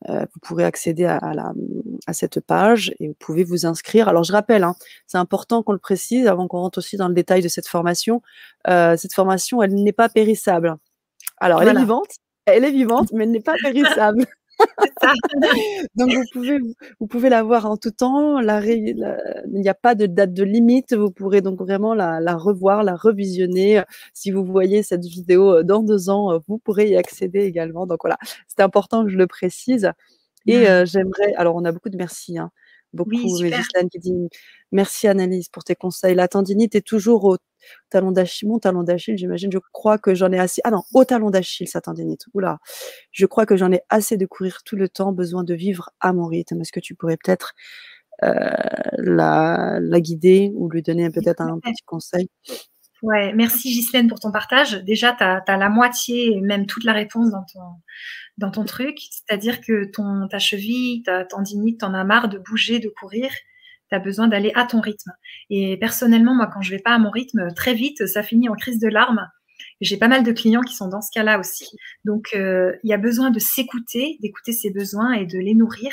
euh, 0.09 0.27
vous 0.33 0.41
pourrez 0.41 0.65
accéder 0.65 1.05
à, 1.05 1.35
la, 1.35 1.53
à, 2.07 2.13
cette 2.13 2.41
page 2.41 2.95
et 3.01 3.09
vous 3.09 3.17
pouvez 3.19 3.45
vous 3.45 3.67
inscrire. 3.67 4.09
Alors 4.09 4.25
je 4.25 4.33
rappelle, 4.33 4.65
hein, 4.65 4.75
c'est 5.07 5.19
important 5.19 5.63
qu'on 5.63 5.73
le 5.73 5.79
précise 5.79 6.27
avant 6.27 6.49
qu'on 6.49 6.59
rentre 6.59 6.79
aussi 6.79 6.97
dans 6.97 7.09
le 7.09 7.15
détail 7.15 7.43
de 7.43 7.49
cette 7.49 7.69
formation. 7.69 8.23
Euh, 8.69 8.97
cette 8.97 9.15
formation, 9.15 9.63
elle 9.63 9.75
n'est 9.75 9.93
pas 9.93 10.09
périssable. 10.09 10.77
Alors 11.39 11.63
elle 11.63 11.77
est 11.77 11.81
vivante, 11.81 12.17
elle 12.47 12.65
est 12.65 12.71
vivante, 12.71 13.11
mais 13.13 13.25
elle 13.25 13.31
n'est 13.31 13.41
pas 13.41 13.57
périssable. 13.63 14.27
Donc 15.97 16.13
vous 16.13 16.25
pouvez 16.33 16.59
vous 17.01 17.07
pouvez 17.07 17.29
la 17.29 17.43
voir 17.43 17.67
en 17.67 17.77
tout 17.77 17.91
temps. 17.91 18.41
La, 18.41 18.65
il 18.65 18.97
n'y 19.49 19.69
a 19.69 19.75
pas 19.75 19.95
de 19.95 20.07
date 20.07 20.33
de 20.33 20.45
limite. 20.45 20.95
Vous 20.95 21.11
pourrez 21.11 21.41
donc 21.41 21.61
vraiment 21.61 21.95
la, 21.95 22.21
la, 22.21 22.37
revoir, 22.37 22.83
la 22.83 22.95
revisionner. 22.95 23.83
Si 24.15 24.31
vous 24.31 24.45
voyez 24.45 24.83
cette 24.83 25.05
vidéo 25.05 25.57
euh, 25.57 25.63
dans 25.63 25.83
deux 25.83 26.11
ans, 26.11 26.33
euh, 26.33 26.39
vous 26.49 26.59
pourrez 26.59 26.89
y 26.91 26.97
accéder 26.97 27.41
également. 27.41 27.87
Donc 27.87 28.01
voilà, 28.03 28.19
c'est 28.49 28.61
important 28.63 29.05
que 29.05 29.11
je 29.11 29.19
le 29.19 29.27
précise. 29.27 29.91
Et 30.47 30.69
euh, 30.69 30.85
j'aimerais. 30.85 31.35
Alors 31.37 31.57
on 31.57 31.65
a 31.65 31.73
beaucoup 31.73 31.91
de 31.91 31.97
merci. 31.97 32.39
Hein 32.39 32.51
beaucoup. 32.93 33.41
Oui, 33.41 33.53
qui 33.91 33.99
dit 33.99 34.29
merci 34.71 35.09
Annalise 35.09 35.49
pour 35.49 35.65
tes 35.65 35.75
conseils. 35.75 36.15
La 36.15 36.29
tendinite 36.29 36.75
est 36.75 36.87
toujours 36.87 37.25
au 37.25 37.37
talon 37.91 38.13
d'Achille, 38.13 38.49
mon 38.49 38.59
talon 38.59 38.83
d'Achille, 38.83 39.17
j'imagine. 39.17 39.51
Je 39.53 39.59
crois 39.73 39.99
que 39.99 40.15
j'en 40.15 40.33
ai 40.33 40.39
assez. 40.39 40.61
Ah 40.65 40.71
non, 40.71 40.83
au 40.95 41.05
talon 41.05 41.31
d'Achille, 41.31 41.69
sa 41.69 41.81
tendinite. 41.81 42.27
Oula, 42.35 42.59
je 43.11 43.27
crois 43.27 43.47
que 43.47 43.57
j'en 43.57 43.73
ai 43.73 43.83
assez 43.89 44.17
de 44.17 44.27
courir 44.27 44.63
tout 44.65 44.77
le 44.77 44.89
temps, 44.89 45.13
besoin 45.13 45.45
de 45.45 45.55
vivre 45.55 45.91
à 46.01 46.13
mon 46.13 46.27
rythme. 46.27 46.61
Est-ce 46.61 46.73
que 46.73 46.81
tu 46.81 46.95
pourrais 46.95 47.17
peut-être 47.17 47.55
euh, 48.23 48.35
la, 48.99 49.79
la, 49.81 50.01
guider 50.01 50.53
ou 50.55 50.69
lui 50.69 50.83
donner 50.83 51.11
peut-être 51.11 51.41
un 51.41 51.59
petit 51.59 51.83
conseil? 51.85 52.29
Ouais, 53.03 53.33
merci 53.33 53.71
Ghislaine 53.71 54.07
pour 54.07 54.21
ton 54.21 54.31
partage. 54.31 54.75
Déjà, 54.85 55.13
tu 55.13 55.25
as, 55.25 55.57
la 55.57 55.69
moitié 55.69 56.37
et 56.37 56.41
même 56.41 56.67
toute 56.67 56.85
la 56.85 56.93
réponse 56.93 57.33
dans 57.33 57.45
ton, 57.53 57.61
dans 58.39 58.51
ton 58.53 58.65
truc. 58.65 58.97
C'est-à-dire 59.11 59.61
que 59.61 59.91
ton, 59.91 60.29
ta 60.29 60.39
cheville, 60.39 61.03
ta 61.03 61.25
tendinite, 61.25 61.81
t'en 61.81 61.95
as 61.95 62.05
marre 62.05 62.29
de 62.29 62.39
bouger, 62.39 62.79
de 62.79 62.89
courir. 62.89 63.33
Tu 63.93 64.01
besoin 64.01 64.29
d'aller 64.29 64.53
à 64.55 64.65
ton 64.65 64.81
rythme. 64.81 65.13
Et 65.51 65.77
personnellement, 65.77 66.35
moi, 66.35 66.49
quand 66.53 66.63
je 66.63 66.71
vais 66.71 66.79
pas 66.79 66.95
à 66.95 66.99
mon 66.99 67.11
rythme, 67.11 67.49
très 67.55 67.75
vite, 67.75 68.07
ça 68.07 68.23
finit 68.23 68.49
en 68.49 68.55
crise 68.55 68.79
de 68.79 68.89
larmes. 68.89 69.29
J'ai 69.81 69.97
pas 69.97 70.09
mal 70.09 70.23
de 70.23 70.33
clients 70.33 70.63
qui 70.63 70.75
sont 70.75 70.89
dans 70.89 71.03
ce 71.03 71.11
cas-là 71.13 71.39
aussi. 71.39 71.67
Donc, 72.05 72.29
euh, 72.35 72.73
il 72.85 72.91
y 72.91 72.95
a 72.95 72.99
besoin 72.99 73.31
de 73.31 73.39
s'écouter, 73.39 74.17
d'écouter 74.21 74.53
ses 74.53 74.71
besoins 74.71 75.13
et 75.13 75.27
de 75.27 75.39
les 75.39 75.55
nourrir. 75.55 75.93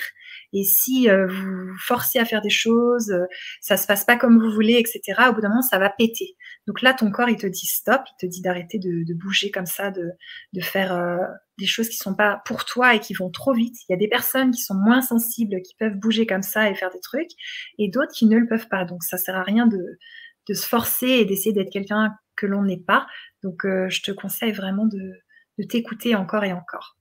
Et 0.53 0.63
si 0.63 1.09
euh, 1.09 1.27
vous 1.27 1.77
forcez 1.79 2.19
à 2.19 2.25
faire 2.25 2.41
des 2.41 2.49
choses, 2.49 3.11
euh, 3.11 3.25
ça 3.61 3.77
se 3.77 3.85
passe 3.85 4.03
pas 4.03 4.17
comme 4.17 4.39
vous 4.39 4.51
voulez, 4.51 4.73
etc. 4.73 5.01
Au 5.29 5.33
bout 5.33 5.41
d'un 5.41 5.49
moment, 5.49 5.61
ça 5.61 5.77
va 5.77 5.89
péter. 5.89 6.35
Donc 6.67 6.81
là, 6.81 6.93
ton 6.93 7.11
corps, 7.11 7.29
il 7.29 7.37
te 7.37 7.47
dit 7.47 7.67
stop, 7.67 8.01
il 8.07 8.15
te 8.19 8.25
dit 8.25 8.41
d'arrêter 8.41 8.79
de, 8.79 9.03
de, 9.05 9.13
bouger 9.13 9.51
comme 9.51 9.67
ça, 9.67 9.91
de, 9.91 10.09
de 10.53 10.61
faire 10.61 10.93
euh, 10.93 11.17
des 11.59 11.67
choses 11.67 11.89
qui 11.89 11.97
sont 11.97 12.15
pas 12.15 12.41
pour 12.45 12.65
toi 12.65 12.95
et 12.95 12.99
qui 12.99 13.13
vont 13.13 13.29
trop 13.29 13.53
vite. 13.53 13.75
Il 13.87 13.91
y 13.91 13.95
a 13.95 13.97
des 13.97 14.07
personnes 14.07 14.51
qui 14.51 14.61
sont 14.61 14.75
moins 14.75 15.01
sensibles, 15.01 15.61
qui 15.61 15.75
peuvent 15.75 15.95
bouger 15.95 16.25
comme 16.25 16.43
ça 16.43 16.69
et 16.69 16.75
faire 16.75 16.91
des 16.91 17.01
trucs, 17.01 17.31
et 17.77 17.89
d'autres 17.89 18.13
qui 18.13 18.25
ne 18.25 18.37
le 18.37 18.47
peuvent 18.47 18.69
pas. 18.69 18.85
Donc 18.85 19.03
ça 19.03 19.17
sert 19.17 19.35
à 19.35 19.43
rien 19.43 19.67
de, 19.67 19.99
de 20.47 20.53
se 20.53 20.67
forcer 20.67 21.07
et 21.07 21.25
d'essayer 21.25 21.53
d'être 21.53 21.71
quelqu'un 21.71 22.15
que 22.35 22.47
l'on 22.47 22.63
n'est 22.63 22.79
pas. 22.79 23.05
Donc 23.43 23.61
je 23.65 24.01
te 24.01 24.11
conseille 24.11 24.51
vraiment 24.51 24.85
de, 24.85 25.13
de 25.59 25.63
t'écouter 25.63 26.15
encore 26.15 26.43
et 26.43 26.53
encore. 26.53 26.97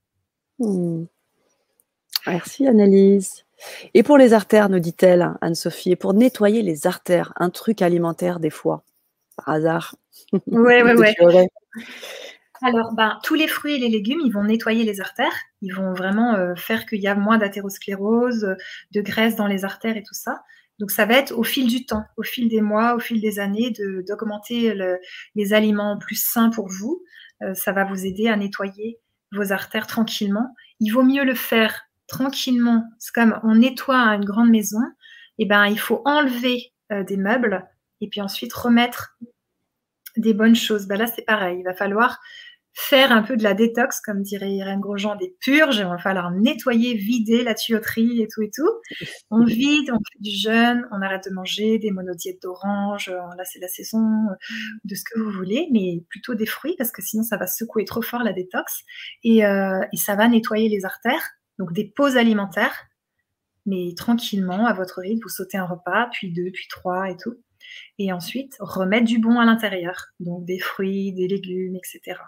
Mmh. 0.59 1.05
Merci 2.29 2.67
Annelise. 2.67 3.45
Et 3.95 4.03
pour 4.03 4.19
les 4.19 4.35
artères, 4.35 4.69
nous 4.69 4.79
dit-elle, 4.79 5.35
Anne-Sophie, 5.41 5.93
et 5.93 5.97
pour 5.97 6.15
nettoyer 6.15 6.63
les 6.63 6.87
artères, 6.87 7.33
un 7.37 7.51
truc 7.51 7.83
alimentaire 7.83 8.39
des 8.39 8.51
fois, 8.51 8.85
par 9.37 9.49
hasard. 9.55 9.97
Oui, 10.47 10.75
oui, 10.85 10.93
oui. 10.97 11.47
Alors, 12.63 12.93
ben, 12.93 13.19
tous 13.23 13.35
les 13.35 13.47
fruits 13.47 13.75
et 13.75 13.79
les 13.79 13.89
légumes, 13.89 14.21
ils 14.25 14.33
vont 14.33 14.45
nettoyer 14.45 14.85
les 14.85 15.01
artères. 15.01 15.35
Ils 15.63 15.73
vont 15.73 15.93
vraiment 15.93 16.35
euh, 16.35 16.55
faire 16.57 16.87
qu'il 16.87 17.01
y 17.01 17.07
a 17.07 17.15
moins 17.15 17.39
d'athérosclérose, 17.39 18.57
de 18.91 19.01
graisse 19.01 19.37
dans 19.37 19.47
les 19.47 19.65
artères 19.65 19.97
et 19.97 20.03
tout 20.03 20.15
ça. 20.15 20.43
Donc, 20.81 20.91
ça 20.91 21.07
va 21.07 21.15
être 21.15 21.37
au 21.37 21.45
fil 21.45 21.67
du 21.67 21.87
temps, 21.87 22.05
au 22.17 22.23
fil 22.23 22.49
des 22.49 22.61
mois, 22.61 22.95
au 22.95 23.01
fil 23.01 23.21
des 23.21 23.39
années, 23.39 23.73
d'augmenter 24.07 24.75
les 25.35 25.53
aliments 25.53 25.99
plus 25.99 26.21
sains 26.21 26.51
pour 26.51 26.69
vous. 26.69 27.03
Euh, 27.43 27.55
ça 27.55 27.73
va 27.73 27.85
vous 27.85 28.07
aider 28.07 28.29
à 28.29 28.37
nettoyer 28.37 28.99
vos 29.33 29.53
artères 29.53 29.87
tranquillement. 29.87 30.55
Il 30.81 30.91
vaut 30.91 31.03
mieux 31.03 31.25
le 31.25 31.35
faire 31.35 31.88
tranquillement, 32.09 32.85
c'est 32.99 33.13
comme 33.15 33.39
on 33.45 33.55
nettoie 33.57 34.01
une 34.15 34.25
grande 34.25 34.51
maison, 34.51 34.81
et 35.39 35.45
eh 35.45 35.47
ben 35.47 35.67
il 35.67 35.79
faut 35.79 36.03
enlever 36.05 36.73
euh, 36.91 37.05
des 37.05 37.17
meubles 37.17 37.65
et 38.01 38.09
puis 38.09 38.21
ensuite 38.21 38.53
remettre 38.53 39.17
des 40.17 40.35
bonnes 40.35 40.57
choses. 40.57 40.89
Ben 40.89 40.99
là 40.99 41.07
c'est 41.07 41.25
pareil, 41.25 41.59
il 41.61 41.65
va 41.65 41.75
falloir 41.75 42.19
faire 42.73 43.11
un 43.11 43.23
peu 43.23 43.37
de 43.37 43.43
la 43.43 43.55
détox, 43.55 44.01
comme 44.01 44.23
dirait 44.23 44.53
Irène 44.53 44.81
Grosjean, 44.81 45.17
des 45.17 45.35
purges. 45.41 45.79
Il 45.79 45.85
va 45.85 45.99
falloir 45.99 46.31
nettoyer, 46.31 46.95
vider 46.95 47.43
la 47.43 47.55
tuyauterie 47.55 48.23
et 48.23 48.29
tout 48.33 48.43
et 48.43 48.51
tout. 48.55 48.71
On 49.31 49.45
vide, 49.45 49.91
on 49.91 49.97
fait 49.97 50.21
du 50.21 50.31
jeûne, 50.31 50.87
on 50.93 51.03
arrête 51.03 51.25
de 51.29 51.35
manger 51.35 51.79
des 51.79 51.91
monodiètes 51.91 52.41
d'orange. 52.41 53.09
Euh, 53.09 53.19
là, 53.37 53.45
c'est 53.45 53.59
la 53.59 53.69
saison 53.69 53.99
euh, 53.99 54.35
de 54.85 54.95
ce 54.95 55.03
que 55.03 55.19
vous 55.19 55.31
voulez, 55.31 55.69
mais 55.73 56.05
plutôt 56.09 56.35
des 56.35 56.47
fruits 56.47 56.77
parce 56.79 56.93
que 56.93 57.03
sinon, 57.03 57.25
ça 57.25 57.37
va 57.37 57.47
secouer 57.47 57.85
trop 57.85 58.03
fort 58.03 58.23
la 58.23 58.33
détox 58.33 58.83
et, 59.25 59.39
et 59.39 59.97
ça 59.97 60.15
va 60.15 60.29
nettoyer 60.29 60.69
les 60.69 60.85
artères. 60.85 61.38
Donc 61.59 61.73
des 61.73 61.85
pauses 61.85 62.17
alimentaires, 62.17 62.87
mais 63.67 63.93
tranquillement, 63.97 64.67
à 64.67 64.73
votre 64.73 65.01
rythme, 65.01 65.21
vous 65.23 65.29
sautez 65.29 65.59
un 65.59 65.67
repas, 65.67 66.09
puis 66.13 66.33
deux, 66.33 66.51
puis 66.51 66.67
trois 66.69 67.11
et 67.11 67.17
tout. 67.17 67.37
Et 67.99 68.13
ensuite, 68.13 68.57
remettre 68.61 69.05
du 69.05 69.19
bon 69.19 69.39
à 69.39 69.45
l'intérieur, 69.45 70.07
donc 70.21 70.45
des 70.45 70.59
fruits, 70.59 71.13
des 71.13 71.29
légumes, 71.29 71.77
etc. 71.77 72.19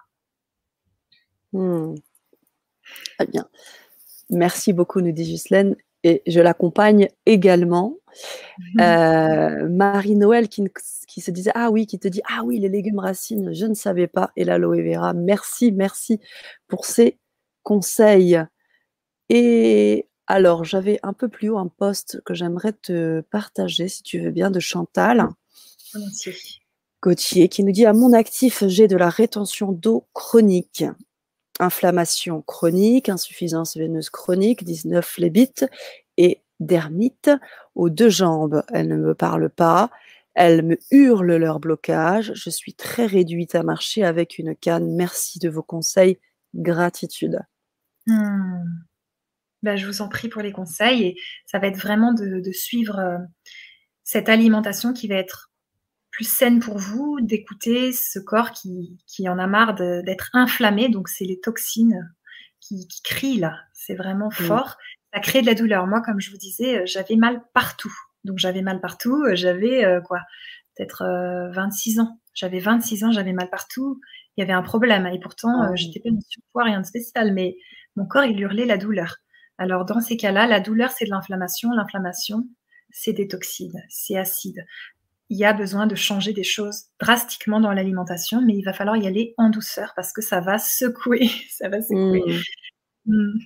Hmm. 1.52 1.94
Très 3.16 3.27
bien. 3.27 3.48
Merci 4.31 4.73
beaucoup, 4.73 5.01
nous 5.01 5.12
dit 5.12 5.24
Ghislaine. 5.24 5.77
Et 6.02 6.23
je 6.27 6.40
l'accompagne 6.40 7.09
également. 7.27 7.97
Euh, 8.81 9.69
Marie-Noël 9.69 10.48
qui, 10.48 10.65
qui, 11.07 11.20
se 11.20 11.31
disait 11.31 11.52
Ah 11.55 11.70
oui, 11.70 11.86
qui 11.86 11.98
te 11.98 12.09
dit 12.09 12.20
Ah 12.28 12.43
oui, 12.44 12.59
les 12.59 12.69
légumes 12.69 12.98
racines, 12.98 13.55
je 13.55 13.66
ne 13.66 13.74
savais 13.74 14.09
pas. 14.09 14.32
Et 14.36 14.44
l'aloe 14.44 14.82
vera, 14.82 15.12
merci, 15.12 15.70
merci 15.70 16.20
pour 16.66 16.85
ces 16.85 17.19
conseils. 17.62 18.40
Et 19.31 20.09
alors, 20.27 20.65
j'avais 20.65 20.98
un 21.05 21.12
peu 21.12 21.28
plus 21.28 21.48
haut 21.48 21.59
un 21.59 21.69
post 21.69 22.20
que 22.24 22.35
j'aimerais 22.35 22.73
te 22.73 23.20
partager, 23.20 23.89
si 23.89 24.02
tu 24.02 24.19
veux 24.20 24.32
bien, 24.32 24.51
de 24.51 24.59
Chantal 24.59 25.28
Gauthier, 27.01 27.48
qui 27.48 27.62
nous 27.62 27.73
dit 27.73 27.86
À 27.86 27.93
mon 27.93 28.12
actif, 28.12 28.65
j'ai 28.66 28.89
de 28.89 28.97
la 28.97 29.09
rétention 29.09 29.70
d'eau 29.70 30.09
chronique, 30.15 30.85
inflammation 31.61 32.43
chronique, 32.43 33.09
insuffisance 33.09 33.77
veineuse 33.77 34.11
chronique, 34.11 34.65
19 34.65 35.07
phlébites 35.07 35.65
et 36.16 36.43
dermite 36.59 37.31
aux 37.77 37.89
deux 37.89 38.11
jambes. 38.11 38.65
Elles 38.73 38.89
ne 38.89 38.97
me 38.97 39.15
parlent 39.15 39.51
pas. 39.51 39.90
Elles 40.35 40.65
me 40.65 40.77
hurlent 40.90 41.36
leur 41.36 41.61
blocage. 41.61 42.32
Je 42.35 42.51
suis 42.51 42.74
très 42.74 43.07
réduite 43.07 43.55
à 43.55 43.62
marcher 43.62 44.05
avec 44.05 44.39
une 44.39 44.57
canne. 44.57 44.94
Merci 44.97 45.39
de 45.39 45.48
vos 45.48 45.62
conseils. 45.62 46.19
Gratitude. 46.55 47.40
Hmm. 48.07 48.65
Bah, 49.62 49.76
je 49.76 49.86
vous 49.86 50.00
en 50.00 50.08
prie 50.08 50.28
pour 50.28 50.42
les 50.42 50.52
conseils 50.52 51.02
et 51.04 51.16
ça 51.44 51.58
va 51.58 51.66
être 51.66 51.76
vraiment 51.76 52.14
de, 52.14 52.52
suivre 52.52 52.98
euh, 52.98 53.18
cette 54.04 54.28
alimentation 54.28 54.92
qui 54.94 55.06
va 55.06 55.16
être 55.16 55.50
plus 56.10 56.28
saine 56.28 56.60
pour 56.60 56.78
vous, 56.78 57.18
d'écouter 57.20 57.92
ce 57.92 58.18
corps 58.18 58.52
qui, 58.52 59.28
en 59.28 59.38
a 59.38 59.46
marre 59.46 59.74
d'être 59.74 60.30
inflammé. 60.32 60.88
Donc, 60.88 61.08
c'est 61.08 61.24
les 61.24 61.38
toxines 61.40 62.10
qui, 62.60 62.86
crient 63.04 63.38
là. 63.38 63.58
C'est 63.72 63.94
vraiment 63.94 64.30
fort. 64.30 64.76
Ça 65.12 65.20
crée 65.20 65.40
de 65.40 65.46
la 65.46 65.54
douleur. 65.54 65.86
Moi, 65.86 66.00
comme 66.00 66.20
je 66.20 66.30
vous 66.30 66.36
disais, 66.36 66.78
euh, 66.78 66.82
j'avais 66.86 67.16
mal 67.16 67.42
partout. 67.54 67.92
Donc, 68.24 68.38
j'avais 68.38 68.62
mal 68.62 68.80
partout. 68.80 69.22
Euh, 69.24 69.34
j'avais 69.34 69.84
quoi 70.06 70.20
Peut-être 70.76 71.04
26 71.52 72.00
ans. 72.00 72.20
J'avais 72.32 72.60
26 72.60 73.04
ans, 73.04 73.12
j'avais 73.12 73.32
mal 73.32 73.50
partout. 73.50 74.00
Il 74.36 74.40
y 74.40 74.42
avait 74.42 74.52
un 74.52 74.62
problème. 74.62 75.06
Et 75.06 75.20
pourtant, 75.20 75.62
ah 75.62 75.74
j'étais 75.74 76.00
pas 76.00 76.08
une 76.08 76.20
surpoids, 76.22 76.64
rien 76.64 76.80
de 76.80 76.86
spécial. 76.86 77.34
Mais 77.34 77.56
mon 77.96 78.06
corps, 78.06 78.24
il 78.24 78.40
hurlait 78.40 78.64
la 78.64 78.78
douleur. 78.78 79.16
Alors, 79.60 79.84
dans 79.84 80.00
ces 80.00 80.16
cas-là, 80.16 80.46
la 80.46 80.58
douleur, 80.58 80.90
c'est 80.90 81.04
de 81.04 81.10
l'inflammation. 81.10 81.70
L'inflammation, 81.72 82.48
c'est 82.90 83.12
des 83.12 83.28
toxines, 83.28 83.82
c'est 83.90 84.16
acide. 84.16 84.64
Il 85.28 85.36
y 85.36 85.44
a 85.44 85.52
besoin 85.52 85.86
de 85.86 85.94
changer 85.94 86.32
des 86.32 86.44
choses 86.44 86.84
drastiquement 86.98 87.60
dans 87.60 87.70
l'alimentation, 87.70 88.40
mais 88.40 88.56
il 88.56 88.64
va 88.64 88.72
falloir 88.72 88.96
y 88.96 89.06
aller 89.06 89.34
en 89.36 89.50
douceur 89.50 89.92
parce 89.94 90.14
que 90.14 90.22
ça 90.22 90.40
va 90.40 90.58
secouer. 90.58 91.30
ça 91.50 91.68
va 91.68 91.82
secouer. 91.82 92.22
Mmh. 93.04 93.14
Mmh. 93.14 93.38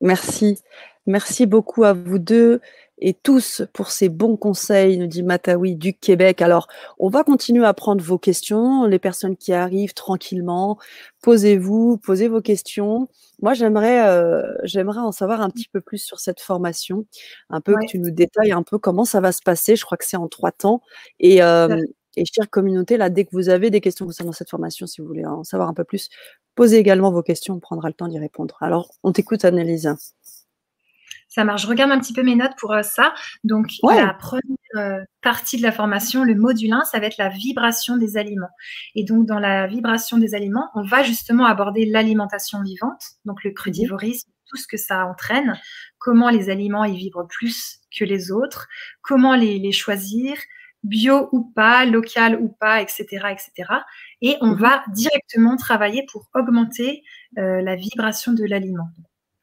Merci. 0.00 0.62
Merci 1.06 1.46
beaucoup 1.46 1.82
à 1.82 1.92
vous 1.92 2.20
deux 2.20 2.60
et 3.00 3.14
tous 3.14 3.62
pour 3.72 3.90
ces 3.90 4.08
bons 4.08 4.36
conseils, 4.36 4.98
nous 4.98 5.06
dit 5.06 5.22
Matawi 5.22 5.76
du 5.76 5.94
Québec. 5.94 6.42
Alors, 6.42 6.68
on 6.98 7.08
va 7.08 7.24
continuer 7.24 7.64
à 7.64 7.74
prendre 7.74 8.02
vos 8.02 8.18
questions, 8.18 8.84
les 8.86 8.98
personnes 8.98 9.36
qui 9.36 9.52
arrivent 9.52 9.94
tranquillement. 9.94 10.78
Posez-vous, 11.22 11.98
posez 11.98 12.28
vos 12.28 12.40
questions. 12.40 13.08
Moi, 13.40 13.54
j'aimerais, 13.54 14.08
euh, 14.08 14.42
j'aimerais 14.64 15.00
en 15.00 15.12
savoir 15.12 15.40
un 15.40 15.50
petit 15.50 15.68
peu 15.72 15.80
plus 15.80 15.98
sur 15.98 16.18
cette 16.20 16.40
formation, 16.40 17.06
un 17.50 17.60
peu 17.60 17.74
que 17.74 17.86
tu 17.86 17.98
nous 17.98 18.10
détailles 18.10 18.52
un 18.52 18.62
peu 18.62 18.78
comment 18.78 19.04
ça 19.04 19.20
va 19.20 19.32
se 19.32 19.42
passer. 19.42 19.76
Je 19.76 19.84
crois 19.84 19.98
que 19.98 20.04
c'est 20.04 20.16
en 20.16 20.28
trois 20.28 20.52
temps. 20.52 20.82
Et, 21.20 21.42
euh, 21.42 21.80
et 22.16 22.24
chère 22.24 22.50
communauté, 22.50 22.96
là, 22.96 23.10
dès 23.10 23.24
que 23.24 23.30
vous 23.32 23.48
avez 23.48 23.70
des 23.70 23.80
questions 23.80 24.06
concernant 24.06 24.32
cette 24.32 24.50
formation, 24.50 24.86
si 24.86 25.00
vous 25.00 25.06
voulez 25.06 25.24
en 25.24 25.44
savoir 25.44 25.68
un 25.68 25.74
peu 25.74 25.84
plus, 25.84 26.08
posez 26.56 26.78
également 26.78 27.12
vos 27.12 27.22
questions. 27.22 27.54
On 27.54 27.60
prendra 27.60 27.88
le 27.88 27.94
temps 27.94 28.08
d'y 28.08 28.18
répondre. 28.18 28.56
Alors, 28.60 28.90
on 29.04 29.12
t'écoute, 29.12 29.44
Annelise. 29.44 30.17
Ça 31.28 31.44
marche. 31.44 31.62
Je 31.62 31.66
regarde 31.66 31.92
un 31.92 32.00
petit 32.00 32.14
peu 32.14 32.22
mes 32.22 32.34
notes 32.34 32.56
pour 32.58 32.72
euh, 32.72 32.82
ça. 32.82 33.14
Donc, 33.44 33.68
la 33.82 34.14
première 34.14 34.42
euh, 34.76 35.04
partie 35.22 35.58
de 35.58 35.62
la 35.62 35.72
formation, 35.72 36.24
le 36.24 36.34
module 36.34 36.72
1, 36.72 36.84
ça 36.84 36.98
va 36.98 37.06
être 37.06 37.18
la 37.18 37.28
vibration 37.28 37.98
des 37.98 38.16
aliments. 38.16 38.50
Et 38.94 39.04
donc, 39.04 39.26
dans 39.26 39.38
la 39.38 39.66
vibration 39.66 40.16
des 40.16 40.34
aliments, 40.34 40.70
on 40.74 40.82
va 40.82 41.02
justement 41.02 41.44
aborder 41.44 41.84
l'alimentation 41.84 42.62
vivante, 42.62 43.02
donc 43.26 43.44
le 43.44 43.50
crudivorisme, 43.50 44.30
tout 44.46 44.56
ce 44.56 44.66
que 44.66 44.78
ça 44.78 45.04
entraîne, 45.04 45.58
comment 45.98 46.30
les 46.30 46.48
aliments 46.48 46.84
y 46.84 46.96
vibrent 46.96 47.28
plus 47.28 47.80
que 47.96 48.04
les 48.04 48.32
autres, 48.32 48.66
comment 49.02 49.36
les, 49.36 49.70
choisir, 49.72 50.38
bio 50.82 51.28
ou 51.32 51.52
pas, 51.54 51.84
local 51.84 52.38
ou 52.40 52.48
pas, 52.48 52.80
etc., 52.80 53.04
etc. 53.30 53.70
Et 54.22 54.36
on 54.40 54.52
mhm. 54.52 54.60
va 54.60 54.82
directement 54.94 55.56
travailler 55.56 56.06
pour 56.10 56.30
augmenter 56.34 57.02
euh, 57.36 57.60
la 57.60 57.76
vibration 57.76 58.32
de 58.32 58.44
l'aliment 58.44 58.88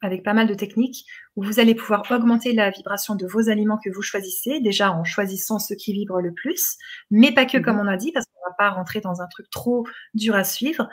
avec 0.02 0.22
pas 0.22 0.34
mal 0.34 0.46
de 0.46 0.54
techniques 0.54 1.06
où 1.36 1.42
vous 1.42 1.58
allez 1.58 1.74
pouvoir 1.74 2.02
augmenter 2.10 2.52
la 2.52 2.70
vibration 2.70 3.14
de 3.14 3.26
vos 3.26 3.48
aliments 3.48 3.78
que 3.82 3.90
vous 3.90 4.02
choisissez, 4.02 4.60
déjà 4.60 4.92
en 4.92 5.04
choisissant 5.04 5.58
ceux 5.58 5.74
qui 5.74 5.92
vibrent 5.92 6.20
le 6.20 6.32
plus, 6.32 6.76
mais 7.10 7.32
pas 7.32 7.46
que 7.46 7.58
comme 7.58 7.76
mhm. 7.76 7.86
on 7.86 7.88
a 7.88 7.96
dit, 7.96 8.12
parce 8.12 8.26
qu'on 8.26 8.40
ne 8.46 8.50
va 8.50 8.56
pas 8.56 8.70
rentrer 8.70 9.00
dans 9.00 9.20
un 9.20 9.26
truc 9.26 9.48
trop 9.50 9.86
dur 10.14 10.34
à 10.34 10.44
suivre. 10.44 10.88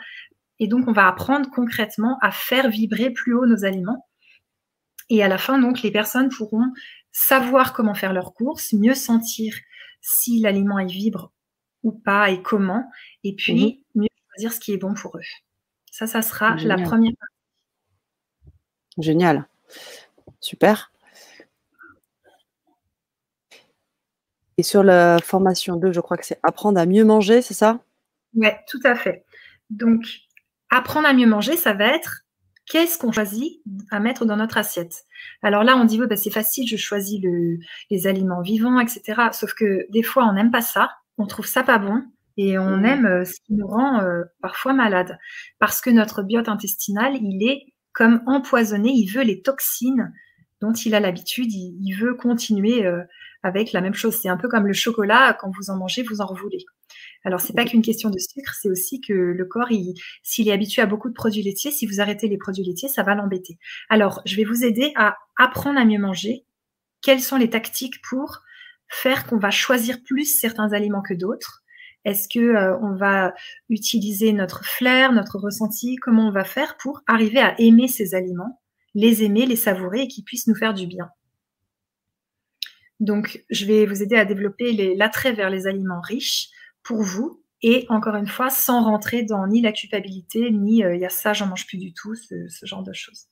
Et 0.58 0.68
donc, 0.68 0.88
on 0.88 0.92
va 0.92 1.08
apprendre 1.08 1.50
concrètement 1.50 2.18
à 2.22 2.30
faire 2.30 2.68
vibrer 2.68 3.10
plus 3.10 3.34
haut 3.34 3.46
nos 3.46 3.64
aliments. 3.64 4.06
Et 5.10 5.22
à 5.22 5.28
la 5.28 5.38
fin, 5.38 5.58
donc, 5.58 5.82
les 5.82 5.90
personnes 5.90 6.28
pourront 6.30 6.72
savoir 7.12 7.72
comment 7.72 7.94
faire 7.94 8.12
leurs 8.12 8.34
courses, 8.34 8.72
mieux 8.72 8.94
sentir 8.94 9.54
si 10.00 10.40
l'aliment 10.40 10.78
est 10.78 10.86
vibre 10.86 11.32
ou 11.82 11.92
pas 11.92 12.30
et 12.30 12.40
comment, 12.42 12.88
et 13.24 13.34
puis 13.34 13.82
mhm. 13.94 14.02
mieux 14.02 14.08
choisir 14.30 14.52
ce 14.52 14.60
qui 14.60 14.72
est 14.72 14.78
bon 14.78 14.94
pour 14.94 15.16
eux. 15.16 15.22
Ça, 15.90 16.06
ça 16.06 16.22
sera 16.22 16.56
la 16.56 16.76
première 16.76 17.12
partie 17.12 17.33
Génial. 18.98 19.46
Super. 20.40 20.92
Et 24.56 24.62
sur 24.62 24.82
la 24.82 25.18
formation 25.18 25.76
2, 25.76 25.92
je 25.92 26.00
crois 26.00 26.16
que 26.16 26.26
c'est 26.26 26.38
apprendre 26.42 26.78
à 26.78 26.86
mieux 26.86 27.04
manger, 27.04 27.42
c'est 27.42 27.54
ça? 27.54 27.80
Oui, 28.34 28.48
tout 28.68 28.80
à 28.84 28.94
fait. 28.94 29.24
Donc, 29.70 30.04
apprendre 30.70 31.08
à 31.08 31.12
mieux 31.12 31.26
manger, 31.26 31.56
ça 31.56 31.72
va 31.72 31.86
être 31.86 32.24
qu'est-ce 32.66 32.98
qu'on 32.98 33.12
choisit 33.12 33.60
à 33.90 34.00
mettre 34.00 34.24
dans 34.24 34.36
notre 34.36 34.58
assiette? 34.58 35.04
Alors 35.42 35.64
là, 35.64 35.76
on 35.76 35.84
dit, 35.84 35.98
bah, 35.98 36.16
c'est 36.16 36.30
facile, 36.30 36.68
je 36.68 36.76
choisis 36.76 37.20
les 37.90 38.06
aliments 38.06 38.42
vivants, 38.42 38.78
etc. 38.80 39.22
Sauf 39.32 39.54
que 39.54 39.86
des 39.90 40.02
fois, 40.02 40.24
on 40.24 40.32
n'aime 40.32 40.50
pas 40.50 40.62
ça, 40.62 40.90
on 41.18 41.26
trouve 41.26 41.46
ça 41.46 41.62
pas 41.62 41.78
bon, 41.78 42.02
et 42.36 42.58
on 42.58 42.78
mmh. 42.78 42.84
aime 42.84 43.06
euh, 43.06 43.24
ce 43.24 43.34
qui 43.40 43.54
nous 43.54 43.66
rend 43.66 44.00
euh, 44.00 44.22
parfois 44.40 44.72
malade. 44.72 45.18
Parce 45.58 45.80
que 45.80 45.90
notre 45.90 46.22
biote 46.22 46.48
intestinal, 46.48 47.14
il 47.20 47.48
est 47.48 47.73
comme 47.94 48.22
empoisonné, 48.26 48.90
il 48.90 49.06
veut 49.06 49.22
les 49.22 49.40
toxines 49.40 50.12
dont 50.60 50.72
il 50.72 50.94
a 50.94 51.00
l'habitude, 51.00 51.52
il, 51.52 51.92
veut 51.94 52.14
continuer 52.14 52.84
euh, 52.86 53.02
avec 53.42 53.72
la 53.72 53.80
même 53.80 53.94
chose. 53.94 54.18
C'est 54.20 54.28
un 54.28 54.36
peu 54.36 54.48
comme 54.48 54.66
le 54.66 54.72
chocolat, 54.72 55.36
quand 55.38 55.50
vous 55.50 55.70
en 55.70 55.76
mangez, 55.76 56.02
vous 56.02 56.20
en 56.20 56.26
revoulez. 56.26 56.64
Alors, 57.24 57.40
c'est 57.40 57.52
pas 57.54 57.64
qu'une 57.64 57.82
question 57.82 58.10
de 58.10 58.18
sucre, 58.18 58.54
c'est 58.60 58.70
aussi 58.70 59.00
que 59.00 59.12
le 59.12 59.44
corps, 59.44 59.68
s'il 60.22 60.48
est 60.48 60.52
habitué 60.52 60.82
à 60.82 60.86
beaucoup 60.86 61.08
de 61.08 61.14
produits 61.14 61.42
laitiers, 61.42 61.70
si 61.70 61.86
vous 61.86 62.00
arrêtez 62.00 62.28
les 62.28 62.38
produits 62.38 62.64
laitiers, 62.64 62.88
ça 62.88 63.02
va 63.02 63.14
l'embêter. 63.14 63.58
Alors, 63.88 64.22
je 64.24 64.36
vais 64.36 64.44
vous 64.44 64.64
aider 64.64 64.92
à 64.96 65.16
apprendre 65.38 65.78
à 65.78 65.84
mieux 65.84 65.98
manger. 65.98 66.44
Quelles 67.02 67.20
sont 67.20 67.36
les 67.36 67.50
tactiques 67.50 68.00
pour 68.08 68.40
faire 68.88 69.26
qu'on 69.26 69.38
va 69.38 69.50
choisir 69.50 70.02
plus 70.02 70.24
certains 70.24 70.72
aliments 70.72 71.02
que 71.02 71.14
d'autres? 71.14 71.63
Est-ce 72.04 72.28
que 72.28 72.38
euh, 72.38 72.78
on 72.80 72.94
va 72.94 73.34
utiliser 73.68 74.32
notre 74.32 74.64
flair, 74.64 75.12
notre 75.12 75.38
ressenti? 75.38 75.96
Comment 75.96 76.28
on 76.28 76.32
va 76.32 76.44
faire 76.44 76.76
pour 76.76 77.02
arriver 77.06 77.40
à 77.40 77.58
aimer 77.60 77.88
ces 77.88 78.14
aliments, 78.14 78.60
les 78.94 79.22
aimer, 79.22 79.46
les 79.46 79.56
savourer 79.56 80.02
et 80.02 80.08
qu'ils 80.08 80.24
puissent 80.24 80.46
nous 80.46 80.54
faire 80.54 80.74
du 80.74 80.86
bien? 80.86 81.08
Donc, 83.00 83.44
je 83.50 83.66
vais 83.66 83.86
vous 83.86 84.02
aider 84.02 84.16
à 84.16 84.24
développer 84.24 84.94
l'attrait 84.94 85.32
vers 85.32 85.50
les 85.50 85.66
aliments 85.66 86.00
riches 86.00 86.48
pour 86.82 87.02
vous. 87.02 87.42
Et 87.62 87.86
encore 87.88 88.14
une 88.14 88.26
fois, 88.26 88.50
sans 88.50 88.84
rentrer 88.84 89.22
dans 89.22 89.46
ni 89.46 89.62
la 89.62 89.72
culpabilité, 89.72 90.50
ni 90.50 90.84
euh, 90.84 90.94
il 90.94 91.00
y 91.00 91.06
a 91.06 91.10
ça, 91.10 91.32
j'en 91.32 91.46
mange 91.46 91.66
plus 91.66 91.78
du 91.78 91.94
tout, 91.94 92.14
ce, 92.14 92.46
genre 92.66 92.82
de 92.82 92.92
choses. 92.92 93.26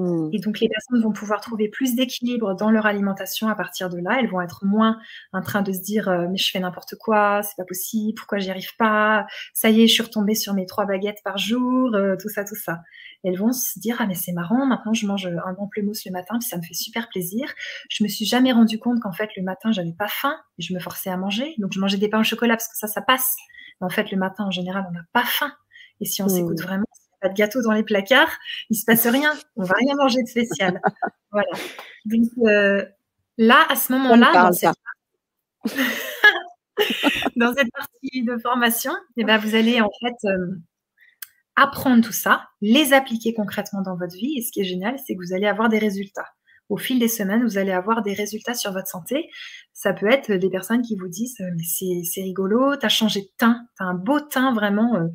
Hmm. 0.00 0.30
Et 0.32 0.38
donc, 0.38 0.60
les 0.60 0.68
personnes 0.68 1.02
vont 1.02 1.12
pouvoir 1.12 1.40
trouver 1.40 1.68
plus 1.68 1.94
d'équilibre 1.94 2.54
dans 2.54 2.70
leur 2.70 2.86
alimentation 2.86 3.48
à 3.48 3.54
partir 3.54 3.90
de 3.90 3.98
là. 3.98 4.18
Elles 4.18 4.30
vont 4.30 4.40
être 4.40 4.64
moins 4.64 4.98
en 5.32 5.42
train 5.42 5.60
de 5.60 5.72
se 5.72 5.80
dire 5.80 6.08
euh, 6.08 6.26
mais 6.30 6.38
je 6.38 6.50
fais 6.50 6.60
n'importe 6.60 6.94
quoi, 6.96 7.42
c'est 7.42 7.56
pas 7.56 7.64
possible, 7.64 8.14
pourquoi 8.14 8.38
j'y 8.38 8.50
arrive 8.50 8.74
pas, 8.78 9.26
ça 9.52 9.68
y 9.68 9.82
est, 9.82 9.86
je 9.86 9.92
suis 9.92 10.02
retombée 10.02 10.34
sur 10.34 10.54
mes 10.54 10.64
trois 10.64 10.86
baguettes 10.86 11.20
par 11.22 11.36
jour, 11.36 11.94
euh, 11.94 12.16
tout 12.20 12.28
ça, 12.28 12.44
tout 12.44 12.54
ça 12.56 12.80
elles 13.22 13.36
vont 13.36 13.52
se 13.52 13.78
dire 13.78 13.96
ah 13.98 14.06
mais 14.06 14.14
c'est 14.14 14.32
marrant, 14.32 14.66
maintenant 14.66 14.94
je 14.94 15.06
mange 15.06 15.26
un 15.26 15.54
pamplemousse 15.54 16.04
le 16.06 16.12
matin 16.12 16.38
puis 16.38 16.48
ça 16.48 16.56
me 16.56 16.62
fait 16.62 16.74
super 16.74 17.08
plaisir. 17.08 17.52
Je 17.90 18.02
me 18.02 18.08
suis 18.08 18.24
jamais 18.24 18.52
rendu 18.52 18.78
compte 18.78 19.00
qu'en 19.00 19.12
fait 19.12 19.30
le 19.36 19.42
matin 19.42 19.72
j'avais 19.72 19.92
pas 19.92 20.08
faim 20.08 20.36
et 20.58 20.62
je 20.62 20.72
me 20.72 20.80
forçais 20.80 21.10
à 21.10 21.16
manger, 21.16 21.54
donc 21.58 21.72
je 21.72 21.80
mangeais 21.80 21.98
des 21.98 22.08
pains 22.08 22.20
au 22.20 22.24
chocolat 22.24 22.56
parce 22.56 22.68
que 22.68 22.78
ça 22.78 22.86
ça 22.86 23.02
passe. 23.02 23.36
Mais 23.80 23.86
en 23.86 23.90
fait 23.90 24.10
le 24.10 24.16
matin 24.16 24.44
en 24.44 24.50
général 24.50 24.86
on 24.88 24.92
n'a 24.92 25.04
pas 25.12 25.24
faim 25.24 25.52
et 26.00 26.06
si 26.06 26.22
on 26.22 26.26
mmh. 26.26 26.30
s'écoute 26.30 26.60
vraiment, 26.62 26.86
pas 27.20 27.28
de 27.28 27.34
gâteau 27.34 27.62
dans 27.62 27.72
les 27.72 27.82
placards, 27.82 28.38
il 28.70 28.76
se 28.76 28.84
passe 28.84 29.06
rien, 29.06 29.32
on 29.56 29.64
va 29.64 29.74
rien 29.78 29.94
manger 29.96 30.22
de 30.22 30.28
spécial. 30.28 30.80
voilà. 31.32 31.50
Donc 32.04 32.28
euh, 32.46 32.84
là 33.38 33.66
à 33.68 33.76
ce 33.76 33.92
moment-là 33.92 34.32
dans 34.32 34.52
cette... 34.52 34.74
dans 37.36 37.54
cette 37.54 37.70
partie 37.72 38.22
de 38.22 38.38
formation, 38.38 38.92
eh 39.16 39.24
ben, 39.24 39.38
vous 39.38 39.54
allez 39.54 39.80
en 39.80 39.90
fait 40.00 40.28
euh, 40.28 40.56
apprendre 41.56 42.02
tout 42.04 42.12
ça, 42.12 42.48
les 42.60 42.92
appliquer 42.92 43.34
concrètement 43.34 43.82
dans 43.82 43.96
votre 43.96 44.14
vie. 44.14 44.38
Et 44.38 44.42
ce 44.42 44.50
qui 44.50 44.60
est 44.60 44.64
génial, 44.64 44.96
c'est 45.06 45.14
que 45.14 45.20
vous 45.20 45.34
allez 45.34 45.46
avoir 45.46 45.68
des 45.68 45.78
résultats. 45.78 46.26
Au 46.68 46.76
fil 46.76 46.98
des 46.98 47.08
semaines, 47.08 47.42
vous 47.42 47.58
allez 47.58 47.72
avoir 47.72 48.02
des 48.02 48.14
résultats 48.14 48.54
sur 48.54 48.72
votre 48.72 48.86
santé. 48.86 49.28
Ça 49.82 49.94
peut 49.94 50.08
être 50.12 50.30
des 50.30 50.50
personnes 50.50 50.82
qui 50.82 50.94
vous 50.94 51.08
disent 51.08 51.40
euh, 51.40 51.50
mais 51.56 52.02
c'est 52.04 52.20
rigolo, 52.20 52.76
t'as 52.76 52.90
changé 52.90 53.22
de 53.22 53.28
teint, 53.38 53.66
t'as 53.78 53.86
un 53.86 53.94
beau 53.94 54.20
teint 54.20 54.52
vraiment. 54.52 54.94
Euh, 54.96 55.06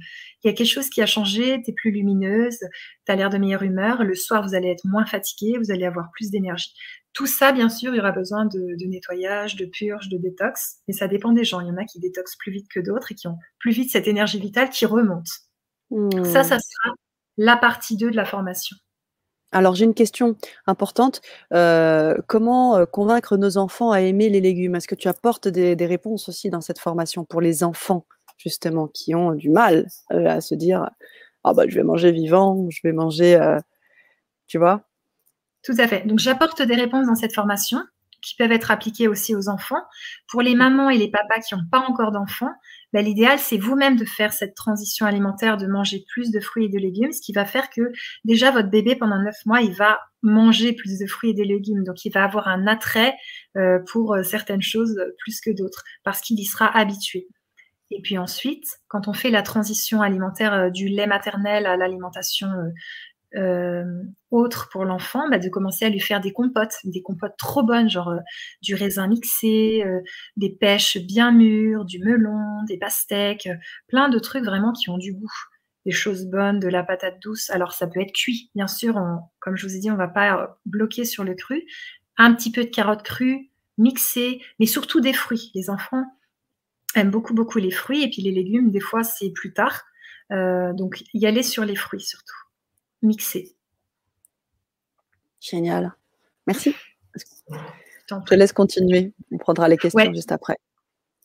il 0.43 0.47
y 0.47 0.49
a 0.49 0.53
quelque 0.53 0.71
chose 0.71 0.89
qui 0.89 1.03
a 1.03 1.05
changé, 1.05 1.61
t'es 1.63 1.71
plus 1.71 1.91
lumineuse, 1.91 2.57
t'as 3.05 3.15
l'air 3.15 3.29
de 3.29 3.37
meilleure 3.37 3.61
humeur. 3.61 4.03
Le 4.03 4.15
soir, 4.15 4.41
vous 4.41 4.55
allez 4.55 4.69
être 4.69 4.83
moins 4.83 5.05
fatigué, 5.05 5.59
vous 5.59 5.69
allez 5.69 5.85
avoir 5.85 6.09
plus 6.13 6.31
d'énergie. 6.31 6.73
Tout 7.13 7.27
ça, 7.27 7.51
bien 7.51 7.69
sûr, 7.69 7.93
il 7.93 7.97
y 7.97 7.99
aura 7.99 8.11
besoin 8.11 8.45
de, 8.45 8.75
de, 8.75 8.85
nettoyage, 8.87 9.55
de 9.55 9.65
purge, 9.65 10.09
de 10.09 10.17
détox, 10.17 10.77
mais 10.87 10.95
ça 10.95 11.07
dépend 11.07 11.31
des 11.31 11.43
gens. 11.43 11.61
Il 11.61 11.67
y 11.67 11.71
en 11.71 11.77
a 11.77 11.85
qui 11.85 11.99
détoxent 11.99 12.35
plus 12.35 12.51
vite 12.51 12.65
que 12.67 12.79
d'autres 12.79 13.11
et 13.11 13.15
qui 13.15 13.27
ont 13.27 13.37
plus 13.59 13.71
vite 13.71 13.91
cette 13.91 14.07
énergie 14.07 14.39
vitale 14.39 14.71
qui 14.71 14.87
remonte. 14.87 15.27
Ça, 15.91 16.43
ça 16.43 16.57
mmh. 16.57 16.59
sera 16.59 16.95
la 17.37 17.55
partie 17.55 17.97
2 17.97 18.09
de 18.09 18.15
la 18.15 18.25
formation. 18.25 18.75
Alors 19.55 19.73
j'ai 19.73 19.85
une 19.85 19.93
question 19.93 20.35
importante. 20.67 21.21
Euh, 21.53 22.17
comment 22.27 22.75
euh, 22.75 22.85
convaincre 22.85 23.37
nos 23.37 23.57
enfants 23.57 23.91
à 23.91 24.01
aimer 24.01 24.27
les 24.27 24.41
légumes? 24.41 24.75
Est-ce 24.75 24.87
que 24.87 24.95
tu 24.95 25.07
apportes 25.07 25.47
des, 25.47 25.85
réponses 25.85 26.27
aussi 26.27 26.49
dans 26.49 26.59
cette 26.59 26.77
formation 26.77 27.23
pour 27.23 27.39
les 27.39 27.63
enfants, 27.63 28.05
justement, 28.37 28.87
qui 28.89 29.15
ont 29.15 29.31
du 29.31 29.49
mal 29.49 29.87
euh, 30.11 30.25
à 30.27 30.41
se 30.41 30.55
dire 30.55 30.89
Ah 31.45 31.53
bah 31.53 31.63
je 31.69 31.75
vais 31.75 31.83
manger 31.83 32.11
vivant, 32.11 32.67
je 32.69 32.81
vais 32.83 32.91
manger. 32.91 33.39
tu 34.47 34.57
vois? 34.57 34.81
Tout 35.63 35.75
à 35.77 35.87
fait. 35.87 36.05
Donc 36.05 36.19
j'apporte 36.19 36.61
des 36.61 36.75
réponses 36.75 37.07
dans 37.07 37.15
cette 37.15 37.33
formation 37.33 37.79
qui 38.25 38.35
peuvent 38.35 38.51
être 38.51 38.71
appliquées 38.71 39.07
aussi 39.07 39.35
aux 39.35 39.49
enfants. 39.49 39.83
Pour 40.27 40.41
les 40.41 40.55
mamans 40.55 40.89
et 40.89 40.97
les 40.97 41.09
papas 41.09 41.39
qui 41.39 41.55
n'ont 41.55 41.65
pas 41.71 41.79
encore 41.79 42.11
d'enfants, 42.11 42.53
bah, 42.95 43.01
l'idéal, 43.01 43.39
c'est 43.39 43.57
vous-même 43.57 43.97
de 43.97 44.05
faire 44.05 44.31
cette 44.31 44.55
transition 44.55 45.05
alimentaire, 45.05 45.57
de 45.57 45.67
manger 45.67 46.05
plus 46.07 46.31
de 46.31 46.39
fruits 46.39 46.65
et 46.65 46.69
de 46.69 46.77
légumes, 46.77 47.11
ce 47.11 47.21
qui 47.21 47.33
va 47.33 47.45
faire 47.45 47.69
que 47.69 47.91
déjà 48.23 48.51
votre 48.51 48.69
bébé, 48.69 48.95
pendant 48.95 49.21
neuf 49.21 49.35
mois, 49.45 49.61
il 49.61 49.73
va 49.73 49.99
manger 50.23 50.73
plus 50.73 50.97
de 50.99 51.05
fruits 51.05 51.31
et 51.31 51.33
de 51.33 51.43
légumes. 51.43 51.83
Donc, 51.83 52.05
il 52.05 52.11
va 52.11 52.23
avoir 52.23 52.47
un 52.47 52.67
attrait 52.67 53.13
euh, 53.57 53.79
pour 53.91 54.13
euh, 54.13 54.23
certaines 54.23 54.61
choses 54.61 54.97
plus 55.19 55.41
que 55.41 55.51
d'autres, 55.51 55.83
parce 56.03 56.21
qu'il 56.21 56.39
y 56.39 56.45
sera 56.45 56.67
habitué. 56.67 57.27
Et 57.91 58.01
puis 58.01 58.17
ensuite, 58.17 58.65
quand 58.87 59.07
on 59.07 59.13
fait 59.13 59.29
la 59.29 59.43
transition 59.43 60.01
alimentaire 60.01 60.53
euh, 60.53 60.69
du 60.69 60.87
lait 60.87 61.05
maternel 61.05 61.65
à 61.65 61.77
l'alimentation 61.77 62.47
euh, 63.35 64.03
autre 64.31 64.69
pour 64.71 64.85
l'enfant, 64.85 65.29
bah, 65.29 65.39
de 65.39 65.49
commencer 65.49 65.85
à 65.85 65.89
lui 65.89 65.99
faire 65.99 66.21
des 66.21 66.31
compotes, 66.31 66.75
des 66.83 67.01
compotes 67.01 67.37
trop 67.37 67.63
bonnes, 67.63 67.89
genre 67.89 68.09
euh, 68.09 68.19
du 68.61 68.75
raisin 68.75 69.07
mixé, 69.07 69.83
euh, 69.85 70.01
des 70.37 70.49
pêches 70.49 70.97
bien 70.97 71.31
mûres, 71.31 71.85
du 71.85 71.99
melon, 71.99 72.63
des 72.67 72.77
pastèques, 72.77 73.49
plein 73.87 74.09
de 74.09 74.19
trucs 74.19 74.45
vraiment 74.45 74.71
qui 74.71 74.89
ont 74.89 74.97
du 74.97 75.13
goût, 75.13 75.31
des 75.85 75.91
choses 75.91 76.25
bonnes, 76.27 76.59
de 76.59 76.67
la 76.67 76.83
patate 76.83 77.21
douce. 77.21 77.49
Alors 77.49 77.73
ça 77.73 77.87
peut 77.87 78.01
être 78.01 78.13
cuit, 78.13 78.51
bien 78.55 78.67
sûr, 78.67 78.99
comme 79.39 79.57
je 79.57 79.67
vous 79.67 79.75
ai 79.75 79.79
dit, 79.79 79.91
on 79.91 79.97
va 79.97 80.07
pas 80.07 80.57
bloquer 80.65 81.05
sur 81.05 81.23
le 81.23 81.35
cru. 81.35 81.63
Un 82.17 82.33
petit 82.33 82.51
peu 82.51 82.63
de 82.63 82.69
carottes 82.69 83.03
crues, 83.03 83.51
mixées, 83.77 84.41
mais 84.59 84.65
surtout 84.65 85.01
des 85.01 85.13
fruits. 85.13 85.51
Les 85.55 85.69
enfants 85.69 86.05
aiment 86.95 87.11
beaucoup 87.11 87.33
beaucoup 87.33 87.59
les 87.59 87.71
fruits 87.71 88.03
et 88.03 88.09
puis 88.09 88.21
les 88.21 88.31
légumes, 88.31 88.71
des 88.71 88.79
fois 88.79 89.03
c'est 89.03 89.31
plus 89.31 89.53
tard. 89.53 89.83
donc 90.29 91.03
y 91.13 91.25
aller 91.25 91.43
sur 91.43 91.65
les 91.65 91.75
fruits 91.75 92.01
surtout 92.01 92.44
mixé. 93.05 93.55
Génial. 95.39 95.95
Merci. 96.47 96.75
Je 98.09 98.15
te 98.25 98.35
laisse 98.35 98.53
continuer. 98.53 99.13
On 99.31 99.37
prendra 99.37 99.67
les 99.67 99.77
questions 99.77 100.13
juste 100.13 100.31
après. 100.31 100.57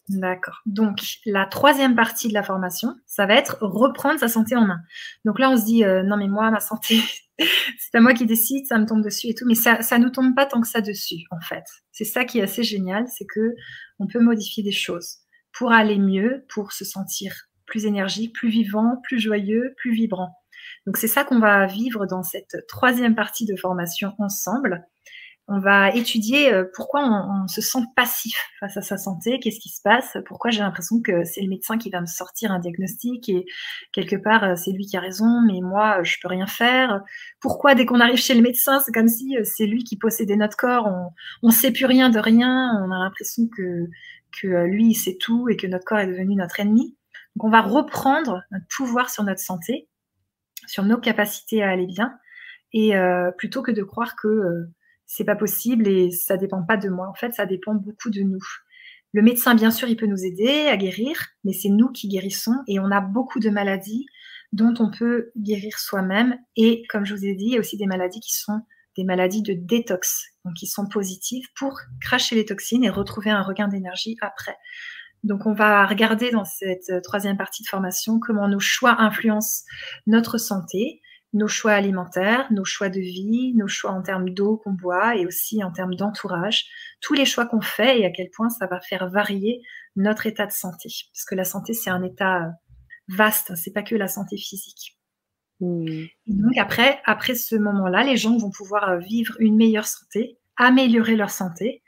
D'accord. 0.09 0.61
Donc, 0.67 0.99
la 1.25 1.47
troisième 1.47 1.95
partie 1.95 2.29
de 2.29 2.35
la 2.35 2.43
formation, 2.43 2.97
ça 3.07 3.27
va 3.27 3.35
être 3.35 3.59
reprendre 3.61 4.19
sa 4.19 4.27
santé 4.27 4.57
en 4.57 4.67
main. 4.67 4.81
Donc 5.25 5.39
là, 5.39 5.51
on 5.51 5.57
se 5.57 5.65
dit, 5.65 5.85
euh, 5.85 6.03
non, 6.03 6.17
mais 6.17 6.27
moi, 6.27 6.51
ma 6.51 6.59
santé, 6.59 7.01
c'est 7.39 7.93
pas 7.93 8.01
moi 8.01 8.13
qui 8.13 8.27
décide, 8.27 8.67
ça 8.67 8.79
me 8.79 8.87
tombe 8.87 9.05
dessus 9.05 9.29
et 9.29 9.35
tout. 9.35 9.47
Mais 9.47 9.55
ça 9.55 9.79
ne 9.79 10.05
nous 10.05 10.11
tombe 10.11 10.35
pas 10.35 10.47
tant 10.47 10.61
que 10.61 10.67
ça 10.67 10.81
dessus, 10.81 11.25
en 11.31 11.41
fait. 11.41 11.65
C'est 11.93 12.05
ça 12.05 12.25
qui 12.25 12.41
est 12.41 12.43
assez 12.43 12.65
génial, 12.65 13.07
c'est 13.07 13.27
que 13.27 13.55
on 14.01 14.09
peut 14.09 14.21
modifier 14.21 14.65
des 14.65 14.73
choses 14.73 15.19
pour 15.53 15.71
aller 15.71 15.99
mieux, 15.99 16.45
pour 16.53 16.73
se 16.73 16.85
sentir 16.85 17.33
plus 17.67 17.87
énergique, 17.87 18.35
plus 18.35 18.49
vivant, 18.49 19.01
plus 19.05 19.21
joyeux, 19.21 19.75
plus 19.77 19.95
vibrant. 19.95 20.40
Donc 20.87 20.97
c'est 20.97 21.09
ça 21.09 21.25
qu'on 21.25 21.41
va 21.41 21.67
vivre 21.67 22.07
dans 22.07 22.23
cette 22.23 22.67
troisième 22.69 23.15
partie 23.15 23.47
de 23.47 23.57
formation 23.57 24.13
ensemble. 24.19 24.87
On 25.53 25.59
va 25.59 25.91
étudier 25.91 26.53
euh, 26.53 26.65
pourquoi 26.77 27.03
on, 27.03 27.49
se 27.49 27.61
sent 27.61 27.81
passif 27.97 28.41
face 28.61 28.77
à 28.77 28.83
sa 28.83 28.97
santé, 28.97 29.41
qu'est-ce 29.41 29.59
qui 29.59 29.69
se 29.69 29.83
passe, 29.83 30.17
pourquoi 30.27 30.53
j'ai 30.53 30.61
l'impression 30.61 31.03
que 31.03 31.25
c'est 31.25 31.41
le 31.41 31.49
médecin 31.49 31.77
qui 31.77 31.91
va 31.91 32.01
me 32.01 32.07
sortir 32.07 32.53
un 32.53 32.61
diagnostic 32.61 33.29
et 33.29 33.47
quelque 33.93 34.15
part 34.15 34.45
euh, 34.45 34.55
c'est 34.55 34.71
lui 34.71 34.87
qui 34.87 34.97
a 34.97 35.01
raison, 35.01 35.41
mais 35.49 35.61
moi 35.61 36.05
je 36.05 36.19
peux 36.23 36.29
rien 36.29 36.47
faire. 36.47 37.01
Pourquoi 37.41 37.75
dès 37.75 37.85
qu'on 37.85 37.99
arrive 37.99 38.19
chez 38.19 38.35
le 38.35 38.43
médecin, 38.43 38.79
c'est 38.79 38.93
comme 38.93 39.09
si 39.09 39.37
euh, 39.37 39.43
c'est 39.43 39.67
lui 39.67 39.83
qui 39.83 39.99
possédait 39.99 40.37
notre 40.37 40.57
corps, 40.57 40.89
on 41.43 41.49
ne 41.49 41.53
sait 41.53 41.73
plus 41.73 41.87
rien 41.87 42.11
de 42.11 42.21
rien, 42.21 42.81
on 42.85 42.93
a 42.93 42.99
l'impression 42.99 43.49
que 43.49 43.89
que 44.41 44.67
lui 44.67 44.91
il 44.91 44.95
sait 44.95 45.17
tout 45.21 45.49
et 45.49 45.57
que 45.57 45.67
notre 45.67 45.85
corps 45.85 45.99
est 45.99 46.07
devenu 46.07 46.37
notre 46.37 46.61
ennemi. 46.61 46.97
Donc 47.35 47.47
on 47.47 47.51
va 47.51 47.61
reprendre 47.61 48.45
notre 48.53 48.67
pouvoir 48.77 49.11
sur 49.11 49.25
notre 49.25 49.41
santé 49.41 49.89
sur 50.67 50.85
nos 50.85 50.99
capacités 50.99 51.63
à 51.63 51.71
aller 51.71 51.87
bien, 51.87 52.13
et 52.73 52.97
euh, 52.97 53.31
plutôt 53.33 53.63
que 53.63 53.73
de 53.73 53.83
croire 53.83 54.15
que 54.17 54.29
euh, 54.29 54.73
c'est 55.07 55.25
pas 55.25 55.37
possible 55.37 55.89
et 55.89 56.11
ça 56.13 56.37
dépend 56.37 56.63
pas 56.63 56.77
de 56.77 56.89
moi. 56.89 57.09
En 57.09 57.15
fait, 57.15 57.35
ça 57.35 57.47
dépend 57.47 57.75
beaucoup 57.75 58.11
de 58.11 58.23
nous. 58.23 58.45
Le 59.13 59.23
médecin, 59.23 59.57
bien 59.57 59.73
sûr, 59.73 59.89
il 59.89 59.97
peut 59.97 60.07
nous 60.07 60.25
aider 60.25 60.69
à 60.69 60.77
guérir, 60.77 61.17
mais 61.43 61.53
c'est 61.53 61.69
nous 61.69 61.91
qui 61.91 62.07
guérissons 62.07 62.55
et 62.69 62.79
on 62.79 62.93
a 62.93 63.01
beaucoup 63.01 63.41
de 63.41 63.51
maladies 63.51 64.07
dont 64.53 64.75
on 64.79 64.91
peut 64.91 65.33
guérir 65.37 65.79
soi-même. 65.79 66.39
Et 66.57 66.85
comme 66.89 67.05
je 67.05 67.15
vous 67.15 67.25
ai 67.25 67.35
dit, 67.35 67.47
il 67.47 67.53
y 67.55 67.57
a 67.57 67.61
aussi 67.61 67.77
des 67.77 67.87
maladies 67.87 68.21
qui 68.21 68.37
sont 68.37 68.61
des 68.97 69.05
maladies 69.05 69.43
de 69.43 69.53
détox, 69.53 70.27
donc 70.45 70.55
qui 70.55 70.67
sont 70.67 70.87
positives 70.87 71.47
pour 71.57 71.81
cracher 72.01 72.37
les 72.37 72.45
toxines 72.45 72.85
et 72.85 72.91
retrouver 72.91 73.31
un 73.31 73.43
regain 73.43 73.69
d'énergie 73.69 74.17
après. 74.21 74.57
Donc, 75.23 75.47
on 75.47 75.53
va 75.53 75.87
regarder 75.87 76.31
dans 76.31 76.45
cette 76.45 77.03
troisième 77.03 77.37
partie 77.37 77.63
de 77.63 77.69
formation 77.69 78.19
comment 78.19 78.49
nos 78.49 78.61
choix 78.61 79.01
influencent 79.01 79.65
notre 80.07 80.39
santé, 80.39 81.03
nos 81.33 81.49
choix 81.49 81.73
alimentaires, 81.73 82.51
nos 82.51 82.65
choix 82.65 82.89
de 82.89 83.01
vie, 83.01 83.55
nos 83.55 83.69
choix 83.69 83.93
en 83.93 84.03
termes 84.03 84.31
d'eau 84.31 84.57
qu'on 84.57 84.73
boit 84.73 85.17
et 85.17 85.27
aussi 85.27 85.63
en 85.63 85.71
termes 85.71 85.95
d'entourage, 85.95 86.67
tous 87.01 87.15
les 87.15 87.25
choix 87.25 87.47
qu'on 87.47 87.61
fait 87.61 88.01
et 88.01 88.07
à 88.07 88.11
quel 88.11 88.31
point 88.31 88.51
ça 88.51 88.67
va 88.67 88.81
faire 88.81 89.09
varier 89.09 89.63
notre 89.97 90.27
état 90.27 90.47
de 90.47 90.53
santé. 90.53 90.89
Parce 91.13 91.25
que 91.25 91.35
la 91.35 91.45
santé, 91.45 91.73
c'est 91.73 91.91
un 91.91 92.03
état 92.03 92.51
vaste, 93.09 93.55
c'est 93.57 93.73
pas 93.73 93.83
que 93.83 93.95
la 93.95 94.09
santé 94.09 94.37
physique. 94.37 94.97
Hmm. 95.63 96.07
donc 96.27 96.57
après, 96.57 97.03
après 97.05 97.35
ce 97.35 97.55
moment-là, 97.55 98.03
les 98.03 98.17
gens 98.17 98.39
vont 98.39 98.51
pouvoir 98.51 98.89
euh, 98.89 98.99
vivre 98.99 99.37
une 99.41 99.57
meilleure 99.57 99.87
santé, 99.87 100.39
améliorer 100.57 101.17
leur 101.17 101.29
santé, 101.29 101.83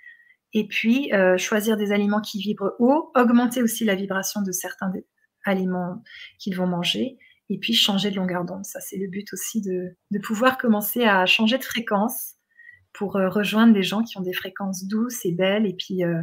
et 0.52 0.66
puis 0.66 1.12
euh, 1.12 1.36
choisir 1.38 1.76
des 1.76 1.92
aliments 1.92 2.20
qui 2.20 2.40
vibrent 2.40 2.74
haut, 2.78 3.10
augmenter 3.14 3.62
aussi 3.62 3.84
la 3.84 3.94
vibration 3.94 4.42
de 4.42 4.52
certains 4.52 4.92
aliments 5.44 6.02
qu'ils 6.38 6.56
vont 6.56 6.66
manger, 6.66 7.18
et 7.48 7.58
puis 7.58 7.74
changer 7.74 8.10
de 8.10 8.16
longueur 8.16 8.44
d'onde. 8.44 8.64
Ça, 8.64 8.80
c'est 8.80 8.96
le 8.96 9.08
but 9.08 9.32
aussi 9.32 9.60
de, 9.60 9.96
de, 10.10 10.18
pouvoir 10.18 10.58
commencer 10.58 11.04
à 11.04 11.26
changer 11.26 11.58
de 11.58 11.64
fréquence 11.64 12.34
pour 12.92 13.16
euh, 13.16 13.28
rejoindre 13.28 13.74
des 13.74 13.82
gens 13.82 14.02
qui 14.02 14.18
ont 14.18 14.22
des 14.22 14.32
fréquences 14.32 14.86
douces 14.86 15.24
et 15.24 15.32
belles, 15.32 15.66
et 15.66 15.74
puis 15.74 16.04
euh, 16.04 16.20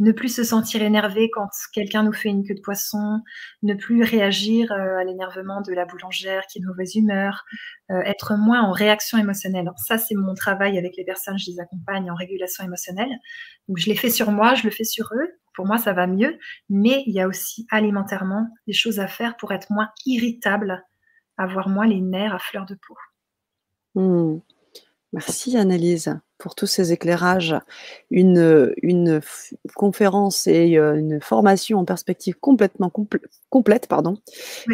ne 0.00 0.12
plus 0.12 0.28
se 0.28 0.44
sentir 0.44 0.82
énervé 0.82 1.30
quand 1.32 1.48
quelqu'un 1.72 2.02
nous 2.02 2.12
fait 2.12 2.28
une 2.28 2.46
queue 2.46 2.54
de 2.54 2.60
poisson, 2.60 3.20
ne 3.62 3.74
plus 3.74 4.02
réagir 4.02 4.72
euh, 4.72 4.98
à 4.98 5.04
l'énervement 5.04 5.60
de 5.60 5.72
la 5.72 5.84
boulangère 5.84 6.46
qui 6.46 6.58
est 6.58 6.62
de 6.62 6.66
mauvaise 6.66 6.96
humeur, 6.96 7.44
être 7.90 8.34
moins 8.36 8.62
en 8.62 8.72
réaction 8.72 9.18
émotionnelle. 9.18 9.70
ça, 9.76 9.98
c'est 9.98 10.14
mon 10.14 10.34
travail 10.34 10.78
avec 10.78 10.96
les 10.96 11.04
personnes, 11.04 11.38
je 11.38 11.50
les 11.50 11.60
accompagne 11.60 12.10
en 12.10 12.14
régulation 12.14 12.64
émotionnelle. 12.64 13.10
Je 13.76 13.86
l'ai 13.86 13.94
fait 13.94 14.10
sur 14.10 14.32
moi, 14.32 14.54
je 14.54 14.64
le 14.64 14.70
fais 14.70 14.84
sur 14.84 15.10
eux 15.12 15.38
pour 15.54 15.66
moi, 15.66 15.78
ça 15.78 15.92
va 15.92 16.06
mieux. 16.06 16.38
Mais 16.68 17.02
il 17.06 17.14
y 17.14 17.20
a 17.20 17.28
aussi 17.28 17.66
alimentairement 17.70 18.48
des 18.66 18.72
choses 18.72 19.00
à 19.00 19.06
faire 19.06 19.36
pour 19.36 19.52
être 19.52 19.70
moins 19.70 19.88
irritable, 20.04 20.84
avoir 21.38 21.68
moins 21.68 21.86
les 21.86 22.00
nerfs 22.00 22.34
à 22.34 22.38
fleur 22.38 22.66
de 22.66 22.74
peau. 22.74 22.96
Hmm. 23.94 24.40
Merci 25.14 25.56
Annelise 25.56 26.18
pour 26.38 26.56
tous 26.56 26.66
ces 26.66 26.92
éclairages. 26.92 27.54
Une, 28.10 28.74
une 28.82 29.20
conférence 29.76 30.48
et 30.48 30.76
euh, 30.76 30.96
une 30.96 31.20
formation 31.20 31.78
en 31.78 31.84
perspective 31.84 32.34
complètement 32.40 32.90
complète. 33.48 33.86
Pardon. 33.86 34.16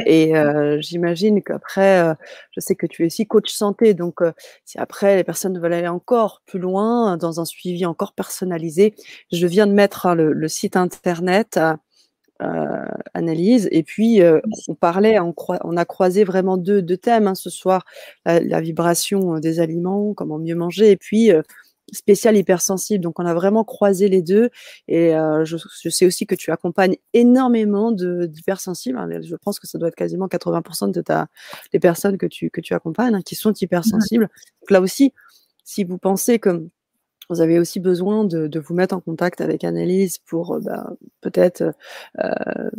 Et 0.06 0.34
euh, 0.38 0.80
j'imagine 0.80 1.42
qu'après, 1.42 2.00
euh, 2.00 2.14
je 2.52 2.60
sais 2.60 2.74
que 2.74 2.86
tu 2.86 3.02
es 3.02 3.06
aussi 3.06 3.26
coach 3.26 3.52
santé, 3.52 3.92
donc 3.92 4.20
si 4.64 4.78
après 4.78 5.14
les 5.14 5.24
personnes 5.24 5.60
veulent 5.60 5.74
aller 5.74 5.88
encore 5.88 6.40
plus 6.46 6.58
loin 6.58 7.18
dans 7.18 7.38
un 7.38 7.44
suivi 7.44 7.84
encore 7.84 8.14
personnalisé, 8.14 8.94
je 9.30 9.46
viens 9.46 9.66
de 9.66 9.74
mettre 9.74 10.06
hein, 10.06 10.14
le, 10.14 10.48
site 10.48 10.74
internet. 10.74 11.60
Euh, 12.42 12.86
analyse. 13.12 13.68
Et 13.70 13.82
puis, 13.82 14.22
euh, 14.22 14.40
on 14.66 14.74
parlait, 14.74 15.18
on, 15.20 15.34
on, 15.62 15.76
a 15.76 15.84
croisé 15.84 16.24
vraiment 16.24 16.56
deux, 16.56 16.80
deux 16.80 16.96
thèmes 16.96 17.26
hein, 17.26 17.34
ce 17.34 17.50
soir 17.50 17.84
la, 18.24 18.60
vibration 18.62 19.34
euh, 19.34 19.40
des 19.40 19.60
aliments, 19.60 20.14
comment 20.14 20.38
mieux 20.38 20.54
manger, 20.54 20.90
et 20.90 20.96
puis 20.96 21.30
spécial 21.92 22.36
hypersensible. 22.38 23.02
Donc, 23.02 23.20
on 23.20 23.26
a 23.26 23.34
vraiment 23.34 23.64
croisé 23.64 24.08
les 24.08 24.22
deux. 24.22 24.48
Et 24.88 25.12
je, 25.44 25.88
sais 25.90 26.06
aussi 26.06 26.24
que 26.24 26.34
tu 26.34 26.50
accompagnes 26.50 26.96
énormément 27.12 27.92
d'hypersensibles. 27.92 28.96
Hein, 28.96 29.20
je 29.22 29.36
pense 29.36 29.58
que 29.60 29.66
ça 29.66 29.76
doit 29.76 29.88
être 29.88 29.96
quasiment 29.96 30.28
80% 30.28 30.92
de 30.92 31.02
ta, 31.02 31.26
des 31.72 31.80
personnes 31.80 32.16
que 32.16 32.26
tu, 32.26 32.48
que 32.48 32.62
tu 32.62 32.72
accompagnes 32.72 33.16
hein, 33.16 33.22
qui 33.22 33.34
sont 33.34 33.52
hypersensibles. 33.52 34.28
Donc, 34.62 34.70
là 34.70 34.80
aussi, 34.80 35.12
si 35.64 35.84
vous 35.84 35.98
pensez 35.98 36.38
que 36.38 36.70
vous 37.30 37.40
avez 37.40 37.58
aussi 37.58 37.80
besoin 37.80 38.24
de, 38.24 38.58
vous 38.58 38.74
mettre 38.74 38.94
en 38.94 39.00
contact 39.00 39.40
avec 39.40 39.64
Annelise 39.64 40.18
pour 40.18 40.54
euh, 40.54 40.60
bah, 40.60 40.90
peut-être 41.20 41.62
euh, 42.18 42.70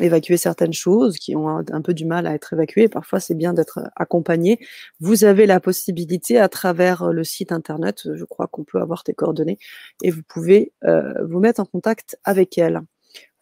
évacuer 0.00 0.36
certaines 0.36 0.74
choses 0.74 1.16
qui 1.16 1.34
ont 1.34 1.48
un, 1.48 1.82
peu 1.82 1.94
du 1.94 2.04
mal 2.04 2.26
à 2.26 2.34
être 2.34 2.52
évacuées. 2.52 2.88
Parfois, 2.88 3.18
c'est 3.18 3.34
bien 3.34 3.54
d'être 3.54 3.80
accompagné. 3.96 4.60
Vous 5.00 5.24
avez 5.24 5.46
la 5.46 5.58
possibilité 5.58 6.38
à 6.38 6.50
travers 6.50 7.10
le 7.10 7.24
site 7.24 7.50
internet, 7.50 8.02
je 8.14 8.24
crois 8.24 8.46
qu'on 8.46 8.64
peut 8.64 8.80
avoir 8.80 9.02
tes 9.02 9.14
coordonnées, 9.14 9.58
et 10.02 10.10
vous 10.10 10.22
pouvez 10.22 10.72
euh, 10.84 11.14
vous 11.24 11.40
mettre 11.40 11.60
en 11.60 11.64
contact 11.64 12.18
avec 12.24 12.58
elle. 12.58 12.82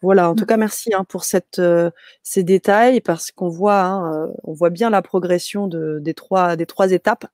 Voilà, 0.01 0.29
en 0.29 0.35
tout 0.35 0.43
mmh. 0.43 0.47
cas, 0.47 0.57
merci 0.57 0.93
hein, 0.93 1.03
pour 1.03 1.25
cette, 1.25 1.61
ces 2.23 2.43
détails 2.43 3.01
parce 3.01 3.31
qu'on 3.31 3.49
voit, 3.49 3.81
hein, 3.81 4.31
on 4.43 4.53
voit 4.53 4.69
bien 4.69 4.89
la 4.89 5.01
progression 5.01 5.67
de, 5.67 5.99
des, 5.99 6.13
trois, 6.13 6.55
des 6.55 6.65
trois 6.65 6.91
étapes 6.91 7.25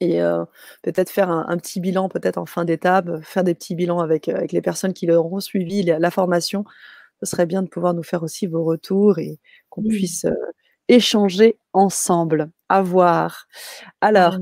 et 0.00 0.20
peut-être 0.82 1.10
faire 1.10 1.30
un, 1.30 1.56
petit 1.56 1.80
bilan 1.80 2.08
peut-être 2.08 2.36
en 2.36 2.46
fin 2.46 2.64
d'étape, 2.64 3.08
faire 3.22 3.44
des 3.44 3.54
petits 3.54 3.74
bilans 3.74 4.00
avec, 4.00 4.28
avec 4.28 4.52
les 4.52 4.60
personnes 4.60 4.92
qui 4.92 5.10
auront 5.10 5.40
suivi 5.40 5.82
la, 5.82 6.10
formation. 6.10 6.64
Ce 7.22 7.30
serait 7.30 7.46
bien 7.46 7.62
de 7.62 7.68
pouvoir 7.68 7.94
nous 7.94 8.02
faire 8.02 8.22
aussi 8.22 8.46
vos 8.46 8.62
retours 8.64 9.18
et 9.18 9.38
qu'on 9.70 9.82
puisse 9.82 10.26
échanger 10.88 11.58
ensemble. 11.72 12.50
À 12.68 12.82
voir. 12.82 13.46
Alors, 14.00 14.38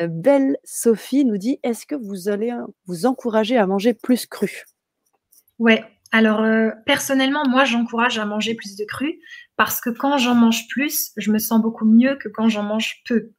Belle 0.00 0.58
Sophie 0.62 1.24
nous 1.24 1.38
dit 1.38 1.58
est-ce 1.64 1.86
que 1.86 1.96
vous 1.96 2.28
allez 2.28 2.52
vous 2.86 3.04
encourager 3.04 3.56
à 3.56 3.66
manger 3.66 3.94
plus 3.94 4.26
cru? 4.26 4.64
Ouais. 5.58 5.84
Alors 6.10 6.42
personnellement, 6.86 7.46
moi 7.46 7.64
j'encourage 7.64 8.18
à 8.18 8.24
manger 8.24 8.54
plus 8.54 8.76
de 8.76 8.84
cru 8.84 9.20
parce 9.56 9.80
que 9.80 9.90
quand 9.90 10.16
j'en 10.16 10.34
mange 10.34 10.66
plus, 10.68 11.10
je 11.16 11.30
me 11.30 11.38
sens 11.38 11.60
beaucoup 11.60 11.84
mieux 11.84 12.16
que 12.16 12.28
quand 12.28 12.48
j'en 12.48 12.62
mange 12.62 13.02
peu. 13.06 13.32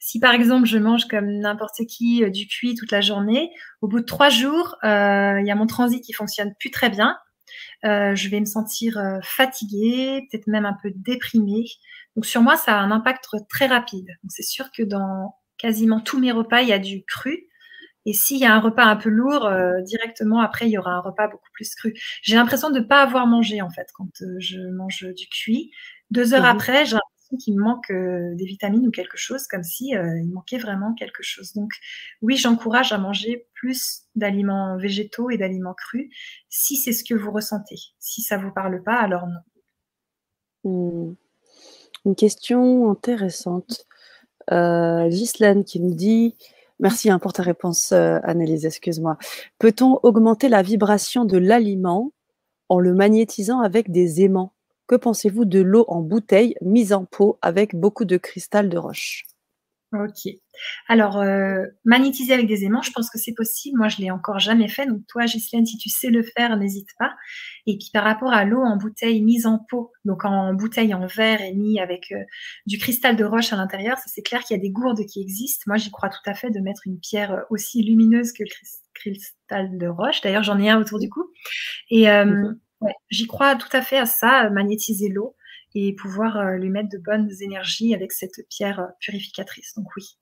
Si 0.00 0.20
par 0.20 0.34
exemple 0.34 0.66
je 0.66 0.78
mange 0.78 1.06
comme 1.06 1.38
n'importe 1.38 1.84
qui 1.88 2.24
euh, 2.24 2.30
du 2.30 2.46
cuit 2.46 2.74
toute 2.74 2.92
la 2.92 3.00
journée, 3.00 3.50
au 3.80 3.88
bout 3.88 4.00
de 4.00 4.04
trois 4.04 4.28
jours, 4.28 4.76
euh, 4.84 5.40
il 5.40 5.46
y 5.46 5.50
a 5.50 5.54
mon 5.54 5.66
transit 5.66 6.02
qui 6.02 6.12
fonctionne 6.12 6.54
plus 6.58 6.70
très 6.70 6.90
bien. 6.90 7.16
Euh, 7.84 8.14
je 8.14 8.28
vais 8.28 8.40
me 8.40 8.46
sentir 8.46 8.98
fatiguée, 9.22 10.26
peut-être 10.30 10.46
même 10.46 10.66
un 10.66 10.76
peu 10.82 10.90
déprimée. 10.94 11.64
Donc 12.16 12.26
sur 12.26 12.42
moi, 12.42 12.56
ça 12.56 12.78
a 12.78 12.80
un 12.80 12.90
impact 12.90 13.26
très 13.48 13.66
rapide. 13.66 14.06
Donc 14.22 14.30
c'est 14.30 14.42
sûr 14.42 14.70
que 14.72 14.82
dans 14.82 15.36
quasiment 15.58 16.00
tous 16.00 16.18
mes 16.18 16.32
repas, 16.32 16.62
il 16.62 16.68
y 16.68 16.72
a 16.72 16.78
du 16.78 17.04
cru. 17.04 17.48
Et 18.08 18.12
s'il 18.12 18.38
y 18.38 18.44
a 18.44 18.54
un 18.54 18.60
repas 18.60 18.84
un 18.84 18.96
peu 18.96 19.10
lourd, 19.10 19.50
directement 19.84 20.40
après, 20.40 20.66
il 20.66 20.70
y 20.70 20.78
aura 20.78 20.92
un 20.92 21.00
repas 21.00 21.28
beaucoup 21.28 21.50
plus 21.52 21.74
cru. 21.74 21.92
J'ai 22.22 22.36
l'impression 22.36 22.70
de 22.70 22.78
ne 22.78 22.84
pas 22.84 23.02
avoir 23.02 23.26
mangé 23.26 23.62
en 23.62 23.70
fait 23.70 23.88
quand 23.94 24.08
je 24.38 24.58
mange 24.76 25.04
du 25.16 25.26
cuit. 25.28 25.70
Deux 26.10 26.34
heures 26.34 26.42
mmh 26.42 26.46
après, 26.46 26.84
j'ai 26.84 26.96
qu'il 27.36 27.58
manque 27.58 27.90
euh, 27.90 28.34
des 28.34 28.44
vitamines 28.44 28.86
ou 28.86 28.90
quelque 28.90 29.16
chose, 29.16 29.46
comme 29.46 29.62
si 29.64 29.96
euh, 29.96 30.20
il 30.20 30.32
manquait 30.32 30.58
vraiment 30.58 30.94
quelque 30.94 31.22
chose. 31.22 31.52
Donc 31.54 31.70
oui, 32.22 32.36
j'encourage 32.36 32.92
à 32.92 32.98
manger 32.98 33.48
plus 33.54 34.02
d'aliments 34.14 34.76
végétaux 34.76 35.30
et 35.30 35.38
d'aliments 35.38 35.74
crus, 35.74 36.08
si 36.48 36.76
c'est 36.76 36.92
ce 36.92 37.02
que 37.02 37.14
vous 37.14 37.32
ressentez. 37.32 37.76
Si 37.98 38.22
ça 38.22 38.38
vous 38.38 38.52
parle 38.52 38.82
pas, 38.82 38.96
alors 38.96 39.26
non. 39.26 39.40
Hmm. 40.64 41.14
Une 42.04 42.14
question 42.14 42.90
intéressante. 42.90 43.86
Euh, 44.52 45.10
qui 45.66 45.80
nous 45.80 45.94
dit 45.94 46.36
Merci 46.78 47.10
hein, 47.10 47.18
pour 47.18 47.32
ta 47.32 47.42
réponse, 47.42 47.92
euh, 47.92 48.20
excuse-moi. 48.62 49.16
Peut-on 49.58 49.98
augmenter 50.02 50.48
la 50.48 50.62
vibration 50.62 51.24
de 51.24 51.38
l'aliment 51.38 52.12
en 52.68 52.78
le 52.78 52.92
magnétisant 52.92 53.60
avec 53.60 53.90
des 53.90 54.22
aimants? 54.22 54.52
Que 54.86 54.94
pensez-vous 54.94 55.44
de 55.44 55.60
l'eau 55.60 55.84
en 55.88 56.00
bouteille 56.00 56.54
mise 56.60 56.92
en 56.92 57.04
pot 57.04 57.38
avec 57.42 57.74
beaucoup 57.74 58.04
de 58.04 58.16
cristal 58.16 58.68
de 58.68 58.78
roche? 58.78 59.24
Ok. 59.92 60.32
Alors, 60.88 61.18
euh, 61.18 61.64
magnétiser 61.84 62.32
avec 62.32 62.46
des 62.46 62.64
aimants, 62.64 62.82
je 62.82 62.90
pense 62.90 63.08
que 63.08 63.18
c'est 63.18 63.34
possible. 63.34 63.78
Moi, 63.78 63.88
je 63.88 63.98
l'ai 63.98 64.10
encore 64.10 64.40
jamais 64.40 64.68
fait. 64.68 64.86
Donc, 64.86 65.06
toi, 65.06 65.26
Ghislaine, 65.26 65.64
si 65.64 65.78
tu 65.78 65.88
sais 65.88 66.10
le 66.10 66.24
faire, 66.24 66.56
n'hésite 66.56 66.88
pas. 66.98 67.14
Et 67.66 67.78
puis, 67.78 67.90
par 67.92 68.02
rapport 68.02 68.32
à 68.32 68.44
l'eau 68.44 68.60
en 68.60 68.76
bouteille 68.76 69.22
mise 69.22 69.46
en 69.46 69.58
pot, 69.70 69.92
donc 70.04 70.24
en 70.24 70.54
bouteille 70.54 70.92
en 70.92 71.06
verre 71.06 71.40
et 71.40 71.54
mis 71.54 71.78
avec 71.78 72.10
euh, 72.10 72.22
du 72.66 72.78
cristal 72.78 73.16
de 73.16 73.24
roche 73.24 73.52
à 73.52 73.56
l'intérieur, 73.56 73.96
ça 73.98 74.04
c'est 74.06 74.22
clair 74.22 74.42
qu'il 74.42 74.56
y 74.56 74.58
a 74.58 74.62
des 74.62 74.70
gourdes 74.70 75.04
qui 75.06 75.20
existent. 75.20 75.64
Moi, 75.68 75.76
j'y 75.76 75.90
crois 75.92 76.08
tout 76.08 76.18
à 76.26 76.34
fait 76.34 76.50
de 76.50 76.60
mettre 76.60 76.82
une 76.86 76.98
pierre 76.98 77.44
aussi 77.50 77.82
lumineuse 77.82 78.32
que 78.32 78.42
le 78.42 78.50
cristal 78.94 79.78
de 79.78 79.86
roche. 79.86 80.20
D'ailleurs, 80.22 80.42
j'en 80.42 80.58
ai 80.58 80.68
un 80.68 80.80
autour 80.80 80.98
du 80.98 81.08
cou. 81.08 81.30
Et 81.90 82.10
euh, 82.10 82.52
J'y 83.10 83.26
crois 83.26 83.56
tout 83.56 83.68
à 83.72 83.82
fait 83.82 83.98
à 83.98 84.06
ça, 84.06 84.50
magnétiser 84.50 85.08
l'eau 85.08 85.34
et 85.74 85.94
pouvoir 85.94 86.38
euh, 86.38 86.56
lui 86.56 86.70
mettre 86.70 86.88
de 86.88 86.98
bonnes 86.98 87.30
énergies 87.40 87.94
avec 87.94 88.12
cette 88.12 88.46
pierre 88.48 88.80
euh, 88.80 88.86
purificatrice. 89.00 89.74
Donc 89.76 89.86
oui. 89.96 90.16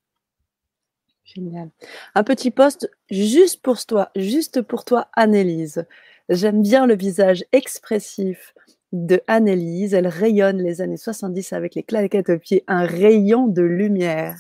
Génial. 1.25 1.71
Un 2.15 2.25
petit 2.25 2.51
poste 2.51 2.91
juste 3.11 3.63
pour 3.63 3.85
toi, 3.87 4.11
juste 4.15 4.63
pour 4.63 4.85
toi, 4.85 5.09
Annelise. 5.15 5.87
J'aime 6.29 6.63
bien 6.63 6.87
le 6.87 6.97
visage 6.97 7.45
expressif 7.53 8.55
de 8.93 9.23
Annelise. 9.27 9.95
Elle 9.95 10.07
rayonne 10.07 10.63
les 10.63 10.81
années 10.81 10.97
70 10.97 11.53
avec 11.53 11.75
les 11.75 11.83
claquettes 11.83 12.31
aux 12.31 12.39
pieds, 12.39 12.65
un 12.67 12.85
rayon 12.85 13.47
de 13.47 13.63
lumière. 13.63 14.39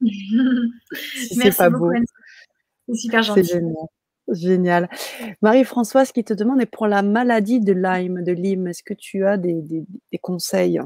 c'est 0.92 1.56
pas 1.56 1.70
beau. 1.70 1.90
C'est 2.88 2.94
super 2.94 3.22
gentil. 3.22 3.44
C'est 3.44 3.54
génial. 3.54 3.86
Génial. 4.32 4.88
Marie-Françoise 5.42 6.12
qui 6.12 6.24
te 6.24 6.32
demande, 6.32 6.60
et 6.60 6.66
pour 6.66 6.86
la 6.86 7.02
maladie 7.02 7.60
de 7.60 7.72
Lyme, 7.72 8.22
de 8.22 8.32
Lyme, 8.32 8.68
est-ce 8.68 8.82
que 8.82 8.94
tu 8.94 9.26
as 9.26 9.36
des, 9.36 9.84
conseils? 10.20 10.80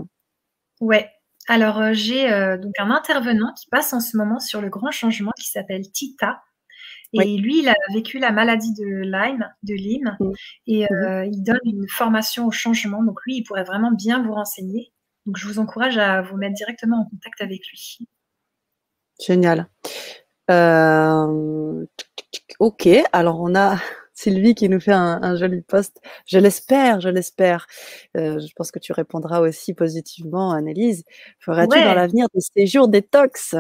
Ouais. 0.81 1.09
Alors, 1.49 1.79
euh, 1.79 1.93
j'ai 1.93 2.31
euh, 2.33 2.59
donc 2.59 2.73
un 2.79 2.91
intervenant 2.91 3.53
qui 3.55 3.69
passe 3.71 3.93
en 3.93 4.01
ce 4.01 4.17
moment 4.17 4.41
sur 4.41 4.61
le 4.61 4.69
grand 4.69 4.91
changement 4.91 5.31
qui 5.39 5.49
s'appelle 5.49 5.91
Tita. 5.93 6.43
Et 7.13 7.39
lui, 7.39 7.61
il 7.61 7.69
a 7.69 7.75
vécu 7.95 8.19
la 8.19 8.31
maladie 8.31 8.75
de 8.75 8.85
Lyme, 8.85 9.49
de 9.63 9.75
Lyme, 9.75 10.17
mmh. 10.19 10.33
et 10.67 10.83
mmh. 10.83 10.95
euh, 10.95 11.25
il 11.25 11.43
donne 11.43 11.61
une 11.65 11.89
formation 11.89 12.47
au 12.47 12.51
changement. 12.51 13.03
Donc 13.03 13.21
lui, 13.25 13.37
il 13.37 13.45
pourrait 13.45 13.65
vraiment 13.65 13.93
bien 13.93 14.23
vous 14.23 14.35
renseigner. 14.35 14.93
Donc 15.25 15.39
je 15.39 15.47
vous 15.47 15.59
encourage 15.59 15.97
à 15.97 16.21
vous 16.21 16.37
mettre 16.37 16.55
directement 16.55 17.01
en 17.01 17.05
contact 17.09 17.41
avec 17.41 17.61
lui. 17.69 18.07
Génial. 19.25 19.69
Euh, 20.51 21.85
ok, 22.61 22.89
alors 23.13 23.41
on 23.41 23.55
a 23.55 23.77
Sylvie 24.15 24.55
qui 24.55 24.69
nous 24.69 24.81
fait 24.81 24.93
un, 24.93 25.37
joli 25.37 25.61
post. 25.61 26.01
Je 26.27 26.39
l'espère, 26.39 27.01
je 27.01 27.09
l'espère. 27.11 27.67
Euh, 28.17 28.39
je 28.41 28.53
pense 28.55 28.71
que 28.71 28.79
tu 28.79 28.93
répondras 28.93 29.41
aussi 29.41 29.75
positivement, 29.75 30.53
Annelise. 30.53 31.05
Feras-tu 31.39 31.79
dans 31.83 31.95
l'avenir 31.95 32.27
des 32.35 32.41
séjours 32.41 32.89
détox? 32.89 33.57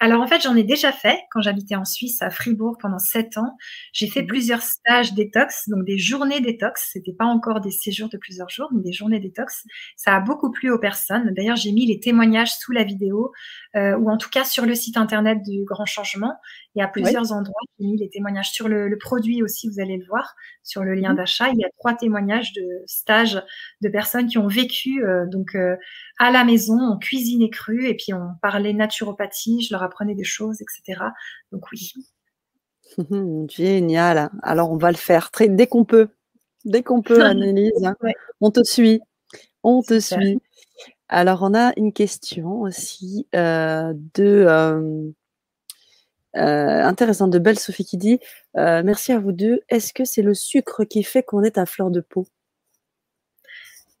Alors 0.00 0.22
en 0.22 0.26
fait, 0.26 0.40
j'en 0.40 0.56
ai 0.56 0.62
déjà 0.62 0.92
fait 0.92 1.18
quand 1.30 1.40
j'habitais 1.40 1.74
en 1.74 1.84
Suisse 1.84 2.22
à 2.22 2.30
Fribourg 2.30 2.76
pendant 2.80 2.98
sept 2.98 3.36
ans. 3.36 3.56
J'ai 3.92 4.08
fait 4.08 4.22
mhm. 4.22 4.28
plusieurs 4.28 4.62
stages 4.62 5.12
détox, 5.14 5.68
donc 5.68 5.84
des 5.84 5.98
journées 5.98 6.40
détox. 6.40 6.90
C'était 6.92 7.12
pas 7.12 7.26
encore 7.26 7.60
des 7.60 7.70
séjours 7.70 8.08
de 8.08 8.16
plusieurs 8.16 8.48
jours, 8.48 8.68
mais 8.74 8.82
des 8.82 8.92
journées 8.92 9.20
détox. 9.20 9.64
Ça 9.96 10.16
a 10.16 10.20
beaucoup 10.20 10.50
plu 10.50 10.70
aux 10.70 10.78
personnes. 10.78 11.32
D'ailleurs, 11.34 11.56
j'ai 11.56 11.72
mis 11.72 11.86
les 11.86 12.00
témoignages 12.00 12.52
sous 12.52 12.72
la 12.72 12.84
vidéo, 12.84 13.32
euh, 13.76 13.96
ou 13.98 14.10
en 14.10 14.16
tout 14.16 14.30
cas 14.30 14.44
sur 14.44 14.64
le 14.64 14.74
site 14.74 14.96
internet 14.96 15.42
du 15.42 15.64
Grand 15.64 15.86
Changement. 15.86 16.34
Et 16.78 16.80
à 16.80 16.86
plusieurs 16.86 17.32
endroits, 17.32 17.60
j'ai 17.80 17.86
mis 17.86 17.96
les 17.96 18.08
témoignages 18.08 18.52
sur 18.52 18.68
le, 18.68 18.96
produit 18.98 19.42
aussi. 19.42 19.68
Vous 19.68 19.80
allez 19.80 19.96
le 19.96 20.06
voir 20.06 20.36
sur 20.62 20.84
le 20.84 20.94
lien 20.94 21.10
mhm. 21.10 21.16
d'achat. 21.16 21.48
Il 21.48 21.58
y 21.58 21.64
a 21.64 21.68
trois 21.76 21.92
témoignages 21.92 22.52
de 22.52 22.62
stages 22.86 23.42
de 23.80 23.88
personnes 23.88 24.28
qui 24.28 24.38
ont 24.38 24.46
vécu 24.46 25.04
euh, 25.04 25.26
donc 25.26 25.56
euh, 25.56 25.74
à 26.20 26.30
la 26.30 26.44
maison, 26.44 26.78
on 26.78 26.96
cuisinait 26.96 27.50
cru 27.50 27.86
et 27.86 27.94
puis 27.94 28.14
on 28.14 28.30
parlait 28.42 28.72
naturopathie, 28.72 29.60
je 29.62 29.74
leur 29.74 29.82
apprenais 29.82 30.14
des 30.14 30.22
choses, 30.22 30.62
etc. 30.62 31.02
Donc 31.50 31.64
oui. 31.72 31.92
Génial. 33.50 34.30
Alors 34.44 34.70
on 34.70 34.76
va 34.76 34.92
le 34.92 34.96
faire 34.96 35.32
très, 35.32 35.48
dès 35.48 35.66
qu'on 35.66 35.84
peut. 35.84 36.10
Dès 36.64 36.84
qu'on 36.84 37.02
peut, 37.02 37.20
Annelise. 37.24 37.72
On 38.40 38.52
te 38.52 38.62
suit. 38.62 39.00
On 39.64 39.82
te 39.82 39.98
suit. 39.98 40.38
Alors 41.08 41.42
on 41.42 41.54
a 41.54 41.72
une 41.76 41.92
question 41.92 42.60
aussi 42.60 43.26
euh, 43.34 43.94
de 44.14 45.12
euh, 46.36 46.40
euh, 46.40 46.84
intéressante 46.84 47.30
de 47.30 47.38
Belle 47.38 47.58
Sophie 47.58 47.84
qui 47.84 47.96
dit 47.96 48.18
merci 48.54 49.12
à 49.12 49.18
vous 49.18 49.32
deux. 49.32 49.60
Est-ce 49.68 49.92
que 49.92 50.04
c'est 50.04 50.22
le 50.22 50.34
sucre 50.34 50.84
qui 50.84 51.02
fait 51.02 51.22
qu'on 51.22 51.42
est 51.42 51.58
à 51.58 51.66
fleur 51.66 51.90
de 51.90 52.00
peau? 52.00 52.26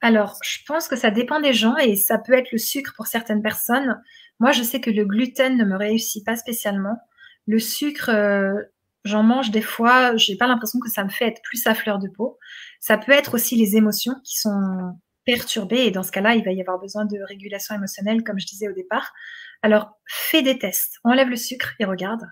Alors, 0.00 0.38
je 0.44 0.58
pense 0.66 0.86
que 0.86 0.96
ça 0.96 1.10
dépend 1.10 1.40
des 1.40 1.52
gens 1.52 1.76
et 1.76 1.96
ça 1.96 2.18
peut 2.18 2.32
être 2.32 2.52
le 2.52 2.58
sucre 2.58 2.92
pour 2.96 3.06
certaines 3.06 3.42
personnes. 3.42 4.00
Moi, 4.38 4.52
je 4.52 4.62
sais 4.62 4.80
que 4.80 4.90
le 4.90 5.04
gluten 5.04 5.56
ne 5.56 5.64
me 5.64 5.76
réussit 5.76 6.24
pas 6.24 6.36
spécialement. 6.36 6.96
Le 7.48 7.58
sucre, 7.58 8.10
euh, 8.10 8.54
j'en 9.04 9.24
mange 9.24 9.50
des 9.50 9.62
fois, 9.62 10.16
j'ai 10.16 10.36
pas 10.36 10.46
l'impression 10.46 10.78
que 10.78 10.90
ça 10.90 11.02
me 11.02 11.08
fait 11.08 11.26
être 11.26 11.42
plus 11.42 11.66
à 11.66 11.74
fleur 11.74 11.98
de 11.98 12.08
peau. 12.08 12.38
Ça 12.78 12.96
peut 12.96 13.12
être 13.12 13.34
aussi 13.34 13.56
les 13.56 13.76
émotions 13.76 14.14
qui 14.22 14.38
sont 14.38 14.96
perturbées 15.28 15.84
et 15.84 15.90
dans 15.90 16.02
ce 16.02 16.10
cas-là, 16.10 16.36
il 16.36 16.42
va 16.42 16.52
y 16.52 16.60
avoir 16.62 16.78
besoin 16.78 17.04
de 17.04 17.20
régulation 17.20 17.74
émotionnelle, 17.74 18.24
comme 18.24 18.40
je 18.40 18.46
disais 18.46 18.66
au 18.66 18.72
départ. 18.72 19.12
Alors, 19.60 19.90
fais 20.06 20.40
des 20.40 20.58
tests. 20.58 21.00
Enlève 21.04 21.28
le 21.28 21.36
sucre 21.36 21.74
et 21.78 21.84
regarde. 21.84 22.22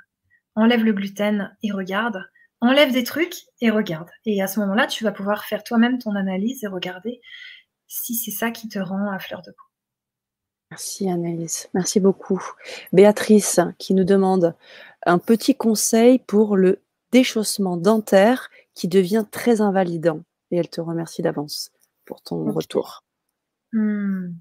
Enlève 0.55 0.83
le 0.83 0.95
gluten 0.95 1.55
et 1.63 1.73
regarde. 1.73 2.25
Enlève 2.63 2.95
des 2.95 3.05
trucs 3.05 3.35
et 3.61 3.69
regarde. 3.69 4.09
Et 4.25 4.41
à 4.41 4.47
ce 4.47 4.61
moment-là, 4.61 4.87
tu 4.87 5.05
vas 5.05 5.13
pouvoir 5.13 5.45
faire 5.45 5.63
toi-même 5.63 5.99
ton 5.99 6.15
analyse 6.15 6.65
et 6.65 6.69
regarder 6.69 7.21
si 7.87 8.15
c'est 8.15 8.31
ça 8.31 8.51
qui 8.51 8.67
te 8.71 8.79
rend 8.79 9.11
à 9.11 9.19
fleur 9.19 9.43
de 9.43 9.51
peau. 9.51 9.65
Merci 10.71 11.11
Annelise, 11.11 11.69
merci 11.75 12.01
beaucoup. 12.01 12.43
Béatrice 12.95 13.61
qui 13.77 13.93
nous 13.93 14.05
demande 14.05 14.55
un 15.05 15.19
petit 15.19 15.55
conseil 15.55 16.19
pour 16.19 16.57
le 16.57 16.81
déchaussement 17.13 17.77
dentaire 17.77 18.49
qui 18.75 18.89
devient 18.89 19.27
très 19.31 19.61
invalidant. 19.61 20.23
Et 20.51 20.57
elle 20.57 20.71
te 20.71 20.81
remercie 20.81 21.21
d'avance 21.21 21.73
pour 22.07 22.23
ton 22.23 22.51
retour. 22.51 23.05
Hmm. 23.73 24.33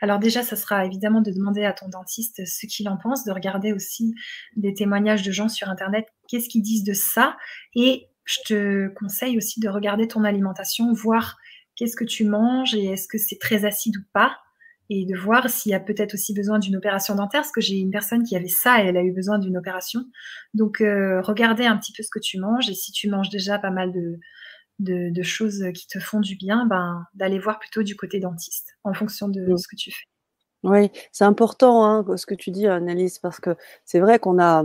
Alors 0.00 0.18
déjà, 0.18 0.42
ça 0.42 0.56
sera 0.56 0.84
évidemment 0.84 1.20
de 1.20 1.32
demander 1.32 1.64
à 1.64 1.72
ton 1.72 1.88
dentiste 1.88 2.44
ce 2.46 2.66
qu'il 2.66 2.88
en 2.88 2.96
pense, 2.96 3.24
de 3.24 3.32
regarder 3.32 3.72
aussi 3.72 4.14
des 4.56 4.74
témoignages 4.74 5.22
de 5.22 5.32
gens 5.32 5.48
sur 5.48 5.68
Internet, 5.68 6.06
qu'est-ce 6.28 6.48
qu'ils 6.48 6.62
disent 6.62 6.84
de 6.84 6.92
ça? 6.92 7.36
Et 7.74 8.08
je 8.24 8.38
te 8.46 8.88
conseille 8.94 9.36
aussi 9.36 9.60
de 9.60 9.68
regarder 9.68 10.06
ton 10.06 10.24
alimentation, 10.24 10.92
voir 10.92 11.38
qu'est-ce 11.76 11.96
que 11.96 12.04
tu 12.04 12.24
manges 12.24 12.74
et 12.74 12.84
est-ce 12.86 13.08
que 13.08 13.18
c'est 13.18 13.38
très 13.38 13.64
acide 13.64 13.96
ou 13.96 14.04
pas? 14.12 14.36
Et 14.90 15.06
de 15.06 15.16
voir 15.16 15.48
s'il 15.48 15.72
y 15.72 15.74
a 15.74 15.80
peut-être 15.80 16.12
aussi 16.12 16.34
besoin 16.34 16.58
d'une 16.58 16.76
opération 16.76 17.14
dentaire, 17.14 17.40
parce 17.40 17.52
que 17.52 17.62
j'ai 17.62 17.76
une 17.76 17.90
personne 17.90 18.22
qui 18.22 18.36
avait 18.36 18.48
ça 18.48 18.84
et 18.84 18.88
elle 18.88 18.98
a 18.98 19.02
eu 19.02 19.12
besoin 19.12 19.38
d'une 19.38 19.56
opération. 19.56 20.04
Donc, 20.52 20.82
euh, 20.82 21.22
regardez 21.22 21.64
un 21.64 21.78
petit 21.78 21.92
peu 21.92 22.02
ce 22.02 22.10
que 22.10 22.18
tu 22.18 22.38
manges 22.38 22.68
et 22.68 22.74
si 22.74 22.92
tu 22.92 23.08
manges 23.08 23.30
déjà 23.30 23.58
pas 23.58 23.70
mal 23.70 23.92
de, 23.92 24.20
de, 24.78 25.22
choses 25.22 25.64
qui 25.74 25.86
te 25.86 25.98
font 25.98 26.20
du 26.20 26.36
bien, 26.36 26.66
ben, 26.66 27.04
d'aller 27.14 27.38
voir 27.38 27.58
plutôt 27.58 27.82
du 27.82 27.96
côté 27.96 28.20
dentiste 28.20 28.76
en 28.84 28.94
fonction 28.94 29.28
de 29.28 29.56
ce 29.56 29.68
que 29.68 29.76
tu 29.76 29.90
fais. 29.90 30.06
Oui, 30.64 30.90
c'est 31.12 31.24
important 31.24 31.84
hein, 31.84 32.16
ce 32.16 32.24
que 32.24 32.34
tu 32.34 32.50
dis, 32.50 32.66
Annalise, 32.66 33.18
parce 33.18 33.38
que 33.38 33.54
c'est 33.84 34.00
vrai 34.00 34.18
qu'on 34.18 34.40
a, 34.40 34.64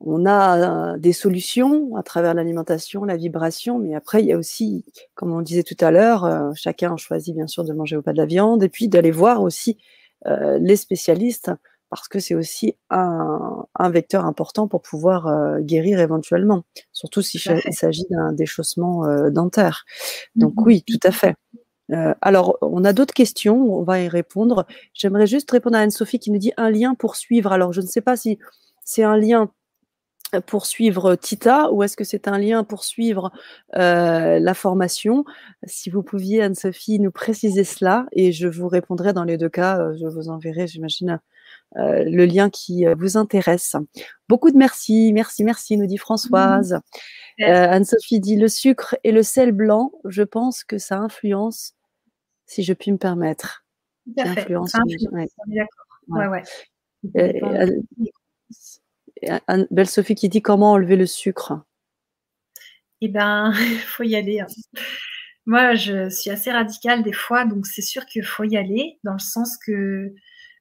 on 0.00 0.26
a 0.26 0.92
euh, 0.94 0.98
des 0.98 1.14
solutions 1.14 1.96
à 1.96 2.02
travers 2.02 2.34
l'alimentation, 2.34 3.04
la 3.04 3.16
vibration, 3.16 3.78
mais 3.78 3.94
après, 3.94 4.22
il 4.22 4.26
y 4.26 4.32
a 4.34 4.36
aussi, 4.36 4.84
comme 5.14 5.32
on 5.32 5.40
disait 5.40 5.62
tout 5.62 5.76
à 5.80 5.90
l'heure, 5.90 6.24
euh, 6.26 6.50
chacun 6.54 6.94
choisit 6.98 7.34
bien 7.34 7.46
sûr 7.46 7.64
de 7.64 7.72
manger 7.72 7.96
ou 7.96 8.02
pas 8.02 8.12
de 8.12 8.18
la 8.18 8.26
viande, 8.26 8.62
et 8.62 8.68
puis 8.68 8.88
d'aller 8.88 9.10
voir 9.10 9.42
aussi 9.42 9.78
euh, 10.26 10.58
les 10.58 10.76
spécialistes, 10.76 11.50
parce 11.90 12.08
que 12.08 12.18
c'est 12.18 12.34
aussi 12.34 12.76
un, 12.90 13.66
vecteur 13.90 14.24
important 14.24 14.68
pour 14.68 14.82
pouvoir 14.82 15.60
guérir 15.60 16.00
éventuellement, 16.00 16.64
surtout 16.92 17.22
s'il 17.22 17.40
s'agit 17.40 18.06
d'un 18.10 18.32
déchaussement 18.32 19.04
dentaire. 19.30 19.84
Donc 20.34 20.54
mmh 20.56 20.64
oui, 20.64 20.84
tout 20.86 21.00
à 21.04 21.12
fait. 21.12 21.34
alors, 22.20 22.58
on 22.62 22.84
a 22.84 22.92
d'autres 22.92 23.14
questions, 23.14 23.78
on 23.78 23.82
va 23.82 24.00
y 24.00 24.08
répondre. 24.08 24.66
J'aimerais 24.94 25.26
juste 25.26 25.50
répondre 25.50 25.76
à 25.76 25.80
Anne-Sophie 25.80 26.18
qui 26.18 26.30
nous 26.30 26.38
dit 26.38 26.52
un 26.56 26.70
lien 26.70 26.94
pour 26.94 27.16
suivre. 27.16 27.52
Alors, 27.52 27.72
je 27.72 27.80
ne 27.80 27.86
sais 27.86 28.00
pas 28.00 28.16
si 28.16 28.38
c'est 28.82 29.04
un 29.04 29.16
lien 29.16 29.50
pour 30.46 30.66
suivre 30.66 31.14
Tita 31.14 31.70
ou 31.72 31.82
est-ce 31.82 31.96
que 31.96 32.04
c'est 32.04 32.28
un 32.28 32.38
lien 32.38 32.64
pour 32.64 32.84
suivre 32.84 33.32
euh, 33.76 34.38
la 34.38 34.54
formation 34.54 35.24
Si 35.64 35.90
vous 35.90 36.02
pouviez, 36.02 36.42
Anne-Sophie, 36.42 36.98
nous 36.98 37.12
préciser 37.12 37.64
cela 37.64 38.06
et 38.12 38.32
je 38.32 38.48
vous 38.48 38.68
répondrai 38.68 39.12
dans 39.12 39.24
les 39.24 39.38
deux 39.38 39.48
cas. 39.48 39.78
Euh, 39.78 39.96
je 40.00 40.06
vous 40.06 40.28
enverrai, 40.28 40.66
j'imagine, 40.66 41.20
euh, 41.78 42.04
le 42.04 42.24
lien 42.24 42.50
qui 42.50 42.84
vous 42.98 43.16
intéresse. 43.16 43.76
Beaucoup 44.28 44.50
de 44.50 44.56
merci, 44.56 45.12
merci, 45.12 45.44
merci, 45.44 45.76
nous 45.76 45.86
dit 45.86 45.98
Françoise. 45.98 46.80
Mmh. 47.38 47.44
Anne-Sophie 47.44 48.20
dit 48.20 48.36
le 48.36 48.48
sucre 48.48 48.96
et 49.04 49.12
le 49.12 49.22
sel 49.22 49.52
blanc, 49.52 49.92
je 50.04 50.22
pense 50.22 50.64
que 50.64 50.78
ça 50.78 50.98
influence, 50.98 51.74
si 52.46 52.62
je 52.62 52.72
puis 52.72 52.92
me 52.92 52.98
permettre. 52.98 53.64
Ça 54.16 54.24
influence. 54.24 54.72
Ouais. 55.12 55.28
D'accord. 55.48 55.86
Ouais, 56.08 56.28
ouais. 56.28 56.42
Belle 59.70 59.88
Sophie 59.88 60.14
qui 60.14 60.28
dit 60.28 60.42
comment 60.42 60.72
enlever 60.72 60.96
le 60.96 61.06
sucre? 61.06 61.64
Eh 63.00 63.08
ben, 63.08 63.52
il 63.54 63.78
faut 63.78 64.02
y 64.02 64.16
aller. 64.16 64.40
Hein. 64.40 64.46
Moi, 65.46 65.74
je 65.74 66.08
suis 66.08 66.30
assez 66.30 66.50
radicale 66.50 67.02
des 67.02 67.12
fois, 67.12 67.44
donc 67.44 67.66
c'est 67.66 67.82
sûr 67.82 68.04
qu'il 68.06 68.24
faut 68.24 68.44
y 68.44 68.56
aller, 68.56 68.98
dans 69.04 69.12
le 69.12 69.18
sens 69.18 69.56
que 69.56 70.12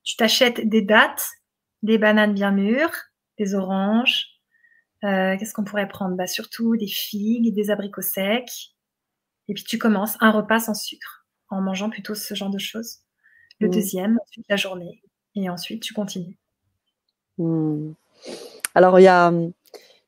tu 0.05 0.15
t'achètes 0.15 0.67
des 0.69 0.81
dattes, 0.81 1.27
des 1.83 1.97
bananes 1.97 2.33
bien 2.33 2.51
mûres, 2.51 2.95
des 3.37 3.55
oranges. 3.55 4.27
Euh, 5.03 5.35
qu'est-ce 5.37 5.53
qu'on 5.53 5.65
pourrait 5.65 5.89
prendre? 5.89 6.15
Bah, 6.15 6.27
Surtout 6.27 6.77
des 6.77 6.87
figues, 6.87 7.53
des 7.53 7.69
abricots 7.69 8.01
secs. 8.01 8.71
Et 9.47 9.53
puis 9.53 9.63
tu 9.63 9.77
commences 9.77 10.15
un 10.21 10.31
repas 10.31 10.59
sans 10.59 10.73
sucre, 10.73 11.25
en 11.49 11.61
mangeant 11.61 11.89
plutôt 11.89 12.15
ce 12.15 12.33
genre 12.33 12.49
de 12.49 12.57
choses. 12.59 12.99
Le 13.59 13.67
mmh. 13.67 13.71
deuxième, 13.71 14.19
ensuite 14.23 14.45
la 14.49 14.55
journée. 14.55 15.01
Et 15.35 15.49
ensuite, 15.49 15.83
tu 15.83 15.93
continues. 15.93 16.37
Mmh. 17.37 17.91
Alors, 18.73 18.99
il 18.99 19.03
y 19.03 19.07
a, 19.07 19.31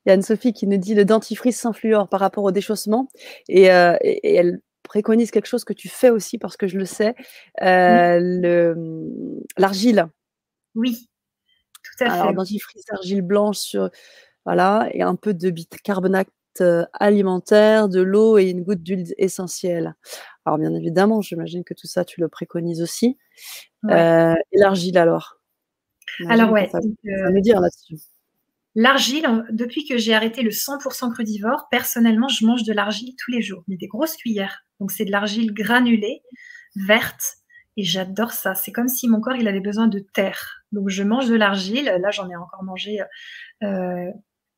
Anne-Sophie 0.06 0.54
qui 0.54 0.66
nous 0.66 0.78
dit 0.78 0.94
le 0.94 1.04
dentifrice 1.04 1.60
sans 1.60 1.72
fluor 1.72 2.08
par 2.08 2.20
rapport 2.20 2.44
au 2.44 2.50
déchaussement. 2.50 3.08
Euh, 3.50 3.96
et, 4.00 4.34
elle 4.34 4.60
préconise 4.88 5.30
quelque 5.30 5.46
chose 5.46 5.64
que 5.64 5.72
tu 5.72 5.88
fais 5.88 6.10
aussi 6.10 6.38
parce 6.38 6.56
que 6.56 6.66
je 6.66 6.78
le 6.78 6.84
sais, 6.84 7.14
euh, 7.62 8.80
l'argile. 9.56 10.08
Oui, 10.74 11.08
tout 11.82 12.04
à 12.04 12.10
fait. 12.10 12.18
Alors, 12.18 12.34
dentifrice, 12.34 12.84
argile 12.90 13.22
blanche, 13.22 13.58
sur, 13.58 13.90
voilà, 14.44 14.88
et 14.92 15.02
un 15.02 15.14
peu 15.14 15.34
de 15.34 15.50
bicarbonate 15.50 16.28
euh, 16.60 16.84
alimentaire, 16.94 17.88
de 17.88 18.00
l'eau 18.00 18.38
et 18.38 18.50
une 18.50 18.64
goutte 18.64 18.82
d'huile 18.82 19.14
essentielle. 19.18 19.94
Alors, 20.44 20.58
bien 20.58 20.74
évidemment, 20.74 21.20
j'imagine 21.20 21.62
que 21.62 21.74
tout 21.74 21.86
ça, 21.86 22.04
tu 22.04 22.20
le 22.20 22.28
préconises 22.28 22.82
aussi. 22.82 23.18
et 23.88 24.34
l'argile, 24.52 24.98
alors? 24.98 25.38
Alors 26.28 26.50
ouais. 26.50 26.68
Ça, 26.70 26.78
euh, 26.78 27.40
dire 27.40 27.60
là-dessus. 27.60 27.98
L'argile, 28.74 29.44
depuis 29.50 29.84
que 29.86 29.98
j'ai 29.98 30.14
arrêté 30.14 30.42
le 30.42 30.50
100% 30.50 31.12
crudivore, 31.12 31.68
personnellement, 31.70 32.28
je 32.28 32.46
mange 32.46 32.64
de 32.64 32.72
l'argile 32.72 33.14
tous 33.18 33.30
les 33.30 33.42
jours, 33.42 33.64
mais 33.66 33.76
des 33.76 33.88
grosses 33.88 34.16
cuillères. 34.16 34.64
Donc 34.78 34.92
c'est 34.92 35.04
de 35.04 35.10
l'argile 35.10 35.52
granulée, 35.52 36.22
verte, 36.76 37.38
et 37.76 37.82
j'adore 37.82 38.32
ça. 38.32 38.54
C'est 38.54 38.72
comme 38.72 38.88
si 38.88 39.08
mon 39.08 39.20
corps 39.20 39.36
il 39.36 39.48
avait 39.48 39.60
besoin 39.60 39.88
de 39.88 40.00
terre. 40.00 40.64
Donc 40.72 40.88
je 40.88 41.02
mange 41.02 41.28
de 41.28 41.34
l'argile. 41.34 41.84
Là, 42.00 42.10
j'en 42.10 42.28
ai 42.28 42.36
encore 42.36 42.62
mangé 42.62 43.00
euh, 43.62 44.10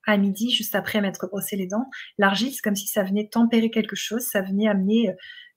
à 0.07 0.17
midi, 0.17 0.51
juste 0.51 0.75
après 0.75 1.01
m'être 1.01 1.27
brossé 1.29 1.57
les 1.57 1.67
dents. 1.67 1.87
L'argile, 2.19 2.53
c'est 2.53 2.63
comme 2.63 2.77
si 2.77 2.89
ça 2.89 3.03
venait 3.03 3.29
tempérer 3.29 3.71
quelque 3.71 3.97
chose, 3.97 4.23
ça 4.23 4.43
venait 4.43 4.69
amener 4.69 5.15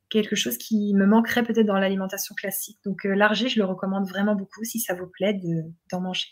quelque 0.10 0.36
chose 0.36 0.58
qui 0.58 0.94
me 0.94 1.06
manquerait 1.06 1.44
peut-être 1.44 1.66
dans 1.66 1.80
l'alimentation 1.80 2.36
classique. 2.36 2.80
Donc 2.86 3.04
l'argile, 3.04 3.50
je 3.50 3.60
le 3.60 3.66
recommande 3.66 4.08
vraiment 4.08 4.36
beaucoup 4.36 4.64
si 4.64 4.80
ça 4.80 4.94
vous 4.94 5.08
plaît 5.08 5.40
d'en 5.92 6.02
manger. 6.02 6.28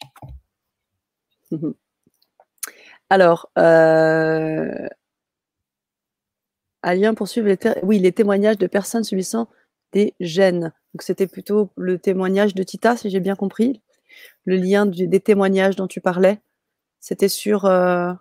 Alors, 3.12 3.52
euh, 3.58 4.88
Alien 6.82 7.14
poursuivre 7.14 7.50
les, 7.50 7.58
oui, 7.84 8.00
les 8.00 8.14
témoignages 8.14 8.58
de 8.58 8.68
personnes 8.68 9.04
subissant 9.04 9.50
des 9.92 10.14
gènes. 10.22 10.72
Donc, 10.94 11.02
c'était 11.02 11.28
plutôt 11.28 11.72
le 11.76 12.00
témoignage 12.00 12.56
de 12.56 12.64
Tita, 12.64 12.96
si 12.96 13.10
j'ai 13.10 13.20
bien 13.20 13.36
compris. 13.36 13.82
Le 14.46 14.56
lien 14.56 14.86
des 14.86 15.20
témoignages 15.20 15.76
dont 15.76 15.88
tu 15.88 16.00
parlais, 16.00 16.40
c'était 17.02 17.28
sur. 17.28 17.66
Euh, 17.66 18.14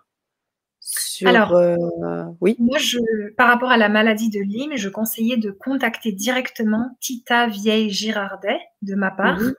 Alors, 1.23 1.55
euh, 1.55 1.77
oui. 2.41 2.57
Moi, 2.59 2.77
je, 2.77 2.97
par 3.37 3.47
rapport 3.47 3.71
à 3.71 3.77
la 3.77 3.87
maladie 3.87 4.29
de 4.29 4.41
Lyme, 4.41 4.75
je 4.75 4.89
conseillais 4.89 5.37
de 5.37 5.51
contacter 5.51 6.11
directement 6.11 6.97
Tita 6.99 7.47
Vieille 7.47 7.91
Girardet 7.91 8.59
de 8.81 8.95
ma 8.95 9.11
part, 9.11 9.39
mhm. 9.39 9.53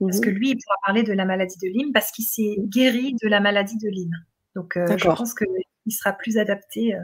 parce 0.00 0.20
que 0.20 0.30
mhm. 0.30 0.36
lui, 0.36 0.50
il 0.52 0.54
pourra 0.54 0.76
parler 0.86 1.02
de 1.02 1.12
la 1.12 1.26
maladie 1.26 1.58
de 1.58 1.68
Lyme 1.68 1.92
parce 1.92 2.10
qu'il 2.10 2.24
s'est 2.24 2.56
guéri 2.60 3.16
de 3.22 3.28
la 3.28 3.40
maladie 3.40 3.76
de 3.76 3.90
Lyme. 3.90 4.16
Donc, 4.58 4.76
euh, 4.76 4.98
je 4.98 5.04
pense 5.04 5.34
qu'il 5.34 5.92
sera 5.92 6.12
plus 6.12 6.36
adapté 6.36 6.96
euh, 6.96 6.98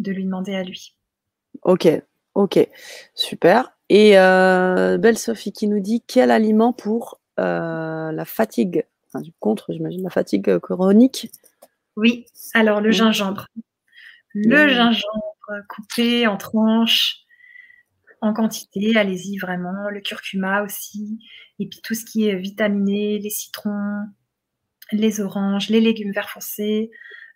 de 0.00 0.12
lui 0.12 0.26
demander 0.26 0.54
à 0.54 0.62
lui. 0.62 0.94
Ok, 1.62 1.88
ok, 2.34 2.58
super. 3.14 3.72
Et 3.88 4.18
euh, 4.18 4.98
Belle 4.98 5.16
Sophie 5.16 5.50
qui 5.50 5.66
nous 5.66 5.80
dit 5.80 6.04
quel 6.06 6.30
aliment 6.30 6.74
pour 6.74 7.22
la 7.38 8.24
fatigue, 8.26 8.84
enfin, 9.06 9.24
contre, 9.40 9.72
j'imagine, 9.72 10.02
la 10.02 10.10
fatigue 10.10 10.58
chronique 10.58 11.30
Oui, 11.96 12.26
alors 12.52 12.82
le 12.82 12.90
gingembre. 12.90 13.46
Le 14.34 14.68
gingembre 14.68 15.64
coupé 15.68 16.26
en 16.26 16.36
tranches, 16.36 17.22
en 18.20 18.34
quantité, 18.34 18.94
allez-y 18.96 19.38
vraiment. 19.38 19.88
Le 19.88 20.00
curcuma 20.00 20.62
aussi. 20.64 21.18
Et 21.60 21.66
puis 21.66 21.80
tout 21.80 21.94
ce 21.94 22.04
qui 22.04 22.28
est 22.28 22.36
vitaminé, 22.36 23.20
les 23.20 23.30
citrons, 23.30 24.04
les 24.92 25.20
oranges, 25.20 25.68
les 25.68 25.80
légumes 25.80 26.12
verts 26.12 26.30
foncés, 26.30 26.90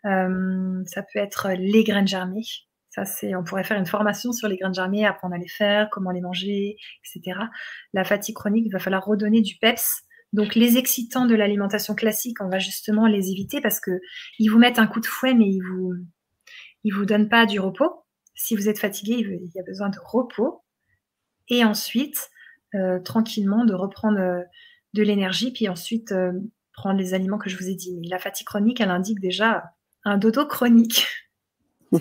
euh, 0.05 0.83
ça 0.87 1.03
peut 1.03 1.19
être 1.19 1.51
les 1.57 1.85
graines 1.85 2.09
germées. 2.09 2.45
Ça, 2.91 3.05
c'est, 3.07 3.35
on 3.35 3.43
pourrait 3.43 3.65
faire 3.65 3.79
une 3.79 3.87
formation 3.87 4.33
sur 4.33 4.49
les 4.49 4.57
graines 4.59 4.75
germées, 4.75 5.07
apprendre 5.07 5.35
à 5.35 5.39
les 5.39 5.49
faire, 5.49 5.89
comment 5.91 6.11
les 6.11 6.21
manger, 6.21 6.77
etc. 7.05 7.39
La 7.95 8.05
fatigue 8.05 8.35
chronique, 8.35 8.67
il 8.67 8.73
va 8.73 8.79
falloir 8.79 9.05
redonner 9.05 9.41
du 9.41 9.57
peps. 9.57 10.03
Donc, 10.35 10.55
les 10.55 10.77
excitants 10.77 11.27
de 11.27 11.35
l'alimentation 11.35 11.95
classique, 11.95 12.39
on 12.41 12.49
va 12.49 12.59
justement 12.59 13.07
les 13.07 13.31
éviter 13.31 13.61
parce 13.61 13.81
que 13.81 13.93
ils 14.39 14.49
vous 14.49 14.59
mettent 14.59 14.79
un 14.79 14.87
coup 14.87 15.01
de 15.01 15.07
fouet, 15.07 15.35
mais 15.35 15.49
ils 15.49 15.61
vous, 15.61 15.95
ils 16.85 16.93
vous 16.93 17.07
donnent 17.07 17.29
pas 17.29 17.47
du 17.47 17.61
repos. 17.61 18.05
Si 18.35 18.57
vous 18.57 18.69
êtes 18.69 18.79
fatigué, 18.79 19.15
il 19.19 19.51
y 19.55 19.61
a 19.61 19.65
besoin 19.65 19.89
de 19.89 19.99
repos. 20.03 20.63
Et 21.49 21.65
ensuite, 21.65 22.31
euh, 22.75 22.99
tranquillement, 23.01 23.65
de 23.65 23.75
reprendre 23.75 24.19
euh, 24.19 24.43
de 24.95 25.03
l'énergie, 25.03 25.53
puis 25.53 25.69
ensuite 25.69 26.13
prendre 26.73 26.99
les 26.99 27.15
aliments 27.15 27.39
que 27.39 27.51
je 27.51 27.57
vous 27.57 27.69
ai 27.69 27.75
dit. 27.75 27.97
Mais 28.01 28.09
la 28.09 28.19
fatigue 28.19 28.47
chronique, 28.47 28.81
elle 28.81 28.91
indique 28.91 29.21
déjà 29.21 29.73
un 30.05 30.19
dodo 30.19 30.47
chronique. 30.47 31.07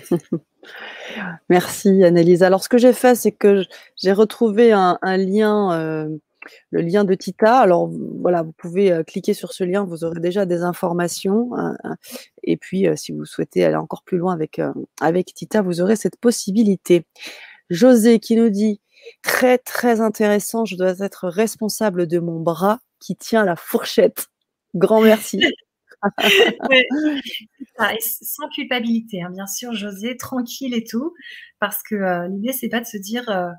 Merci 1.48 2.04
Annelise. 2.04 2.42
Alors 2.42 2.62
ce 2.62 2.68
que 2.68 2.78
j'ai 2.78 2.92
fait, 2.92 3.14
c'est 3.14 3.32
que 3.32 3.64
j'ai 3.96 4.12
retrouvé 4.12 4.72
un, 4.72 4.98
lien, 5.16 5.72
euh, 5.72 6.08
le 6.70 6.80
lien 6.80 7.04
de 7.04 7.14
Tita. 7.14 7.58
Alors 7.58 7.90
voilà, 8.20 8.42
vous 8.42 8.52
pouvez 8.52 8.92
euh, 8.92 9.02
cliquer 9.02 9.34
sur 9.34 9.52
ce 9.52 9.64
lien, 9.64 9.84
vous 9.84 10.04
aurez 10.04 10.20
déjà 10.20 10.46
des 10.46 10.62
informations. 10.62 11.50
Hein, 11.56 11.76
hein. 11.84 11.96
et 12.42 12.56
puis 12.56 12.86
euh, 12.86 12.96
si 12.96 13.12
vous 13.12 13.24
souhaitez 13.24 13.64
aller 13.64 13.76
encore 13.76 14.02
plus 14.02 14.18
loin 14.18 14.32
avec, 14.32 14.60
avec 15.00 15.34
Tita, 15.34 15.62
vous 15.62 15.80
aurez 15.80 15.96
cette 15.96 16.16
possibilité. 16.16 17.04
José 17.70 18.18
qui 18.18 18.36
nous 18.36 18.50
dit 18.50 18.80
très 19.22 19.58
très 19.58 20.00
intéressant, 20.00 20.64
je 20.64 20.76
dois 20.76 21.00
être 21.00 21.28
responsable 21.28 22.06
de 22.06 22.18
mon 22.18 22.40
bras 22.40 22.78
qui 23.00 23.16
tient 23.16 23.44
la 23.44 23.56
fourchette. 23.56 24.28
Grand 24.74 25.02
merci. 25.02 25.42
sans 28.00 28.48
culpabilité, 28.48 29.22
hein, 29.22 29.30
bien 29.30 29.46
sûr, 29.46 29.72
José, 29.72 30.16
tranquille 30.16 30.74
et 30.74 30.84
tout, 30.84 31.14
parce 31.60 31.82
que 31.82 31.94
euh, 31.94 32.28
l'idée 32.28 32.52
c'est 32.52 32.68
pas 32.68 32.80
de 32.80 32.86
se 32.86 32.96
dire 32.96 33.28
euh, 33.28 33.50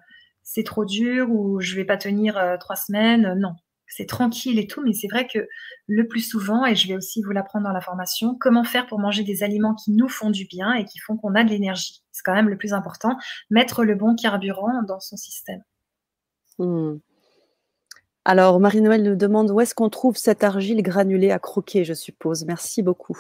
c'est 0.42 0.64
trop 0.64 0.86
dur 0.86 1.30
ou 1.30 1.62
je 1.62 1.76
vais 1.76 1.86
pas 1.86 1.98
tenir 1.98 2.38
euh, 2.38 2.58
trois 2.58 2.76
semaines. 2.76 3.34
Non, 3.40 3.54
c'est 3.88 4.08
tranquille 4.08 4.60
et 4.60 4.68
tout, 4.68 4.82
mais 4.84 4.94
c'est 4.94 5.08
vrai 5.08 5.28
que 5.28 5.48
le 5.88 6.08
plus 6.08 6.22
souvent, 6.22 6.66
et 6.66 6.76
je 6.76 6.88
vais 6.88 6.96
aussi 6.96 7.22
vous 7.24 7.32
l'apprendre 7.32 7.66
dans 7.66 7.74
la 7.74 7.82
formation, 7.82 8.36
comment 8.40 8.64
faire 8.64 8.88
pour 8.88 9.00
manger 9.00 9.24
des 9.24 9.44
aliments 9.44 9.76
qui 9.76 9.92
nous 9.92 10.10
font 10.10 10.30
du 10.30 10.46
bien 10.46 10.74
et 10.74 10.86
qui 10.86 11.00
font 11.00 11.16
qu'on 11.18 11.36
a 11.36 11.44
de 11.44 11.50
l'énergie. 11.50 12.04
C'est 12.12 12.24
quand 12.24 12.34
même 12.34 12.50
le 12.50 12.58
plus 12.58 12.74
important, 12.74 13.18
mettre 13.50 13.84
le 13.84 13.96
bon 13.96 14.16
carburant 14.16 14.84
dans 14.88 15.00
son 15.00 15.16
système. 15.16 15.62
Mmh. 16.60 16.96
Alors, 18.26 18.60
Marie-Noël 18.60 19.04
nous 19.04 19.16
demande 19.16 19.52
où 19.52 19.60
est-ce 19.60 19.76
qu'on 19.76 19.90
trouve 19.90 20.16
cette 20.16 20.44
argile 20.44 20.82
granulée 20.82 21.32
à 21.32 21.40
croquer, 21.40 21.84
je 21.84 21.94
suppose. 21.94 22.46
Merci 22.46 22.82
beaucoup. 22.82 23.18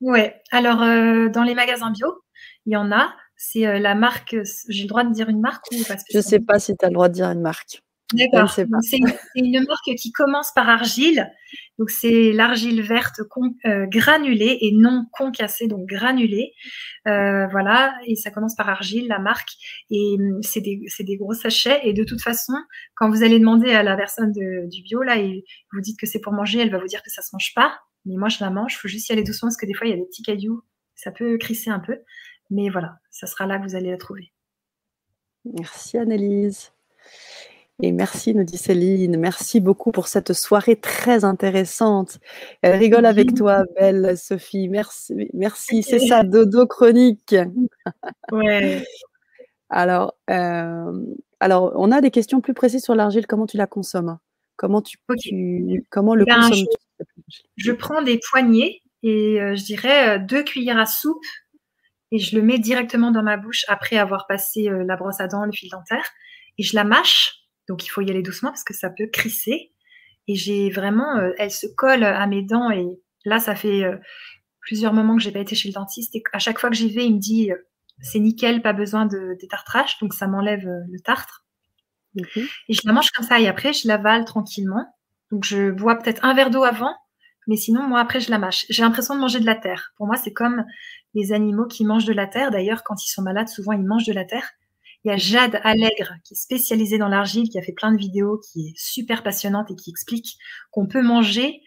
Oui, 0.00 0.20
alors 0.50 0.82
euh, 0.82 1.28
dans 1.30 1.44
les 1.44 1.54
magasins 1.54 1.90
bio, 1.90 2.22
il 2.66 2.74
y 2.74 2.76
en 2.76 2.92
a. 2.92 3.10
C'est 3.36 3.66
euh, 3.66 3.78
la 3.78 3.94
marque, 3.94 4.36
j'ai 4.68 4.82
le 4.82 4.88
droit 4.88 5.04
de 5.04 5.12
dire 5.12 5.28
une 5.28 5.40
marque 5.40 5.64
ou 5.72 5.82
pas 5.84 5.96
Je 6.10 6.18
ne 6.18 6.22
sais 6.22 6.40
pas 6.40 6.58
si 6.58 6.76
tu 6.76 6.84
as 6.84 6.88
le 6.88 6.94
droit 6.94 7.08
de 7.08 7.14
dire 7.14 7.30
une 7.30 7.40
marque. 7.40 7.82
D'accord. 8.12 8.50
C'est 8.50 8.98
une 9.34 9.64
marque 9.66 9.94
qui 9.96 10.12
commence 10.12 10.52
par 10.54 10.68
argile. 10.68 11.30
Donc, 11.78 11.90
c'est 11.90 12.32
l'argile 12.32 12.82
verte 12.82 13.20
euh, 13.64 13.86
granulée 13.86 14.58
et 14.60 14.72
non 14.72 15.06
concassée, 15.12 15.66
donc 15.66 15.86
granulée. 15.86 16.52
Euh, 17.08 17.46
voilà. 17.48 17.94
Et 18.06 18.14
ça 18.14 18.30
commence 18.30 18.54
par 18.54 18.68
argile, 18.68 19.08
la 19.08 19.18
marque. 19.18 19.50
Et 19.90 20.16
hum, 20.18 20.42
c'est 20.42 20.60
des, 20.60 20.80
des, 21.00 21.16
gros 21.16 21.32
sachets. 21.32 21.80
Et 21.84 21.92
de 21.92 22.04
toute 22.04 22.20
façon, 22.20 22.52
quand 22.94 23.10
vous 23.10 23.22
allez 23.22 23.38
demander 23.38 23.72
à 23.72 23.82
la 23.82 23.96
personne 23.96 24.32
du 24.32 24.82
bio, 24.82 25.02
là, 25.02 25.18
et 25.18 25.44
vous 25.72 25.80
dites 25.80 25.98
que 25.98 26.06
c'est 26.06 26.20
pour 26.20 26.32
manger, 26.32 26.60
elle 26.60 26.70
va 26.70 26.78
vous 26.78 26.86
dire 26.86 27.02
que 27.02 27.10
ça 27.10 27.22
se 27.22 27.30
mange 27.32 27.52
pas. 27.54 27.78
Mais 28.04 28.16
moi, 28.16 28.28
je 28.28 28.38
la 28.40 28.50
mange. 28.50 28.74
Il 28.74 28.78
faut 28.78 28.88
juste 28.88 29.08
y 29.08 29.12
aller 29.12 29.24
doucement 29.24 29.48
parce 29.48 29.56
que 29.56 29.66
des 29.66 29.74
fois, 29.74 29.86
il 29.86 29.90
y 29.90 29.94
a 29.94 29.96
des 29.96 30.06
petits 30.06 30.22
cailloux. 30.22 30.62
Ça 30.94 31.10
peut 31.10 31.38
crisser 31.38 31.70
un 31.70 31.80
peu. 31.80 31.98
Mais 32.50 32.68
voilà, 32.68 32.98
ça 33.10 33.26
sera 33.26 33.46
là 33.46 33.58
que 33.58 33.64
vous 33.64 33.74
allez 33.74 33.90
la 33.90 33.96
trouver. 33.96 34.32
Merci, 35.44 35.98
Annelise. 35.98 36.72
Et 37.82 37.90
merci, 37.90 38.34
nous 38.34 38.44
dit 38.44 38.56
Céline. 38.56 39.16
Merci 39.18 39.58
beaucoup 39.60 39.90
pour 39.90 40.06
cette 40.06 40.32
soirée 40.32 40.76
très 40.76 41.24
intéressante. 41.24 42.20
Elle 42.62 42.78
rigole 42.78 43.04
avec 43.04 43.34
toi, 43.34 43.64
belle 43.76 44.16
Sophie. 44.16 44.68
Merci, 44.68 45.28
merci. 45.32 45.82
C'est 45.82 45.98
ça, 45.98 46.22
dodo 46.22 46.66
chronique. 46.66 47.34
Ouais. 48.32 48.82
alors, 49.68 50.14
euh, 50.30 51.04
alors, 51.38 51.72
on 51.76 51.90
a 51.90 52.00
des 52.00 52.10
questions 52.10 52.40
plus 52.40 52.54
précises 52.54 52.82
sur 52.82 52.94
l'argile. 52.94 53.26
Comment 53.26 53.46
tu 53.46 53.58
la 53.58 53.66
consommes? 53.66 54.18
Comment 54.56 54.80
tu, 54.80 54.96
comment 55.90 56.14
le 56.14 56.24
ben, 56.24 56.40
consommes 56.40 56.64
je, 57.56 57.72
prends 57.72 58.00
des 58.02 58.18
poignées 58.30 58.82
et 59.02 59.40
euh, 59.40 59.54
je 59.54 59.64
dirais 59.64 60.16
euh, 60.16 60.18
deux 60.18 60.42
cuillères 60.42 60.78
à 60.78 60.86
soupe 60.86 61.24
et 62.10 62.18
je 62.18 62.34
le 62.36 62.42
mets 62.42 62.58
directement 62.58 63.10
dans 63.10 63.22
ma 63.22 63.36
bouche 63.36 63.64
après 63.68 63.98
avoir 63.98 64.26
passé 64.26 64.70
la 64.70 64.96
brosse 64.96 65.20
à 65.20 65.26
dents, 65.28 65.44
le 65.44 65.52
fil 65.52 65.68
dentaire 65.70 66.08
et 66.56 66.62
je 66.62 66.74
la 66.74 66.84
mâche 66.84 67.43
donc 67.68 67.84
il 67.84 67.88
faut 67.88 68.00
y 68.00 68.10
aller 68.10 68.22
doucement 68.22 68.50
parce 68.50 68.64
que 68.64 68.74
ça 68.74 68.90
peut 68.90 69.06
crisser. 69.06 69.72
Et 70.26 70.34
j'ai 70.34 70.70
vraiment, 70.70 71.18
euh, 71.18 71.32
elle 71.38 71.50
se 71.50 71.66
colle 71.66 72.04
à 72.04 72.26
mes 72.26 72.42
dents 72.42 72.70
et 72.70 72.86
là 73.24 73.38
ça 73.38 73.54
fait 73.54 73.84
euh, 73.84 73.96
plusieurs 74.60 74.94
moments 74.94 75.16
que 75.16 75.22
j'ai 75.22 75.32
pas 75.32 75.40
été 75.40 75.54
chez 75.54 75.68
le 75.68 75.74
dentiste 75.74 76.14
et 76.14 76.22
à 76.32 76.38
chaque 76.38 76.58
fois 76.58 76.70
que 76.70 76.76
j'y 76.76 76.90
vais, 76.90 77.04
il 77.04 77.16
me 77.16 77.20
dit 77.20 77.52
euh, 77.52 77.56
c'est 78.00 78.20
nickel, 78.20 78.62
pas 78.62 78.72
besoin 78.72 79.06
de 79.06 79.36
détartrage, 79.40 79.98
donc 80.00 80.14
ça 80.14 80.26
m'enlève 80.26 80.64
le 80.64 81.00
tartre. 81.00 81.44
Et 82.68 82.74
je 82.74 82.80
la 82.84 82.92
mange 82.92 83.10
comme 83.10 83.26
ça 83.26 83.40
et 83.40 83.48
après 83.48 83.72
je 83.72 83.88
l'avale 83.88 84.24
tranquillement. 84.24 84.86
Donc 85.30 85.44
je 85.44 85.70
bois 85.70 85.96
peut-être 85.96 86.24
un 86.24 86.34
verre 86.34 86.50
d'eau 86.50 86.64
avant, 86.64 86.94
mais 87.46 87.56
sinon 87.56 87.82
moi 87.86 88.00
après 88.00 88.20
je 88.20 88.30
la 88.30 88.38
mâche. 88.38 88.66
J'ai 88.68 88.82
l'impression 88.82 89.14
de 89.14 89.20
manger 89.20 89.40
de 89.40 89.46
la 89.46 89.56
terre. 89.56 89.92
Pour 89.96 90.06
moi 90.06 90.16
c'est 90.16 90.32
comme 90.32 90.64
les 91.14 91.32
animaux 91.32 91.66
qui 91.66 91.84
mangent 91.84 92.04
de 92.04 92.12
la 92.12 92.26
terre. 92.26 92.50
D'ailleurs 92.50 92.82
quand 92.82 93.04
ils 93.04 93.10
sont 93.10 93.22
malades 93.22 93.48
souvent 93.48 93.72
ils 93.72 93.84
mangent 93.84 94.06
de 94.06 94.12
la 94.12 94.24
terre. 94.24 94.48
Il 95.04 95.08
y 95.08 95.10
a 95.10 95.16
Jade 95.16 95.60
Allègre 95.64 96.14
qui 96.24 96.34
est 96.34 96.36
spécialisée 96.36 96.96
dans 96.96 97.08
l'argile, 97.08 97.48
qui 97.48 97.58
a 97.58 97.62
fait 97.62 97.72
plein 97.72 97.92
de 97.92 97.98
vidéos, 97.98 98.38
qui 98.38 98.68
est 98.68 98.72
super 98.76 99.22
passionnante 99.22 99.70
et 99.70 99.76
qui 99.76 99.90
explique 99.90 100.38
qu'on 100.70 100.86
peut 100.86 101.02
manger 101.02 101.60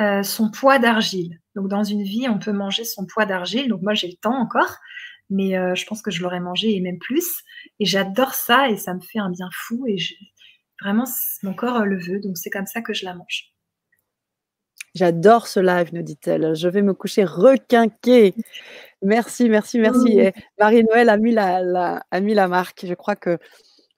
euh, 0.00 0.22
son 0.22 0.50
poids 0.50 0.78
d'argile. 0.78 1.38
Donc 1.54 1.68
dans 1.68 1.84
une 1.84 2.02
vie, 2.02 2.28
on 2.28 2.38
peut 2.38 2.52
manger 2.52 2.84
son 2.84 3.06
poids 3.06 3.26
d'argile. 3.26 3.68
Donc 3.68 3.82
moi, 3.82 3.94
j'ai 3.94 4.08
le 4.08 4.16
temps 4.16 4.34
encore, 4.34 4.76
mais 5.28 5.56
euh, 5.56 5.74
je 5.74 5.86
pense 5.86 6.02
que 6.02 6.10
je 6.10 6.22
l'aurais 6.22 6.40
mangé 6.40 6.74
et 6.74 6.80
même 6.80 6.98
plus. 6.98 7.42
Et 7.78 7.84
j'adore 7.84 8.34
ça 8.34 8.68
et 8.70 8.76
ça 8.76 8.94
me 8.94 9.00
fait 9.00 9.20
un 9.20 9.30
bien 9.30 9.48
fou 9.52 9.86
et 9.86 9.96
vraiment 10.82 11.04
mon 11.42 11.54
corps 11.54 11.84
le 11.84 11.98
veut. 11.98 12.18
Donc 12.20 12.38
c'est 12.38 12.50
comme 12.50 12.66
ça 12.66 12.82
que 12.82 12.92
je 12.92 13.04
la 13.04 13.14
mange. 13.14 13.52
J'adore 14.94 15.46
ce 15.46 15.60
live, 15.60 15.90
nous 15.92 16.02
dit-elle. 16.02 16.56
Je 16.56 16.66
vais 16.66 16.82
me 16.82 16.94
coucher 16.94 17.24
requinquée. 17.24 18.34
Merci, 19.02 19.48
merci, 19.48 19.78
merci. 19.78 20.20
Marie-Noël 20.58 21.08
a, 21.08 21.16
mis 21.16 21.32
la, 21.32 22.02
a 22.10 22.20
mis 22.20 22.34
la 22.34 22.48
marque. 22.48 22.84
Je 22.86 22.94
crois 22.94 23.16
que. 23.16 23.38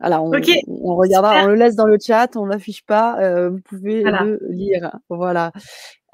Alors, 0.04 0.24
on, 0.24 0.32
on 0.66 0.96
regardera, 0.96 1.44
on 1.44 1.46
le 1.46 1.54
laisse 1.54 1.76
dans 1.76 1.86
le 1.86 1.96
chat, 1.96 2.34
on 2.34 2.44
ne 2.44 2.50
l'affiche 2.50 2.84
pas. 2.84 3.20
Euh, 3.20 3.50
vous 3.50 3.60
pouvez 3.60 4.02
le 4.02 4.40
lire. 4.50 4.98
Voilà. 5.08 5.52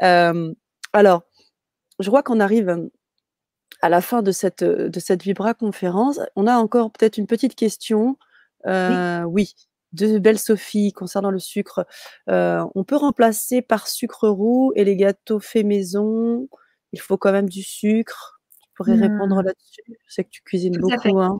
Euh, 0.02 0.52
alors, 0.92 1.22
je 1.98 2.10
vois 2.10 2.22
qu'on 2.22 2.38
arrive 2.38 2.88
à 3.80 3.88
la 3.88 4.02
fin 4.02 4.20
de 4.20 4.30
cette, 4.30 4.62
de 4.62 5.00
cette 5.00 5.22
Vibra 5.22 5.54
conférence. 5.54 6.20
On 6.36 6.46
a 6.46 6.56
encore 6.56 6.90
peut-être 6.90 7.16
une 7.16 7.26
petite 7.26 7.54
question. 7.54 8.18
Euh, 8.66 9.22
oui. 9.22 9.54
de 9.92 10.18
Belle 10.18 10.38
Sophie 10.38 10.92
concernant 10.92 11.30
le 11.30 11.38
sucre. 11.38 11.86
On 12.26 12.84
peut 12.86 12.96
remplacer 12.96 13.62
par 13.62 13.88
sucre 13.88 14.28
roux 14.28 14.72
et 14.76 14.84
les 14.84 14.96
gâteaux 14.96 15.40
faits 15.40 15.64
maison. 15.64 16.48
Il 16.92 17.00
faut 17.00 17.16
quand 17.16 17.32
même 17.32 17.48
du 17.48 17.62
sucre. 17.62 18.37
Pourrais 18.78 18.94
répondre 18.94 19.42
mmh. 19.42 19.46
là-dessus. 19.46 19.82
Je 19.88 20.14
sais 20.14 20.22
que 20.22 20.30
tu 20.30 20.40
cuisines 20.42 20.78
beaucoup. 20.78 21.18
Hein, 21.20 21.36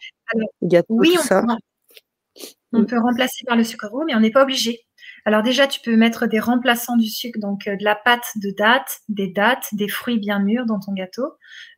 oui, 0.89 1.15
on, 1.17 1.23
ça. 1.23 1.43
Peut, 1.43 2.45
on 2.73 2.81
mmh. 2.81 2.87
peut 2.87 2.99
remplacer 2.99 3.45
par 3.47 3.57
le 3.57 3.63
sucre 3.63 3.87
roux, 3.87 4.03
mais 4.05 4.17
on 4.17 4.21
n'est 4.21 4.33
pas 4.33 4.43
obligé. 4.43 4.81
Alors 5.25 5.45
déjà, 5.45 5.69
tu 5.69 5.81
peux 5.81 5.95
mettre 5.97 6.27
des 6.27 6.41
remplaçants 6.41 6.97
du 6.97 7.09
sucre, 7.09 7.39
donc 7.39 7.69
euh, 7.69 7.77
de 7.77 7.85
la 7.85 7.95
pâte 7.95 8.27
de 8.43 8.51
date, 8.51 8.89
des 9.09 9.29
dates, 9.29 9.69
des 9.73 9.87
fruits 9.87 10.19
bien 10.19 10.41
mûrs 10.41 10.67
dans 10.67 10.81
ton 10.81 10.93
gâteau. 10.93 11.33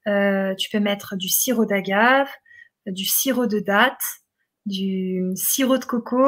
Euh, 0.07 0.55
tu 0.55 0.71
peux 0.71 0.81
mettre 0.81 1.17
du 1.17 1.29
sirop 1.29 1.67
d'agave, 1.67 2.29
du 2.87 3.05
sirop 3.05 3.47
de 3.47 3.59
date, 3.59 4.01
du 4.65 5.23
sirop 5.35 5.77
de 5.77 5.85
coco. 5.85 6.27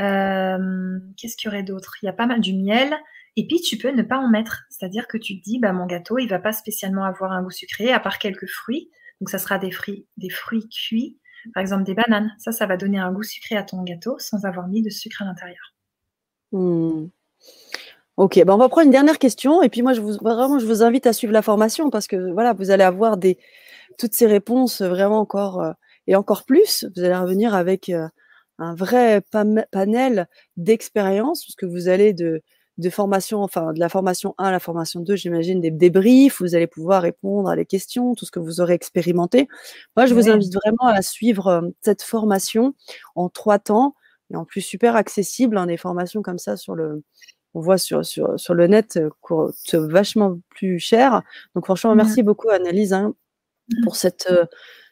Euh, 0.00 0.98
qu'est-ce 1.16 1.36
qu'il 1.36 1.50
y 1.50 1.52
aurait 1.52 1.64
d'autre? 1.64 1.96
Il 2.02 2.06
y 2.06 2.08
a 2.08 2.12
pas 2.12 2.26
mal 2.26 2.40
du 2.40 2.54
miel. 2.54 2.96
Et 3.36 3.46
puis 3.46 3.60
tu 3.60 3.76
peux 3.76 3.90
ne 3.90 4.02
pas 4.02 4.18
en 4.18 4.28
mettre, 4.28 4.62
c'est-à-dire 4.70 5.08
que 5.08 5.18
tu 5.18 5.38
te 5.38 5.44
dis, 5.44 5.58
bah 5.58 5.72
mon 5.72 5.86
gâteau, 5.86 6.18
il 6.18 6.28
va 6.28 6.38
pas 6.38 6.52
spécialement 6.52 7.04
avoir 7.04 7.32
un 7.32 7.42
goût 7.42 7.50
sucré, 7.50 7.92
à 7.92 8.00
part 8.00 8.18
quelques 8.18 8.48
fruits. 8.48 8.90
Donc 9.20 9.30
ça 9.30 9.38
sera 9.38 9.58
des 9.58 9.70
fruits, 9.70 10.06
des 10.16 10.30
fruits 10.30 10.68
cuits, 10.68 11.18
par 11.52 11.60
exemple 11.60 11.84
des 11.84 11.94
bananes. 11.94 12.32
Ça, 12.38 12.52
ça 12.52 12.66
va 12.66 12.76
donner 12.76 12.98
un 12.98 13.12
goût 13.12 13.22
sucré 13.22 13.56
à 13.56 13.64
ton 13.64 13.82
gâteau 13.82 14.16
sans 14.18 14.44
avoir 14.44 14.68
mis 14.68 14.82
de 14.82 14.90
sucre 14.90 15.22
à 15.22 15.24
l'intérieur. 15.24 15.74
Hmm. 16.52 17.08
Ok, 18.16 18.40
ben 18.44 18.54
on 18.54 18.58
va 18.58 18.68
prendre 18.68 18.86
une 18.86 18.92
dernière 18.92 19.18
question 19.18 19.60
et 19.62 19.68
puis 19.68 19.82
moi 19.82 19.92
je 19.92 20.00
vous 20.00 20.12
vraiment 20.22 20.60
je 20.60 20.66
vous 20.66 20.84
invite 20.84 21.04
à 21.08 21.12
suivre 21.12 21.32
la 21.32 21.42
formation 21.42 21.90
parce 21.90 22.06
que 22.06 22.32
voilà 22.32 22.52
vous 22.52 22.70
allez 22.70 22.84
avoir 22.84 23.16
des 23.16 23.38
toutes 23.98 24.14
ces 24.14 24.26
réponses 24.26 24.82
vraiment 24.82 25.18
encore 25.18 25.60
euh, 25.60 25.72
et 26.06 26.14
encore 26.14 26.44
plus. 26.44 26.86
Vous 26.94 27.02
allez 27.02 27.16
revenir 27.16 27.54
avec 27.54 27.88
euh, 27.88 28.06
un 28.58 28.74
vrai 28.74 29.20
panel 29.72 30.28
d'expériences 30.56 31.44
parce 31.44 31.56
que 31.56 31.66
vous 31.66 31.88
allez 31.88 32.12
de 32.12 32.42
de 32.78 32.90
formation, 32.90 33.42
enfin 33.42 33.72
de 33.72 33.78
la 33.78 33.88
formation 33.88 34.34
1 34.38 34.44
à 34.46 34.50
la 34.50 34.58
formation 34.58 35.00
2, 35.00 35.14
j'imagine 35.14 35.60
des 35.60 35.70
débriefs, 35.70 36.40
vous 36.40 36.54
allez 36.54 36.66
pouvoir 36.66 37.02
répondre 37.02 37.48
à 37.48 37.56
des 37.56 37.66
questions, 37.66 38.14
tout 38.14 38.24
ce 38.24 38.30
que 38.30 38.40
vous 38.40 38.60
aurez 38.60 38.74
expérimenté. 38.74 39.48
Moi, 39.96 40.06
je 40.06 40.14
vous 40.14 40.28
invite 40.28 40.52
vraiment 40.54 40.92
à 40.92 41.02
suivre 41.02 41.46
euh, 41.46 41.62
cette 41.82 42.02
formation 42.02 42.74
en 43.14 43.28
trois 43.28 43.58
temps 43.58 43.94
et 44.32 44.36
en 44.36 44.44
plus 44.44 44.60
super 44.60 44.96
accessible. 44.96 45.56
Hein, 45.56 45.66
des 45.66 45.76
formations 45.76 46.22
comme 46.22 46.38
ça 46.38 46.56
sur 46.56 46.74
le, 46.74 47.02
on 47.54 47.60
voit 47.60 47.78
sur, 47.78 48.04
sur, 48.04 48.38
sur 48.38 48.54
le 48.54 48.66
net 48.66 48.96
euh, 48.96 49.10
coûtent 49.20 49.74
vachement 49.74 50.38
plus 50.50 50.78
cher. 50.80 51.22
Donc 51.54 51.64
franchement, 51.66 51.94
merci 51.94 52.22
beaucoup 52.22 52.48
Annalise 52.50 52.92
hein, 52.92 53.14
pour 53.84 53.94
cette, 53.94 54.26
euh, 54.30 54.46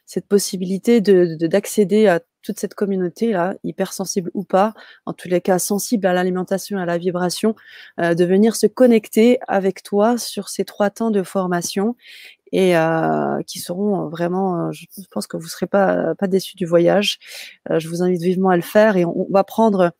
cette 0.05 0.27
possibilité 0.27 1.01
de, 1.01 1.35
d'accéder 1.47 2.07
à 2.07 2.21
toute 2.43 2.59
cette 2.59 2.75
communauté 2.75 3.31
là, 3.31 3.55
hypersensible 3.63 4.29
ou 4.33 4.43
pas, 4.43 4.73
en 5.05 5.13
tous 5.13 5.27
les 5.27 5.41
cas 5.41 5.59
sensible 5.59 6.05
à 6.05 6.13
l'alimentation, 6.13 6.77
à 6.77 6.85
la 6.85 6.97
vibration, 6.97 7.55
euh, 7.99 8.13
de 8.13 8.25
venir 8.25 8.55
se 8.55 8.67
connecter 8.67 9.39
avec 9.47 9.81
toi 9.81 10.17
sur 10.17 10.49
ces 10.49 10.65
trois 10.65 10.89
temps 10.89 11.11
de 11.11 11.23
formation 11.23 11.95
et 12.53 12.77
euh, 12.77 13.41
qui 13.47 13.59
seront 13.59 14.07
vraiment, 14.09 14.67
euh, 14.67 14.71
je 14.71 14.85
pense 15.09 15.25
que 15.25 15.37
vous 15.37 15.45
ne 15.45 15.49
serez 15.49 15.65
pas, 15.65 16.13
pas 16.15 16.27
déçus 16.27 16.55
du 16.55 16.67
voyage. 16.67 17.17
Euh, 17.71 17.79
je 17.79 17.89
vous 17.89 18.03
invite 18.03 18.21
vivement 18.21 18.49
à 18.49 18.55
le 18.55 18.61
faire 18.61 18.95
et 18.95 19.05
on, 19.05 19.27
va 19.31 19.43
prendre 19.43 19.91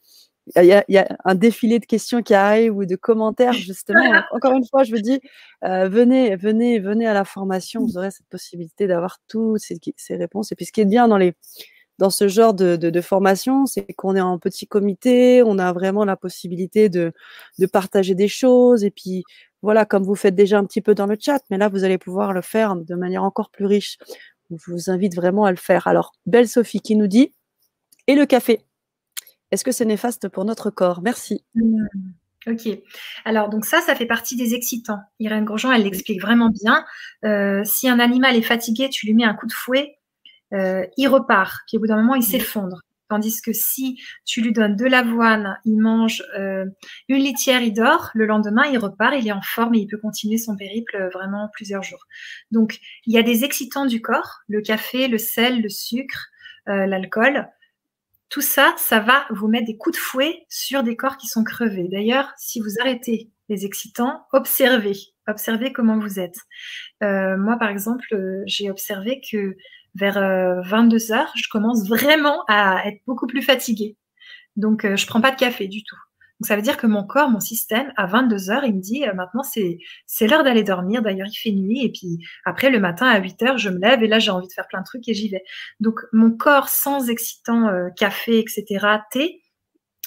il 0.55 0.65
y, 0.65 0.73
a, 0.73 0.85
il 0.87 0.93
y, 0.93 0.97
a, 0.99 1.07
un 1.25 1.33
défilé 1.33 1.79
de 1.79 1.85
questions 1.85 2.21
qui 2.21 2.35
arrivent 2.35 2.75
ou 2.75 2.85
de 2.85 2.95
commentaires 2.95 3.53
justement. 3.53 4.03
Encore 4.31 4.53
une 4.53 4.67
fois, 4.67 4.83
je 4.83 4.91
vous 4.91 5.01
dis, 5.01 5.19
euh, 5.63 5.89
venez, 5.89 6.35
venez, 6.35 6.77
venez 6.79 7.07
à 7.07 7.13
la 7.13 7.25
formation. 7.25 7.81
Vous 7.81 7.97
aurez 7.97 8.11
cette 8.11 8.27
possibilité 8.27 8.85
d'avoir 8.85 9.17
toutes 9.27 9.59
ces, 9.59 9.79
ces, 9.95 10.15
réponses. 10.15 10.51
Et 10.51 10.55
puis, 10.55 10.65
ce 10.65 10.71
qui 10.71 10.81
est 10.81 10.85
bien 10.85 11.07
dans 11.07 11.17
les 11.17 11.33
dans 11.99 12.09
ce 12.09 12.27
genre 12.27 12.53
de, 12.53 13.01
formation, 13.01 13.65
c'est 13.65 13.93
qu'on 13.93 14.15
est 14.15 14.21
en 14.21 14.39
petit 14.39 14.67
comité, 14.67 15.43
on 15.43 15.59
a 15.59 15.71
vraiment 15.73 16.05
la 16.05 16.15
possibilité 16.15 16.89
de, 16.89 17.13
partager 17.71 18.15
des 18.15 18.27
choses 18.27 18.83
et 18.83 18.91
puis 18.91 19.23
voilà, 19.61 19.85
comme 19.85 20.03
vous 20.03 20.15
faites 20.15 20.35
déjà 20.35 20.57
un 20.59 20.65
petit 20.65 20.81
peu 20.81 20.93
dans 20.93 21.05
le 21.05 21.15
chat, 21.19 21.41
mais 21.49 21.57
là, 21.57 21.69
vous 21.69 21.85
allez 21.85 21.97
pouvoir 21.97 22.33
le 22.33 22.41
faire 22.41 22.75
de 22.75 22.95
manière 22.95 23.23
encore 23.23 23.49
plus 23.49 23.65
riche. 23.65 23.97
Je 24.51 24.71
vous 24.71 24.89
invite 24.89 25.15
vraiment 25.15 25.45
à 25.45 25.51
le 25.51 25.57
faire. 25.57 25.87
Alors, 25.87 26.11
Belle 26.25 26.49
Sophie 26.49 26.81
qui 26.81 26.97
nous 26.97 27.07
dit, 27.07 27.33
et 28.07 28.15
le 28.15 28.25
café? 28.25 28.65
Est-ce 29.51 29.63
que 29.63 29.71
c'est 29.71 29.85
néfaste 29.85 30.27
pour 30.27 30.43
notre 30.43 30.69
corps? 30.69 31.01
Merci. 31.01 31.45
Mmh. 31.55 31.85
Ok. 32.47 32.67
Alors, 33.23 33.49
donc 33.49 33.65
ça, 33.65 33.79
ça 33.81 33.95
fait 33.95 34.05
partie 34.05 34.35
des 34.35 34.53
excitants. 34.53 34.99
Irène 35.19 35.45
Grosjean, 35.45 35.71
elle 35.71 35.83
l'explique 35.83 36.21
vraiment 36.21 36.49
bien. 36.49 36.83
Euh, 37.23 37.61
si 37.63 37.87
un 37.87 37.99
animal 37.99 38.35
est 38.35 38.41
fatigué, 38.41 38.89
tu 38.89 39.05
lui 39.05 39.13
mets 39.13 39.23
un 39.23 39.33
coup 39.33 39.47
de 39.47 39.53
fouet, 39.53 39.97
euh, 40.53 40.85
il 40.97 41.07
repart. 41.07 41.61
Puis 41.67 41.77
au 41.77 41.79
bout 41.79 41.87
d'un 41.87 41.97
moment, 41.97 42.15
il 42.15 42.19
mmh. 42.19 42.23
s'effondre. 42.23 42.81
Tandis 43.13 43.41
que 43.41 43.53
si 43.53 44.01
tu 44.25 44.41
lui 44.41 44.53
donnes 44.53 44.75
de 44.75 44.85
l'avoine, 44.85 45.59
il 45.65 45.77
mange 45.77 46.23
euh, 46.35 46.65
une 47.09 47.17
litière, 47.17 47.61
il 47.61 47.71
dort, 47.71 48.09
le 48.15 48.25
lendemain, 48.25 48.63
il 48.65 48.79
repart, 48.79 49.13
il 49.19 49.27
est 49.27 49.31
en 49.31 49.41
forme 49.43 49.75
et 49.75 49.79
il 49.79 49.87
peut 49.87 49.99
continuer 49.99 50.39
son 50.39 50.55
périple 50.55 50.95
euh, 50.95 51.09
vraiment 51.09 51.47
plusieurs 51.53 51.83
jours. 51.83 52.07
Donc, 52.49 52.79
il 53.05 53.13
y 53.13 53.19
a 53.19 53.21
des 53.21 53.43
excitants 53.43 53.85
du 53.85 54.01
corps, 54.01 54.39
le 54.47 54.61
café, 54.61 55.07
le 55.07 55.19
sel, 55.19 55.61
le 55.61 55.69
sucre, 55.69 56.29
euh, 56.69 56.87
l'alcool. 56.87 57.47
Tout 58.29 58.41
ça, 58.41 58.73
ça 58.77 58.99
va 58.99 59.27
vous 59.29 59.47
mettre 59.47 59.67
des 59.67 59.77
coups 59.77 59.95
de 59.95 60.01
fouet 60.01 60.45
sur 60.49 60.81
des 60.81 60.95
corps 60.95 61.17
qui 61.17 61.27
sont 61.27 61.43
crevés. 61.43 61.89
D'ailleurs, 61.91 62.31
si 62.37 62.61
vous 62.61 62.79
arrêtez 62.79 63.29
les 63.47 63.63
excitants, 63.63 64.25
observez, 64.31 64.97
observez 65.27 65.71
comment 65.71 65.99
vous 65.99 66.19
êtes. 66.19 66.39
moi, 67.01 67.57
par 67.59 67.69
exemple, 67.69 68.07
j'ai 68.47 68.71
observé 68.71 69.21
que 69.29 69.55
vers 69.95 70.15
22 70.65 71.11
euh, 71.11 71.15
heures, 71.15 71.31
je 71.35 71.47
commence 71.49 71.87
vraiment 71.87 72.43
à 72.47 72.87
être 72.87 73.01
beaucoup 73.05 73.27
plus 73.27 73.41
fatiguée. 73.41 73.97
Donc, 74.55 74.85
euh, 74.85 74.95
je 74.95 75.07
prends 75.07 75.21
pas 75.21 75.31
de 75.31 75.35
café 75.35 75.67
du 75.67 75.83
tout. 75.83 75.95
Donc, 76.39 76.47
ça 76.47 76.55
veut 76.55 76.61
dire 76.61 76.77
que 76.77 76.87
mon 76.87 77.03
corps, 77.03 77.29
mon 77.29 77.39
système, 77.39 77.93
à 77.95 78.05
22 78.05 78.49
heures, 78.49 78.65
il 78.65 78.75
me 78.75 78.81
dit 78.81 79.05
euh, 79.07 79.13
maintenant 79.13 79.43
c'est 79.43 79.77
c'est 80.07 80.27
l'heure 80.27 80.43
d'aller 80.43 80.63
dormir. 80.63 81.01
D'ailleurs, 81.01 81.27
il 81.27 81.35
fait 81.35 81.51
nuit 81.51 81.85
et 81.85 81.91
puis 81.91 82.17
après 82.45 82.69
le 82.69 82.79
matin 82.79 83.07
à 83.07 83.19
8 83.19 83.43
heures, 83.43 83.57
je 83.57 83.69
me 83.69 83.79
lève 83.79 84.03
et 84.03 84.07
là 84.07 84.19
j'ai 84.19 84.31
envie 84.31 84.47
de 84.47 84.53
faire 84.53 84.67
plein 84.67 84.81
de 84.81 84.85
trucs 84.85 85.07
et 85.07 85.13
j'y 85.13 85.29
vais. 85.29 85.43
Donc, 85.79 85.99
mon 86.11 86.31
corps 86.31 86.69
sans 86.69 87.09
excitant 87.09 87.71
café, 87.95 88.39
etc., 88.39 88.65
thé, 89.11 89.42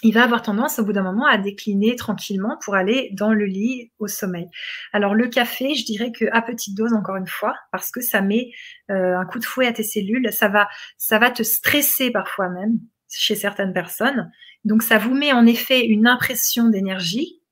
il 0.06 0.12
va 0.12 0.22
avoir 0.22 0.42
tendance 0.42 0.78
au 0.78 0.84
bout 0.84 0.92
d'un 0.92 1.02
moment 1.02 1.26
à 1.26 1.36
décliner 1.36 1.96
tranquillement 1.96 2.56
pour 2.64 2.76
aller 2.76 3.10
dans 3.12 3.32
le 3.32 3.44
lit 3.44 3.90
au 3.98 4.06
sommeil. 4.06 4.46
Alors 4.92 5.14
le 5.14 5.26
café, 5.28 5.74
je 5.74 5.84
dirais 5.84 6.12
que 6.12 6.26
à 6.32 6.42
petite 6.42 6.76
dose 6.76 6.92
encore 6.92 7.16
une 7.16 7.26
fois, 7.26 7.54
parce 7.72 7.90
que 7.90 8.00
ça 8.00 8.20
met 8.20 8.52
euh, 8.90 9.18
un 9.18 9.26
coup 9.26 9.40
de 9.40 9.44
fouet 9.44 9.66
à 9.66 9.72
tes 9.72 9.82
cellules, 9.82 10.32
ça 10.32 10.48
va, 10.48 10.68
ça 10.96 11.18
va 11.18 11.30
te 11.30 11.42
stresser 11.42 12.12
parfois 12.12 12.48
même 12.48 12.78
chez 13.10 13.34
certaines 13.34 13.72
personnes. 13.72 14.30
Donc 14.64 14.82
ça 14.82 14.98
vous 14.98 15.14
met 15.14 15.32
en 15.32 15.44
effet 15.44 15.84
une 15.84 16.06
impression 16.06 16.68
d'énergie, 16.68 17.42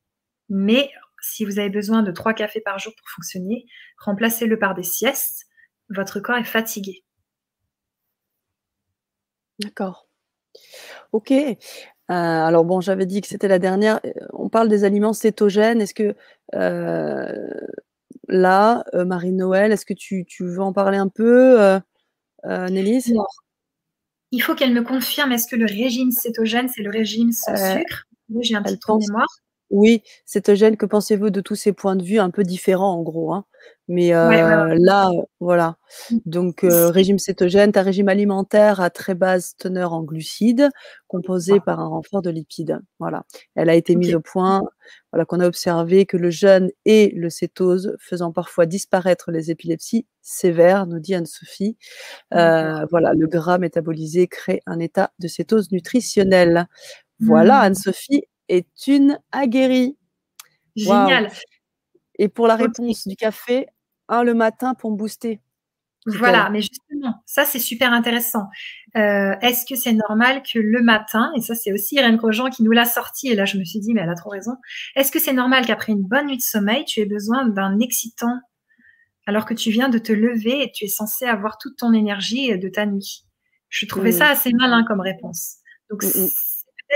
mais 0.49 0.91
si 1.21 1.45
vous 1.45 1.59
avez 1.59 1.71
besoin 1.71 2.03
de 2.03 2.13
trois 2.13 2.35
cafés 2.35 2.61
par 2.61 2.79
jour 2.79 2.93
pour 2.97 3.09
fonctionner, 3.11 3.67
remplacez-le 3.99 4.59
par 4.59 4.75
des 4.75 4.83
siestes. 4.83 5.47
Votre 5.89 6.21
corps 6.21 6.37
est 6.37 6.45
fatigué. 6.45 7.05
D'accord. 9.59 10.09
Ok. 11.13 11.33
Euh, 12.11 12.15
alors 12.15 12.65
bon, 12.65 12.81
j'avais 12.81 13.07
dit 13.07 13.21
que 13.21 13.29
c'était 13.29 13.49
la 13.49 13.59
dernière. 13.59 14.01
Euh, 14.05 14.13
on 14.33 14.49
parle 14.49 14.69
des 14.69 14.85
aliments 14.85 15.13
cétogènes. 15.13 15.81
Est-ce 15.81 15.95
que 15.95 16.15
euh, 16.55 17.49
là, 18.29 18.85
Marie-Noël, 18.93 19.73
est-ce 19.73 19.87
que 19.87 19.95
tu, 19.95 20.27
veux 20.41 20.61
en 20.61 20.73
parler 20.73 20.99
un 20.99 21.09
peu, 21.09 21.61
euh, 21.61 21.81
Il 24.31 24.43
faut 24.43 24.55
qu'elle 24.55 24.75
me 24.75 24.83
confirme, 24.83 25.33
est-ce 25.33 25.49
que 25.49 25.57
le 25.57 25.67
régime 25.67 26.11
cétogène, 26.11 26.69
c'est 26.69 26.83
le 26.83 26.91
régime 26.91 27.33
sans 27.33 27.57
sucre? 27.57 28.05
J'ai 28.41 28.55
un 28.55 28.63
petit 28.63 28.75
de 28.77 29.07
mémoire. 29.07 29.29
Oui, 29.71 30.03
cétogène, 30.27 30.77
que 30.77 30.87
pensez-vous 30.87 31.31
de 31.31 31.41
tous 31.41 31.55
ces 31.55 31.73
points 31.73 31.97
de 31.97 32.03
vue 32.03 32.19
un 32.19 32.31
peu 32.31 32.43
différents 32.43 32.93
en 32.93 33.03
gros 33.03 33.33
hein? 33.33 33.45
Mais 33.87 34.15
euh, 34.15 34.75
là, 34.79 35.11
voilà. 35.41 35.77
Mmh. 36.11 36.17
Donc, 36.25 36.65
euh, 36.65 36.89
régime 36.89 37.19
cétogène, 37.19 37.71
un 37.75 37.83
régime 37.83 38.09
alimentaire 38.09 38.81
à 38.81 38.89
très 38.89 39.15
basse 39.15 39.57
teneur 39.59 39.93
en 39.93 40.03
glucides, 40.03 40.71
composé 41.07 41.61
par 41.61 41.81
un 41.81 41.89
renfort 41.89 42.23
de 42.23 42.31
lipides. 42.31 42.81
Voilà. 42.99 43.25
Elle 43.55 43.69
a 43.69 43.75
été 43.75 43.95
mise 43.95 44.15
au 44.15 44.21
point, 44.21 44.63
voilà, 45.13 45.27
qu'on 45.27 45.41
a 45.41 45.47
observé 45.47 46.07
que 46.07 46.17
le 46.17 46.31
jeûne 46.31 46.71
et 46.87 47.13
le 47.15 47.29
cétose 47.29 47.95
faisant 48.01 48.33
parfois 48.33 48.65
disparaître 48.65 49.31
les 49.31 49.51
épilepsies 49.51 50.07
sévères, 50.23 50.87
nous 50.87 50.99
dit 50.99 51.15
Anne-Sophie. 51.15 51.77
Euh, 52.33 52.87
voilà, 52.91 53.13
le 53.13 53.27
gras 53.27 53.59
métabolisé 53.59 54.29
crée 54.29 54.63
un 54.65 54.79
état 54.79 55.13
de 55.19 55.29
cétose 55.29 55.71
nutritionnelle. 55.73 56.69
Voilà, 57.21 57.59
mmh. 57.59 57.65
Anne-Sophie 57.65 58.25
est 58.49 58.87
une 58.87 59.19
aguerrie. 59.31 59.99
Génial. 60.75 61.31
Et 62.19 62.29
pour 62.29 62.47
la 62.47 62.57
réponse 62.57 63.07
du 63.07 63.17
café, 63.17 63.67
un 64.09 64.23
le 64.23 64.35
matin 64.35 64.75
pour 64.75 64.91
me 64.91 64.97
booster. 64.97 65.41
Voilà, 66.07 66.51
mais 66.51 66.61
justement, 66.61 67.23
ça 67.25 67.47
c'est 67.47 67.59
super 67.59 67.93
intéressant. 67.93 68.49
Euh, 68.95 69.35
est-ce 69.41 69.65
que 69.65 69.75
c'est 69.75 69.95
normal 69.95 70.43
que 70.43 70.59
le 70.59 70.83
matin, 70.83 71.33
et 71.35 71.41
ça 71.41 71.55
c'est 71.55 71.73
aussi 71.73 71.95
Irène 71.95 72.17
Grosjean 72.17 72.51
qui 72.51 72.63
nous 72.63 72.73
l'a 72.73 72.85
sorti, 72.85 73.29
et 73.29 73.35
là 73.35 73.47
je 73.47 73.57
me 73.57 73.65
suis 73.65 73.81
dit, 73.81 73.95
mais 73.95 74.03
elle 74.03 74.11
a 74.11 74.15
trop 74.15 74.29
raison, 74.29 74.53
est-ce 74.97 75.11
que 75.11 75.19
c'est 75.19 75.33
normal 75.33 75.65
qu'après 75.65 75.93
une 75.93 76.03
bonne 76.03 76.27
nuit 76.27 76.37
de 76.37 76.43
sommeil, 76.43 76.85
tu 76.85 77.01
aies 77.01 77.07
besoin 77.07 77.49
d'un 77.49 77.79
excitant 77.81 78.39
alors 79.27 79.47
que 79.47 79.55
tu 79.55 79.71
viens 79.71 79.89
de 79.89 79.97
te 79.97 80.13
lever 80.13 80.63
et 80.63 80.71
tu 80.73 80.85
es 80.85 80.89
censé 80.89 81.25
avoir 81.25 81.57
toute 81.57 81.79
ton 81.79 81.95
énergie 81.95 82.59
de 82.59 82.69
ta 82.69 82.85
nuit? 82.85 83.25
Je 83.71 83.87
trouvais 83.87 84.13
ça 84.13 84.29
assez 84.29 84.53
malin 84.53 84.85
comme 84.87 85.01
réponse. 85.01 85.57
Donc, 85.91 86.03
c'est 86.03 86.29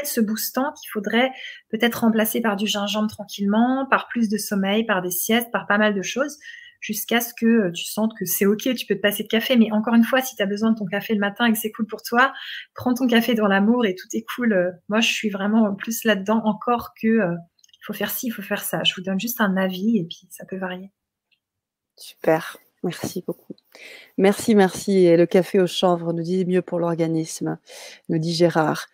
ce 0.06 0.20
boostant 0.20 0.72
qu'il 0.72 0.90
faudrait 0.90 1.30
peut-être 1.70 2.00
remplacer 2.00 2.40
par 2.40 2.56
du 2.56 2.66
gingembre 2.66 3.08
tranquillement, 3.08 3.86
par 3.90 4.08
plus 4.08 4.28
de 4.28 4.36
sommeil, 4.36 4.84
par 4.84 5.02
des 5.02 5.10
siestes, 5.10 5.50
par 5.50 5.66
pas 5.66 5.78
mal 5.78 5.94
de 5.94 6.02
choses 6.02 6.38
jusqu'à 6.80 7.20
ce 7.20 7.32
que 7.34 7.46
euh, 7.46 7.72
tu 7.72 7.84
sentes 7.84 8.12
que 8.18 8.24
c'est 8.24 8.46
OK, 8.46 8.62
tu 8.74 8.86
peux 8.86 8.94
te 8.94 9.00
passer 9.00 9.22
de 9.22 9.28
café. 9.28 9.56
Mais 9.56 9.70
encore 9.72 9.94
une 9.94 10.04
fois, 10.04 10.20
si 10.20 10.36
tu 10.36 10.42
as 10.42 10.46
besoin 10.46 10.72
de 10.72 10.78
ton 10.78 10.86
café 10.86 11.14
le 11.14 11.20
matin 11.20 11.46
et 11.46 11.52
que 11.52 11.58
c'est 11.58 11.72
cool 11.72 11.86
pour 11.86 12.02
toi, 12.02 12.32
prends 12.74 12.94
ton 12.94 13.06
café 13.06 13.34
dans 13.34 13.48
l'amour 13.48 13.86
et 13.86 13.94
tout 13.94 14.08
est 14.12 14.24
cool. 14.34 14.52
Euh, 14.52 14.70
moi, 14.88 15.00
je 15.00 15.10
suis 15.10 15.30
vraiment 15.30 15.74
plus 15.74 16.04
là-dedans 16.04 16.40
encore 16.44 16.92
que 17.00 17.08
euh, 17.08 17.34
il 17.74 17.84
faut 17.84 17.92
faire 17.92 18.10
ci, 18.10 18.26
il 18.26 18.30
faut 18.30 18.42
faire 18.42 18.62
ça. 18.62 18.82
Je 18.84 18.94
vous 18.94 19.02
donne 19.02 19.20
juste 19.20 19.40
un 19.40 19.56
avis 19.56 19.98
et 19.98 20.04
puis 20.04 20.26
ça 20.30 20.44
peut 20.44 20.58
varier. 20.58 20.90
Super. 21.96 22.58
Merci 22.84 23.24
beaucoup. 23.26 23.56
Merci, 24.18 24.54
merci. 24.54 24.98
Et 25.06 25.16
le 25.16 25.26
café 25.26 25.58
au 25.60 25.66
chanvre 25.66 26.12
nous 26.12 26.22
dit 26.22 26.44
mieux 26.44 26.62
pour 26.62 26.78
l'organisme, 26.78 27.58
nous 28.08 28.18
dit 28.18 28.32
Gérard. 28.32 28.86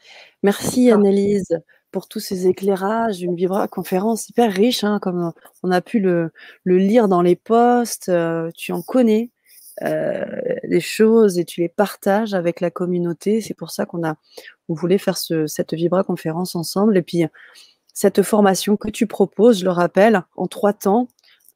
Merci, 0.44 0.90
Annelise 0.90 1.58
pour 1.90 2.06
tous 2.06 2.20
ces 2.20 2.48
éclairages, 2.48 3.22
une 3.22 3.34
Vibra 3.34 3.66
conférence 3.66 4.28
hyper 4.28 4.52
riche, 4.52 4.84
hein, 4.84 4.98
comme 5.00 5.32
on 5.62 5.70
a 5.70 5.80
pu 5.80 6.00
le, 6.00 6.32
lire 6.66 7.08
dans 7.08 7.22
les 7.22 7.34
posts. 7.34 8.10
Euh, 8.10 8.50
tu 8.54 8.72
en 8.72 8.82
connais 8.82 9.30
euh, 9.82 10.22
les 10.64 10.80
choses 10.80 11.38
et 11.38 11.46
tu 11.46 11.62
les 11.62 11.70
partages 11.70 12.34
avec 12.34 12.60
la 12.60 12.70
communauté. 12.70 13.40
C'est 13.40 13.54
pour 13.54 13.70
ça 13.70 13.86
qu'on 13.86 14.04
a 14.04 14.16
on 14.68 14.74
voulait 14.74 14.98
faire 14.98 15.16
cette 15.16 15.72
Vibra 15.72 16.04
conférence 16.04 16.54
ensemble. 16.56 16.98
Et 16.98 17.02
puis 17.02 17.24
cette 17.94 18.22
formation 18.22 18.76
que 18.76 18.90
tu 18.90 19.06
proposes, 19.06 19.60
je 19.60 19.64
le 19.64 19.70
rappelle, 19.70 20.24
en 20.36 20.46
trois 20.46 20.74
temps. 20.74 21.08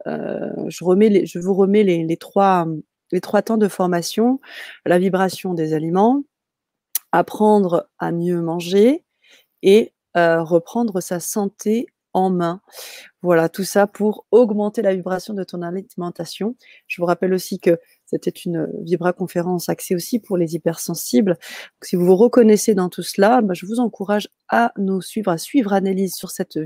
Euh, 0.06 0.50
je, 0.68 0.82
remets 0.82 1.26
je 1.26 1.38
vous 1.38 1.52
remets 1.52 1.82
les, 1.82 2.16
trois, 2.16 2.66
les 3.12 3.20
trois 3.20 3.42
temps 3.42 3.58
de 3.58 3.68
formation 3.68 4.40
la 4.86 4.98
vibration 4.98 5.52
des 5.52 5.74
aliments, 5.74 6.22
apprendre 7.12 7.88
à 7.98 8.12
mieux 8.12 8.40
manger 8.40 9.04
et 9.62 9.92
euh, 10.16 10.42
reprendre 10.42 11.00
sa 11.00 11.20
santé 11.20 11.86
en 12.14 12.30
main. 12.30 12.60
Voilà, 13.22 13.48
tout 13.48 13.64
ça 13.64 13.86
pour 13.86 14.26
augmenter 14.30 14.82
la 14.82 14.94
vibration 14.94 15.34
de 15.34 15.44
ton 15.44 15.62
alimentation. 15.62 16.56
Je 16.86 17.00
vous 17.00 17.06
rappelle 17.06 17.34
aussi 17.34 17.58
que 17.60 17.78
c'était 18.06 18.30
une 18.30 18.68
Vibra 18.82 19.12
conférence 19.12 19.68
axée 19.68 19.94
aussi 19.94 20.18
pour 20.18 20.36
les 20.36 20.54
hypersensibles. 20.54 21.36
si 21.82 21.96
vous 21.96 22.06
vous 22.06 22.16
reconnaissez 22.16 22.74
dans 22.74 22.88
tout 22.88 23.02
cela, 23.02 23.42
bah, 23.42 23.54
je 23.54 23.66
vous 23.66 23.80
encourage 23.80 24.28
à 24.48 24.72
nous 24.78 25.02
suivre, 25.02 25.30
à 25.30 25.38
suivre 25.38 25.72
Analyse 25.72 26.14
sur 26.14 26.30
cette 26.30 26.58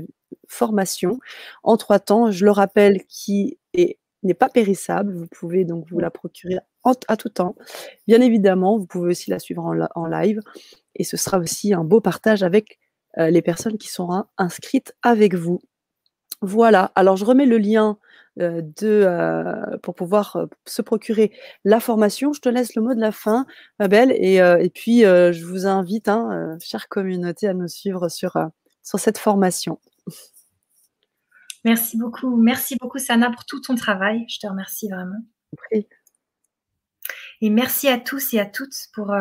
formation 0.47 1.19
en 1.63 1.77
trois 1.77 1.99
temps. 1.99 2.31
Je 2.31 2.45
le 2.45 2.51
rappelle, 2.51 3.03
qui 3.07 3.59
n'est 3.75 4.33
pas 4.33 4.49
périssable. 4.49 5.13
Vous 5.13 5.27
pouvez 5.27 5.65
donc 5.65 5.85
vous 5.89 5.99
la 5.99 6.11
procurer 6.11 6.59
à 7.07 7.17
tout 7.17 7.29
temps. 7.29 7.55
Bien 8.07 8.21
évidemment, 8.21 8.77
vous 8.77 8.85
pouvez 8.85 9.11
aussi 9.11 9.29
la 9.29 9.39
suivre 9.39 9.63
en, 9.63 9.87
en 9.95 10.05
live. 10.05 10.39
Et 10.95 11.03
ce 11.03 11.17
sera 11.17 11.39
aussi 11.39 11.73
un 11.73 11.83
beau 11.83 12.01
partage 12.01 12.43
avec 12.43 12.79
euh, 13.17 13.29
les 13.29 13.41
personnes 13.41 13.77
qui 13.77 13.87
seront 13.87 14.25
inscrites 14.37 14.95
avec 15.01 15.33
vous. 15.33 15.61
Voilà, 16.41 16.91
alors 16.95 17.15
je 17.15 17.25
remets 17.25 17.45
le 17.45 17.57
lien 17.57 17.97
euh, 18.39 18.61
de, 18.61 19.03
euh, 19.05 19.77
pour 19.81 19.95
pouvoir 19.95 20.47
se 20.65 20.81
procurer 20.81 21.31
la 21.63 21.79
formation. 21.79 22.33
Je 22.33 22.41
te 22.41 22.49
laisse 22.49 22.75
le 22.75 22.81
mot 22.81 22.93
de 22.93 22.99
la 22.99 23.11
fin, 23.11 23.45
ma 23.79 23.87
belle, 23.87 24.11
et, 24.11 24.37
et 24.37 24.69
puis 24.69 25.01
je 25.01 25.45
vous 25.45 25.65
invite, 25.65 26.09
hein, 26.09 26.57
chère 26.61 26.89
communauté, 26.89 27.47
à 27.47 27.53
nous 27.53 27.67
suivre 27.67 28.09
sur, 28.09 28.37
sur 28.81 28.99
cette 28.99 29.17
formation. 29.17 29.79
Merci 31.63 31.97
beaucoup. 31.97 32.35
Merci 32.35 32.75
beaucoup, 32.75 32.99
Sana, 32.99 33.31
pour 33.31 33.45
tout 33.45 33.61
ton 33.61 33.75
travail. 33.75 34.25
Je 34.27 34.39
te 34.39 34.47
remercie 34.47 34.89
vraiment. 34.89 35.19
Et 37.45 37.49
merci 37.49 37.89
à 37.89 37.99
tous 37.99 38.33
et 38.33 38.39
à 38.39 38.45
toutes 38.45 38.87
pour 38.93 39.13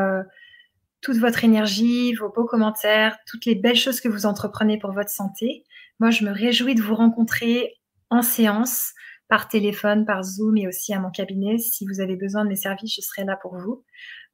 toute 1.00 1.16
votre 1.16 1.42
énergie, 1.42 2.14
vos 2.14 2.28
beaux 2.28 2.44
commentaires, 2.44 3.18
toutes 3.26 3.46
les 3.46 3.56
belles 3.56 3.74
choses 3.74 4.00
que 4.00 4.08
vous 4.08 4.26
entreprenez 4.26 4.78
pour 4.78 4.92
votre 4.92 5.10
santé. 5.10 5.64
Moi, 5.98 6.12
je 6.12 6.24
me 6.24 6.30
réjouis 6.30 6.76
de 6.76 6.82
vous 6.82 6.94
rencontrer 6.94 7.80
en 8.10 8.22
séance, 8.22 8.92
par 9.26 9.48
téléphone, 9.48 10.06
par 10.06 10.22
Zoom 10.22 10.56
et 10.56 10.68
aussi 10.68 10.94
à 10.94 11.00
mon 11.00 11.10
cabinet. 11.10 11.58
Si 11.58 11.84
vous 11.84 12.00
avez 12.00 12.14
besoin 12.14 12.44
de 12.44 12.50
mes 12.50 12.54
services, 12.54 12.94
je 12.94 13.00
serai 13.00 13.24
là 13.24 13.36
pour 13.42 13.56
vous 13.56 13.82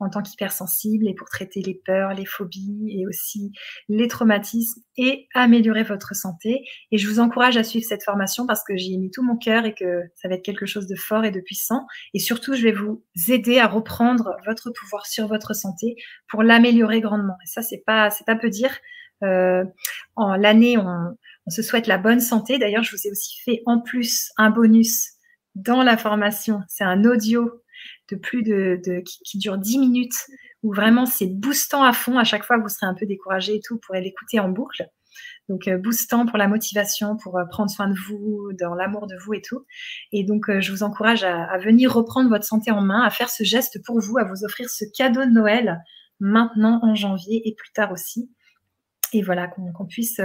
en 0.01 0.09
tant 0.09 0.23
qu'hypersensible 0.23 1.09
et 1.09 1.15
pour 1.15 1.29
traiter 1.29 1.61
les 1.61 1.75
peurs, 1.75 2.15
les 2.15 2.25
phobies 2.25 2.87
et 2.91 3.07
aussi 3.07 3.53
les 3.89 4.09
traumatismes 4.09 4.81
et 4.97 5.29
améliorer 5.35 5.83
votre 5.83 6.15
santé. 6.15 6.65
Et 6.93 6.99
je 6.99 7.09
vous 7.09 7.21
encourage 7.21 7.57
à 7.57 7.65
suivre 7.65 7.85
cette 7.87 8.05
formation 8.05 8.47
parce 8.47 8.63
que 8.65 8.77
j'y 8.77 8.95
ai 8.95 8.99
mis 8.99 9.11
tout 9.11 9.23
mon 9.23 9.37
cœur 9.37 9.65
et 9.65 9.75
que 9.75 10.03
ça 10.15 10.29
va 10.29 10.37
être 10.37 10.45
quelque 10.45 10.67
chose 10.67 10.87
de 10.87 10.97
fort 10.97 11.25
et 11.25 11.31
de 11.31 11.41
puissant. 11.41 11.87
Et 12.15 12.19
surtout, 12.19 12.55
je 12.55 12.63
vais 12.63 12.73
vous 12.73 13.05
aider 13.29 13.59
à 13.59 13.67
reprendre 13.67 14.37
votre 14.47 14.71
pouvoir 14.71 15.07
sur 15.07 15.27
votre 15.27 15.55
santé 15.55 15.97
pour 16.29 16.43
l'améliorer 16.43 17.01
grandement. 17.01 17.37
Et 17.45 17.49
ça, 17.49 17.63
c'est 17.63 17.83
pas, 17.85 18.11
c'est 18.11 18.25
pas 18.25 18.37
peu 18.37 18.51
dire. 18.51 18.77
Euh, 19.25 19.65
en 20.15 20.37
l'année, 20.37 20.79
on, 20.79 21.17
on 21.47 21.51
se 21.51 21.63
souhaite 21.63 21.87
la 21.87 21.99
bonne 21.99 22.21
santé. 22.21 22.59
D'ailleurs, 22.59 22.85
je 22.85 22.95
vous 22.95 23.07
ai 23.07 23.11
aussi 23.11 23.41
fait 23.43 23.63
en 23.67 23.81
plus 23.81 24.31
un 24.37 24.51
bonus 24.51 25.15
dans 25.55 25.83
la 25.83 25.97
formation. 25.97 26.61
C'est 26.69 26.85
un 26.85 27.05
audio 27.05 27.51
de 28.11 28.17
plus 28.17 28.43
de, 28.43 29.03
qui, 29.25 29.39
dure 29.39 29.59
10 29.59 29.79
minutes 29.79 30.27
où 30.63 30.73
vraiment 30.73 31.07
c'est 31.07 31.27
boostant 31.27 31.83
à 31.83 31.93
fond. 31.93 32.19
À 32.19 32.25
chaque 32.25 32.45
fois, 32.45 32.59
vous 32.59 32.69
serez 32.69 32.87
un 32.87 32.95
peu 32.95 33.07
découragé 33.07 33.57
et 33.57 33.61
tout, 33.65 33.75
vous 33.75 33.81
pourrez 33.81 34.01
l'écouter 34.01 34.41
en 34.41 34.49
boucle. 34.49 34.89
Donc 35.49 35.67
euh, 35.69 35.79
boostant 35.79 36.27
pour 36.27 36.39
la 36.39 36.49
motivation, 36.49 37.17
pour 37.17 37.39
euh, 37.39 37.45
prendre 37.47 37.71
soin 37.71 37.89
de 37.89 37.99
vous, 37.99 38.51
dans 38.59 38.75
l'amour 38.75 39.07
de 39.07 39.17
vous 39.17 39.35
et 39.35 39.43
tout. 39.43 39.65
Et 40.13 40.25
donc 40.25 40.49
euh, 40.49 40.61
je 40.61 40.71
vous 40.73 40.83
encourage 40.83 41.25
à, 41.25 41.57
venir 41.59 41.93
reprendre 41.93 42.29
votre 42.29 42.45
santé 42.45 42.71
en 42.71 42.83
main, 42.83 43.03
à 43.03 43.11
faire 43.11 43.31
ce 43.31 43.45
geste 43.45 43.83
pour 43.85 44.01
vous, 44.01 44.19
à 44.19 44.25
vous 44.25 44.45
offrir 44.45 44.69
ce 44.69 44.85
cadeau 44.97 45.25
de 45.25 45.31
Noël 45.31 45.83
maintenant 46.21 46.81
en 46.83 46.95
janvier 46.95 47.49
et 47.49 47.55
plus 47.55 47.73
tard 47.73 47.93
aussi. 47.93 48.31
Et 49.13 49.23
voilà, 49.23 49.49
qu'on 49.49 49.87
puisse 49.87 50.21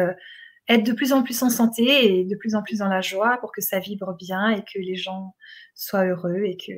être 0.68 0.86
de 0.86 0.92
plus 0.92 1.14
en 1.14 1.24
plus 1.24 1.42
en 1.44 1.50
santé 1.50 2.20
et 2.20 2.26
de 2.26 2.36
plus 2.36 2.56
en 2.56 2.64
plus 2.64 2.80
dans 2.80 2.90
la 2.90 3.02
joie 3.02 3.38
pour 3.40 3.52
que 3.52 3.62
ça 3.62 3.80
vibre 3.80 4.16
bien 4.18 4.50
et 4.50 4.62
que 4.62 4.80
les 4.80 4.96
gens 4.96 5.36
soient 5.76 6.06
heureux 6.06 6.44
et 6.44 6.58
que 6.58 6.74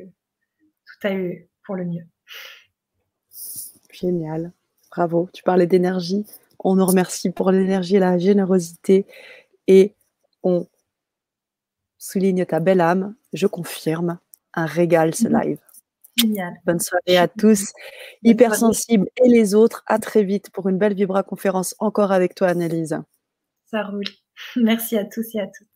tout 1.00 1.08
aille 1.08 1.48
pour 1.64 1.76
le 1.76 1.86
mieux. 1.86 2.06
Génial. 3.92 4.52
Bravo. 4.92 5.30
Tu 5.34 5.44
parlais 5.44 5.68
d'énergie. 5.68 6.26
On 6.60 6.76
nous 6.76 6.86
remercie 6.86 7.30
pour 7.30 7.52
l'énergie 7.52 7.98
et 7.98 8.00
la 8.00 8.18
générosité 8.18 9.06
et 9.68 9.94
on 10.44 10.68
souligne 11.98 12.46
ta 12.46 12.60
belle 12.60 12.82
âme. 12.82 13.16
Je 13.34 13.48
confirme. 13.48 14.20
Un 14.54 14.66
régal 14.66 15.14
ce 15.14 15.28
mhm. 15.28 15.42
live. 15.42 15.60
Génial. 16.18 16.54
Bonne 16.66 16.80
soirée 16.80 17.18
à 17.18 17.28
tous. 17.28 17.74
Hypersensibles 18.24 19.10
et 19.24 19.28
les 19.28 19.54
autres. 19.54 19.84
À 19.86 20.00
très 20.00 20.24
vite 20.24 20.50
pour 20.52 20.70
une 20.70 20.78
belle 20.78 20.94
Vibra 20.94 21.24
conférence 21.24 21.76
encore 21.80 22.14
avec 22.14 22.36
toi, 22.36 22.48
Annelise. 22.48 22.98
Ça 23.66 23.84
roule. 23.84 24.04
Merci 24.56 24.98
à 24.98 25.06
tous 25.06 25.36
et 25.36 25.42
à 25.42 25.48
toutes. 25.48 25.75